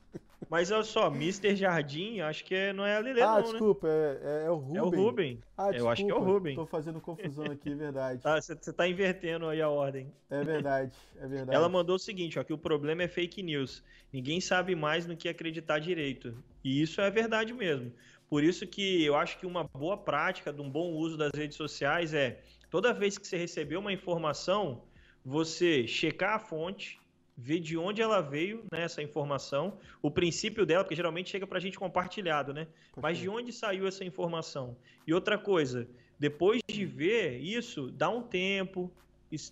Mas 0.49 0.71
olha 0.71 0.83
só, 0.83 1.07
Mr. 1.07 1.55
Jardim, 1.55 2.19
acho 2.19 2.43
que 2.43 2.53
é, 2.53 2.73
não 2.73 2.85
é 2.85 2.95
a 2.95 2.99
Lele, 2.99 3.21
ah, 3.21 3.35
não, 3.35 3.43
desculpa, 3.43 3.87
né? 3.87 4.19
é, 4.23 4.45
é, 4.45 4.49
o 4.49 4.55
Ruben. 4.55 4.77
É 4.77 4.81
o 4.81 4.89
Ruben. 4.89 5.43
Ah, 5.57 5.71
Eu 5.71 5.89
acho 5.89 6.05
que 6.05 6.11
é 6.11 6.15
o 6.15 6.19
Ruben. 6.19 6.55
Tô 6.55 6.65
fazendo 6.65 6.99
confusão 7.01 7.45
aqui, 7.45 7.71
é 7.71 7.75
verdade. 7.75 8.21
Você 8.21 8.53
ah, 8.53 8.73
tá 8.73 8.87
invertendo 8.87 9.47
aí 9.47 9.61
a 9.61 9.69
ordem. 9.69 10.11
É 10.29 10.43
verdade, 10.43 10.93
é 11.17 11.27
verdade. 11.27 11.55
Ela 11.55 11.69
mandou 11.69 11.95
o 11.95 11.99
seguinte, 11.99 12.39
ó, 12.39 12.43
que 12.43 12.53
o 12.53 12.57
problema 12.57 13.03
é 13.03 13.07
fake 13.07 13.41
news. 13.41 13.83
Ninguém 14.11 14.39
sabe 14.39 14.75
mais 14.75 15.05
no 15.05 15.17
que 15.17 15.29
acreditar 15.29 15.79
direito. 15.79 16.35
E 16.63 16.81
isso 16.81 17.01
é 17.01 17.09
verdade 17.09 17.53
mesmo. 17.53 17.91
Por 18.29 18.43
isso 18.43 18.65
que 18.65 19.03
eu 19.03 19.15
acho 19.15 19.37
que 19.37 19.45
uma 19.45 19.63
boa 19.63 19.97
prática 19.97 20.51
de 20.51 20.59
um 20.61 20.69
bom 20.69 20.91
uso 20.93 21.17
das 21.17 21.31
redes 21.35 21.55
sociais 21.55 22.13
é 22.13 22.41
toda 22.69 22.93
vez 22.93 23.17
que 23.17 23.27
você 23.27 23.37
receber 23.37 23.77
uma 23.77 23.93
informação, 23.93 24.81
você 25.23 25.85
checar 25.87 26.35
a 26.35 26.39
fonte, 26.39 26.99
ver 27.35 27.59
de 27.59 27.77
onde 27.77 28.01
ela 28.01 28.21
veio, 28.21 28.63
né, 28.71 28.83
essa 28.83 29.01
informação, 29.01 29.77
o 30.01 30.11
princípio 30.11 30.65
dela, 30.65 30.83
porque 30.83 30.95
geralmente 30.95 31.29
chega 31.29 31.47
para 31.47 31.57
a 31.57 31.61
gente 31.61 31.79
compartilhado, 31.79 32.53
né? 32.53 32.67
Mas 32.95 33.17
de 33.17 33.27
onde 33.27 33.51
saiu 33.51 33.87
essa 33.87 34.05
informação? 34.05 34.77
E 35.05 35.13
outra 35.13 35.37
coisa, 35.37 35.87
depois 36.19 36.61
de 36.67 36.85
ver 36.85 37.39
isso, 37.39 37.91
dá 37.91 38.09
um 38.09 38.21
tempo, 38.21 38.91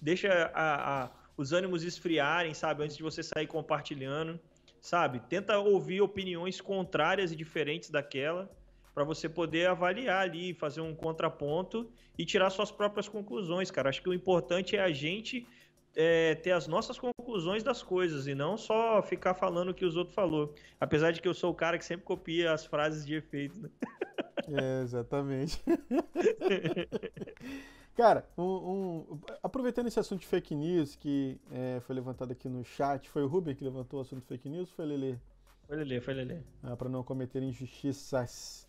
deixa 0.01 0.51
a, 0.53 1.03
a, 1.03 1.11
os 1.35 1.51
ânimos 1.53 1.83
esfriarem, 1.83 2.53
sabe? 2.53 2.83
Antes 2.83 2.95
de 2.95 3.03
você 3.03 3.23
sair 3.23 3.47
compartilhando, 3.47 4.39
sabe? 4.79 5.19
Tenta 5.27 5.57
ouvir 5.57 6.01
opiniões 6.01 6.61
contrárias 6.61 7.31
e 7.31 7.35
diferentes 7.35 7.89
daquela, 7.89 8.49
para 8.93 9.03
você 9.03 9.27
poder 9.27 9.67
avaliar 9.67 10.21
ali, 10.21 10.53
fazer 10.53 10.81
um 10.81 10.93
contraponto 10.93 11.89
e 12.17 12.25
tirar 12.25 12.49
suas 12.49 12.71
próprias 12.71 13.07
conclusões, 13.07 13.71
cara. 13.71 13.89
Acho 13.89 14.01
que 14.01 14.09
o 14.09 14.13
importante 14.13 14.75
é 14.75 14.81
a 14.81 14.91
gente 14.91 15.47
é, 15.95 16.35
ter 16.35 16.51
as 16.51 16.67
nossas 16.67 16.97
conclusões 16.97 17.63
das 17.63 17.83
coisas 17.83 18.27
e 18.27 18.35
não 18.35 18.57
só 18.57 19.01
ficar 19.01 19.33
falando 19.33 19.69
o 19.69 19.73
que 19.73 19.85
os 19.85 19.95
outros 19.95 20.15
falou. 20.15 20.53
Apesar 20.79 21.11
de 21.11 21.21
que 21.21 21.27
eu 21.27 21.33
sou 21.33 21.51
o 21.51 21.55
cara 21.55 21.77
que 21.77 21.85
sempre 21.85 22.05
copia 22.05 22.53
as 22.53 22.65
frases 22.65 23.05
de 23.05 23.15
efeito. 23.15 23.61
Né? 23.61 23.69
É, 24.47 24.81
exatamente. 24.81 25.61
cara, 27.95 28.27
um, 28.35 28.43
um, 28.43 29.19
aproveitando 29.43 29.87
esse 29.87 29.99
assunto 29.99 30.21
de 30.21 30.25
fake 30.25 30.55
news 30.55 30.95
que 30.95 31.39
é, 31.51 31.79
foi 31.81 31.95
levantado 31.95 32.31
aqui 32.31 32.49
no 32.49 32.63
chat, 32.63 33.07
foi 33.07 33.23
o 33.23 33.27
Ruben 33.27 33.55
que 33.55 33.63
levantou 33.63 33.99
o 33.99 34.01
assunto 34.01 34.21
de 34.21 34.27
fake 34.27 34.49
news 34.49 34.69
ou 34.69 34.75
foi 34.75 34.85
Lele? 34.87 35.19
Foi 35.67 35.77
Lele, 35.77 36.01
foi 36.01 36.13
Lele. 36.15 36.43
Ah, 36.63 36.75
para 36.75 36.89
não 36.89 37.03
cometer 37.03 37.43
injustiças. 37.43 38.67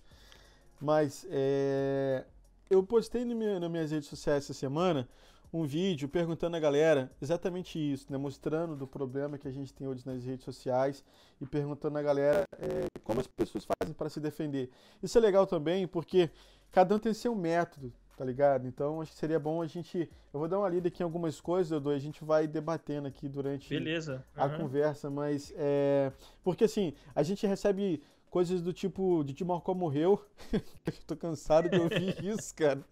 Mas 0.78 1.26
é, 1.30 2.24
eu 2.68 2.82
postei 2.82 3.24
no 3.24 3.34
meu, 3.34 3.58
nas 3.58 3.70
minhas 3.70 3.90
redes 3.90 4.08
sociais 4.08 4.44
essa 4.44 4.54
semana 4.54 5.08
um 5.52 5.64
vídeo 5.64 6.08
perguntando 6.08 6.56
a 6.56 6.60
galera 6.60 7.10
exatamente 7.20 7.78
isso, 7.78 8.10
né? 8.10 8.16
mostrando 8.16 8.74
do 8.74 8.86
problema 8.86 9.36
que 9.36 9.46
a 9.46 9.50
gente 9.50 9.72
tem 9.74 9.86
hoje 9.86 10.06
nas 10.06 10.24
redes 10.24 10.44
sociais 10.44 11.04
e 11.40 11.46
perguntando 11.46 11.98
a 11.98 12.02
galera 12.02 12.44
é, 12.58 12.86
como 13.04 13.20
as 13.20 13.26
pessoas 13.26 13.64
fazem 13.64 13.94
para 13.94 14.08
se 14.08 14.18
defender. 14.18 14.70
Isso 15.02 15.18
é 15.18 15.20
legal 15.20 15.46
também 15.46 15.86
porque 15.86 16.30
cada 16.70 16.94
um 16.94 16.98
tem 16.98 17.12
seu 17.12 17.34
método, 17.34 17.92
tá 18.16 18.24
ligado? 18.24 18.66
Então 18.66 19.02
acho 19.02 19.12
que 19.12 19.18
seria 19.18 19.38
bom 19.38 19.60
a 19.60 19.66
gente. 19.66 20.08
Eu 20.32 20.40
vou 20.40 20.48
dar 20.48 20.58
uma 20.58 20.68
lida 20.68 20.88
aqui 20.88 21.02
em 21.02 21.04
algumas 21.04 21.38
coisas, 21.38 21.70
Edu, 21.70 21.90
a 21.90 21.98
gente 21.98 22.24
vai 22.24 22.46
debatendo 22.46 23.06
aqui 23.06 23.28
durante 23.28 23.68
Beleza. 23.68 24.24
Uhum. 24.34 24.42
a 24.42 24.48
conversa, 24.48 25.10
mas 25.10 25.52
é. 25.54 26.10
Porque 26.42 26.64
assim, 26.64 26.94
a 27.14 27.22
gente 27.22 27.46
recebe 27.46 28.02
Coisas 28.32 28.62
do 28.62 28.72
tipo, 28.72 29.22
de 29.24 29.34
Timorcó 29.34 29.74
morreu. 29.74 30.18
Tô 31.06 31.14
cansado 31.14 31.68
de 31.68 31.78
ouvir 31.78 32.18
isso, 32.24 32.54
cara. 32.54 32.82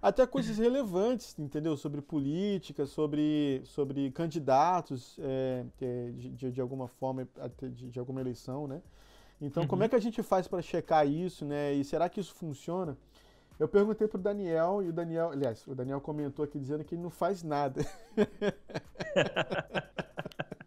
Até 0.00 0.24
coisas 0.28 0.58
relevantes, 0.58 1.36
entendeu? 1.36 1.76
Sobre 1.76 2.00
política, 2.00 2.86
sobre, 2.86 3.60
sobre 3.64 4.12
candidatos 4.12 5.18
é, 5.18 5.64
de, 5.76 6.30
de, 6.30 6.52
de, 6.52 6.60
alguma 6.60 6.86
forma, 6.86 7.26
de, 7.60 7.90
de, 7.90 7.98
alguma 7.98 8.20
eleição, 8.20 8.68
né? 8.68 8.80
Então, 9.40 9.64
uhum. 9.64 9.68
como 9.68 9.82
é 9.82 9.88
que 9.88 9.96
a 9.96 10.00
gente 10.00 10.22
faz 10.22 10.46
para 10.46 10.62
checar 10.62 11.04
isso, 11.04 11.44
né? 11.44 11.74
E 11.74 11.82
será 11.82 12.08
que 12.08 12.20
isso 12.20 12.32
funciona? 12.32 12.96
Eu 13.58 13.66
perguntei 13.66 14.06
pro 14.06 14.20
Daniel 14.20 14.84
e 14.84 14.88
o 14.88 14.92
Daniel, 14.92 15.32
aliás, 15.32 15.66
o 15.66 15.74
Daniel 15.74 16.00
comentou 16.00 16.44
aqui 16.44 16.60
dizendo 16.60 16.84
que 16.84 16.94
ele 16.94 17.02
não 17.02 17.10
faz 17.10 17.42
nada. 17.42 17.84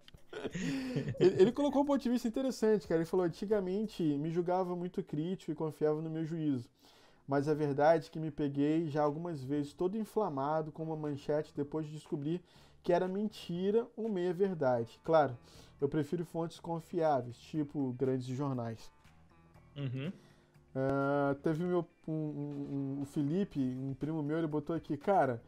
ele, 1.19 1.41
ele, 1.41 1.51
colocou 1.51 1.81
um 1.81 1.85
ponto 1.85 2.01
de 2.01 2.09
vista 2.09 2.27
interessante, 2.27 2.87
cara. 2.87 2.99
Ele 2.99 3.09
falou: 3.09 3.25
antigamente 3.25 4.03
me 4.03 4.29
julgava 4.29 4.75
muito 4.75 5.03
crítico 5.03 5.51
e 5.51 5.55
confiava 5.55 6.01
no 6.01 6.09
meu 6.09 6.25
juízo. 6.25 6.69
Mas 7.27 7.47
a 7.47 7.53
verdade 7.53 8.07
é 8.07 8.09
que 8.09 8.19
me 8.19 8.31
peguei 8.31 8.87
já 8.87 9.01
algumas 9.01 9.43
vezes 9.43 9.73
todo 9.73 9.97
inflamado 9.97 10.71
com 10.71 10.83
uma 10.83 10.95
manchete 10.95 11.53
depois 11.55 11.85
de 11.85 11.93
descobrir 11.93 12.41
que 12.83 12.91
era 12.91 13.07
mentira 13.07 13.87
ou 13.95 14.09
meia 14.09 14.33
verdade. 14.33 14.99
Claro, 15.03 15.37
eu 15.79 15.87
prefiro 15.87 16.25
fontes 16.25 16.59
confiáveis, 16.59 17.37
tipo 17.37 17.93
grandes 17.93 18.25
jornais. 18.25 18.91
Uhum. 19.75 20.11
Uh, 20.73 21.35
teve 21.35 21.63
meu, 21.63 21.85
um, 22.07 22.11
um, 22.13 22.97
um, 22.97 23.01
o 23.01 23.05
Felipe, 23.05 23.59
um 23.59 23.93
primo 23.93 24.23
meu, 24.23 24.37
ele 24.37 24.47
botou 24.47 24.75
aqui, 24.75 24.95
cara, 24.97 25.41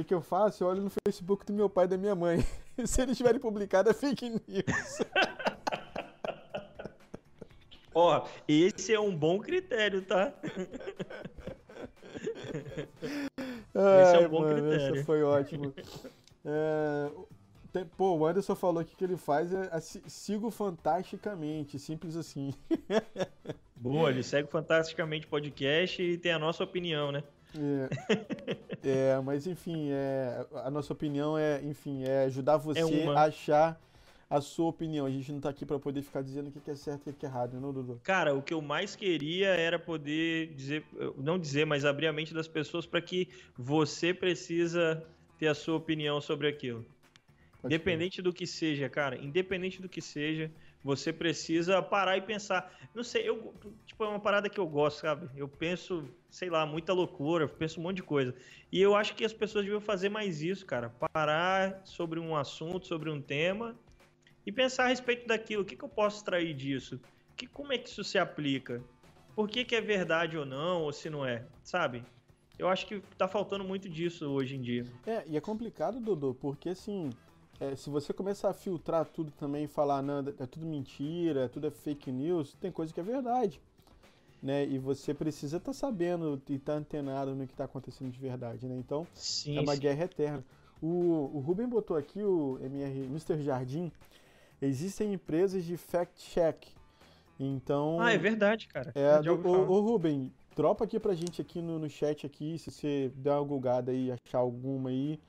que, 0.00 0.08
que 0.08 0.14
eu 0.14 0.20
faço? 0.20 0.64
Eu 0.64 0.68
olho 0.68 0.82
no 0.82 0.90
Facebook 0.90 1.44
do 1.44 1.52
meu 1.52 1.68
pai 1.68 1.84
e 1.84 1.88
da 1.88 1.96
minha 1.96 2.14
mãe. 2.14 2.38
Se 2.84 3.02
eles 3.02 3.16
tiverem 3.16 3.40
publicado, 3.40 3.90
é 3.90 3.94
fake 3.94 4.30
news. 4.30 4.40
Ó, 7.94 8.26
esse 8.46 8.94
é 8.94 9.00
um 9.00 9.14
bom 9.14 9.38
critério, 9.40 10.02
tá? 10.02 10.32
Ai, 13.74 14.02
esse 14.02 14.16
é 14.16 14.26
um 14.26 14.30
bom 14.30 14.40
mano, 14.42 14.54
critério. 14.54 14.94
Essa 14.94 15.04
foi 15.04 15.22
ótimo. 15.22 15.74
É, 16.44 17.10
tem, 17.72 17.84
pô, 17.84 18.16
o 18.16 18.24
Anderson 18.26 18.54
falou 18.54 18.80
aqui 18.80 18.94
que 18.94 19.04
ele 19.04 19.16
faz 19.16 19.52
é, 19.52 19.68
é 19.72 19.80
sigo 19.80 20.50
fantasticamente, 20.50 21.78
simples 21.78 22.16
assim. 22.16 22.54
Boa, 23.74 24.10
ele 24.10 24.22
segue 24.22 24.48
fantasticamente 24.48 25.26
podcast 25.26 26.00
e 26.00 26.16
tem 26.16 26.32
a 26.32 26.38
nossa 26.38 26.62
opinião, 26.62 27.10
né? 27.10 27.24
É, 27.58 29.12
é 29.14 29.20
mas 29.20 29.46
enfim, 29.46 29.88
é, 29.90 30.46
a 30.64 30.70
nossa 30.70 30.92
opinião 30.92 31.36
é, 31.36 31.60
enfim, 31.62 32.04
é 32.04 32.24
ajudar 32.24 32.56
você 32.56 32.80
é 32.80 33.08
a 33.08 33.22
achar 33.22 33.80
a 34.30 34.40
sua 34.40 34.68
opinião. 34.68 35.04
A 35.04 35.10
gente 35.10 35.32
não 35.32 35.40
tá 35.40 35.48
aqui 35.48 35.66
para 35.66 35.78
poder 35.78 36.02
ficar 36.02 36.22
dizendo 36.22 36.48
o 36.48 36.52
que 36.52 36.70
é 36.70 36.76
certo 36.76 37.08
e 37.08 37.10
o 37.10 37.12
que 37.12 37.26
é 37.26 37.28
errado, 37.28 37.60
não, 37.60 37.72
Dudu? 37.72 38.00
Cara, 38.04 38.32
o 38.32 38.40
que 38.40 38.54
eu 38.54 38.62
mais 38.62 38.94
queria 38.94 39.48
era 39.48 39.78
poder 39.78 40.54
dizer, 40.54 40.84
não 41.16 41.38
dizer, 41.38 41.66
mas 41.66 41.84
abrir 41.84 42.06
a 42.06 42.12
mente 42.12 42.32
das 42.32 42.46
pessoas 42.46 42.86
para 42.86 43.00
que 43.00 43.28
você 43.58 44.14
precisa 44.14 45.04
ter 45.36 45.48
a 45.48 45.54
sua 45.54 45.76
opinião 45.76 46.20
sobre 46.20 46.46
aquilo. 46.46 46.86
Pode 47.60 47.74
independente 47.74 48.16
ser. 48.16 48.22
do 48.22 48.32
que 48.32 48.46
seja, 48.46 48.88
cara, 48.88 49.18
independente 49.18 49.82
do 49.82 49.88
que 49.88 50.00
seja, 50.00 50.50
você 50.82 51.12
precisa 51.12 51.82
parar 51.82 52.16
e 52.16 52.22
pensar. 52.22 52.72
Não 52.94 53.04
sei, 53.04 53.28
eu 53.28 53.54
tipo 53.86 54.02
é 54.04 54.08
uma 54.08 54.20
parada 54.20 54.48
que 54.48 54.58
eu 54.58 54.66
gosto, 54.66 55.00
sabe? 55.00 55.28
Eu 55.36 55.46
penso, 55.48 56.08
sei 56.30 56.48
lá, 56.48 56.64
muita 56.64 56.92
loucura, 56.92 57.46
penso 57.46 57.80
um 57.80 57.82
monte 57.82 57.96
de 57.96 58.02
coisa. 58.02 58.34
E 58.72 58.80
eu 58.80 58.94
acho 58.94 59.14
que 59.14 59.24
as 59.24 59.32
pessoas 59.32 59.64
deviam 59.64 59.80
fazer 59.80 60.08
mais 60.08 60.42
isso, 60.42 60.64
cara. 60.64 60.88
Parar 61.12 61.82
sobre 61.84 62.18
um 62.18 62.34
assunto, 62.34 62.86
sobre 62.86 63.10
um 63.10 63.20
tema 63.20 63.76
e 64.46 64.50
pensar 64.50 64.84
a 64.84 64.88
respeito 64.88 65.26
daquilo. 65.26 65.62
O 65.62 65.64
que, 65.64 65.76
que 65.76 65.84
eu 65.84 65.88
posso 65.88 66.18
extrair 66.18 66.54
disso? 66.54 67.00
Que, 67.36 67.46
como 67.46 67.72
é 67.72 67.78
que 67.78 67.88
isso 67.88 68.02
se 68.02 68.18
aplica? 68.18 68.82
Por 69.34 69.48
que, 69.48 69.64
que 69.64 69.74
é 69.74 69.80
verdade 69.80 70.36
ou 70.36 70.44
não, 70.44 70.82
ou 70.82 70.92
se 70.92 71.08
não 71.08 71.24
é, 71.24 71.44
sabe? 71.62 72.02
Eu 72.58 72.68
acho 72.68 72.86
que 72.86 73.00
tá 73.16 73.26
faltando 73.26 73.64
muito 73.64 73.88
disso 73.88 74.28
hoje 74.28 74.56
em 74.56 74.60
dia. 74.60 74.84
É, 75.06 75.24
e 75.26 75.36
é 75.36 75.40
complicado, 75.40 75.98
Dodô, 75.98 76.34
porque 76.34 76.68
assim, 76.68 77.10
é, 77.60 77.76
se 77.76 77.90
você 77.90 78.12
começar 78.12 78.48
a 78.48 78.54
filtrar 78.54 79.04
tudo 79.04 79.30
também 79.32 79.64
e 79.64 79.68
falar, 79.68 80.00
não, 80.00 80.20
é 80.20 80.46
tudo 80.46 80.64
mentira, 80.64 81.46
tudo 81.46 81.66
é 81.66 81.70
fake 81.70 82.10
news, 82.10 82.54
tem 82.54 82.72
coisa 82.72 82.92
que 82.92 82.98
é 82.98 83.02
verdade. 83.02 83.60
Né? 84.42 84.66
E 84.66 84.78
você 84.78 85.12
precisa 85.12 85.58
estar 85.58 85.72
tá 85.72 85.72
sabendo 85.74 86.40
e 86.48 86.54
estar 86.54 86.72
tá 86.72 86.78
antenado 86.78 87.34
no 87.34 87.46
que 87.46 87.52
está 87.52 87.64
acontecendo 87.64 88.10
de 88.10 88.18
verdade, 88.18 88.66
né? 88.66 88.74
Então, 88.74 89.06
sim, 89.12 89.58
é 89.58 89.60
uma 89.60 89.74
sim. 89.74 89.80
guerra 89.80 90.04
eterna. 90.04 90.44
O, 90.80 91.30
o 91.34 91.40
Ruben 91.40 91.68
botou 91.68 91.94
aqui 91.94 92.22
o 92.22 92.58
MR, 92.62 93.04
Mr. 93.04 93.42
Jardim, 93.42 93.92
existem 94.62 95.12
empresas 95.12 95.62
de 95.62 95.76
fact-check. 95.76 96.68
Então. 97.38 98.00
Ah, 98.00 98.12
é 98.12 98.16
verdade, 98.16 98.68
cara. 98.68 98.90
É, 98.94 99.20
do, 99.20 99.34
o, 99.34 99.70
o 99.70 99.80
Ruben, 99.82 100.32
dropa 100.56 100.84
aqui 100.84 100.98
pra 100.98 101.14
gente 101.14 101.42
aqui 101.42 101.60
no, 101.60 101.78
no 101.78 101.90
chat 101.90 102.24
aqui, 102.24 102.58
se 102.58 102.70
você 102.70 103.12
der 103.16 103.32
uma 103.32 103.44
gulgada 103.44 103.92
aí, 103.92 104.10
achar 104.10 104.38
alguma 104.38 104.88
aí, 104.88 105.20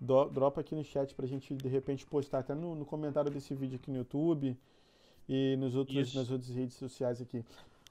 do, 0.00 0.24
dropa 0.26 0.60
aqui 0.60 0.74
no 0.74 0.84
chat 0.84 1.14
pra 1.14 1.26
gente 1.26 1.54
de 1.54 1.68
repente 1.68 2.06
postar 2.06 2.40
até 2.40 2.54
no, 2.54 2.74
no 2.74 2.84
comentário 2.84 3.30
desse 3.30 3.54
vídeo 3.54 3.76
aqui 3.76 3.90
no 3.90 3.98
YouTube 3.98 4.56
e 5.28 5.56
nos 5.56 5.74
outros, 5.74 6.14
nas 6.14 6.30
outras 6.30 6.50
redes 6.54 6.76
sociais 6.76 7.20
aqui. 7.20 7.44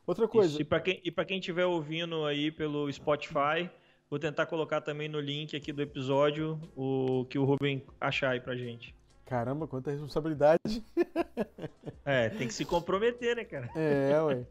Outra 0.05 0.27
coisa. 0.27 0.53
Isso. 0.53 0.61
E 0.61 0.65
para 0.65 0.79
quem, 0.79 1.01
e 1.03 1.11
quem 1.11 1.39
estiver 1.39 1.65
ouvindo 1.65 2.25
aí 2.25 2.49
pelo 2.49 2.91
Spotify, 2.91 3.69
vou 4.09 4.17
tentar 4.17 4.45
colocar 4.45 4.79
também 4.79 5.09
no 5.09 5.19
link 5.19 5.55
aqui 5.55 5.73
do 5.73 5.81
episódio 5.81 6.59
o 6.75 7.25
que 7.29 7.37
o 7.37 7.43
Ruben 7.43 7.83
achar 7.99 8.31
aí 8.31 8.39
pra 8.39 8.55
gente. 8.55 8.95
Caramba, 9.25 9.67
quanta 9.67 9.91
responsabilidade. 9.91 10.83
É, 12.09 12.29
tem 12.29 12.47
que 12.47 12.53
se 12.53 12.63
comprometer, 12.63 13.35
né, 13.35 13.43
cara? 13.43 13.69
É, 13.75 14.17
ué. 14.21 14.45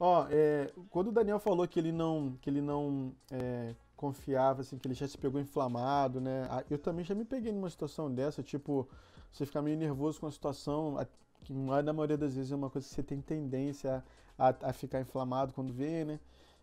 Ó, 0.00 0.26
é, 0.30 0.70
quando 0.88 1.08
o 1.08 1.12
Daniel 1.12 1.38
falou 1.38 1.68
que 1.68 1.78
ele 1.78 1.92
não, 1.92 2.38
que 2.40 2.48
ele 2.48 2.62
não 2.62 3.12
é, 3.30 3.74
confiava, 4.02 4.62
assim, 4.62 4.76
que 4.76 4.88
ele 4.88 4.94
já 4.94 5.06
se 5.06 5.16
pegou 5.16 5.40
inflamado, 5.40 6.20
né? 6.20 6.48
Eu 6.68 6.76
também 6.76 7.04
já 7.04 7.14
me 7.14 7.24
peguei 7.24 7.52
numa 7.52 7.70
situação 7.70 8.12
dessa, 8.12 8.42
tipo, 8.42 8.88
você 9.30 9.46
ficar 9.46 9.62
meio 9.62 9.78
nervoso 9.78 10.18
com 10.18 10.26
a 10.26 10.30
situação, 10.32 10.96
que 11.44 11.52
na 11.52 11.92
maioria 11.92 12.18
das 12.18 12.34
vezes 12.34 12.50
é 12.50 12.56
uma 12.56 12.68
coisa 12.68 12.88
que 12.88 12.92
você 12.92 13.02
tem 13.02 13.20
tendência 13.20 14.02
a, 14.36 14.48
a, 14.48 14.70
a 14.70 14.72
ficar 14.72 15.00
inflamado 15.00 15.52
quando 15.52 15.72
vê, 15.72 16.04
né? 16.04 16.18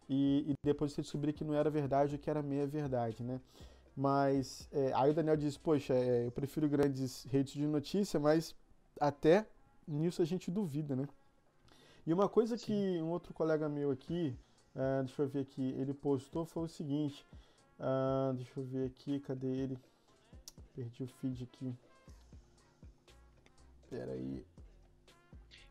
E, 0.10 0.52
e, 0.52 0.54
depois 0.66 0.92
você 0.92 1.02
descobrir 1.02 1.32
que 1.32 1.46
não 1.46 1.54
era 1.54 1.70
verdade, 1.70 2.18
que 2.18 2.30
era 2.30 2.42
meia 2.42 2.68
verdade, 2.68 3.24
né? 3.24 3.40
Mas 3.96 4.68
é, 4.74 4.92
aí 4.94 5.12
o 5.12 5.14
Daniel 5.14 5.38
diz, 5.38 5.58
poxa, 5.58 5.94
é, 5.94 6.26
eu 6.26 6.32
prefiro 6.32 6.68
grandes 6.68 7.24
redes 7.24 7.54
de 7.54 7.66
notícia, 7.66 8.20
mas 8.20 8.54
até 9.00 9.46
nisso 9.88 10.22
a 10.22 10.26
gente 10.26 10.52
duvida, 10.52 10.94
né? 10.94 11.08
E 12.06 12.14
uma 12.14 12.28
coisa 12.28 12.58
Sim. 12.58 12.66
que 12.66 13.02
um 13.02 13.12
outro 13.12 13.34
colega 13.34 13.70
meu 13.70 13.92
aqui, 13.92 14.36
uh, 14.80 15.04
deixa 15.04 15.22
eu 15.22 15.28
ver 15.28 15.42
aqui, 15.42 15.76
ele 15.78 15.94
postou 15.94 16.46
foi 16.46 16.64
o 16.64 16.68
seguinte, 16.68 17.26
uh, 17.80 18.34
deixa 18.34 18.52
eu 18.58 18.64
ver 18.64 18.86
aqui, 18.88 19.20
cadê 19.20 19.48
ele? 19.48 19.78
Perdi 20.76 21.04
o 21.04 21.08
feed 21.08 21.44
aqui. 21.44 21.76
Pera 23.90 24.12
aí. 24.12 24.46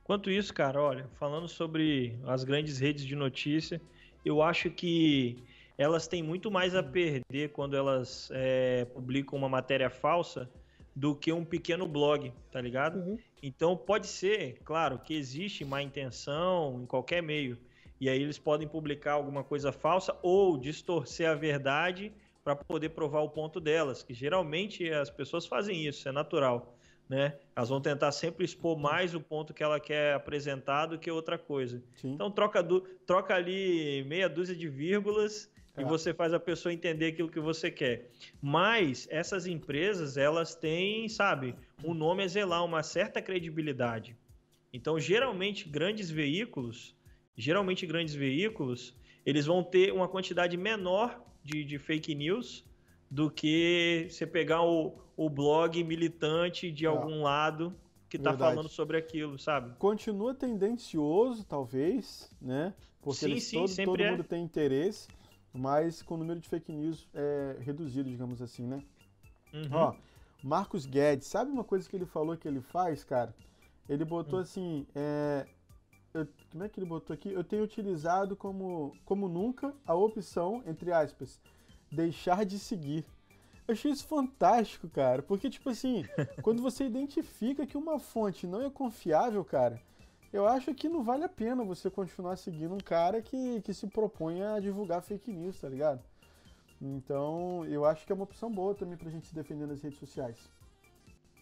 Enquanto 0.03 0.31
isso, 0.31 0.53
cara, 0.55 0.81
olha, 0.81 1.07
falando 1.19 1.49
sobre 1.49 2.19
as 2.25 2.45
grandes 2.45 2.79
redes 2.79 3.05
de 3.05 3.15
notícia, 3.15 3.81
eu 4.25 4.43
acho 4.43 4.71
que 4.71 5.37
elas 5.77 6.09
têm 6.09 6.23
muito 6.23 6.51
mais 6.51 6.75
a 6.75 6.83
perder 6.83 7.53
quando 7.53 7.77
elas 7.77 8.29
é, 8.33 8.85
publicam 8.87 9.39
uma 9.39 9.49
matéria 9.49 9.89
falsa 9.89 10.51
do 10.95 11.15
que 11.15 11.33
um 11.33 11.45
pequeno 11.45 11.87
blog, 11.87 12.33
tá 12.51 12.61
ligado? 12.61 12.99
Uhum. 12.99 13.19
Então 13.43 13.77
pode 13.77 14.09
ser, 14.09 14.59
claro, 14.65 14.99
que 14.99 15.15
existe 15.15 15.65
má 15.65 15.81
intenção 15.81 16.81
em 16.83 16.87
qualquer 16.87 17.23
meio. 17.23 17.57
E 18.01 18.09
aí 18.09 18.23
eles 18.23 18.39
podem 18.39 18.69
publicar 18.69 19.13
alguma 19.13 19.43
coisa 19.43 19.73
falsa 19.73 20.17
ou 20.23 20.57
distorcer 20.57 21.29
a 21.29 21.35
verdade 21.35 22.13
para 22.45 22.57
poder 22.57 22.91
provar 22.91 23.21
o 23.21 23.29
ponto 23.29 23.61
delas, 23.61 24.03
que 24.03 24.15
geralmente 24.15 24.91
as 24.91 25.11
pessoas 25.11 25.47
fazem 25.47 25.87
isso, 25.87 26.09
é 26.09 26.13
natural. 26.13 26.75
Né? 27.09 27.39
Elas 27.57 27.71
vão 27.71 27.81
tentar 27.81 28.13
sempre 28.13 28.45
expor 28.45 28.79
mais 28.79 29.15
o 29.15 29.21
ponto 29.21 29.55
que 29.55 29.63
ela 29.63 29.81
quer 29.81 30.15
apresentar 30.15 30.87
do 30.87 30.99
que 30.99 31.11
outra 31.11 31.39
coisa. 31.39 31.83
Sim. 31.97 32.13
Então 32.13 32.31
troca, 32.31 32.63
do, 32.63 32.83
troca 33.07 33.35
ali 33.35 34.05
meia 34.07 34.29
dúzia 34.29 34.55
de 34.55 34.69
vírgulas 34.69 35.51
e 35.79 35.85
você 35.85 36.13
faz 36.13 36.35
a 36.35 36.41
pessoa 36.41 36.73
entender 36.73 37.07
aquilo 37.07 37.31
que 37.31 37.41
você 37.41 37.71
quer. 37.71 38.11
Mas 38.43 39.07
essas 39.11 39.47
empresas, 39.47 40.17
elas 40.17 40.55
têm, 40.55 41.09
sabe, 41.09 41.55
um 41.85 41.95
nome 41.95 42.25
a 42.25 42.27
zelar, 42.27 42.65
uma 42.65 42.83
certa 42.83 43.23
credibilidade. 43.23 44.17
Então, 44.73 44.99
geralmente, 44.99 45.69
grandes 45.69 46.11
veículos, 46.11 46.95
geralmente 47.39 47.87
grandes 47.87 48.15
veículos, 48.15 48.95
eles 49.25 49.47
vão 49.47 49.63
ter 49.63 49.93
uma 49.93 50.07
quantidade 50.07 50.57
menor 50.57 51.25
de, 51.43 51.65
de 51.65 51.79
fake 51.79 52.15
news 52.15 52.65
do 53.11 53.31
que 53.31 54.09
você 54.11 54.27
pegar 54.27 54.63
o, 54.63 54.99
o 55.17 55.31
blog 55.31 55.83
militante 55.83 56.71
de 56.71 56.85
algum 56.85 57.23
lado 57.23 57.75
que 58.11 58.19
está 58.19 58.37
falando 58.37 58.69
sobre 58.69 58.99
aquilo, 58.99 59.39
sabe? 59.39 59.75
Continua 59.79 60.35
tendencioso, 60.35 61.45
talvez, 61.45 62.31
né? 62.43 62.75
Porque 63.01 63.39
sim, 63.41 63.67
sim, 63.67 63.85
todo, 63.85 63.93
todo 63.93 64.03
é. 64.03 64.11
mundo 64.11 64.25
tem 64.25 64.43
interesse 64.43 65.09
mas 65.53 66.03
com 66.03 66.15
o 66.15 66.19
número 66.19 66.41
de 66.41 66.49
fake 66.49 66.73
news 66.73 67.09
é, 67.15 67.57
reduzido, 67.61 68.09
digamos 68.09 68.41
assim, 68.43 68.67
né? 68.67 68.83
Uhum. 69.53 69.69
Ó, 69.73 69.95
Marcos 70.43 70.87
Guedes, 70.87 71.27
sabe 71.27 71.51
uma 71.51 71.65
coisa 71.65 71.89
que 71.89 71.97
ele 71.97 72.07
falou 72.07 72.37
que 72.37 72.47
ele 72.47 72.61
faz, 72.61 73.03
cara? 73.03 73.35
Ele 73.89 74.05
botou 74.05 74.37
uhum. 74.37 74.43
assim, 74.43 74.87
é, 74.95 75.47
eu, 76.21 76.29
como 76.51 76.65
é 76.65 76.69
que 76.69 76.79
ele 76.79 76.87
botou 76.87 77.15
aqui? 77.15 77.33
Eu 77.33 77.45
tenho 77.45 77.63
utilizado 77.63 78.37
como, 78.37 78.97
como 79.05 79.29
nunca 79.29 79.75
a 79.87 79.95
opção, 79.95 80.63
entre 80.67 80.93
aspas, 80.93 81.41
deixar 81.91 82.45
de 82.45 82.59
seguir. 82.59 83.05
Eu 83.67 83.73
achei 83.73 83.91
isso 83.91 84.07
fantástico, 84.07 84.89
cara. 84.89 85.23
Porque, 85.23 85.51
tipo 85.51 85.69
assim, 85.69 86.05
quando 86.43 86.63
você 86.63 86.85
identifica 86.85 87.67
que 87.67 87.77
uma 87.77 87.99
fonte 87.99 88.47
não 88.47 88.63
é 88.63 88.71
confiável, 88.71 89.45
cara, 89.45 89.81
eu 90.33 90.47
acho 90.47 90.75
que 90.75 90.89
não 90.89 91.03
vale 91.03 91.25
a 91.25 91.29
pena 91.29 91.65
você 91.65 91.91
continuar 91.91 92.37
seguindo 92.37 92.75
um 92.75 92.79
cara 92.79 93.23
que, 93.23 93.61
que 93.63 93.73
se 93.73 93.87
propõe 93.87 94.43
a 94.43 94.59
divulgar 94.61 95.03
fake 95.03 95.33
news, 95.33 95.61
tá 95.61 95.69
ligado? 95.69 96.03
Então, 96.81 97.65
eu 97.67 97.85
acho 97.85 98.07
que 98.07 98.13
é 98.13 98.15
uma 98.15 98.25
opção 98.25 98.51
boa 98.51 98.75
também 98.75 98.97
pra 98.97 99.11
gente 99.11 99.27
se 99.27 99.35
defender 99.35 99.67
nas 99.67 99.83
redes 99.83 99.99
sociais. 99.99 100.39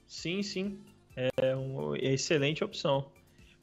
Sim, 0.07 0.43
sim. 0.43 0.81
É 1.37 1.57
uma 1.57 1.97
excelente 1.99 2.63
opção. 2.63 3.11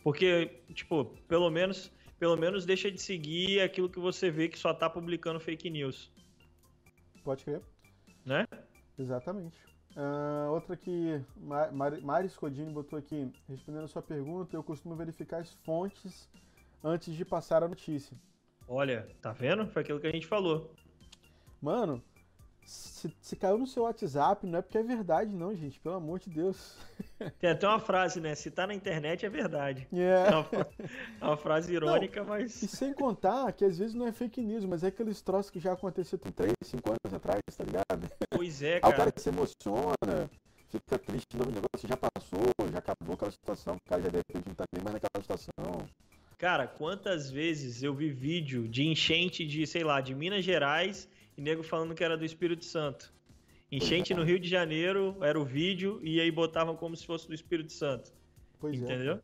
Porque, 0.03 0.61
tipo, 0.73 1.05
pelo 1.27 1.49
menos, 1.49 1.91
pelo 2.19 2.35
menos 2.35 2.65
deixa 2.65 2.91
de 2.91 3.01
seguir 3.01 3.61
aquilo 3.61 3.89
que 3.89 3.99
você 3.99 4.29
vê 4.29 4.49
que 4.49 4.59
só 4.59 4.73
tá 4.73 4.89
publicando 4.89 5.39
fake 5.39 5.69
news. 5.69 6.11
Pode 7.23 7.45
crer. 7.45 7.61
Né? 8.25 8.45
Exatamente. 8.99 9.55
Uh, 9.95 10.51
outra 10.51 10.75
que 10.75 11.21
Mar 11.37 11.71
Mari 12.01 12.27
Scodini 12.27 12.71
botou 12.71 12.97
aqui, 12.97 13.31
respondendo 13.47 13.83
a 13.83 13.87
sua 13.87 14.01
pergunta, 14.01 14.55
eu 14.55 14.63
costumo 14.63 14.95
verificar 14.95 15.37
as 15.37 15.53
fontes 15.63 16.27
antes 16.83 17.13
de 17.15 17.23
passar 17.23 17.63
a 17.63 17.67
notícia. 17.67 18.17
Olha, 18.67 19.07
tá 19.21 19.31
vendo? 19.31 19.67
Foi 19.67 19.83
aquilo 19.83 19.99
que 19.99 20.07
a 20.07 20.11
gente 20.11 20.25
falou. 20.25 20.73
Mano, 21.61 22.03
se, 22.65 23.13
se, 23.21 23.35
caiu 23.35 23.57
no 23.57 23.67
seu 23.67 23.83
WhatsApp, 23.83 24.45
não 24.47 24.59
é 24.59 24.61
porque 24.61 24.77
é 24.77 24.83
verdade, 24.83 25.31
não, 25.33 25.55
gente. 25.55 25.79
Pelo 25.79 25.95
amor 25.95 26.19
de 26.19 26.29
Deus. 26.29 26.77
Tem 27.39 27.49
até 27.49 27.67
uma 27.67 27.79
frase, 27.79 28.21
né? 28.21 28.33
Se 28.35 28.49
tá 28.49 28.65
na 28.65 28.73
internet, 28.73 29.25
é 29.25 29.29
verdade. 29.29 29.87
Yeah. 29.91 30.31
É, 30.31 30.35
uma, 30.35 30.67
é 31.21 31.25
uma 31.25 31.37
frase 31.37 31.73
irônica, 31.73 32.21
não, 32.21 32.29
mas. 32.29 32.61
E 32.61 32.67
sem 32.67 32.93
contar 32.93 33.51
que 33.53 33.65
às 33.65 33.77
vezes 33.77 33.93
não 33.93 34.07
é 34.07 34.11
fake 34.11 34.41
news, 34.41 34.65
mas 34.65 34.83
é 34.83 34.87
aqueles 34.87 35.21
troços 35.21 35.49
que 35.49 35.59
já 35.59 35.73
aconteceu 35.73 36.17
tem 36.17 36.31
3, 36.31 36.53
5 36.61 36.89
anos 36.89 37.13
atrás, 37.13 37.41
tá 37.57 37.63
ligado? 37.63 38.09
Pois 38.29 38.61
é, 38.61 38.79
cara. 38.79 38.93
Aí 38.93 38.93
o 38.93 38.97
cara 38.97 39.13
se 39.15 39.29
emociona, 39.29 40.29
fica 40.69 40.97
triste, 40.97 41.35
o 41.35 41.45
negócio 41.45 41.87
já 41.87 41.97
passou, 41.97 42.53
já 42.71 42.79
acabou 42.79 43.15
aquela 43.15 43.31
situação, 43.31 43.75
o 43.75 43.89
cara 43.89 44.01
já 44.01 44.09
deve 44.09 44.23
não 44.45 44.55
tá 44.55 44.65
nem 44.73 44.83
mais 44.83 44.93
naquela 44.93 45.21
situação. 45.21 45.87
Cara, 46.37 46.67
quantas 46.67 47.29
vezes 47.29 47.83
eu 47.83 47.93
vi 47.93 48.09
vídeo 48.11 48.67
de 48.67 48.83
enchente 48.83 49.45
de, 49.45 49.65
sei 49.65 49.83
lá, 49.83 50.01
de 50.01 50.13
Minas 50.13 50.43
Gerais 50.43 51.07
e 51.37 51.41
nego 51.41 51.63
falando 51.63 51.95
que 51.95 52.03
era 52.03 52.17
do 52.17 52.25
Espírito 52.25 52.65
Santo. 52.65 53.13
Enchente 53.71 54.13
é. 54.13 54.15
no 54.15 54.23
Rio 54.23 54.39
de 54.39 54.47
Janeiro, 54.47 55.17
era 55.21 55.39
o 55.39 55.43
vídeo, 55.43 55.99
e 56.03 56.21
aí 56.21 56.31
botavam 56.31 56.75
como 56.75 56.95
se 56.95 57.05
fosse 57.05 57.27
do 57.27 57.33
Espírito 57.33 57.73
Santo. 57.73 58.11
Pois 58.59 58.79
é. 58.79 58.83
Entendeu? 58.83 59.15
É. 59.15 59.21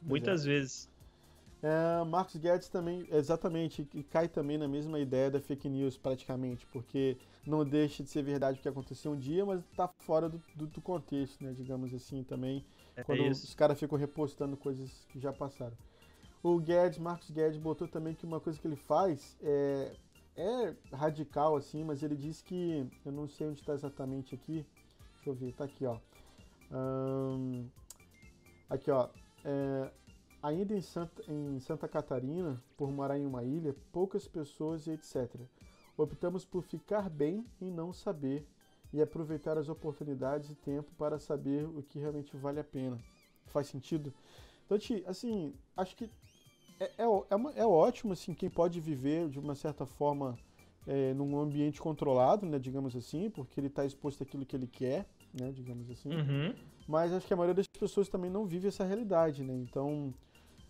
Muitas 0.00 0.44
vezes. 0.44 0.88
É, 1.62 2.02
Marcos 2.04 2.36
Guedes 2.36 2.70
também, 2.70 3.06
exatamente, 3.12 3.86
e 3.92 4.02
cai 4.02 4.28
também 4.28 4.56
na 4.56 4.66
mesma 4.66 4.98
ideia 4.98 5.30
da 5.30 5.38
fake 5.40 5.68
news, 5.68 5.98
praticamente, 5.98 6.66
porque 6.72 7.18
não 7.46 7.62
deixa 7.66 8.02
de 8.02 8.08
ser 8.08 8.22
verdade 8.22 8.58
o 8.58 8.62
que 8.62 8.68
aconteceu 8.68 9.12
um 9.12 9.18
dia, 9.18 9.44
mas 9.44 9.60
está 9.60 9.86
fora 9.98 10.26
do, 10.26 10.42
do, 10.54 10.66
do, 10.66 10.80
contexto, 10.80 11.44
né, 11.44 11.52
digamos 11.54 11.92
assim, 11.92 12.22
também, 12.22 12.64
é 12.96 13.04
quando 13.04 13.28
os 13.28 13.54
caras 13.54 13.78
ficam 13.78 13.98
repostando 13.98 14.56
coisas 14.56 15.06
que 15.10 15.20
já 15.20 15.34
passaram. 15.34 15.76
O 16.42 16.58
Guedes, 16.58 16.98
Marcos 16.98 17.30
Guedes, 17.30 17.58
botou 17.58 17.86
também 17.86 18.14
que 18.14 18.24
uma 18.24 18.40
coisa 18.40 18.58
que 18.58 18.66
ele 18.66 18.76
faz 18.76 19.36
é 19.42 19.92
é 20.36 20.74
radical 20.92 21.56
assim, 21.56 21.84
mas 21.84 22.02
ele 22.02 22.16
diz 22.16 22.40
que 22.40 22.88
eu 23.04 23.12
não 23.12 23.28
sei 23.28 23.48
onde 23.48 23.60
está 23.60 23.72
exatamente 23.72 24.34
aqui. 24.34 24.64
Deixa 25.16 25.30
eu 25.30 25.34
ver, 25.34 25.52
tá 25.52 25.64
aqui, 25.64 25.84
ó. 25.84 25.98
Aqui, 28.68 28.90
ó. 28.90 29.08
É, 29.44 29.90
ainda 30.42 30.74
em 30.74 30.80
Santa, 30.80 31.22
em 31.30 31.58
Santa 31.60 31.88
Catarina, 31.88 32.62
por 32.76 32.90
morar 32.90 33.18
em 33.18 33.26
uma 33.26 33.42
ilha, 33.42 33.74
poucas 33.92 34.26
pessoas 34.26 34.86
e 34.86 34.92
etc. 34.92 35.34
Optamos 35.96 36.44
por 36.44 36.62
ficar 36.62 37.10
bem 37.10 37.44
e 37.60 37.70
não 37.70 37.92
saber 37.92 38.46
e 38.92 39.00
aproveitar 39.00 39.58
as 39.58 39.68
oportunidades 39.68 40.50
e 40.50 40.54
tempo 40.54 40.90
para 40.96 41.18
saber 41.18 41.64
o 41.64 41.82
que 41.82 41.98
realmente 41.98 42.36
vale 42.36 42.60
a 42.60 42.64
pena. 42.64 42.98
Faz 43.46 43.66
sentido? 43.66 44.12
Então, 44.64 44.78
assim, 45.06 45.54
acho 45.76 45.96
que 45.96 46.08
é, 46.80 46.84
é, 46.84 47.04
é, 47.04 47.60
é, 47.60 47.66
ótimo, 47.66 48.14
assim, 48.14 48.32
quem 48.32 48.48
pode 48.48 48.80
viver 48.80 49.28
de 49.28 49.38
uma 49.38 49.54
certa 49.54 49.84
forma 49.84 50.36
é, 50.86 51.12
num 51.12 51.38
ambiente 51.38 51.80
controlado, 51.80 52.46
né, 52.46 52.58
digamos 52.58 52.96
assim, 52.96 53.28
porque 53.28 53.60
ele 53.60 53.66
está 53.66 53.84
exposto 53.84 54.22
àquilo 54.22 54.46
que 54.46 54.56
ele 54.56 54.66
quer, 54.66 55.06
né, 55.38 55.52
digamos 55.52 55.90
assim. 55.90 56.10
Uhum. 56.10 56.54
Mas 56.88 57.12
acho 57.12 57.26
que 57.26 57.34
a 57.34 57.36
maioria 57.36 57.54
das 57.54 57.66
pessoas 57.66 58.08
também 58.08 58.30
não 58.30 58.46
vive 58.46 58.68
essa 58.68 58.84
realidade, 58.84 59.44
né? 59.44 59.54
Então. 59.54 60.12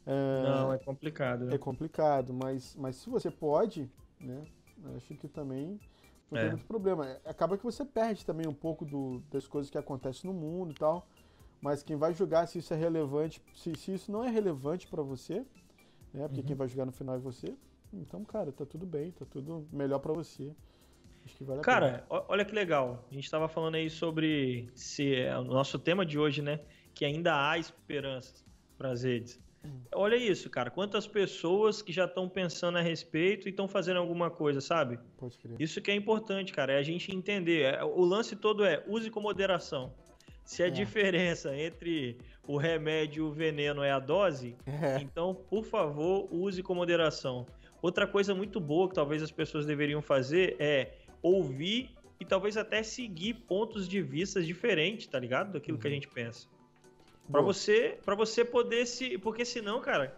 É, 0.05 0.43
não, 0.43 0.73
é 0.73 0.79
complicado. 0.79 1.45
Né? 1.45 1.55
É 1.55 1.59
complicado, 1.59 2.35
mas, 2.35 2.75
mas 2.77 2.97
se 2.97 3.09
você 3.09 3.31
pode, 3.31 3.89
né, 4.21 4.43
acho 4.97 5.15
que 5.15 5.29
também 5.29 5.79
não 6.31 6.39
tem 6.39 6.49
é. 6.49 6.51
muito 6.51 6.67
problema. 6.67 7.19
Acaba 7.25 7.57
que 7.57 7.65
você 7.65 7.85
perde 7.85 8.27
também 8.27 8.47
um 8.49 8.55
pouco 8.55 8.85
do, 8.85 9.23
das 9.31 9.47
coisas 9.47 9.71
que 9.71 9.79
acontecem 9.79 10.31
no 10.31 10.37
mundo 10.37 10.73
e 10.73 10.75
tal. 10.75 11.07
Mas 11.61 11.83
quem 11.83 11.97
vai 11.97 12.15
julgar 12.15 12.49
se 12.49 12.59
isso 12.59 12.73
é 12.73 12.77
relevante, 12.77 13.43
se, 13.55 13.75
se 13.77 13.93
isso 13.93 14.11
não 14.11 14.25
é 14.25 14.31
relevante 14.31 14.89
para 14.89 15.03
você, 15.03 15.45
né? 16.13 16.27
Porque 16.27 16.41
uhum. 16.41 16.47
quem 16.47 16.57
vai 16.57 16.69
jogar 16.69 16.87
no 16.87 16.93
final 16.93 17.15
é 17.15 17.19
você. 17.19 17.55
Então, 17.93 18.25
cara, 18.25 18.53
tá 18.53 18.65
tudo 18.65 18.87
bem, 18.87 19.11
tá 19.13 19.25
tudo 19.25 19.67
melhor 19.73 19.99
para 19.99 20.13
você. 20.13 20.53
Acho 21.25 21.37
que 21.37 21.45
vale 21.45 21.61
cara, 21.61 22.05
olha 22.09 22.45
que 22.45 22.55
legal. 22.55 23.05
A 23.11 23.15
gente 23.15 23.25
estava 23.25 23.49
falando 23.49 23.75
aí 23.75 23.91
sobre 23.91 24.71
se 24.75 25.15
é 25.15 25.37
o 25.37 25.45
nosso 25.45 25.79
tema 25.79 26.05
de 26.07 26.19
hoje, 26.19 26.41
né? 26.41 26.61
Que 26.95 27.05
ainda 27.05 27.51
há 27.51 27.59
esperanças 27.59 28.45
para 28.79 28.91
as 28.91 29.03
redes. 29.03 29.39
Hum. 29.65 29.83
Olha 29.95 30.17
isso, 30.17 30.49
cara. 30.49 30.71
Quantas 30.71 31.07
pessoas 31.07 31.83
que 31.83 31.93
já 31.93 32.07
estão 32.07 32.29
pensando 32.29 32.79
a 32.79 32.81
respeito 32.81 33.47
e 33.47 33.51
estão 33.51 33.69
fazendo 33.69 33.99
alguma 33.99 34.31
coisa, 34.31 34.61
sabe? 34.61 34.99
Pode 35.19 35.37
crer. 35.39 35.61
Isso 35.61 35.83
que 35.83 35.91
é 35.91 35.95
importante, 35.95 36.53
cara. 36.53 36.73
É 36.73 36.79
a 36.79 36.83
gente 36.83 37.15
entender. 37.15 37.75
É, 37.75 37.85
o 37.85 38.03
lance 38.03 38.35
todo 38.35 38.65
é 38.65 38.83
use 38.87 39.11
com 39.11 39.21
moderação. 39.21 39.93
Se 40.51 40.65
a 40.65 40.67
é. 40.67 40.71
diferença 40.71 41.57
entre 41.57 42.19
o 42.45 42.57
remédio 42.57 43.25
e 43.25 43.29
o 43.29 43.31
veneno 43.31 43.85
é 43.85 43.93
a 43.93 44.01
dose, 44.01 44.57
é. 44.67 44.99
então, 45.01 45.33
por 45.33 45.65
favor, 45.65 46.27
use 46.29 46.61
com 46.61 46.75
moderação. 46.75 47.47
Outra 47.81 48.05
coisa 48.05 48.35
muito 48.35 48.59
boa 48.59 48.89
que 48.89 48.95
talvez 48.97 49.23
as 49.23 49.31
pessoas 49.31 49.65
deveriam 49.65 50.03
fazer 50.03 50.57
é 50.59 50.95
ouvir 51.23 51.95
e 52.19 52.25
talvez 52.25 52.57
até 52.57 52.83
seguir 52.83 53.35
pontos 53.35 53.87
de 53.87 54.03
vista 54.03 54.43
diferentes, 54.43 55.07
tá 55.07 55.21
ligado? 55.21 55.53
Daquilo 55.53 55.77
uhum. 55.77 55.83
que 55.83 55.87
a 55.87 55.91
uhum. 55.91 55.95
gente 55.95 56.09
pensa. 56.09 56.49
Para 57.31 57.43
você, 57.43 57.97
para 58.05 58.17
você 58.17 58.45
poder 58.45 58.87
se, 58.87 59.19
porque 59.19 59.45
senão, 59.45 59.81
cara, 59.81 60.17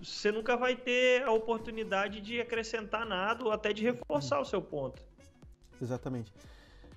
você 0.00 0.30
nunca 0.30 0.56
vai 0.56 0.76
ter 0.76 1.24
a 1.24 1.32
oportunidade 1.32 2.20
de 2.20 2.40
acrescentar 2.40 3.04
nada 3.04 3.44
ou 3.44 3.50
até 3.50 3.72
de 3.72 3.82
reforçar 3.82 4.36
uhum. 4.36 4.42
o 4.42 4.46
seu 4.46 4.62
ponto. 4.62 5.02
Exatamente. 5.82 6.32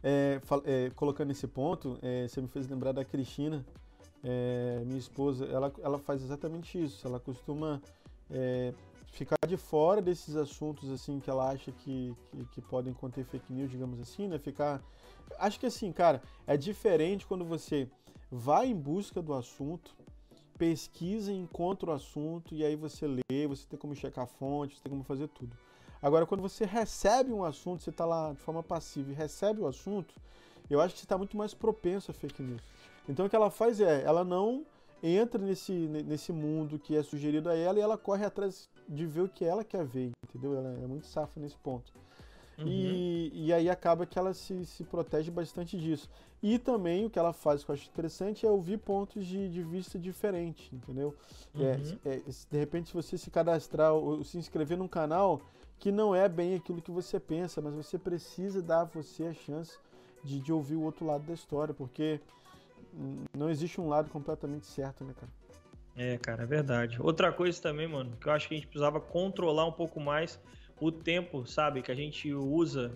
É, 0.04 0.40
é, 0.66 0.90
colocando 0.92 1.32
esse 1.32 1.48
ponto, 1.48 1.98
é, 2.02 2.28
você 2.28 2.42
me 2.42 2.48
fez 2.48 2.68
lembrar 2.68 2.92
da 2.92 3.04
Cristina, 3.04 3.66
é, 4.24 4.82
minha 4.86 5.00
esposa. 5.00 5.46
Ela, 5.46 5.74
ela 5.82 6.00
faz 6.00 6.24
exatamente 6.24 6.82
isso. 6.82 7.06
Ela 7.08 7.20
costuma 7.20 7.82
é, 8.30 8.74
ficar 9.12 9.38
de 9.48 9.58
fora 9.58 10.02
desses 10.02 10.36
assuntos 10.36 10.90
assim 10.90 11.20
que 11.20 11.30
ela 11.30 11.50
acha 11.50 11.72
que, 11.72 12.14
que, 12.32 12.46
que, 12.46 12.62
podem 12.62 12.94
conter 12.94 13.26
fake 13.26 13.52
news, 13.52 13.72
digamos 13.72 14.00
assim, 14.00 14.28
né? 14.28 14.38
Ficar. 14.38 14.82
Acho 15.40 15.60
que 15.60 15.66
assim, 15.66 15.92
cara, 15.92 16.22
é 16.46 16.56
diferente 16.56 17.26
quando 17.26 17.46
você 17.46 17.90
vai 18.32 18.68
em 18.68 18.76
busca 18.76 19.22
do 19.22 19.34
assunto, 19.34 19.96
pesquisa, 20.58 21.32
encontra 21.32 21.90
o 21.90 21.94
assunto 21.94 22.54
e 22.54 22.66
aí 22.66 22.76
você 22.76 23.08
lê, 23.08 23.48
você 23.48 23.66
tem 23.68 23.80
como 23.80 23.96
checar 23.96 24.26
a 24.26 24.28
fonte, 24.28 24.76
você 24.76 24.84
tem 24.84 24.90
como 24.90 25.04
fazer 25.04 25.28
tudo. 25.30 25.56
Agora, 26.02 26.26
quando 26.26 26.42
você 26.42 26.66
recebe 26.66 27.32
um 27.32 27.44
assunto, 27.44 27.82
você 27.82 27.90
está 27.90 28.06
lá 28.06 28.32
de 28.32 28.40
forma 28.40 28.62
passiva 28.62 29.12
e 29.12 29.14
recebe 29.14 29.62
o 29.62 29.68
assunto, 29.68 30.14
eu 30.70 30.82
acho 30.82 30.94
que 30.94 31.00
você 31.00 31.06
está 31.06 31.18
muito 31.18 31.36
mais 31.38 31.54
propenso 31.54 32.12
a 32.12 32.14
fake 32.14 32.42
news. 32.42 32.62
Então, 33.08 33.26
o 33.26 33.30
que 33.30 33.36
ela 33.36 33.50
faz 33.50 33.80
é, 33.80 34.04
ela 34.04 34.24
não 34.24 34.66
entra 35.02 35.42
nesse, 35.42 35.72
nesse 35.72 36.32
mundo 36.32 36.80
que 36.80 36.96
é 36.96 37.04
sugerido 37.04 37.50
a 37.50 37.56
ela 37.56 37.78
e 37.78 37.82
ela 37.82 37.98
corre 37.98 38.26
atrás 38.26 38.70
de 38.88 39.06
ver 39.06 39.22
o 39.22 39.30
que 39.30 39.46
ela 39.46 39.64
quer 39.64 39.86
ver, 39.86 40.12
entendeu? 40.24 40.58
Ela 40.58 40.74
é 40.84 40.88
muito 40.88 41.08
safa 41.08 41.40
nesse 41.40 41.58
ponto. 41.58 41.92
Uhum. 42.58 42.68
E, 42.68 43.32
e 43.34 43.54
aí 43.54 43.70
acaba 43.70 44.06
que 44.06 44.18
ela 44.18 44.34
se, 44.34 44.66
se 44.66 44.84
protege 44.84 45.30
bastante 45.30 45.78
disso. 45.78 46.10
E 46.42 46.58
também 46.58 47.06
o 47.06 47.10
que 47.10 47.20
ela 47.20 47.34
faz 47.34 47.64
que 47.64 47.70
eu 47.70 47.76
acho 47.76 47.88
interessante 47.88 48.46
é 48.46 48.50
ouvir 48.50 48.78
pontos 48.78 49.26
de, 49.26 49.50
de 49.50 49.62
vista 49.62 49.98
diferentes, 49.98 50.72
entendeu? 50.74 51.16
É, 51.56 51.60
uhum. 51.60 52.00
É, 52.06 52.16
é, 52.16 52.22
de 52.50 52.58
repente, 52.58 52.90
se 52.90 52.94
você 52.94 53.18
se 53.18 53.30
cadastrar 53.30 53.94
ou 53.94 54.24
se 54.24 54.38
inscrever 54.38 54.78
num 54.78 54.88
canal 54.88 55.42
que 55.80 55.92
não 55.92 56.16
é 56.16 56.28
bem 56.28 56.56
aquilo 56.56 56.82
que 56.82 56.92
você 56.92 57.20
pensa, 57.20 57.62
mas 57.62 57.74
você 57.74 57.98
precisa 57.98 58.62
dar 58.62 58.82
a 58.82 58.86
você 58.86 59.26
a 59.26 59.34
chance 59.34 59.78
de, 60.24 60.40
de 60.40 60.52
ouvir 60.52 60.76
o 60.76 60.82
outro 60.82 61.06
lado 61.06 61.26
da 61.26 61.34
história, 61.34 61.74
porque 61.74 62.20
não 63.36 63.50
existe 63.50 63.80
um 63.80 63.88
lado 63.88 64.10
completamente 64.10 64.66
certo, 64.66 65.04
né, 65.04 65.14
cara? 65.20 65.32
É, 65.96 66.18
cara, 66.18 66.44
é 66.44 66.46
verdade. 66.46 67.02
Outra 67.02 67.32
coisa 67.32 67.60
também, 67.62 67.88
mano, 67.88 68.16
que 68.20 68.28
eu 68.28 68.34
acho 68.34 68.48
que 68.48 68.54
a 68.54 68.58
gente 68.58 68.68
precisava 68.68 69.00
controlar 69.00 69.66
um 69.66 69.72
pouco 69.72 70.00
mais 70.00 70.40
o 70.80 70.92
tempo, 70.92 71.46
sabe, 71.46 71.82
que 71.82 71.92
a 71.92 71.96
gente 71.96 72.32
usa 72.34 72.96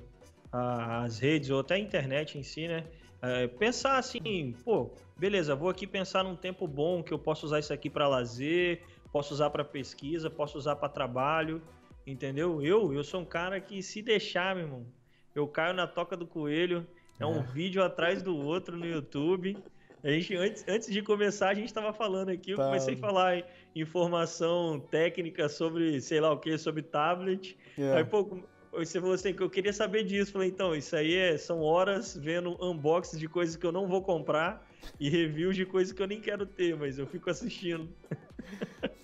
as 0.52 1.18
redes 1.20 1.50
ou 1.50 1.60
até 1.60 1.76
a 1.76 1.80
internet 1.80 2.38
em 2.38 2.44
si, 2.44 2.68
né? 2.68 2.86
É, 3.22 3.48
pensar 3.48 3.98
assim, 3.98 4.54
pô, 4.64 4.92
beleza, 5.18 5.56
vou 5.56 5.70
aqui 5.70 5.86
pensar 5.88 6.24
num 6.24 6.36
tempo 6.36 6.68
bom 6.68 7.04
que 7.04 7.14
eu 7.14 7.20
posso 7.20 7.46
usar 7.46 7.60
isso 7.60 7.72
aqui 7.72 7.90
para 7.90 8.08
lazer, 8.08 8.84
posso 9.12 9.34
usar 9.34 9.50
para 9.50 9.64
pesquisa, 9.64 10.30
posso 10.30 10.58
usar 10.58 10.76
para 10.76 10.90
trabalho, 10.90 11.62
entendeu? 12.06 12.62
Eu, 12.62 12.94
eu 12.94 13.04
sou 13.04 13.22
um 13.22 13.26
cara 13.26 13.60
que 13.60 13.82
se 13.82 14.02
deixar, 14.02 14.56
meu 14.56 14.66
irmão, 14.66 14.86
eu 15.34 15.48
caio 15.48 15.74
na 15.74 15.88
toca 15.88 16.18
do 16.18 16.28
coelho, 16.28 16.86
é 17.20 17.26
um 17.26 17.40
é. 17.40 17.44
vídeo 17.44 17.84
atrás 17.84 18.22
do 18.22 18.36
outro 18.36 18.78
no 18.78 18.86
YouTube. 18.86 19.58
A 20.04 20.10
gente, 20.10 20.36
antes, 20.36 20.66
antes 20.68 20.92
de 20.92 21.02
começar, 21.02 21.50
a 21.50 21.54
gente 21.54 21.68
estava 21.68 21.94
falando 21.94 22.30
aqui, 22.30 22.52
eu 22.52 22.58
tá. 22.58 22.66
comecei 22.66 22.96
a 22.96 22.98
falar 22.98 23.44
informação 23.76 24.80
técnica 24.80 25.48
sobre, 25.48 26.02
sei 26.02 26.20
lá 26.20 26.32
o 26.32 26.40
que, 26.40 26.58
sobre 26.58 26.82
tablet. 26.82 27.56
Yeah. 27.78 28.00
É. 28.00 28.04
Aí, 28.04 28.10
pô, 28.10 28.40
você 28.72 29.00
falou 29.00 29.14
assim 29.14 29.34
que 29.34 29.44
eu 29.44 29.50
queria 29.50 29.74
saber 29.74 30.04
disso. 30.04 30.32
Falei, 30.32 30.50
então, 30.50 30.76
isso 30.76 30.96
aí 30.96 31.16
é, 31.16 31.38
são 31.38 31.62
horas 31.62 32.18
vendo 32.18 32.58
unboxing 32.60 33.18
de 33.18 33.28
coisas 33.28 33.56
que 33.56 33.66
eu 33.66 33.72
não 33.72 33.88
vou 33.88 34.02
comprar 34.02 34.68
e 35.00 35.10
reviews 35.10 35.56
de 35.56 35.66
coisas 35.66 35.94
que 35.94 36.02
eu 36.02 36.08
nem 36.08 36.20
quero 36.20 36.46
ter, 36.46 36.76
mas 36.76 36.98
eu 36.98 37.06
fico 37.06 37.30
assistindo. 37.30 37.88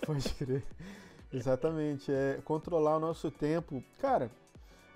Pode 0.04 0.28
crer. 0.34 0.64
Exatamente. 1.32 2.10
É 2.12 2.40
controlar 2.44 2.96
o 2.96 3.00
nosso 3.00 3.30
tempo. 3.30 3.82
Cara, 3.98 4.30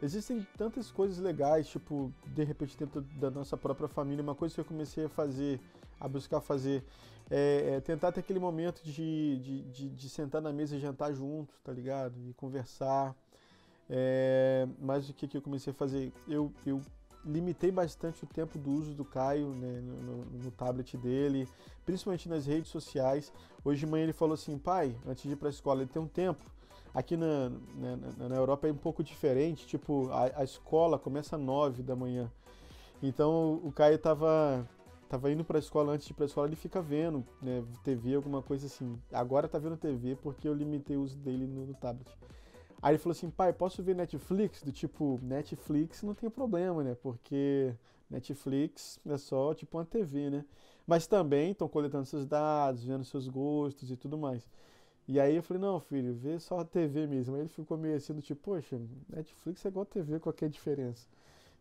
existem 0.02 0.46
tantas 0.56 0.90
coisas 0.90 1.18
legais, 1.18 1.68
tipo, 1.68 2.12
de 2.26 2.44
repente 2.44 2.76
dentro 2.76 3.02
da 3.18 3.30
nossa 3.30 3.56
própria 3.56 3.88
família, 3.88 4.22
uma 4.22 4.34
coisa 4.34 4.54
que 4.54 4.60
eu 4.60 4.64
comecei 4.64 5.04
a 5.04 5.08
fazer, 5.08 5.60
a 6.00 6.08
buscar 6.08 6.40
fazer, 6.40 6.84
é, 7.30 7.74
é 7.76 7.80
tentar 7.80 8.12
ter 8.12 8.20
aquele 8.20 8.38
momento 8.38 8.82
de, 8.82 9.38
de, 9.38 9.62
de, 9.62 9.88
de, 9.90 10.08
sentar 10.08 10.42
na 10.42 10.52
mesa 10.52 10.76
e 10.76 10.80
jantar 10.80 11.12
junto, 11.14 11.54
tá 11.62 11.72
ligado? 11.72 12.14
E 12.28 12.34
conversar. 12.34 13.14
É, 13.88 14.66
mas 14.78 15.08
o 15.08 15.14
que, 15.14 15.28
que 15.28 15.36
eu 15.36 15.42
comecei 15.42 15.70
a 15.70 15.74
fazer? 15.74 16.12
Eu, 16.26 16.52
eu 16.64 16.80
limitei 17.24 17.70
bastante 17.70 18.24
o 18.24 18.26
tempo 18.26 18.58
do 18.58 18.70
uso 18.70 18.94
do 18.94 19.04
Caio 19.04 19.48
né, 19.48 19.80
no, 19.80 20.24
no, 20.24 20.50
tablet 20.50 20.96
dele, 20.96 21.48
principalmente 21.84 22.28
nas 22.28 22.46
redes 22.46 22.70
sociais. 22.70 23.32
Hoje 23.64 23.80
de 23.80 23.86
manhã 23.86 24.04
ele 24.04 24.12
falou 24.12 24.34
assim, 24.34 24.58
pai, 24.58 24.96
antes 25.06 25.22
de 25.22 25.30
ir 25.30 25.36
para 25.36 25.48
a 25.48 25.50
escola, 25.50 25.82
ele 25.82 25.90
tem 25.90 26.02
um 26.02 26.08
tempo. 26.08 26.44
Aqui 26.94 27.16
na, 27.16 27.50
na, 27.74 28.28
na, 28.28 28.36
Europa 28.36 28.68
é 28.68 28.72
um 28.72 28.76
pouco 28.76 29.02
diferente, 29.02 29.66
tipo, 29.66 30.10
a, 30.10 30.40
a 30.40 30.44
escola 30.44 30.98
começa 30.98 31.36
às 31.36 31.42
9 31.42 31.82
da 31.82 31.96
manhã. 31.96 32.30
Então 33.02 33.60
o 33.64 33.72
Caio 33.72 33.98
tava, 33.98 34.68
tava 35.08 35.30
indo 35.32 35.42
para 35.42 35.58
a 35.58 35.60
escola, 35.60 35.92
antes 35.92 36.06
de 36.06 36.12
ir 36.12 36.14
para 36.14 36.24
a 36.24 36.26
escola 36.26 36.46
ele 36.46 36.56
fica 36.56 36.82
vendo 36.82 37.24
né, 37.40 37.64
TV, 37.82 38.14
alguma 38.14 38.42
coisa 38.42 38.66
assim. 38.66 39.00
Agora 39.10 39.48
tá 39.48 39.58
vendo 39.58 39.76
TV 39.76 40.16
porque 40.16 40.46
eu 40.46 40.52
limitei 40.52 40.96
o 40.96 41.02
uso 41.02 41.16
dele 41.18 41.46
no, 41.46 41.66
no 41.66 41.74
tablet. 41.74 42.10
Aí 42.82 42.92
ele 42.92 42.98
falou 42.98 43.12
assim, 43.12 43.30
pai, 43.30 43.52
posso 43.52 43.82
ver 43.82 43.94
Netflix? 43.94 44.62
Do 44.62 44.72
tipo, 44.72 45.18
Netflix 45.22 46.02
não 46.02 46.14
tem 46.14 46.28
problema, 46.28 46.82
né? 46.82 46.96
Porque 46.96 47.74
Netflix 48.10 49.00
é 49.06 49.16
só 49.16 49.54
tipo 49.54 49.78
uma 49.78 49.84
TV, 49.84 50.30
né? 50.30 50.44
Mas 50.86 51.06
também 51.06 51.52
estão 51.52 51.68
coletando 51.68 52.06
seus 52.06 52.26
dados, 52.26 52.84
vendo 52.84 53.04
seus 53.04 53.28
gostos 53.28 53.90
e 53.90 53.96
tudo 53.96 54.18
mais. 54.18 54.48
E 55.08 55.20
aí 55.20 55.36
eu 55.36 55.42
falei, 55.42 55.62
não, 55.62 55.80
filho, 55.80 56.14
vê 56.14 56.38
só 56.40 56.60
a 56.60 56.64
TV 56.64 57.06
mesmo. 57.06 57.34
Aí 57.36 57.42
ele 57.42 57.48
ficou 57.48 57.78
meio 57.78 57.96
assim, 57.96 58.14
do 58.14 58.22
tipo, 58.22 58.42
poxa, 58.42 58.80
Netflix 59.08 59.64
é 59.64 59.68
igual 59.68 59.84
a 59.84 59.86
TV, 59.86 60.20
qual 60.20 60.34
a 60.42 60.48
diferença? 60.48 61.06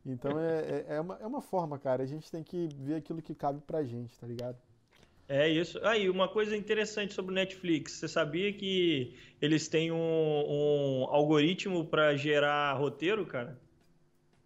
Então 0.05 0.39
é, 0.39 0.59
é, 0.61 0.85
é, 0.95 1.01
uma, 1.01 1.15
é 1.17 1.27
uma 1.27 1.41
forma, 1.41 1.77
cara. 1.79 2.03
A 2.03 2.05
gente 2.07 2.31
tem 2.31 2.43
que 2.43 2.69
ver 2.79 2.95
aquilo 2.95 3.21
que 3.21 3.35
cabe 3.35 3.61
pra 3.61 3.83
gente, 3.83 4.17
tá 4.19 4.27
ligado? 4.27 4.57
É 5.27 5.47
isso. 5.47 5.79
Aí, 5.83 6.07
ah, 6.07 6.11
uma 6.11 6.27
coisa 6.27 6.55
interessante 6.55 7.13
sobre 7.13 7.31
o 7.31 7.35
Netflix. 7.35 7.93
Você 7.93 8.07
sabia 8.07 8.51
que 8.51 9.15
eles 9.41 9.67
têm 9.67 9.91
um, 9.91 9.95
um 9.95 11.05
algoritmo 11.09 11.85
para 11.85 12.15
gerar 12.15 12.73
roteiro, 12.73 13.25
cara? 13.25 13.59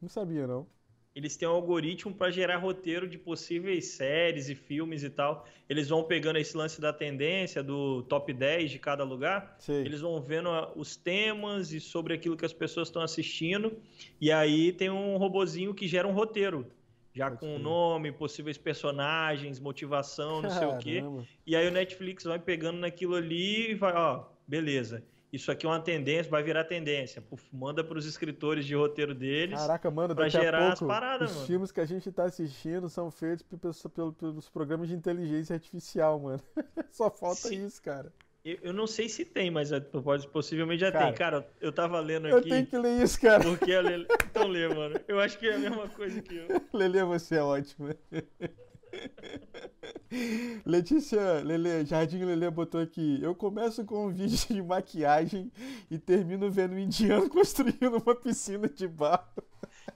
Não 0.02 0.08
sabia, 0.08 0.46
não. 0.46 0.68
Eles 1.16 1.38
têm 1.38 1.48
um 1.48 1.52
algoritmo 1.52 2.14
para 2.14 2.30
gerar 2.30 2.58
roteiro 2.58 3.08
de 3.08 3.18
possíveis 3.18 3.86
séries 3.86 4.50
e 4.50 4.54
filmes 4.54 5.02
e 5.02 5.10
tal. 5.10 5.48
Eles 5.70 5.88
vão 5.88 6.04
pegando 6.04 6.38
esse 6.38 6.56
lance 6.58 6.82
da 6.82 6.92
tendência, 6.92 7.64
do 7.64 8.04
top 8.04 8.34
10 8.34 8.70
de 8.70 8.78
cada 8.78 9.04
lugar. 9.06 9.56
Sim. 9.58 9.80
Eles 9.80 10.02
vão 10.02 10.22
vendo 10.22 10.50
os 10.76 10.98
temas 10.98 11.72
e 11.72 11.80
sobre 11.80 12.14
aquilo 12.14 12.36
que 12.36 12.46
as 12.46 12.52
pessoas 12.52 12.90
estão 12.90 13.02
assistindo. 13.02 13.78
E 14.20 14.30
aí 14.30 14.74
tem 14.74 14.90
um 14.90 15.16
robozinho 15.16 15.74
que 15.74 15.88
gera 15.88 16.06
um 16.06 16.12
roteiro 16.12 16.68
já 17.16 17.30
Pode 17.30 17.40
com 17.40 17.56
o 17.56 17.60
nome, 17.60 18.12
possíveis 18.12 18.58
personagens, 18.58 19.58
motivação, 19.60 20.42
não 20.42 20.50
Caramba. 20.50 20.82
sei 20.82 21.00
o 21.00 21.24
quê. 21.24 21.28
E 21.48 21.56
aí 21.56 21.66
o 21.68 21.72
Netflix 21.72 22.26
vai 22.26 22.38
pegando 22.38 22.78
naquilo 22.80 23.16
ali 23.16 23.72
e 23.72 23.74
vai, 23.74 23.94
ó, 23.94 24.26
beleza. 24.46 25.02
Isso 25.32 25.52
aqui 25.52 25.66
é 25.66 25.70
uma 25.70 25.80
tendência, 25.80 26.30
vai 26.30 26.44
virar 26.44 26.64
tendência. 26.66 27.22
Puf, 27.22 27.44
manda 27.54 27.84
para 27.84 27.98
os 27.98 28.06
escritores 28.06 28.66
de 28.66 28.76
roteiro 28.76 29.14
deles. 29.16 29.60
Caraca, 29.60 29.90
mano, 29.90 30.16
pra 30.16 30.30
gerar 30.30 30.74
as 30.74 30.80
paradas, 30.80 31.30
os 31.32 31.36
mano. 31.38 31.48
filmes 31.48 31.72
que 31.72 31.80
a 31.82 31.86
gente 31.86 32.12
tá 32.12 32.26
assistindo 32.26 32.88
são 32.90 33.10
feitos 33.10 33.44
pelos, 33.44 33.84
pelos 34.18 34.50
programas 34.50 34.88
de 34.88 34.96
inteligência 34.96 35.54
artificial, 35.54 36.20
mano. 36.20 36.42
Só 36.92 37.10
falta 37.10 37.50
Sim. 37.50 37.66
isso, 37.66 37.82
cara. 37.82 38.14
Eu, 38.46 38.60
eu 38.62 38.74
não 38.74 38.86
sei 38.86 39.10
se 39.10 39.26
tem, 39.26 39.50
mas 39.50 39.72
é, 39.72 39.80
pode, 39.80 40.28
possivelmente 40.28 40.82
já 40.82 40.92
cara, 40.92 41.06
tem. 41.06 41.16
Cara, 41.16 41.50
eu 41.60 41.72
tava 41.72 42.00
lendo 42.00 42.28
aqui. 42.28 42.36
Eu 42.36 42.42
tenho 42.44 42.68
que 42.68 42.78
ler 42.78 43.02
isso, 43.02 43.20
cara. 43.20 43.44
Porque 43.44 43.74
a 43.74 43.82
Lele... 43.82 44.06
Então 44.30 44.48
lê, 44.48 44.68
mano. 44.68 45.00
Eu 45.08 45.20
acho 45.20 45.40
que 45.40 45.48
é 45.48 45.56
a 45.56 45.58
mesma 45.58 45.90
coisa 45.90 46.22
que 46.22 46.36
eu. 46.36 46.48
Lele, 46.72 47.04
você 47.06 47.38
é 47.38 47.42
ótimo. 47.42 47.90
Letícia 50.64 51.42
Lele, 51.44 51.86
Jardim 51.86 52.24
Lele 52.24 52.52
botou 52.52 52.80
aqui. 52.80 53.18
Eu 53.20 53.34
começo 53.34 53.84
com 53.84 54.06
um 54.06 54.12
vídeo 54.12 54.38
de 54.48 54.62
maquiagem 54.62 55.52
e 55.90 55.98
termino 55.98 56.52
vendo 56.52 56.76
um 56.76 56.80
indiano 56.80 57.28
construindo 57.34 57.98
uma 57.98 58.16
piscina 58.16 58.70
de 58.70 58.88
barro. 58.88 59.26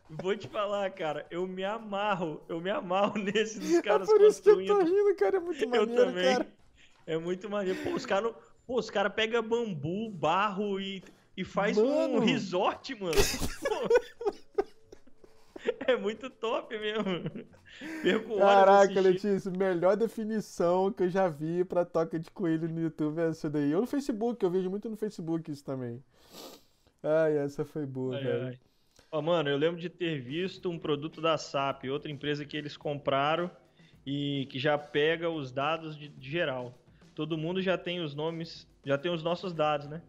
Vou 0.10 0.36
te 0.36 0.48
falar, 0.48 0.90
cara, 0.90 1.28
eu 1.30 1.48
me 1.48 1.64
amarro, 1.64 2.42
eu 2.50 2.60
me 2.60 2.72
amarro 2.72 3.20
nesse 3.20 3.60
dos 3.60 3.80
caras 3.82 4.10
é 4.10 4.12
por 4.12 4.22
isso 4.22 4.42
construindo. 4.42 4.66
Que 4.66 4.72
eu 4.72 4.80
tô 4.80 4.84
rindo, 4.84 5.16
cara, 5.16 5.38
é 5.38 5.40
muito 5.40 5.70
maneiro, 5.70 5.92
Eu 5.92 6.06
também. 6.06 6.34
Cara. 6.34 6.48
É 7.10 7.18
muito 7.18 7.50
maneiro. 7.50 7.84
Pô, 7.84 7.96
os 7.96 8.06
caras 8.06 8.32
os 8.68 8.92
cara 8.92 9.10
pegam 9.10 9.42
bambu, 9.42 10.12
barro 10.12 10.80
e, 10.80 11.04
e 11.36 11.44
faz 11.44 11.76
mano. 11.76 12.18
um 12.18 12.20
resort, 12.20 12.94
mano. 12.94 13.16
é 15.88 15.98
muito 15.98 16.30
top 16.30 16.78
mesmo. 16.78 17.48
Perco 18.04 18.38
Caraca, 18.38 19.02
Letícia, 19.02 19.50
melhor 19.50 19.98
definição 19.98 20.92
que 20.92 21.02
eu 21.02 21.10
já 21.10 21.28
vi 21.28 21.64
pra 21.64 21.84
toca 21.84 22.20
de 22.20 22.30
coelho 22.30 22.70
no 22.70 22.80
YouTube 22.80 23.20
é 23.20 23.30
essa 23.30 23.50
daí. 23.50 23.74
Ou 23.74 23.82
no 23.82 23.88
Facebook, 23.88 24.46
eu 24.46 24.52
vejo 24.52 24.70
muito 24.70 24.88
no 24.88 24.96
Facebook 24.96 25.50
isso 25.50 25.66
também. 25.66 26.04
Ai, 27.02 27.40
essa 27.40 27.66
foi 27.66 27.88
boa, 27.88 28.18
ai, 28.18 28.24
velho. 28.24 28.60
Ai. 29.12 29.22
Mano, 29.22 29.50
eu 29.50 29.58
lembro 29.58 29.82
de 29.82 29.90
ter 29.90 30.22
visto 30.22 30.70
um 30.70 30.78
produto 30.78 31.20
da 31.20 31.40
SAP, 31.40 31.86
outra 31.86 32.12
empresa 32.12 32.46
que 32.46 32.56
eles 32.56 32.78
compraram 32.78 33.50
e 34.06 34.48
que 34.52 34.60
já 34.60 34.78
pega 34.78 35.28
os 35.28 35.52
dados 35.52 35.98
de, 35.98 36.08
de 36.08 36.30
geral 36.30 36.78
todo 37.20 37.38
mundo 37.38 37.62
já 37.62 37.78
tem 37.78 38.00
os 38.00 38.16
nomes, 38.16 38.66
já 38.86 38.98
tem 38.98 39.12
os 39.12 39.22
nossos 39.22 39.52
dados, 39.52 39.90
né? 39.90 40.02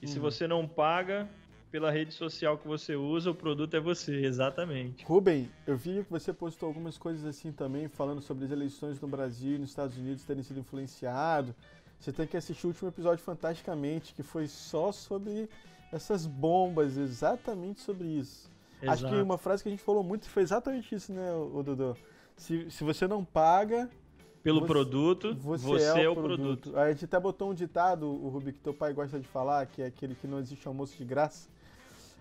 E 0.00 0.06
uhum. 0.06 0.12
se 0.12 0.18
você 0.20 0.46
não 0.46 0.64
paga 0.64 1.28
pela 1.72 1.90
rede 1.90 2.14
social 2.14 2.56
que 2.56 2.68
você 2.68 2.94
usa, 2.94 3.32
o 3.32 3.34
produto 3.34 3.74
é 3.74 3.80
você, 3.80 4.24
exatamente. 4.24 5.04
Rubem, 5.04 5.50
eu 5.66 5.76
vi 5.76 6.04
que 6.04 6.10
você 6.10 6.32
postou 6.32 6.68
algumas 6.68 6.96
coisas 6.96 7.24
assim 7.24 7.50
também, 7.50 7.88
falando 7.88 8.20
sobre 8.20 8.44
as 8.44 8.52
eleições 8.52 9.00
no 9.00 9.08
Brasil 9.08 9.56
e 9.56 9.58
nos 9.58 9.70
Estados 9.70 9.98
Unidos 9.98 10.22
terem 10.22 10.44
sido 10.44 10.60
influenciado. 10.60 11.52
Você 11.98 12.12
tem 12.12 12.28
que 12.28 12.36
assistir 12.36 12.64
o 12.64 12.68
último 12.68 12.90
episódio 12.90 13.24
fantasticamente, 13.24 14.14
que 14.14 14.22
foi 14.22 14.46
só 14.46 14.92
sobre 14.92 15.48
essas 15.90 16.28
bombas, 16.28 16.96
exatamente 16.96 17.80
sobre 17.80 18.06
isso. 18.06 18.48
Exato. 18.80 19.04
Acho 19.04 19.08
que 19.08 19.20
uma 19.20 19.36
frase 19.36 19.64
que 19.64 19.68
a 19.68 19.72
gente 19.72 19.82
falou 19.82 20.04
muito 20.04 20.28
foi 20.28 20.44
exatamente 20.44 20.94
isso, 20.94 21.12
né, 21.12 21.32
o 21.32 21.60
Dudu? 21.60 21.96
Se, 22.36 22.70
se 22.70 22.84
você 22.84 23.08
não 23.08 23.24
paga, 23.24 23.90
pelo 24.42 24.60
você, 24.60 24.66
produto, 24.66 25.34
você, 25.36 25.64
você 25.64 26.00
é, 26.00 26.04
é, 26.04 26.08
o 26.08 26.14
produto. 26.14 26.62
produto. 26.62 26.78
A 26.78 26.90
gente 26.90 27.04
até 27.04 27.18
botou 27.18 27.50
um 27.50 27.54
ditado, 27.54 28.06
o 28.06 28.28
Rubi, 28.28 28.52
que 28.52 28.58
teu 28.58 28.74
pai 28.74 28.92
gosta 28.92 29.18
de 29.18 29.26
falar, 29.26 29.66
que 29.66 29.82
é 29.82 29.86
aquele 29.86 30.14
que 30.14 30.26
não 30.26 30.38
existe 30.38 30.66
almoço 30.66 30.96
de 30.96 31.04
graça. 31.04 31.48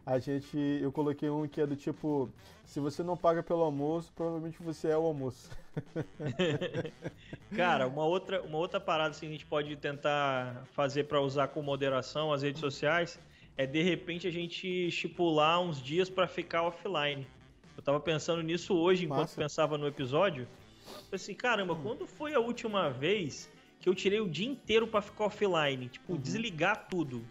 A 0.06 0.18
gente, 0.18 0.58
eu 0.82 0.92
coloquei 0.92 1.30
um 1.30 1.48
que 1.48 1.62
é 1.62 1.66
do 1.66 1.76
tipo, 1.76 2.30
se 2.66 2.80
você 2.80 3.04
não 3.04 3.16
paga 3.16 3.44
pelo 3.44 3.62
almoço, 3.62 4.12
provavelmente 4.16 4.62
você 4.62 4.90
é 4.90 4.98
o 4.98 5.06
almoço. 5.06 5.50
Cara, 7.56 7.88
uma 7.88 8.04
outra, 8.04 8.42
uma 8.42 8.58
outra 8.58 8.80
parada 8.80 9.12
assim, 9.12 9.22
que 9.22 9.28
a 9.28 9.32
gente 9.32 9.46
pode 9.46 9.76
tentar 9.76 10.64
fazer 10.74 11.04
para 11.04 11.22
usar 11.22 11.50
com 11.50 11.62
moderação 11.62 12.34
as 12.34 12.42
redes 12.42 12.60
sociais 12.60 13.20
é 13.58 13.66
de 13.66 13.84
repente 13.84 14.28
a 14.28 14.32
gente 14.32 14.68
estipular 14.68 15.60
uns 15.62 15.82
dias 15.82 16.10
para 16.10 16.28
ficar 16.28 16.64
offline. 16.64 17.28
Eu 17.78 17.84
tava 17.84 18.00
pensando 18.00 18.42
nisso 18.42 18.76
hoje 18.76 19.06
enquanto 19.06 19.22
Massa. 19.22 19.42
pensava 19.42 19.78
no 19.78 19.88
episódio 19.88 20.48
assim, 21.12 21.34
caramba, 21.34 21.74
hum. 21.74 21.82
quando 21.84 22.08
foi 22.08 22.34
a 22.34 22.40
última 22.40 22.90
vez 22.90 23.50
que 23.80 23.90
eu 23.90 23.96
tirei 23.96 24.20
o 24.20 24.30
dia 24.30 24.48
inteiro 24.48 24.88
para 24.88 25.02
ficar 25.02 25.26
offline? 25.26 25.90
Tipo, 25.90 26.14
uhum. 26.14 26.20
desligar 26.20 26.88
tudo. 26.88 27.26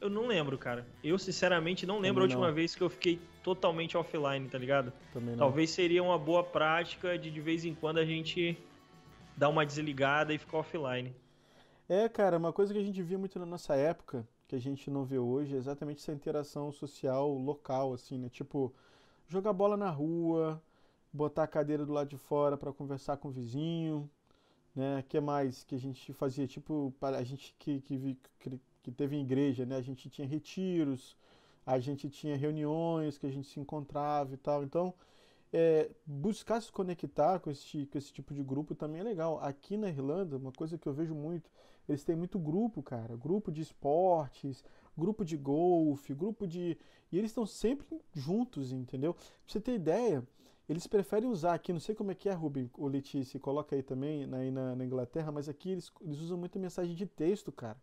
Eu 0.00 0.08
não 0.08 0.26
lembro, 0.26 0.56
cara. 0.56 0.86
Eu, 1.02 1.18
sinceramente, 1.18 1.84
não 1.84 1.98
lembro 1.98 2.22
Também 2.22 2.34
a 2.34 2.36
última 2.36 2.48
não. 2.48 2.54
vez 2.54 2.74
que 2.74 2.82
eu 2.82 2.88
fiquei 2.88 3.18
totalmente 3.42 3.96
offline, 3.96 4.48
tá 4.48 4.58
ligado? 4.58 4.92
Também 5.12 5.30
não. 5.30 5.38
Talvez 5.38 5.70
seria 5.70 6.02
uma 6.02 6.18
boa 6.18 6.44
prática 6.44 7.18
de 7.18 7.30
de 7.30 7.40
vez 7.40 7.64
em 7.64 7.74
quando 7.74 7.98
a 7.98 8.04
gente 8.04 8.56
dar 9.36 9.48
uma 9.48 9.64
desligada 9.64 10.34
e 10.34 10.38
ficar 10.38 10.58
offline. 10.58 11.14
É, 11.88 12.08
cara, 12.08 12.36
uma 12.36 12.52
coisa 12.52 12.72
que 12.74 12.78
a 12.78 12.84
gente 12.84 13.02
via 13.02 13.16
muito 13.16 13.38
na 13.38 13.46
nossa 13.46 13.74
época, 13.74 14.28
que 14.46 14.54
a 14.54 14.60
gente 14.60 14.90
não 14.90 15.04
vê 15.04 15.18
hoje, 15.18 15.54
é 15.54 15.58
exatamente 15.58 16.02
essa 16.02 16.12
interação 16.12 16.70
social 16.70 17.32
local, 17.32 17.94
assim, 17.94 18.18
né? 18.18 18.28
Tipo, 18.28 18.72
jogar 19.26 19.52
bola 19.52 19.76
na 19.76 19.90
rua, 19.90 20.62
botar 21.12 21.44
a 21.44 21.48
cadeira 21.48 21.84
do 21.84 21.92
lado 21.92 22.08
de 22.08 22.16
fora 22.16 22.56
para 22.56 22.72
conversar 22.72 23.16
com 23.16 23.28
o 23.28 23.30
vizinho, 23.30 24.08
né? 24.74 25.04
que 25.08 25.20
mais 25.20 25.64
que 25.64 25.74
a 25.74 25.78
gente 25.78 26.12
fazia? 26.12 26.46
Tipo, 26.46 26.94
a 27.00 27.22
gente 27.22 27.54
que, 27.58 27.80
que, 27.80 28.16
que 28.82 28.92
teve 28.92 29.16
em 29.16 29.22
igreja, 29.22 29.66
né? 29.66 29.76
A 29.76 29.82
gente 29.82 30.08
tinha 30.08 30.26
retiros, 30.26 31.16
a 31.66 31.78
gente 31.78 32.08
tinha 32.08 32.36
reuniões 32.36 33.18
que 33.18 33.26
a 33.26 33.30
gente 33.30 33.48
se 33.48 33.60
encontrava 33.60 34.32
e 34.32 34.36
tal. 34.36 34.64
Então, 34.64 34.94
é, 35.52 35.90
buscar 36.06 36.60
se 36.60 36.70
conectar 36.70 37.38
com 37.40 37.50
esse, 37.50 37.86
com 37.86 37.98
esse 37.98 38.12
tipo 38.12 38.34
de 38.34 38.42
grupo 38.42 38.74
também 38.74 39.00
é 39.00 39.04
legal. 39.04 39.38
Aqui 39.42 39.76
na 39.76 39.88
Irlanda, 39.88 40.36
uma 40.36 40.52
coisa 40.52 40.78
que 40.78 40.86
eu 40.86 40.92
vejo 40.92 41.14
muito, 41.14 41.50
eles 41.88 42.04
têm 42.04 42.16
muito 42.16 42.38
grupo, 42.38 42.82
cara. 42.82 43.16
Grupo 43.16 43.50
de 43.50 43.62
esportes, 43.62 44.64
grupo 44.96 45.24
de 45.24 45.36
golfe, 45.36 46.14
grupo 46.14 46.46
de. 46.46 46.78
E 47.10 47.18
eles 47.18 47.30
estão 47.30 47.46
sempre 47.46 47.86
juntos, 48.14 48.72
entendeu? 48.72 49.14
Pra 49.14 49.24
você 49.46 49.60
ter 49.60 49.74
ideia, 49.74 50.26
eles 50.68 50.86
preferem 50.86 51.28
usar 51.28 51.54
aqui, 51.54 51.72
não 51.72 51.80
sei 51.80 51.94
como 51.94 52.10
é 52.10 52.14
que 52.14 52.28
é, 52.28 52.32
Rubem, 52.32 52.70
o 52.76 52.86
Letícia, 52.86 53.40
coloca 53.40 53.74
aí 53.74 53.82
também 53.82 54.28
aí 54.34 54.50
na, 54.50 54.76
na 54.76 54.84
Inglaterra, 54.84 55.32
mas 55.32 55.48
aqui 55.48 55.70
eles, 55.70 55.90
eles 56.02 56.20
usam 56.20 56.36
muito 56.36 56.58
mensagem 56.58 56.94
de 56.94 57.06
texto, 57.06 57.50
cara. 57.50 57.78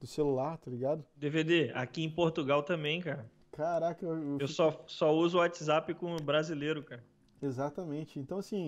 Do 0.00 0.06
celular, 0.06 0.58
tá 0.58 0.68
ligado? 0.68 1.04
DVD, 1.14 1.70
aqui 1.74 2.02
em 2.02 2.10
Portugal 2.10 2.62
também, 2.62 3.00
cara. 3.00 3.30
Caraca, 3.52 4.04
eu, 4.04 4.20
eu, 4.20 4.38
eu 4.40 4.48
só, 4.48 4.82
só 4.86 5.14
uso 5.14 5.36
o 5.36 5.40
WhatsApp 5.40 5.94
com 5.94 6.16
brasileiro, 6.16 6.82
cara. 6.82 7.04
Exatamente. 7.40 8.18
Então, 8.18 8.38
assim, 8.38 8.66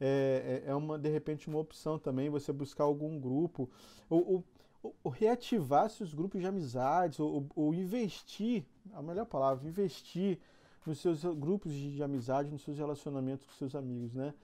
é, 0.00 0.62
é, 0.66 0.70
é 0.70 0.74
uma, 0.74 0.98
de 0.98 1.08
repente, 1.08 1.48
uma 1.48 1.58
opção 1.58 1.98
também 1.98 2.30
você 2.30 2.52
buscar 2.52 2.84
algum 2.84 3.20
grupo, 3.20 3.70
ou, 4.08 4.44
ou, 4.82 4.92
ou 5.02 5.10
reativar 5.10 5.88
seus 5.90 6.14
grupos 6.14 6.40
de 6.40 6.46
amizades, 6.46 7.20
ou, 7.20 7.46
ou, 7.54 7.74
investir, 7.74 8.64
a 8.92 9.02
melhor 9.02 9.26
palavra, 9.26 9.68
investir 9.68 10.38
nos 10.86 10.98
seus 10.98 11.24
grupos 11.24 11.72
de, 11.72 11.94
de 11.94 12.02
amizade, 12.02 12.50
nos 12.50 12.62
seus 12.62 12.76
relacionamentos 12.76 13.46
com 13.46 13.52
seus 13.52 13.74
amigos, 13.74 14.14
né? 14.14 14.34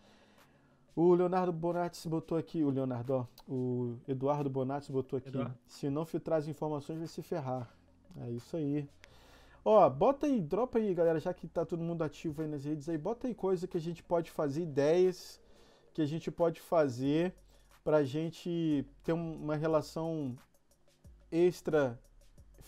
O 0.94 1.14
Leonardo 1.14 1.52
Bonatti 1.52 2.08
botou 2.08 2.36
aqui, 2.36 2.64
o 2.64 2.70
Leonardo, 2.70 3.14
ó, 3.14 3.26
o 3.52 3.96
Eduardo 4.08 4.50
Bonatti 4.50 4.90
botou 4.90 5.16
aqui, 5.16 5.28
Eduardo. 5.28 5.56
se 5.66 5.88
não 5.88 6.04
filtrar 6.04 6.38
as 6.38 6.48
informações 6.48 6.98
vai 6.98 7.06
se 7.06 7.22
ferrar. 7.22 7.72
É 8.20 8.30
isso 8.30 8.56
aí. 8.56 8.88
Ó, 9.64 9.88
bota 9.88 10.26
aí, 10.26 10.40
dropa 10.40 10.78
aí, 10.78 10.94
galera, 10.94 11.20
já 11.20 11.32
que 11.32 11.46
tá 11.46 11.64
todo 11.64 11.82
mundo 11.82 12.02
ativo 12.02 12.42
aí 12.42 12.48
nas 12.48 12.64
redes 12.64 12.88
aí, 12.88 12.98
bota 12.98 13.26
aí 13.26 13.34
coisa 13.34 13.68
que 13.68 13.76
a 13.76 13.80
gente 13.80 14.02
pode 14.02 14.30
fazer, 14.30 14.62
ideias 14.62 15.40
que 15.92 16.02
a 16.02 16.06
gente 16.06 16.30
pode 16.30 16.60
fazer 16.60 17.34
pra 17.84 18.02
gente 18.02 18.84
ter 19.02 19.12
uma 19.12 19.56
relação 19.56 20.36
extra 21.30 21.98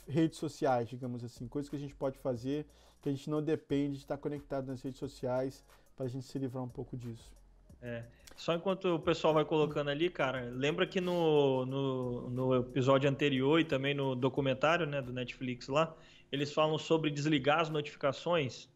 redes 0.06 0.38
sociais, 0.38 0.88
digamos 0.88 1.24
assim, 1.24 1.46
coisas 1.48 1.68
que 1.68 1.76
a 1.76 1.78
gente 1.78 1.94
pode 1.94 2.18
fazer 2.18 2.66
que 3.00 3.08
a 3.08 3.12
gente 3.12 3.28
não 3.30 3.42
depende 3.42 3.94
de 3.94 4.04
estar 4.04 4.16
conectado 4.16 4.66
nas 4.66 4.82
redes 4.82 4.98
sociais 4.98 5.64
para 5.96 6.06
a 6.06 6.08
gente 6.08 6.24
se 6.24 6.38
livrar 6.38 6.62
um 6.62 6.68
pouco 6.68 6.96
disso. 6.96 7.32
É. 7.82 8.04
Só 8.36 8.54
enquanto 8.54 8.94
o 8.94 8.98
pessoal 8.98 9.34
vai 9.34 9.44
colocando 9.44 9.90
ali, 9.90 10.08
cara, 10.08 10.50
lembra 10.54 10.86
que 10.86 11.00
no, 11.00 11.66
no, 11.66 12.30
no, 12.30 12.54
episódio 12.56 13.08
anterior 13.08 13.60
e 13.60 13.64
também 13.64 13.94
no 13.94 14.14
documentário 14.14 14.86
né, 14.86 15.02
do 15.02 15.12
Netflix 15.12 15.68
lá, 15.68 15.94
eles 16.30 16.52
falam 16.52 16.78
sobre 16.78 17.10
desligar 17.10 17.60
as 17.60 17.70
notificações? 17.70 18.68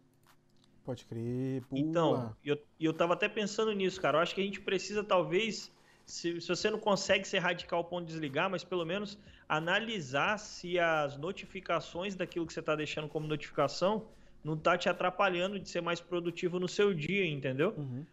Pode 0.84 1.06
crer, 1.06 1.62
boa. 1.62 1.80
Então, 1.80 2.36
eu, 2.44 2.58
eu 2.78 2.92
tava 2.92 3.14
até 3.14 3.26
pensando 3.26 3.72
nisso, 3.72 4.00
cara. 4.00 4.18
Eu 4.18 4.22
acho 4.22 4.34
que 4.34 4.40
a 4.40 4.44
gente 4.44 4.60
precisa, 4.60 5.02
talvez, 5.02 5.72
se, 6.06 6.40
se 6.40 6.48
você 6.48 6.70
não 6.70 6.78
consegue 6.78 7.26
ser 7.26 7.38
radical 7.38 7.78
ao 7.78 7.84
ponto 7.84 8.06
de 8.06 8.12
desligar, 8.12 8.50
mas 8.50 8.62
pelo 8.62 8.84
menos 8.84 9.18
analisar 9.48 10.38
se 10.38 10.78
as 10.78 11.16
notificações 11.16 12.14
daquilo 12.14 12.46
que 12.46 12.52
você 12.52 12.60
está 12.60 12.74
deixando 12.74 13.08
como 13.08 13.26
notificação 13.26 14.06
não 14.42 14.56
tá 14.56 14.76
te 14.76 14.88
atrapalhando 14.88 15.58
de 15.58 15.68
ser 15.68 15.80
mais 15.80 16.00
produtivo 16.00 16.60
no 16.60 16.68
seu 16.68 16.92
dia, 16.92 17.26
entendeu? 17.26 17.74
Uhum. 17.76 18.04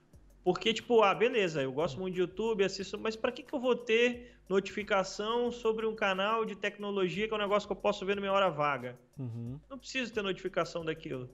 Porque, 0.43 0.73
tipo, 0.73 1.03
ah, 1.03 1.13
beleza, 1.13 1.61
eu 1.61 1.71
gosto 1.71 1.99
muito 1.99 2.15
de 2.15 2.21
YouTube, 2.21 2.63
assisto, 2.63 2.97
mas 2.97 3.15
para 3.15 3.31
que, 3.31 3.43
que 3.43 3.53
eu 3.53 3.59
vou 3.59 3.75
ter 3.75 4.35
notificação 4.49 5.51
sobre 5.51 5.85
um 5.85 5.93
canal 5.93 6.45
de 6.45 6.55
tecnologia 6.55 7.27
que 7.27 7.33
é 7.33 7.37
um 7.37 7.39
negócio 7.39 7.67
que 7.67 7.73
eu 7.73 7.77
posso 7.77 8.05
ver 8.05 8.15
na 8.15 8.21
minha 8.21 8.33
hora 8.33 8.49
vaga? 8.49 8.97
Uhum. 9.19 9.59
Não 9.69 9.77
preciso 9.77 10.11
ter 10.13 10.23
notificação 10.23 10.83
daquilo. 10.83 11.29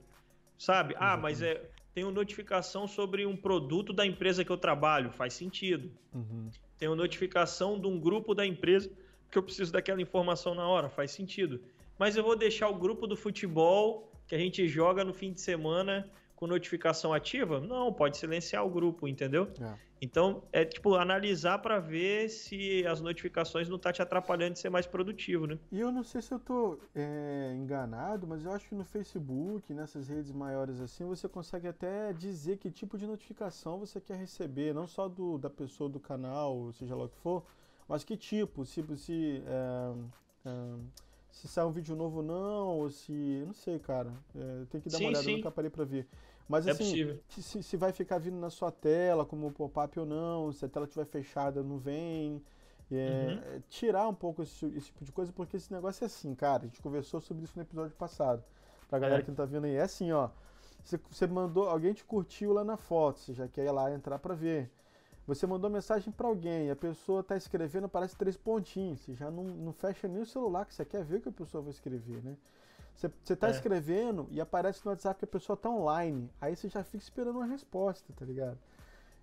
Sabe? 0.58 0.94
Ah, 0.98 1.16
mas 1.16 1.40
é, 1.40 1.70
tenho 1.98 2.12
notificação 2.12 2.86
sobre 2.86 3.26
um 3.26 3.36
produto 3.36 3.92
da 3.92 4.06
empresa 4.06 4.44
que 4.44 4.52
eu 4.52 4.56
trabalho, 4.56 5.10
faz 5.10 5.34
sentido. 5.34 5.90
Uhum. 6.14 6.48
Tenho 6.78 6.94
notificação 6.94 7.76
de 7.76 7.88
um 7.88 7.98
grupo 7.98 8.36
da 8.36 8.46
empresa 8.46 8.88
que 9.28 9.36
eu 9.36 9.42
preciso 9.42 9.72
daquela 9.72 10.00
informação 10.00 10.54
na 10.54 10.64
hora, 10.68 10.88
faz 10.88 11.10
sentido. 11.10 11.60
Mas 11.98 12.16
eu 12.16 12.22
vou 12.22 12.36
deixar 12.36 12.68
o 12.68 12.78
grupo 12.78 13.04
do 13.04 13.16
futebol 13.16 14.12
que 14.28 14.34
a 14.36 14.38
gente 14.38 14.68
joga 14.68 15.04
no 15.04 15.12
fim 15.12 15.32
de 15.32 15.40
semana 15.40 16.08
com 16.38 16.46
notificação 16.46 17.12
ativa? 17.12 17.60
Não, 17.60 17.92
pode 17.92 18.16
silenciar 18.16 18.64
o 18.64 18.70
grupo, 18.70 19.08
entendeu? 19.08 19.48
É. 19.60 19.74
Então, 20.00 20.44
é 20.52 20.64
tipo 20.64 20.94
analisar 20.94 21.58
para 21.58 21.80
ver 21.80 22.28
se 22.28 22.86
as 22.86 23.00
notificações 23.00 23.68
não 23.68 23.76
tá 23.76 23.92
te 23.92 24.00
atrapalhando 24.00 24.52
de 24.52 24.60
ser 24.60 24.70
mais 24.70 24.86
produtivo, 24.86 25.48
né? 25.48 25.58
E 25.72 25.80
eu 25.80 25.90
não 25.90 26.04
sei 26.04 26.22
se 26.22 26.30
eu 26.30 26.38
tô 26.38 26.78
é, 26.94 27.52
enganado, 27.56 28.24
mas 28.24 28.44
eu 28.44 28.52
acho 28.52 28.68
que 28.68 28.76
no 28.76 28.84
Facebook, 28.84 29.74
nessas 29.74 30.06
redes 30.06 30.30
maiores 30.30 30.80
assim, 30.80 31.04
você 31.04 31.28
consegue 31.28 31.66
até 31.66 32.12
dizer 32.12 32.58
que 32.58 32.70
tipo 32.70 32.96
de 32.96 33.08
notificação 33.08 33.80
você 33.80 34.00
quer 34.00 34.16
receber, 34.16 34.72
não 34.72 34.86
só 34.86 35.08
do, 35.08 35.38
da 35.38 35.50
pessoa 35.50 35.90
do 35.90 35.98
canal, 35.98 36.72
seja 36.72 36.94
lá 36.94 37.06
o 37.06 37.08
que 37.08 37.18
for, 37.18 37.44
mas 37.88 38.04
que 38.04 38.16
tipo, 38.16 38.64
se, 38.64 38.84
se 38.96 39.42
é, 39.44 40.48
é 40.48 41.08
se 41.38 41.46
sai 41.46 41.64
um 41.64 41.70
vídeo 41.70 41.94
novo 41.94 42.22
não, 42.22 42.78
ou 42.78 42.90
se. 42.90 43.44
Não 43.46 43.52
sei, 43.52 43.78
cara. 43.78 44.12
É, 44.34 44.64
tem 44.70 44.80
que 44.80 44.88
dar 44.88 44.98
sim, 44.98 45.04
uma 45.04 45.10
olhada, 45.10 45.24
sim. 45.24 45.36
nunca 45.36 45.50
parei 45.50 45.70
pra 45.70 45.84
ver. 45.84 46.08
Mas 46.48 46.66
é 46.66 46.70
assim, 46.70 47.20
se, 47.28 47.62
se, 47.62 47.76
vai 47.76 47.92
ficar 47.92 48.18
vindo 48.18 48.38
na 48.38 48.48
sua 48.48 48.72
tela 48.72 49.26
como 49.26 49.52
pop-up 49.52 50.00
ou 50.00 50.06
não, 50.06 50.50
se 50.50 50.64
a 50.64 50.68
tela 50.68 50.86
estiver 50.86 51.04
fechada, 51.04 51.62
não 51.62 51.76
vem. 51.76 52.42
É, 52.90 52.94
uhum. 52.94 53.54
É, 53.56 53.62
tirar 53.68 54.08
um 54.08 54.14
pouco 54.14 54.42
esse, 54.42 54.64
esse, 54.68 54.86
tipo 54.86 55.04
de 55.04 55.12
coisa, 55.12 55.30
porque 55.30 55.58
esse 55.58 55.70
negócio 55.70 56.04
é 56.04 56.06
assim, 56.06 56.34
cara. 56.34 56.62
A 56.62 56.66
gente 56.66 56.80
conversou 56.80 57.20
sobre 57.20 57.44
isso 57.44 57.52
no 57.54 57.62
episódio 57.62 57.94
passado. 57.96 58.42
Pra 58.88 58.98
galera 58.98 59.20
é. 59.20 59.22
que 59.22 59.28
não 59.28 59.36
tá 59.36 59.44
vendo 59.44 59.66
aí, 59.66 59.74
é 59.74 59.82
assim, 59.82 60.10
ó. 60.10 60.30
Você, 60.82 60.98
você 61.10 61.26
mandou, 61.26 61.68
alguém 61.68 61.92
te 61.92 62.02
curtiu 62.02 62.54
lá 62.54 62.64
na 62.64 62.78
foto, 62.78 63.20
você 63.20 63.34
já 63.34 63.46
quer 63.46 63.66
ir 63.66 63.70
lá 63.70 63.92
entrar 63.92 64.18
pra 64.18 64.34
ver. 64.34 64.70
Você 65.26 65.46
mandou 65.46 65.68
mensagem 65.68 66.10
para 66.10 66.26
alguém, 66.26 66.70
a 66.70 66.76
pessoa 66.76 67.20
está 67.20 67.36
escrevendo, 67.36 67.84
aparece 67.84 68.16
três 68.16 68.38
pontinhos. 68.38 69.00
Você 69.00 69.14
já 69.14 69.30
não, 69.30 69.44
não 69.44 69.72
fecha 69.74 70.08
nem 70.08 70.22
o 70.22 70.26
celular, 70.26 70.64
que 70.64 70.74
você 70.74 70.86
quer 70.86 71.04
ver 71.04 71.16
o 71.16 71.20
que 71.20 71.28
a 71.28 71.32
pessoa 71.32 71.62
vai 71.62 71.70
escrever, 71.70 72.24
né? 72.24 72.34
Você 72.98 73.32
está 73.32 73.46
é. 73.46 73.50
escrevendo 73.52 74.26
e 74.28 74.40
aparece 74.40 74.84
no 74.84 74.90
WhatsApp 74.90 75.20
que 75.20 75.24
a 75.24 75.28
pessoa 75.28 75.54
está 75.54 75.70
online. 75.70 76.28
Aí 76.40 76.56
você 76.56 76.68
já 76.68 76.82
fica 76.82 77.04
esperando 77.04 77.36
uma 77.36 77.46
resposta, 77.46 78.12
tá 78.12 78.24
ligado? 78.24 78.58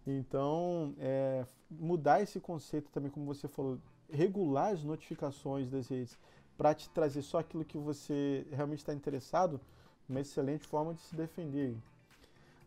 Então, 0.08 0.96
é, 0.98 1.46
mudar 1.70 2.22
esse 2.22 2.40
conceito 2.40 2.90
também, 2.90 3.12
como 3.12 3.26
você 3.26 3.50
falou, 3.50 3.78
regular 4.10 4.72
as 4.72 4.82
notificações 4.82 5.70
das 5.70 5.90
redes 5.90 6.18
para 6.58 6.74
te 6.74 6.90
trazer 6.90 7.22
só 7.22 7.40
aquilo 7.40 7.66
que 7.66 7.78
você 7.78 8.48
realmente 8.50 8.80
está 8.80 8.94
interessado, 8.94 9.60
uma 10.08 10.22
excelente 10.22 10.66
forma 10.66 10.94
de 10.94 11.02
se 11.02 11.14
defender. 11.14 11.76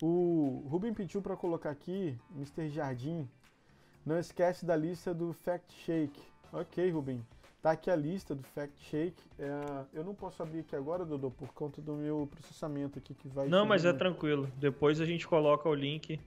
O 0.03 0.67
Ruben 0.69 0.93
pediu 0.93 1.23
para 1.23 1.37
colocar 1.39 1.71
aqui, 1.71 2.19
Mr. 2.37 2.69
Jardim, 2.69 3.27
não 4.05 4.19
esquece 4.19 4.67
da 4.67 4.77
lista 4.77 5.15
do 5.15 5.33
Fact 5.33 5.73
Shake. 5.73 6.21
Ok, 6.53 6.91
Ruben. 6.91 7.25
Tá 7.61 7.73
aqui 7.73 7.91
a 7.91 7.97
lista 7.97 8.35
do 8.35 8.43
Fact 8.43 8.75
Shake. 8.85 9.21
É, 9.39 9.85
eu 9.93 10.05
não 10.05 10.15
posso 10.15 10.41
abrir 10.43 10.61
aqui 10.61 10.77
agora, 10.77 11.05
Dodô, 11.05 11.31
por 11.31 11.53
conta 11.53 11.83
do 11.83 11.95
meu 11.95 12.29
processamento 12.31 12.99
aqui 12.99 13.15
que 13.15 13.29
vai. 13.29 13.49
Não, 13.49 13.67
mas 13.67 13.85
é 13.85 13.93
tranquilo. 13.93 14.49
Depois 14.57 15.01
a 15.01 15.05
gente 15.05 15.27
coloca 15.27 15.69
o 15.69 15.75
link, 15.75 16.21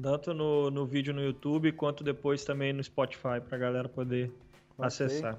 tanto 0.00 0.34
no, 0.34 0.70
no 0.70 0.84
vídeo 0.84 1.14
no 1.14 1.22
YouTube, 1.22 1.72
quanto 1.72 2.04
depois 2.04 2.44
também 2.44 2.74
no 2.74 2.84
Spotify, 2.84 3.40
pra 3.46 3.56
galera 3.56 3.88
poder 3.88 4.30
okay. 4.76 4.86
acessar. 4.86 5.38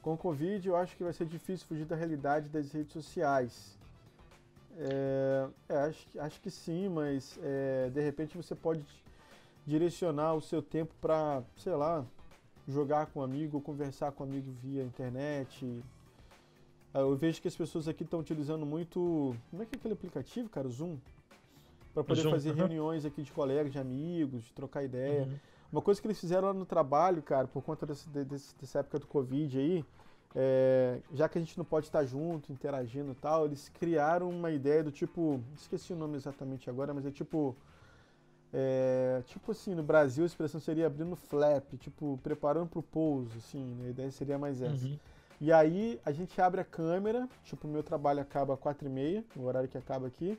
Com 0.00 0.14
o 0.14 0.16
Covid, 0.16 0.68
eu 0.68 0.76
acho 0.76 0.96
que 0.96 1.02
vai 1.02 1.12
ser 1.12 1.26
difícil 1.26 1.66
fugir 1.66 1.84
da 1.84 1.96
realidade 1.96 2.48
das 2.48 2.70
redes 2.70 2.92
sociais. 2.92 3.76
É, 4.78 5.48
é, 5.68 5.76
acho, 5.78 6.06
acho 6.20 6.40
que 6.40 6.50
sim, 6.50 6.88
mas 6.88 7.36
é, 7.42 7.90
de 7.90 8.00
repente 8.00 8.36
você 8.36 8.54
pode 8.54 8.84
direcionar 9.66 10.34
o 10.34 10.40
seu 10.40 10.62
tempo 10.62 10.94
para, 11.00 11.42
sei 11.56 11.74
lá, 11.74 12.04
jogar 12.66 13.06
com 13.06 13.20
um 13.20 13.22
amigo, 13.22 13.60
conversar 13.60 14.12
com 14.12 14.24
um 14.24 14.26
amigo 14.26 14.50
via 14.62 14.82
internet. 14.82 15.82
É, 16.92 17.00
eu 17.00 17.14
vejo 17.16 17.40
que 17.40 17.48
as 17.48 17.56
pessoas 17.56 17.88
aqui 17.88 18.02
estão 18.02 18.20
utilizando 18.20 18.66
muito. 18.66 19.34
Como 19.50 19.62
é 19.62 19.66
que 19.66 19.76
é 19.76 19.78
aquele 19.78 19.94
aplicativo, 19.94 20.48
cara? 20.48 20.68
Zoom? 20.68 20.96
Para 21.94 22.04
poder 22.04 22.22
Zoom, 22.22 22.30
fazer 22.30 22.50
uhum. 22.50 22.56
reuniões 22.56 23.04
aqui 23.04 23.22
de 23.22 23.32
colegas, 23.32 23.72
de 23.72 23.78
amigos, 23.78 24.44
de 24.44 24.52
trocar 24.52 24.82
ideia. 24.82 25.24
Uhum. 25.24 25.38
Uma 25.72 25.82
coisa 25.82 26.00
que 26.00 26.06
eles 26.06 26.20
fizeram 26.20 26.48
lá 26.48 26.54
no 26.54 26.64
trabalho, 26.64 27.22
cara, 27.22 27.46
por 27.46 27.62
conta 27.62 27.84
desse, 27.84 28.08
desse, 28.08 28.54
dessa 28.58 28.80
época 28.80 29.00
do 29.00 29.06
Covid 29.06 29.58
aí, 29.58 29.84
é, 30.34 31.00
já 31.12 31.28
que 31.28 31.38
a 31.38 31.40
gente 31.40 31.56
não 31.58 31.64
pode 31.64 31.86
estar 31.86 32.04
junto, 32.04 32.52
interagindo 32.52 33.12
e 33.12 33.14
tal, 33.14 33.46
eles 33.46 33.68
criaram 33.70 34.28
uma 34.28 34.50
ideia 34.50 34.84
do 34.84 34.92
tipo, 34.92 35.40
esqueci 35.56 35.92
o 35.92 35.96
nome 35.96 36.16
exatamente 36.16 36.70
agora, 36.70 36.94
mas 36.94 37.04
é 37.04 37.10
tipo, 37.10 37.56
é, 38.52 39.22
tipo 39.26 39.52
assim, 39.52 39.74
no 39.74 39.82
Brasil 39.82 40.24
a 40.24 40.26
expressão 40.26 40.60
seria 40.60 40.86
abrindo 40.86 41.16
flap, 41.16 41.74
tipo, 41.78 42.18
preparando 42.22 42.68
para 42.68 42.78
o 42.78 42.82
pouso, 42.82 43.30
assim, 43.38 43.62
né? 43.74 43.86
a 43.88 43.90
ideia 43.90 44.10
seria 44.10 44.38
mais 44.38 44.62
essa. 44.62 44.86
Uhum. 44.86 44.98
E 45.40 45.52
aí 45.52 46.00
a 46.04 46.12
gente 46.12 46.40
abre 46.40 46.60
a 46.60 46.64
câmera, 46.64 47.28
tipo, 47.44 47.66
o 47.68 47.70
meu 47.70 47.82
trabalho 47.82 48.20
acaba 48.20 48.54
às 48.54 48.60
4h30, 48.60 49.24
o 49.36 49.44
horário 49.44 49.68
que 49.68 49.76
acaba 49.76 50.06
aqui, 50.06 50.38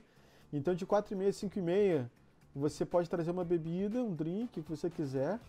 então 0.51 0.74
de 0.74 0.86
4h30 0.86 1.28
a 1.28 1.32
5h30 1.32 2.10
você 2.55 2.86
pode 2.86 3.10
trazer 3.10 3.30
uma 3.30 3.45
bebida, 3.45 4.01
um 4.01 4.14
drink, 4.14 4.60
o 4.60 4.64
que 4.64 4.70
você 4.70 4.89
quiser, 4.89 5.39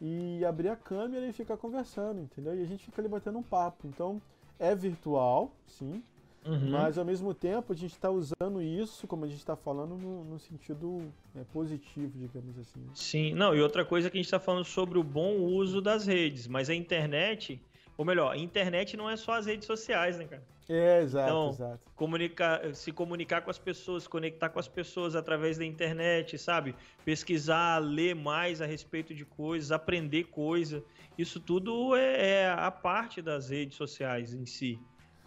e 0.00 0.44
abrir 0.44 0.68
a 0.68 0.76
câmera 0.76 1.26
e 1.26 1.32
ficar 1.32 1.56
conversando, 1.56 2.20
entendeu? 2.20 2.54
E 2.56 2.62
a 2.62 2.66
gente 2.66 2.84
fica 2.84 3.00
ali 3.00 3.08
batendo 3.08 3.38
um 3.38 3.42
papo. 3.42 3.86
Então, 3.86 4.20
é 4.58 4.74
virtual, 4.74 5.52
sim, 5.66 6.02
uhum. 6.44 6.70
mas 6.70 6.98
ao 6.98 7.04
mesmo 7.04 7.32
tempo 7.34 7.72
a 7.72 7.76
gente 7.76 7.92
está 7.92 8.10
usando 8.10 8.62
isso, 8.62 9.06
como 9.06 9.24
a 9.24 9.28
gente 9.28 9.38
está 9.38 9.56
falando, 9.56 9.96
no, 9.96 10.24
no 10.24 10.38
sentido 10.38 11.12
é, 11.36 11.44
positivo, 11.52 12.12
digamos 12.18 12.58
assim. 12.58 12.84
Sim, 12.94 13.34
não, 13.34 13.54
e 13.54 13.60
outra 13.60 13.84
coisa 13.84 14.10
que 14.10 14.16
a 14.16 14.20
gente 14.20 14.26
está 14.26 14.40
falando 14.40 14.64
sobre 14.64 14.98
o 14.98 15.02
bom 15.02 15.36
uso 15.36 15.80
das 15.80 16.06
redes, 16.06 16.46
mas 16.46 16.70
a 16.70 16.74
internet, 16.74 17.60
ou 17.96 18.04
melhor, 18.04 18.32
a 18.32 18.36
internet 18.36 18.96
não 18.96 19.08
é 19.08 19.16
só 19.16 19.32
as 19.32 19.46
redes 19.46 19.66
sociais, 19.66 20.18
né, 20.18 20.24
cara? 20.24 20.42
É, 20.68 21.00
exato, 21.00 21.30
então, 21.30 21.48
exato. 21.48 21.80
Comunicar, 21.96 22.74
se 22.74 22.92
comunicar 22.92 23.40
com 23.40 23.50
as 23.50 23.58
pessoas, 23.58 24.06
conectar 24.06 24.50
com 24.50 24.58
as 24.58 24.68
pessoas 24.68 25.16
através 25.16 25.56
da 25.56 25.64
internet, 25.64 26.36
sabe? 26.36 26.74
Pesquisar, 27.06 27.78
ler 27.78 28.14
mais 28.14 28.60
a 28.60 28.66
respeito 28.66 29.14
de 29.14 29.24
coisas, 29.24 29.72
aprender 29.72 30.24
coisa. 30.24 30.84
Isso 31.16 31.40
tudo 31.40 31.96
é, 31.96 32.42
é 32.42 32.50
a 32.50 32.70
parte 32.70 33.22
das 33.22 33.48
redes 33.48 33.78
sociais 33.78 34.34
em 34.34 34.44
si. 34.44 34.78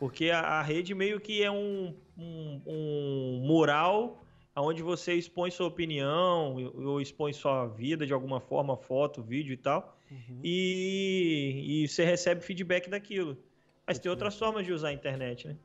Porque 0.02 0.32
a, 0.32 0.40
a 0.40 0.62
rede 0.64 0.96
meio 0.96 1.20
que 1.20 1.44
é 1.44 1.52
um, 1.52 1.96
um, 2.18 2.62
um 2.66 3.44
mural 3.46 4.18
onde 4.56 4.82
você 4.82 5.14
expõe 5.14 5.52
sua 5.52 5.68
opinião 5.68 6.56
ou 6.74 7.00
expõe 7.00 7.32
sua 7.34 7.68
vida 7.68 8.04
de 8.04 8.12
alguma 8.12 8.40
forma, 8.40 8.76
foto, 8.76 9.22
vídeo 9.22 9.54
e 9.54 9.58
tal. 9.58 9.96
Uhum. 10.10 10.40
E, 10.44 11.84
e 11.84 11.88
você 11.88 12.04
recebe 12.04 12.42
feedback 12.42 12.90
daquilo. 12.90 13.38
Mas 13.86 14.00
tem 14.00 14.10
outras 14.10 14.36
formas 14.36 14.66
de 14.66 14.74
usar 14.74 14.88
a 14.88 14.94
internet, 14.94 15.48
né? 15.48 15.56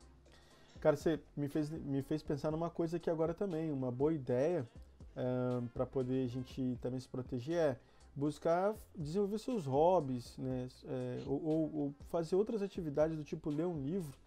Cara, 0.81 0.97
você 0.97 1.19
me 1.35 1.49
fez, 1.49 1.71
me 1.71 2.03
fez 2.03 2.23
pensar 2.23 2.51
numa 2.51 2.69
coisa 2.69 2.99
aqui 2.99 3.09
agora 3.09 3.33
também. 3.33 3.73
Uma 3.73 3.91
boa 3.91 4.13
ideia 4.13 4.69
é, 5.17 5.67
para 5.73 5.87
poder 5.87 6.27
a 6.27 6.29
gente 6.29 6.77
também 6.83 7.01
se 7.01 7.09
proteger 7.09 7.57
é 7.57 7.77
buscar 8.15 8.75
desenvolver 8.95 9.39
seus 9.39 9.65
hobbies, 9.65 10.37
né? 10.37 10.69
É, 10.85 11.23
ou, 11.25 11.43
ou, 11.43 11.95
fazer 12.11 12.37
outras 12.37 12.61
atividades 12.61 13.17
do 13.17 13.25
tipo 13.25 13.49
ler 13.49 13.65
um 13.65 13.83
livro. 13.83 14.26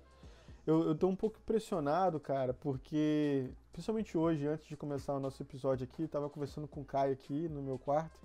Eu, 0.70 0.84
eu 0.84 0.94
tô 0.94 1.08
um 1.08 1.16
pouco 1.16 1.40
impressionado, 1.40 2.20
cara, 2.20 2.54
porque, 2.54 3.50
principalmente 3.72 4.16
hoje, 4.16 4.46
antes 4.46 4.68
de 4.68 4.78
começar 4.78 5.16
o 5.16 5.20
nosso 5.20 5.42
episódio 5.42 5.84
aqui, 5.84 6.08
tava 6.08 6.30
conversando 6.30 6.68
com 6.68 6.82
o 6.82 6.86
Caio 6.86 7.14
aqui 7.14 7.50
no 7.50 7.60
meu 7.60 7.80
quarto. 7.80 8.20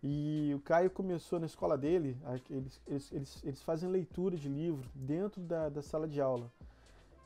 E 0.00 0.52
o 0.54 0.60
Caio 0.60 0.88
começou 0.92 1.40
na 1.40 1.46
escola 1.46 1.76
dele, 1.76 2.16
eles, 2.48 2.80
eles, 2.86 3.42
eles, 3.42 3.62
fazem 3.64 3.90
leitura 3.90 4.36
de 4.36 4.48
livro 4.48 4.88
dentro 4.94 5.40
da, 5.40 5.68
da 5.68 5.82
sala 5.82 6.06
de 6.06 6.20
aula. 6.20 6.52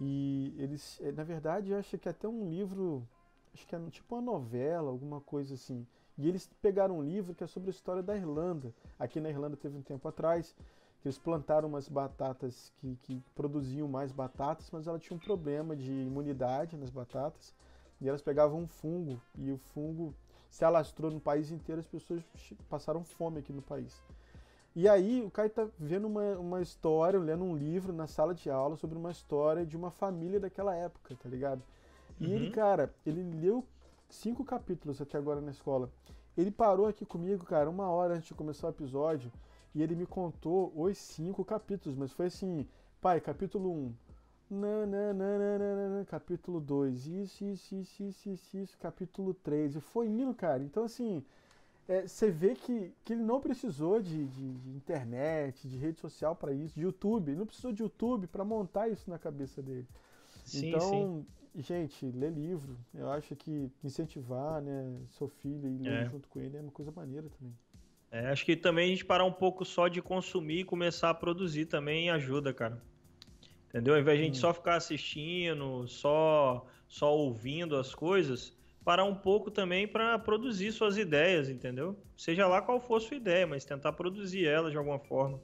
E 0.00 0.54
eles, 0.56 0.98
eh, 1.02 1.12
na 1.12 1.22
verdade, 1.22 1.72
eu 1.72 1.78
acho 1.78 1.98
que 1.98 2.08
é 2.08 2.10
até 2.10 2.26
um 2.26 2.48
livro, 2.48 3.06
acho 3.52 3.66
que 3.66 3.76
é 3.76 3.90
tipo 3.90 4.14
uma 4.14 4.22
novela, 4.22 4.88
alguma 4.88 5.20
coisa 5.20 5.52
assim. 5.52 5.86
E 6.16 6.26
eles 6.26 6.48
pegaram 6.62 6.96
um 7.00 7.02
livro 7.02 7.34
que 7.34 7.44
é 7.44 7.46
sobre 7.46 7.68
a 7.68 7.74
história 7.74 8.02
da 8.02 8.16
Irlanda. 8.16 8.72
Aqui 8.98 9.20
na 9.20 9.28
Irlanda 9.28 9.54
teve 9.54 9.76
um 9.76 9.82
tempo 9.82 10.08
atrás 10.08 10.56
que 11.06 11.08
eles 11.08 11.18
plantaram 11.18 11.68
umas 11.68 11.88
batatas 11.88 12.72
que, 12.78 12.96
que 13.02 13.22
produziam 13.32 13.86
mais 13.86 14.10
batatas, 14.10 14.68
mas 14.72 14.88
ela 14.88 14.98
tinha 14.98 15.16
um 15.16 15.20
problema 15.20 15.76
de 15.76 15.92
imunidade 15.92 16.76
nas 16.76 16.90
batatas. 16.90 17.54
E 18.00 18.08
elas 18.08 18.20
pegavam 18.20 18.62
um 18.62 18.66
fungo 18.66 19.20
e 19.38 19.52
o 19.52 19.56
fungo 19.56 20.12
se 20.50 20.64
alastrou 20.64 21.12
no 21.12 21.20
país 21.20 21.52
inteiro, 21.52 21.80
as 21.80 21.86
pessoas 21.86 22.24
passaram 22.68 23.04
fome 23.04 23.38
aqui 23.38 23.52
no 23.52 23.62
país. 23.62 24.02
E 24.74 24.88
aí 24.88 25.22
o 25.22 25.30
Caio 25.30 25.48
tá 25.48 25.68
vendo 25.78 26.08
uma, 26.08 26.38
uma 26.38 26.60
história, 26.60 27.20
lendo 27.20 27.44
um 27.44 27.56
livro 27.56 27.92
na 27.92 28.08
sala 28.08 28.34
de 28.34 28.50
aula 28.50 28.74
sobre 28.74 28.98
uma 28.98 29.12
história 29.12 29.64
de 29.64 29.76
uma 29.76 29.92
família 29.92 30.40
daquela 30.40 30.74
época, 30.74 31.14
tá 31.14 31.28
ligado? 31.28 31.62
E 32.18 32.26
uhum. 32.26 32.32
ele, 32.32 32.50
cara, 32.50 32.92
ele 33.06 33.22
leu 33.22 33.64
cinco 34.10 34.44
capítulos 34.44 35.00
até 35.00 35.16
agora 35.16 35.40
na 35.40 35.52
escola. 35.52 35.88
Ele 36.36 36.50
parou 36.50 36.88
aqui 36.88 37.06
comigo, 37.06 37.44
cara, 37.44 37.70
uma 37.70 37.88
hora 37.88 38.14
antes 38.14 38.26
de 38.26 38.34
começar 38.34 38.66
o 38.66 38.70
episódio, 38.70 39.30
e 39.76 39.82
ele 39.82 39.94
me 39.94 40.06
contou 40.06 40.72
os 40.74 40.96
cinco 40.96 41.44
capítulos, 41.44 41.98
mas 41.98 42.10
foi 42.10 42.26
assim, 42.26 42.66
pai, 42.98 43.20
capítulo 43.20 43.70
1, 43.70 43.74
um, 43.76 43.94
capítulo 46.06 46.60
2, 46.60 47.06
isso, 47.06 47.44
isso, 47.44 47.74
isso, 47.74 48.02
isso, 48.02 48.30
isso, 48.30 48.56
isso, 48.56 48.78
capítulo 48.78 49.34
3. 49.34 49.76
E 49.76 49.80
foi 49.80 50.06
indo, 50.06 50.32
cara. 50.32 50.62
Então, 50.62 50.84
assim, 50.84 51.22
é, 51.86 52.08
você 52.08 52.30
vê 52.30 52.54
que, 52.54 52.90
que 53.04 53.12
ele 53.12 53.22
não 53.22 53.38
precisou 53.38 54.00
de, 54.00 54.24
de, 54.24 54.54
de 54.54 54.70
internet, 54.70 55.68
de 55.68 55.76
rede 55.76 56.00
social 56.00 56.34
para 56.34 56.54
isso, 56.54 56.74
de 56.74 56.80
YouTube. 56.80 57.28
Ele 57.28 57.40
não 57.40 57.46
precisou 57.46 57.70
de 57.70 57.82
YouTube 57.82 58.28
para 58.28 58.46
montar 58.46 58.88
isso 58.88 59.10
na 59.10 59.18
cabeça 59.18 59.60
dele. 59.60 59.86
Sim, 60.42 60.68
então, 60.68 60.80
sim. 60.80 61.26
gente, 61.60 62.06
ler 62.12 62.32
livro. 62.32 62.78
Eu 62.94 63.10
acho 63.10 63.36
que 63.36 63.70
incentivar 63.84 64.62
né, 64.62 65.02
seu 65.18 65.28
filho 65.28 65.68
e 65.68 65.76
ler 65.76 66.06
é. 66.06 66.08
junto 66.08 66.26
com 66.30 66.40
ele 66.40 66.56
é 66.56 66.62
uma 66.62 66.72
coisa 66.72 66.90
maneira 66.92 67.28
também. 67.28 67.54
É, 68.10 68.28
acho 68.28 68.44
que 68.44 68.56
também 68.56 68.86
a 68.86 68.88
gente 68.88 69.04
parar 69.04 69.24
um 69.24 69.32
pouco 69.32 69.64
só 69.64 69.88
de 69.88 70.00
consumir 70.00 70.60
e 70.60 70.64
começar 70.64 71.10
a 71.10 71.14
produzir 71.14 71.66
também 71.66 72.10
ajuda, 72.10 72.52
cara. 72.52 72.80
Entendeu? 73.68 73.94
Ao 73.94 74.00
invés 74.00 74.18
de 74.18 74.22
a 74.22 74.26
gente 74.26 74.38
só 74.38 74.54
ficar 74.54 74.76
assistindo, 74.76 75.86
só, 75.88 76.66
só 76.88 77.14
ouvindo 77.14 77.76
as 77.76 77.94
coisas, 77.94 78.56
parar 78.84 79.04
um 79.04 79.14
pouco 79.14 79.50
também 79.50 79.86
para 79.86 80.18
produzir 80.18 80.72
suas 80.72 80.96
ideias, 80.96 81.48
entendeu? 81.48 81.98
Seja 82.16 82.46
lá 82.46 82.62
qual 82.62 82.80
for 82.80 82.96
a 82.96 83.00
sua 83.00 83.16
ideia, 83.16 83.46
mas 83.46 83.64
tentar 83.64 83.92
produzir 83.92 84.46
ela 84.46 84.70
de 84.70 84.76
alguma 84.76 84.98
forma. 84.98 85.40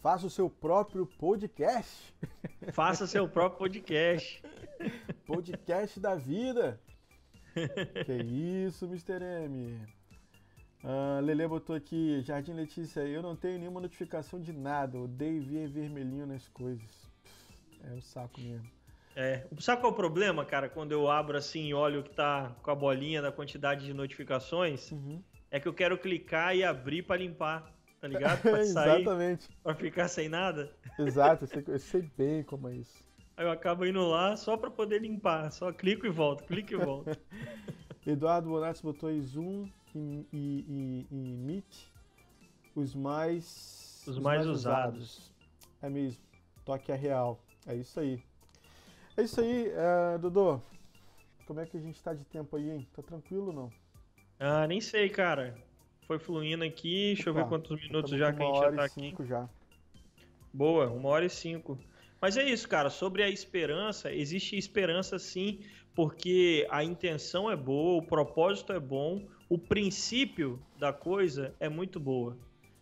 Faça 0.00 0.26
o 0.26 0.30
seu 0.30 0.48
próprio 0.48 1.06
podcast. 1.06 2.14
Faça 2.72 3.06
seu 3.06 3.26
próprio 3.28 3.58
podcast. 3.58 4.42
podcast 5.26 6.00
da 6.00 6.14
vida. 6.14 6.80
que 8.06 8.12
isso, 8.12 8.86
Mr. 8.86 9.22
M. 9.22 9.78
Uh, 10.84 11.20
Lele 11.24 11.46
botou 11.46 11.76
aqui, 11.76 12.20
Jardim 12.22 12.54
Letícia, 12.54 13.00
eu 13.02 13.22
não 13.22 13.36
tenho 13.36 13.58
nenhuma 13.58 13.80
notificação 13.80 14.40
de 14.40 14.52
nada, 14.52 14.98
odeio 14.98 15.40
ver 15.40 15.68
vermelhinho 15.68 16.26
nas 16.26 16.48
coisas. 16.48 17.08
É 17.84 17.94
o 17.94 18.02
saco 18.02 18.40
mesmo. 18.40 18.68
É. 19.14 19.46
Sabe 19.60 19.80
qual 19.80 19.92
é 19.92 19.94
o 19.94 19.96
problema, 19.96 20.44
cara? 20.44 20.68
Quando 20.68 20.90
eu 20.90 21.08
abro 21.08 21.36
assim 21.36 21.66
e 21.66 21.74
olho 21.74 22.02
que 22.02 22.10
tá 22.10 22.52
com 22.62 22.70
a 22.70 22.74
bolinha 22.74 23.22
da 23.22 23.30
quantidade 23.30 23.84
de 23.84 23.94
notificações, 23.94 24.90
uhum. 24.90 25.22
é 25.50 25.60
que 25.60 25.68
eu 25.68 25.74
quero 25.74 25.96
clicar 25.96 26.56
e 26.56 26.64
abrir 26.64 27.02
para 27.02 27.20
limpar, 27.20 27.70
tá 28.00 28.08
ligado? 28.08 28.40
Pra 28.42 28.64
sair, 28.64 29.02
Exatamente. 29.02 29.48
Pra 29.62 29.74
ficar 29.74 30.08
sem 30.08 30.28
nada. 30.28 30.72
Exato, 30.98 31.44
eu 31.44 31.48
sei, 31.48 31.64
eu 31.68 31.78
sei 31.78 32.10
bem 32.16 32.42
como 32.42 32.68
é 32.68 32.76
isso. 32.76 33.04
Aí 33.36 33.46
eu 33.46 33.50
acabo 33.50 33.86
indo 33.86 34.04
lá 34.08 34.36
só 34.36 34.56
para 34.56 34.70
poder 34.70 35.00
limpar. 35.00 35.50
Só 35.52 35.72
clico 35.72 36.06
e 36.06 36.10
volto, 36.10 36.44
clico 36.44 36.72
e 36.74 36.76
volto. 36.76 37.16
Eduardo 38.06 38.48
Bonatti 38.48 38.82
botou 38.82 39.08
aí 39.08 39.20
Zoom 39.20 39.68
e, 39.94 40.26
e, 40.32 40.66
e, 40.68 41.06
e 41.10 41.36
Meet, 41.36 41.86
os 42.74 42.94
mais... 42.94 44.02
Os, 44.02 44.16
os 44.16 44.18
mais, 44.18 44.44
mais 44.44 44.46
usados. 44.46 45.00
usados. 45.00 45.32
É 45.80 45.88
mesmo, 45.88 46.20
toque 46.64 46.90
é 46.92 46.96
real. 46.96 47.40
É 47.66 47.74
isso 47.74 48.00
aí. 48.00 48.22
É 49.16 49.22
isso 49.22 49.40
aí, 49.40 49.68
é, 49.68 50.18
Dudu. 50.18 50.62
Como 51.46 51.60
é 51.60 51.66
que 51.66 51.76
a 51.76 51.80
gente 51.80 52.02
tá 52.02 52.14
de 52.14 52.24
tempo 52.24 52.56
aí, 52.56 52.70
hein? 52.70 52.88
Tá 52.94 53.02
tranquilo 53.02 53.48
ou 53.48 53.52
não? 53.52 53.72
Ah, 54.40 54.66
nem 54.66 54.80
sei, 54.80 55.08
cara. 55.08 55.54
Foi 56.06 56.18
fluindo 56.18 56.64
aqui, 56.64 57.14
deixa 57.14 57.30
eu 57.30 57.34
ver 57.34 57.46
quantos 57.46 57.80
minutos 57.80 58.10
já 58.12 58.32
que 58.32 58.42
a 58.42 58.46
gente 58.46 58.58
já 58.58 58.72
tá 58.72 58.84
aqui. 58.84 59.14
Já. 59.20 59.48
Boa, 60.52 60.88
uma 60.90 61.08
hora 61.08 61.24
e 61.24 61.30
cinco. 61.30 61.78
Mas 62.20 62.36
é 62.36 62.44
isso, 62.48 62.68
cara. 62.68 62.90
Sobre 62.90 63.22
a 63.22 63.28
esperança, 63.28 64.12
existe 64.12 64.56
esperança 64.56 65.18
sim, 65.18 65.60
porque 65.94 66.66
a 66.70 66.82
intenção 66.82 67.50
é 67.50 67.56
boa, 67.56 68.02
o 68.02 68.06
propósito 68.06 68.72
é 68.72 68.80
bom, 68.80 69.22
o 69.48 69.58
princípio 69.58 70.58
da 70.78 70.92
coisa 70.92 71.54
é 71.60 71.68
muito 71.68 72.00
boa, 72.00 72.36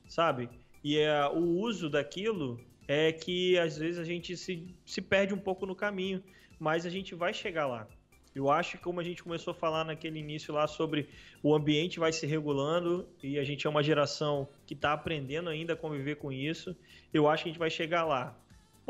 sabe? 0.06 0.48
E 0.82 0.96
é, 0.98 1.26
o 1.26 1.58
uso 1.58 1.90
daquilo 1.90 2.60
é 2.86 3.12
que 3.12 3.58
às 3.58 3.76
vezes 3.76 3.98
a 3.98 4.04
gente 4.04 4.36
se, 4.36 4.74
se 4.84 5.00
perde 5.00 5.34
um 5.34 5.38
pouco 5.38 5.66
no 5.66 5.74
caminho, 5.74 6.22
mas 6.58 6.86
a 6.86 6.90
gente 6.90 7.14
vai 7.14 7.34
chegar 7.34 7.66
lá. 7.66 7.86
Eu 8.34 8.48
acho 8.48 8.76
que 8.76 8.84
como 8.84 9.00
a 9.00 9.04
gente 9.04 9.22
começou 9.22 9.50
a 9.50 9.54
falar 9.54 9.84
naquele 9.84 10.20
início 10.20 10.54
lá 10.54 10.66
sobre 10.66 11.08
o 11.42 11.54
ambiente 11.54 11.98
vai 11.98 12.12
se 12.12 12.26
regulando 12.26 13.08
e 13.22 13.38
a 13.38 13.44
gente 13.44 13.66
é 13.66 13.70
uma 13.70 13.82
geração 13.82 14.48
que 14.64 14.74
está 14.74 14.92
aprendendo 14.92 15.48
ainda 15.50 15.72
a 15.72 15.76
conviver 15.76 16.16
com 16.16 16.30
isso, 16.30 16.76
eu 17.12 17.28
acho 17.28 17.42
que 17.42 17.48
a 17.48 17.52
gente 17.52 17.58
vai 17.58 17.70
chegar 17.70 18.04
lá. 18.04 18.38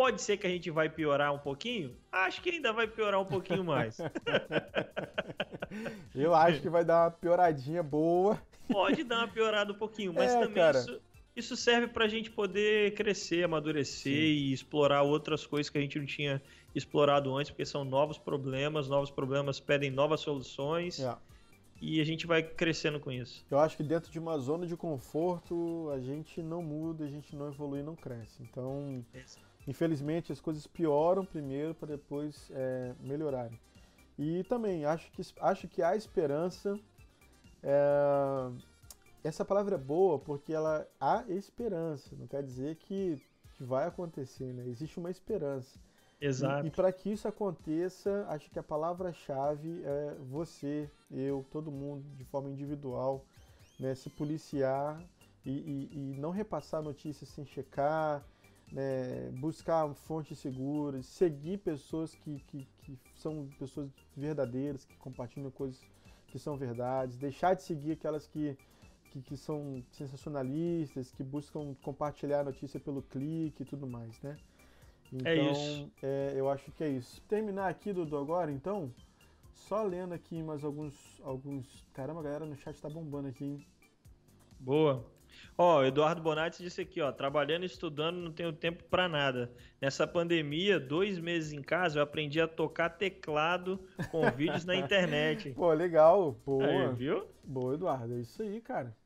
Pode 0.01 0.23
ser 0.23 0.39
que 0.39 0.47
a 0.47 0.51
gente 0.51 0.71
vai 0.71 0.89
piorar 0.89 1.31
um 1.31 1.39
pouquinho? 1.39 1.95
Acho 2.11 2.41
que 2.41 2.49
ainda 2.49 2.73
vai 2.73 2.87
piorar 2.87 3.21
um 3.21 3.25
pouquinho 3.27 3.63
mais. 3.63 3.99
eu 6.17 6.35
acho 6.35 6.63
que 6.63 6.71
vai 6.71 6.87
dar 6.87 7.03
uma 7.03 7.11
pioradinha 7.11 7.83
boa. 7.83 8.41
Pode 8.67 9.05
dar 9.05 9.19
uma 9.19 9.29
piorada 9.29 9.75
um 9.75 9.77
pouquinho, 9.77 10.15
mas 10.15 10.33
é, 10.33 10.41
também 10.41 10.55
cara. 10.55 10.79
isso 10.79 10.99
isso 11.37 11.55
serve 11.55 11.87
para 11.87 12.07
a 12.07 12.09
gente 12.09 12.31
poder 12.31 12.95
crescer, 12.95 13.45
amadurecer 13.45 14.11
Sim. 14.11 14.21
e 14.21 14.53
explorar 14.55 15.03
outras 15.03 15.47
coisas 15.47 15.69
que 15.69 15.77
a 15.77 15.83
gente 15.83 15.99
não 15.99 16.07
tinha 16.07 16.41
explorado 16.75 17.37
antes, 17.37 17.51
porque 17.51 17.67
são 17.67 17.85
novos 17.85 18.17
problemas, 18.17 18.89
novos 18.89 19.11
problemas 19.11 19.61
pedem 19.61 19.91
novas 19.91 20.21
soluções. 20.21 20.99
É. 20.99 21.15
E 21.79 22.01
a 22.01 22.05
gente 22.05 22.27
vai 22.27 22.43
crescendo 22.43 22.99
com 22.99 23.13
isso. 23.13 23.45
Eu 23.51 23.59
acho 23.59 23.77
que 23.77 23.83
dentro 23.83 24.11
de 24.11 24.19
uma 24.19 24.39
zona 24.39 24.67
de 24.67 24.77
conforto, 24.77 25.91
a 25.95 26.01
gente 26.01 26.43
não 26.43 26.63
muda, 26.63 27.05
a 27.05 27.09
gente 27.09 27.37
não 27.37 27.49
evolui, 27.49 27.83
não 27.83 27.95
cresce. 27.95 28.43
Então, 28.43 29.05
infelizmente, 29.71 30.33
as 30.33 30.41
coisas 30.41 30.67
pioram 30.67 31.25
primeiro 31.25 31.75
para 31.75 31.89
depois 31.89 32.51
é, 32.53 32.93
melhorarem. 33.01 33.59
E 34.19 34.45
também 34.45 34.85
acho 34.85 35.11
que, 35.13 35.23
acho 35.41 35.69
que 35.69 35.83
há 35.83 35.97
esperança 35.97 36.79
é, 37.63 38.51
essa 39.23 39.45
palavra 39.45 39.77
é 39.77 39.79
boa 39.79 40.19
porque 40.19 40.53
ela 40.53 40.87
há 41.01 41.25
esperança, 41.29 42.15
não 42.17 42.27
quer 42.27 42.43
dizer 42.43 42.77
que, 42.77 43.23
que 43.57 43.65
vai 43.65 43.87
acontecer, 43.87 44.53
né? 44.53 44.67
Existe 44.67 44.99
uma 44.99 45.11
esperança. 45.11 45.79
Exato. 46.21 46.67
E, 46.67 46.69
e 46.69 46.71
para 46.71 46.93
que 46.93 47.11
isso 47.11 47.29
aconteça, 47.29 48.27
acho 48.29 48.51
que 48.51 48.59
a 48.59 48.63
palavra-chave 48.63 49.83
é 49.85 50.17
você, 50.31 50.91
eu, 51.11 51.47
todo 51.51 51.71
mundo, 51.71 52.05
de 52.17 52.25
forma 52.25 52.51
individual, 52.51 53.25
né, 53.79 53.95
se 53.95 54.11
policiar 54.11 55.03
e, 55.45 55.51
e, 55.51 55.91
e 55.93 56.17
não 56.19 56.31
repassar 56.31 56.83
notícias 56.83 57.31
sem 57.31 57.47
checar, 57.47 58.23
né, 58.73 59.31
buscar 59.33 59.93
fontes 59.95 60.39
seguras, 60.39 61.07
seguir 61.07 61.59
pessoas 61.59 62.15
que, 62.15 62.41
que, 62.49 62.67
que 62.83 62.99
são 63.17 63.49
pessoas 63.59 63.91
verdadeiras, 64.17 64.85
que 64.85 64.97
compartilham 64.97 65.51
coisas 65.51 65.81
que 66.29 66.39
são 66.39 66.57
verdades, 66.57 67.17
deixar 67.17 67.55
de 67.55 67.63
seguir 67.63 67.93
aquelas 67.93 68.27
que, 68.27 68.57
que, 69.11 69.21
que 69.23 69.37
são 69.37 69.83
sensacionalistas, 69.91 71.11
que 71.11 71.25
buscam 71.25 71.75
compartilhar 71.83 72.41
a 72.41 72.45
notícia 72.45 72.79
pelo 72.79 73.03
clique 73.03 73.63
e 73.63 73.67
tudo 73.67 73.87
mais, 73.87 74.21
né? 74.23 74.37
É 75.25 75.35
Então, 75.35 75.53
isso. 75.53 75.91
é, 76.03 76.35
eu 76.37 76.49
acho 76.49 76.71
que 76.73 76.85
é 76.85 76.89
isso. 76.89 77.21
Terminar 77.23 77.69
aqui, 77.69 77.93
Dudu, 77.93 78.17
agora, 78.17 78.53
então, 78.53 78.93
só 79.53 79.83
lendo 79.83 80.15
aqui 80.15 80.43
mais 80.43 80.63
alguns, 80.65 80.95
alguns... 81.25 81.85
Caramba, 81.93 82.21
a 82.21 82.23
galera 82.23 82.47
no 82.47 82.57
chat 82.57 82.81
tá 82.81 82.89
bombando 82.89 83.29
aqui, 83.29 83.45
hein? 83.45 83.67
Boa. 84.61 85.05
Ó, 85.57 85.85
Eduardo 85.85 86.23
Bonatti 86.23 86.63
disse 86.63 86.81
aqui, 86.81 87.01
ó, 87.03 87.13
trabalhando 87.13 87.65
e 87.65 87.67
estudando 87.67 88.17
não 88.17 88.33
tenho 88.33 88.53
tempo 88.53 88.83
pra 88.85 89.09
nada. 89.09 89.53
Nessa 89.81 90.07
pandemia, 90.07 90.81
dois 90.81 91.19
meses 91.19 91.53
em 91.53 91.61
casa, 91.61 91.99
eu 91.99 92.03
aprendi 92.03 92.41
a 92.41 92.49
tocar 92.49 92.89
teclado 92.89 93.79
com 94.11 94.31
vídeos 94.31 94.65
na 94.65 94.75
internet. 94.75 95.53
Pô, 95.57 95.71
legal. 95.73 96.35
Aí, 96.63 96.95
viu? 96.95 97.27
Boa, 97.45 97.75
Eduardo. 97.75 98.15
É 98.15 98.21
isso 98.21 98.43
aí, 98.43 98.61
cara. 98.61 98.97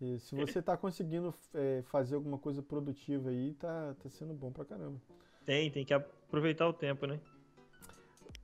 E 0.00 0.18
se 0.18 0.34
você 0.34 0.60
tá 0.60 0.76
conseguindo 0.76 1.32
é, 1.54 1.82
fazer 1.82 2.14
alguma 2.16 2.38
coisa 2.38 2.62
produtiva 2.62 3.28
aí, 3.28 3.52
tá, 3.54 3.94
tá 4.02 4.08
sendo 4.08 4.34
bom 4.34 4.50
pra 4.50 4.64
caramba. 4.64 5.00
Tem, 5.44 5.70
tem 5.70 5.84
que 5.84 5.94
aproveitar 5.94 6.66
o 6.66 6.72
tempo, 6.72 7.06
né? 7.06 7.20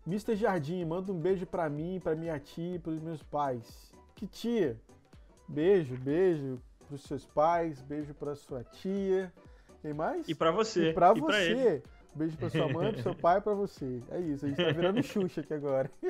Mr. 0.06 0.36
Jardim, 0.36 0.84
manda 0.84 1.10
um 1.10 1.18
beijo 1.18 1.46
pra 1.46 1.68
mim, 1.68 1.98
pra 1.98 2.14
minha 2.14 2.38
tia 2.38 2.76
e 2.76 2.78
pros 2.78 3.00
meus 3.00 3.22
pais. 3.24 3.92
Que 4.14 4.26
tia? 4.26 4.80
Beijo, 5.48 5.96
beijo 5.96 6.60
pros 6.86 7.02
seus 7.02 7.24
pais, 7.26 7.80
beijo 7.82 8.14
pra 8.14 8.34
sua 8.34 8.64
tia. 8.64 9.32
Quem 9.82 9.92
mais? 9.92 10.28
E 10.28 10.34
pra 10.34 10.50
você. 10.50 10.90
E 10.90 10.92
pra 10.94 11.12
e 11.16 11.20
você. 11.20 11.52
ele. 11.52 11.82
Beijo 12.14 12.36
pra 12.38 12.48
sua 12.48 12.68
mãe, 12.68 12.92
pro 12.92 13.02
seu 13.02 13.14
pai 13.20 13.38
e 13.38 13.40
pra 13.42 13.54
você. 13.54 14.02
É 14.10 14.18
isso, 14.20 14.46
a 14.46 14.48
gente 14.48 14.56
tá 14.56 14.72
virando 14.72 15.02
Xuxa 15.02 15.40
aqui 15.40 15.54
agora. 15.54 15.90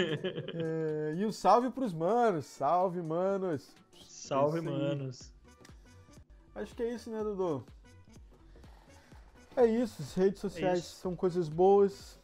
É, 0.00 1.14
e 1.16 1.26
um 1.26 1.32
salve 1.32 1.70
pros 1.70 1.92
manos. 1.92 2.46
Salve, 2.46 3.02
manos. 3.02 3.68
Salve, 4.06 4.60
aí. 4.60 4.64
manos. 4.64 5.32
Acho 6.54 6.72
que 6.76 6.84
é 6.84 6.94
isso, 6.94 7.10
né, 7.10 7.20
Dudu? 7.24 7.64
É 9.56 9.66
isso, 9.66 10.00
as 10.00 10.14
redes 10.14 10.40
sociais 10.40 10.78
isso. 10.78 11.00
são 11.00 11.16
coisas 11.16 11.48
boas, 11.48 12.16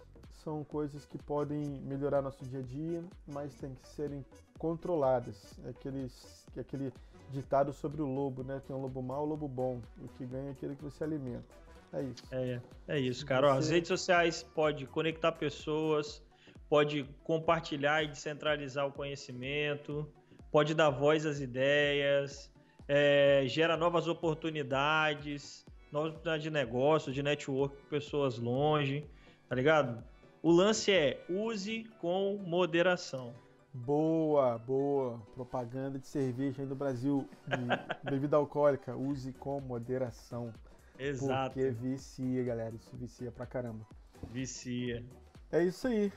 são 0.44 0.62
coisas 0.62 1.04
que 1.04 1.18
podem 1.18 1.80
melhorar 1.82 2.22
nosso 2.22 2.44
dia 2.44 2.60
a 2.60 2.62
dia, 2.62 3.04
mas 3.26 3.52
tem 3.54 3.74
que 3.74 3.88
serem 3.88 4.24
controladas. 4.64 5.60
É, 5.66 5.68
aqueles, 5.68 6.46
é 6.56 6.60
aquele 6.60 6.90
ditado 7.30 7.70
sobre 7.70 8.00
o 8.00 8.06
lobo, 8.06 8.42
né? 8.42 8.62
Tem 8.66 8.74
um 8.74 8.80
lobo 8.80 9.02
mau, 9.02 9.24
um 9.26 9.28
lobo 9.28 9.46
bom. 9.46 9.82
O 10.00 10.08
que 10.16 10.24
ganha 10.24 10.48
é 10.48 10.52
aquele 10.52 10.74
que 10.74 10.82
você 10.82 11.04
alimenta. 11.04 11.44
É 11.92 12.02
isso. 12.02 12.24
É, 12.32 12.60
é 12.88 12.98
isso, 12.98 13.26
cara. 13.26 13.48
Ó, 13.48 13.50
as 13.58 13.66
Você- 13.66 13.74
redes 13.74 13.88
sociais 13.88 14.42
pode 14.42 14.86
conectar 14.86 15.32
pessoas, 15.32 16.22
pode 16.66 17.04
compartilhar 17.24 18.02
e 18.04 18.08
descentralizar 18.08 18.86
o 18.86 18.92
conhecimento, 18.92 20.10
pode 20.50 20.74
dar 20.74 20.88
voz 20.88 21.26
às 21.26 21.40
ideias, 21.40 22.50
é, 22.88 23.44
gera 23.46 23.76
novas 23.76 24.08
oportunidades, 24.08 25.66
novas 25.92 26.08
oportunidades 26.12 26.42
de 26.42 26.50
negócio, 26.50 27.12
de 27.12 27.22
network 27.22 27.76
com 27.76 27.88
pessoas 27.88 28.38
longe, 28.38 29.06
tá 29.46 29.54
ligado? 29.54 30.02
O 30.42 30.50
lance 30.50 30.90
é 30.90 31.22
use 31.28 31.84
com 32.00 32.38
moderação. 32.38 33.43
Boa, 33.74 34.56
boa. 34.56 35.20
Propaganda 35.34 35.98
de 35.98 36.06
cerveja 36.06 36.62
aí 36.62 36.68
no 36.68 36.76
Brasil, 36.76 37.28
de 37.48 37.56
bebida 38.08 38.36
alcoólica. 38.36 38.96
Use 38.96 39.32
com 39.32 39.60
moderação. 39.60 40.54
Exato. 40.96 41.54
Porque 41.54 41.70
vicia, 41.70 42.44
galera. 42.44 42.76
Isso 42.76 42.96
vicia 42.96 43.32
pra 43.32 43.44
caramba. 43.44 43.84
Vicia. 44.30 45.04
É 45.50 45.62
isso 45.62 45.88
aí. 45.88 46.12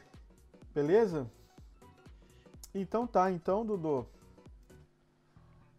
Beleza? 0.73 1.29
Então 2.75 3.07
tá, 3.07 3.31
então, 3.31 3.65
Dudu. 3.65 4.07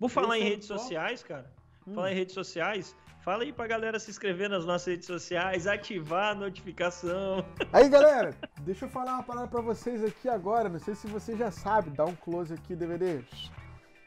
Vou 0.01 0.09
falar 0.09 0.37
em 0.37 0.43
é 0.43 0.49
redes 0.49 0.67
sociais, 0.67 1.23
cara. 1.23 1.53
Hum. 1.87 1.95
Falar 1.95 2.11
em 2.11 2.17
redes 2.17 2.35
sociais. 2.35 2.97
Fala 3.29 3.43
aí 3.43 3.53
pra 3.53 3.67
galera 3.67 3.99
se 3.99 4.11
inscrever 4.11 4.49
nas 4.49 4.65
nossas 4.65 4.87
redes 4.87 5.07
sociais, 5.07 5.67
ativar 5.67 6.31
a 6.31 6.35
notificação. 6.35 7.45
Aí, 7.75 7.87
galera, 7.87 8.35
deixa 8.63 8.87
eu 8.87 8.89
falar 8.89 9.17
uma 9.17 9.23
parada 9.23 9.47
pra 9.47 9.61
vocês 9.61 10.03
aqui 10.03 10.31
agora. 10.31 10.71
Não 10.71 10.79
sei 10.79 10.95
se 10.95 11.07
você 11.07 11.37
já 11.37 11.51
sabe, 11.51 11.91
dá 11.91 12.07
um 12.07 12.17
close 12.17 12.55
aqui, 12.55 12.75
DVD. 12.75 13.21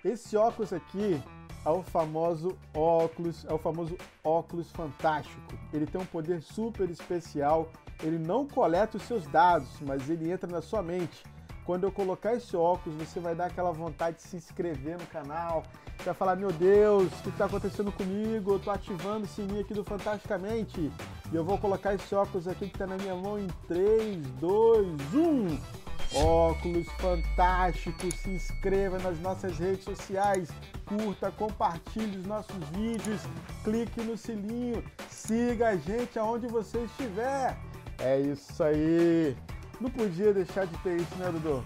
Esse 0.04 0.36
óculos 0.36 0.74
aqui 0.74 1.22
é 1.64 1.70
o 1.70 1.84
famoso 1.84 2.58
óculos, 2.74 3.46
é 3.46 3.54
o 3.54 3.60
famoso 3.60 3.96
óculos 4.24 4.72
fantástico. 4.72 5.40
Ele 5.72 5.86
tem 5.86 6.02
um 6.02 6.06
poder 6.06 6.42
super 6.42 6.90
especial. 6.90 7.72
Ele 8.02 8.18
não 8.18 8.48
coleta 8.48 8.98
os 8.98 9.04
seus 9.04 9.28
dados, 9.28 9.70
mas 9.82 10.10
ele 10.10 10.32
entra 10.32 10.50
na 10.50 10.64
sua 10.64 10.82
mente. 10.82 11.24
Quando 11.66 11.84
eu 11.84 11.92
colocar 11.92 12.34
esse 12.34 12.56
óculos, 12.56 12.98
você 12.98 13.20
vai 13.20 13.36
dar 13.36 13.46
aquela 13.46 13.72
vontade 13.72 14.18
de 14.18 14.24
se 14.24 14.36
inscrever 14.36 14.98
no 14.98 15.06
canal. 15.08 15.64
Você 15.98 16.06
vai 16.06 16.14
falar, 16.14 16.36
meu 16.36 16.52
Deus, 16.52 17.08
o 17.08 17.24
que 17.24 17.30
está 17.30 17.46
acontecendo 17.46 17.92
comigo? 17.92 18.54
Eu 18.54 18.60
tô 18.60 18.72
ativando 18.72 19.26
o 19.26 19.28
sininho 19.28 19.62
aqui 19.62 19.74
do 19.74 19.84
Fantasticamente. 19.84 20.92
E 21.32 21.36
eu 21.36 21.46
vou 21.46 21.58
colocar 21.58 21.94
esse 21.94 22.14
óculos 22.16 22.48
aqui 22.48 22.68
que 22.68 22.76
está 22.76 22.88
na 22.88 22.98
minha 22.98 23.16
mão 23.16 23.40
em 23.40 23.48
3, 23.68 24.26
2, 24.40 25.14
1. 25.14 25.82
Óculos 26.14 26.88
fantástico, 27.00 28.12
se 28.12 28.32
inscreva 28.32 29.00
nas 29.00 29.18
nossas 29.22 29.58
redes 29.58 29.86
sociais, 29.86 30.50
curta, 30.86 31.32
compartilhe 31.32 32.18
os 32.18 32.26
nossos 32.26 32.58
vídeos, 32.74 33.22
clique 33.64 34.02
no 34.02 34.18
sininho, 34.18 34.84
siga 35.10 35.70
a 35.70 35.78
gente 35.78 36.20
aonde 36.20 36.48
você 36.48 36.80
estiver. 36.80 37.58
É 37.98 38.20
isso 38.20 38.62
aí. 38.62 39.38
Não 39.82 39.90
podia 39.90 40.32
deixar 40.32 40.66
de 40.68 40.78
ter 40.80 40.98
isso, 41.02 41.16
né, 41.16 41.32
Dudu? 41.32 41.66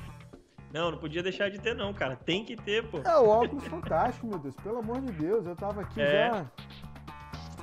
Não, 0.72 0.92
não 0.92 0.98
podia 0.98 1.22
deixar 1.22 1.50
de 1.50 1.60
ter, 1.60 1.76
não, 1.76 1.94
cara. 1.94 2.16
Tem 2.16 2.46
que 2.46 2.56
ter, 2.56 2.84
pô. 2.88 3.00
É 3.00 3.18
o 3.18 3.28
óculos 3.28 3.64
fantástico, 3.68 4.26
meu 4.28 4.40
Deus. 4.40 4.56
Pelo 4.64 4.80
amor 4.80 5.02
de 5.02 5.12
Deus, 5.12 5.46
eu 5.46 5.56
tava 5.56 5.82
aqui 5.82 6.02
É, 6.02 6.30
já. 6.30 6.46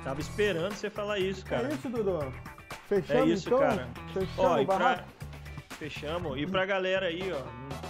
Tava 0.03 0.21
esperando 0.21 0.73
você 0.73 0.89
falar 0.89 1.17
isso, 1.17 1.43
cara. 1.45 1.69
É 1.69 1.73
isso, 1.73 1.89
Dudu. 1.89 2.19
Fechamos 2.87 3.29
É 3.29 3.33
isso, 3.33 3.49
então? 3.49 3.59
cara. 3.59 3.89
Fechamos 4.13 4.37
Ó, 4.37 4.59
e 4.59 4.65
pra... 4.65 5.03
Fechamos. 5.71 6.39
E 6.39 6.45
pra 6.45 6.65
galera 6.65 7.07
aí, 7.07 7.31
ó, 7.31 7.41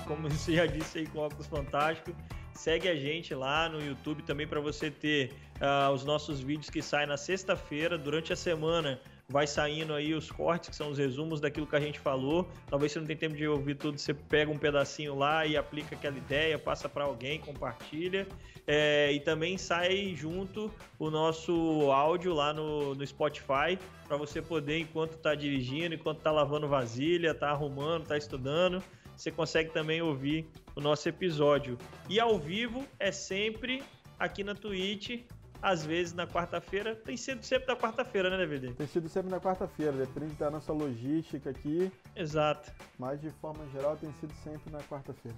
como 0.07 0.29
você 0.31 0.55
já 0.55 0.65
disse 0.65 0.99
aí 0.99 1.07
com 1.07 1.19
o 1.19 1.21
Óculos 1.21 1.47
Fantástico, 1.47 2.15
segue 2.53 2.87
a 2.87 2.95
gente 2.95 3.35
lá 3.35 3.67
no 3.67 3.83
YouTube 3.83 4.23
também 4.23 4.47
para 4.47 4.61
você 4.61 4.89
ter 4.89 5.33
ah, 5.59 5.91
os 5.91 6.05
nossos 6.05 6.39
vídeos 6.39 6.69
que 6.69 6.81
saem 6.81 7.07
na 7.07 7.17
sexta-feira. 7.17 7.97
Durante 7.97 8.31
a 8.31 8.35
semana 8.37 8.99
vai 9.27 9.47
saindo 9.47 9.93
aí 9.93 10.13
os 10.13 10.29
cortes, 10.29 10.69
que 10.69 10.75
são 10.75 10.89
os 10.91 10.97
resumos 10.97 11.39
daquilo 11.39 11.65
que 11.65 11.75
a 11.75 11.79
gente 11.79 11.99
falou. 11.99 12.47
Talvez 12.67 12.91
você 12.91 12.99
não 12.99 13.07
tenha 13.07 13.17
tempo 13.17 13.35
de 13.35 13.47
ouvir 13.47 13.75
tudo, 13.75 13.97
você 13.97 14.13
pega 14.13 14.51
um 14.51 14.57
pedacinho 14.57 15.15
lá 15.15 15.45
e 15.45 15.55
aplica 15.57 15.95
aquela 15.95 16.17
ideia, 16.17 16.59
passa 16.59 16.89
para 16.89 17.05
alguém, 17.05 17.39
compartilha. 17.39 18.27
É, 18.65 19.11
e 19.11 19.19
também 19.19 19.57
sai 19.57 20.13
junto 20.15 20.71
o 20.97 21.09
nosso 21.09 21.91
áudio 21.91 22.33
lá 22.33 22.53
no, 22.53 22.95
no 22.95 23.05
Spotify 23.05 23.77
para 24.07 24.17
você 24.17 24.41
poder, 24.41 24.79
enquanto 24.79 25.13
está 25.13 25.35
dirigindo, 25.35 25.95
enquanto 25.95 26.19
está 26.19 26.31
lavando 26.31 26.67
vasilha, 26.67 27.31
está 27.31 27.49
arrumando, 27.49 28.03
está 28.03 28.17
estudando, 28.17 28.83
você 29.15 29.31
consegue 29.31 29.71
também 29.71 30.01
ouvir 30.01 30.47
o 30.75 30.81
nosso 30.81 31.07
episódio. 31.09 31.77
E 32.09 32.19
ao 32.19 32.37
vivo 32.37 32.85
é 32.99 33.11
sempre 33.11 33.83
aqui 34.19 34.43
na 34.43 34.55
Twitch, 34.55 35.21
às 35.63 35.85
vezes 35.85 36.13
na 36.13 36.27
quarta-feira. 36.27 36.93
Tem 36.93 37.15
sido 37.15 37.41
sempre 37.41 37.67
na 37.69 37.75
quarta-feira, 37.79 38.29
né, 38.29 38.35
DVD? 38.37 38.73
Tem 38.73 38.85
sido 38.85 39.07
sempre 39.07 39.31
na 39.31 39.39
quarta-feira, 39.39 39.93
depende 39.93 40.33
da 40.33 40.51
nossa 40.51 40.73
logística 40.73 41.49
aqui, 41.49 41.89
Exato. 42.13 42.69
mas 42.99 43.21
de 43.21 43.29
forma 43.31 43.65
geral 43.69 43.95
tem 43.95 44.11
sido 44.19 44.33
sempre 44.43 44.69
na 44.69 44.79
quarta-feira. 44.79 45.37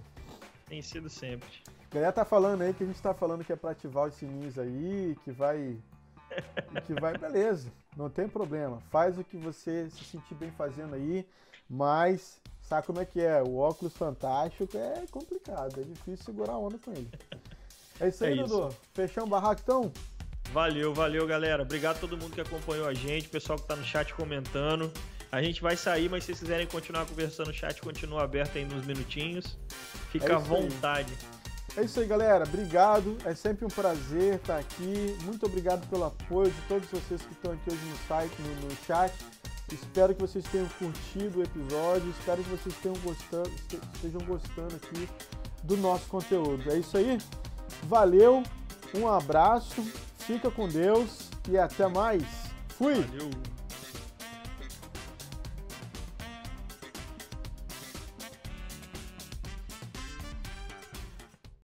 Tem 0.67 0.81
sido 0.81 1.07
sempre. 1.09 1.47
A 1.91 1.93
galera 1.93 2.11
tá 2.11 2.25
falando 2.25 2.63
aí 2.63 2.73
que 2.73 2.83
a 2.83 2.87
gente 2.87 2.99
tá 2.99 3.13
falando 3.13 3.45
que 3.45 3.53
é 3.53 3.55
pra 3.55 3.69
ativar 3.71 4.07
os 4.07 4.15
sininhos 4.15 4.57
aí, 4.57 5.15
que 5.23 5.31
vai. 5.31 5.77
que 6.87 6.93
vai, 6.99 7.15
beleza, 7.15 7.71
não 7.95 8.09
tem 8.09 8.27
problema. 8.27 8.81
Faz 8.89 9.19
o 9.19 9.23
que 9.23 9.37
você 9.37 9.87
se 9.91 10.03
sentir 10.03 10.33
bem 10.33 10.49
fazendo 10.51 10.95
aí, 10.95 11.23
mas 11.69 12.41
sabe 12.63 12.87
como 12.87 12.99
é 12.99 13.05
que 13.05 13.21
é? 13.21 13.43
O 13.43 13.57
óculos 13.57 13.95
fantástico 13.95 14.75
é 14.75 15.05
complicado, 15.11 15.79
é 15.79 15.83
difícil 15.83 16.25
segurar 16.25 16.53
a 16.53 16.57
onda 16.57 16.79
com 16.79 16.91
ele. 16.91 17.11
É 17.99 18.07
isso 18.09 18.25
aí, 18.25 18.39
É. 18.39 18.43
Dudu. 18.43 18.75
Fechamos 18.93 19.27
o 19.27 19.31
barraco 19.31 19.61
então? 19.63 19.91
Valeu, 20.53 20.93
valeu, 20.93 21.27
galera. 21.27 21.63
Obrigado 21.63 21.97
a 21.97 21.99
todo 21.99 22.17
mundo 22.17 22.33
que 22.33 22.41
acompanhou 22.41 22.87
a 22.87 22.93
gente, 22.93 23.27
pessoal 23.27 23.59
que 23.59 23.67
tá 23.67 23.75
no 23.75 23.83
chat 23.83 24.13
comentando. 24.13 24.91
A 25.31 25.41
gente 25.41 25.61
vai 25.61 25.75
sair, 25.75 26.09
mas 26.09 26.23
se 26.23 26.27
vocês 26.27 26.39
quiserem 26.39 26.65
continuar 26.67 27.05
conversando, 27.05 27.49
o 27.49 27.53
chat 27.53 27.81
continua 27.81 28.23
aberto 28.23 28.57
aí 28.57 28.63
nos 28.63 28.85
minutinhos. 28.85 29.57
Fica 30.11 30.27
É 30.31 30.35
à 30.35 30.39
isso 30.39 30.53
aí. 30.55 30.61
vontade. 30.61 31.13
É 31.75 31.83
isso 31.83 31.99
aí, 31.99 32.07
galera. 32.07 32.45
Obrigado. 32.45 33.17
É 33.25 33.35
sempre 33.35 33.65
um 33.65 33.69
prazer 33.69 34.35
estar 34.35 34.57
aqui. 34.57 35.17
Muito 35.23 35.45
obrigado 35.45 35.85
pelo 35.89 36.05
apoio 36.05 36.49
de 36.49 36.61
todos 36.69 36.87
vocês 36.89 37.21
que 37.21 37.33
estão 37.33 37.51
aqui 37.51 37.69
hoje 37.69 37.85
no 37.85 37.97
site, 38.07 38.33
no, 38.39 38.69
no 38.69 38.75
chat. 38.87 39.13
Espero 39.73 40.15
que 40.15 40.21
vocês 40.21 40.45
tenham 40.45 40.67
curtido 40.79 41.39
o 41.39 41.43
episódio. 41.43 42.09
Espero 42.17 42.41
que 42.41 42.49
vocês 42.49 42.75
tenham 42.81 42.95
gostando, 42.99 43.51
estejam 43.93 44.21
gostando 44.21 44.75
aqui 44.75 45.09
do 45.63 45.75
nosso 45.75 46.05
conteúdo. 46.07 46.71
É 46.71 46.77
isso 46.77 46.95
aí. 46.97 47.17
Valeu. 47.83 48.41
Um 48.97 49.07
abraço. 49.07 49.81
Fica 50.19 50.49
com 50.49 50.67
Deus 50.67 51.29
e 51.49 51.57
até 51.57 51.87
mais. 51.87 52.23
Fui. 52.77 52.95
Valeu. 53.01 53.54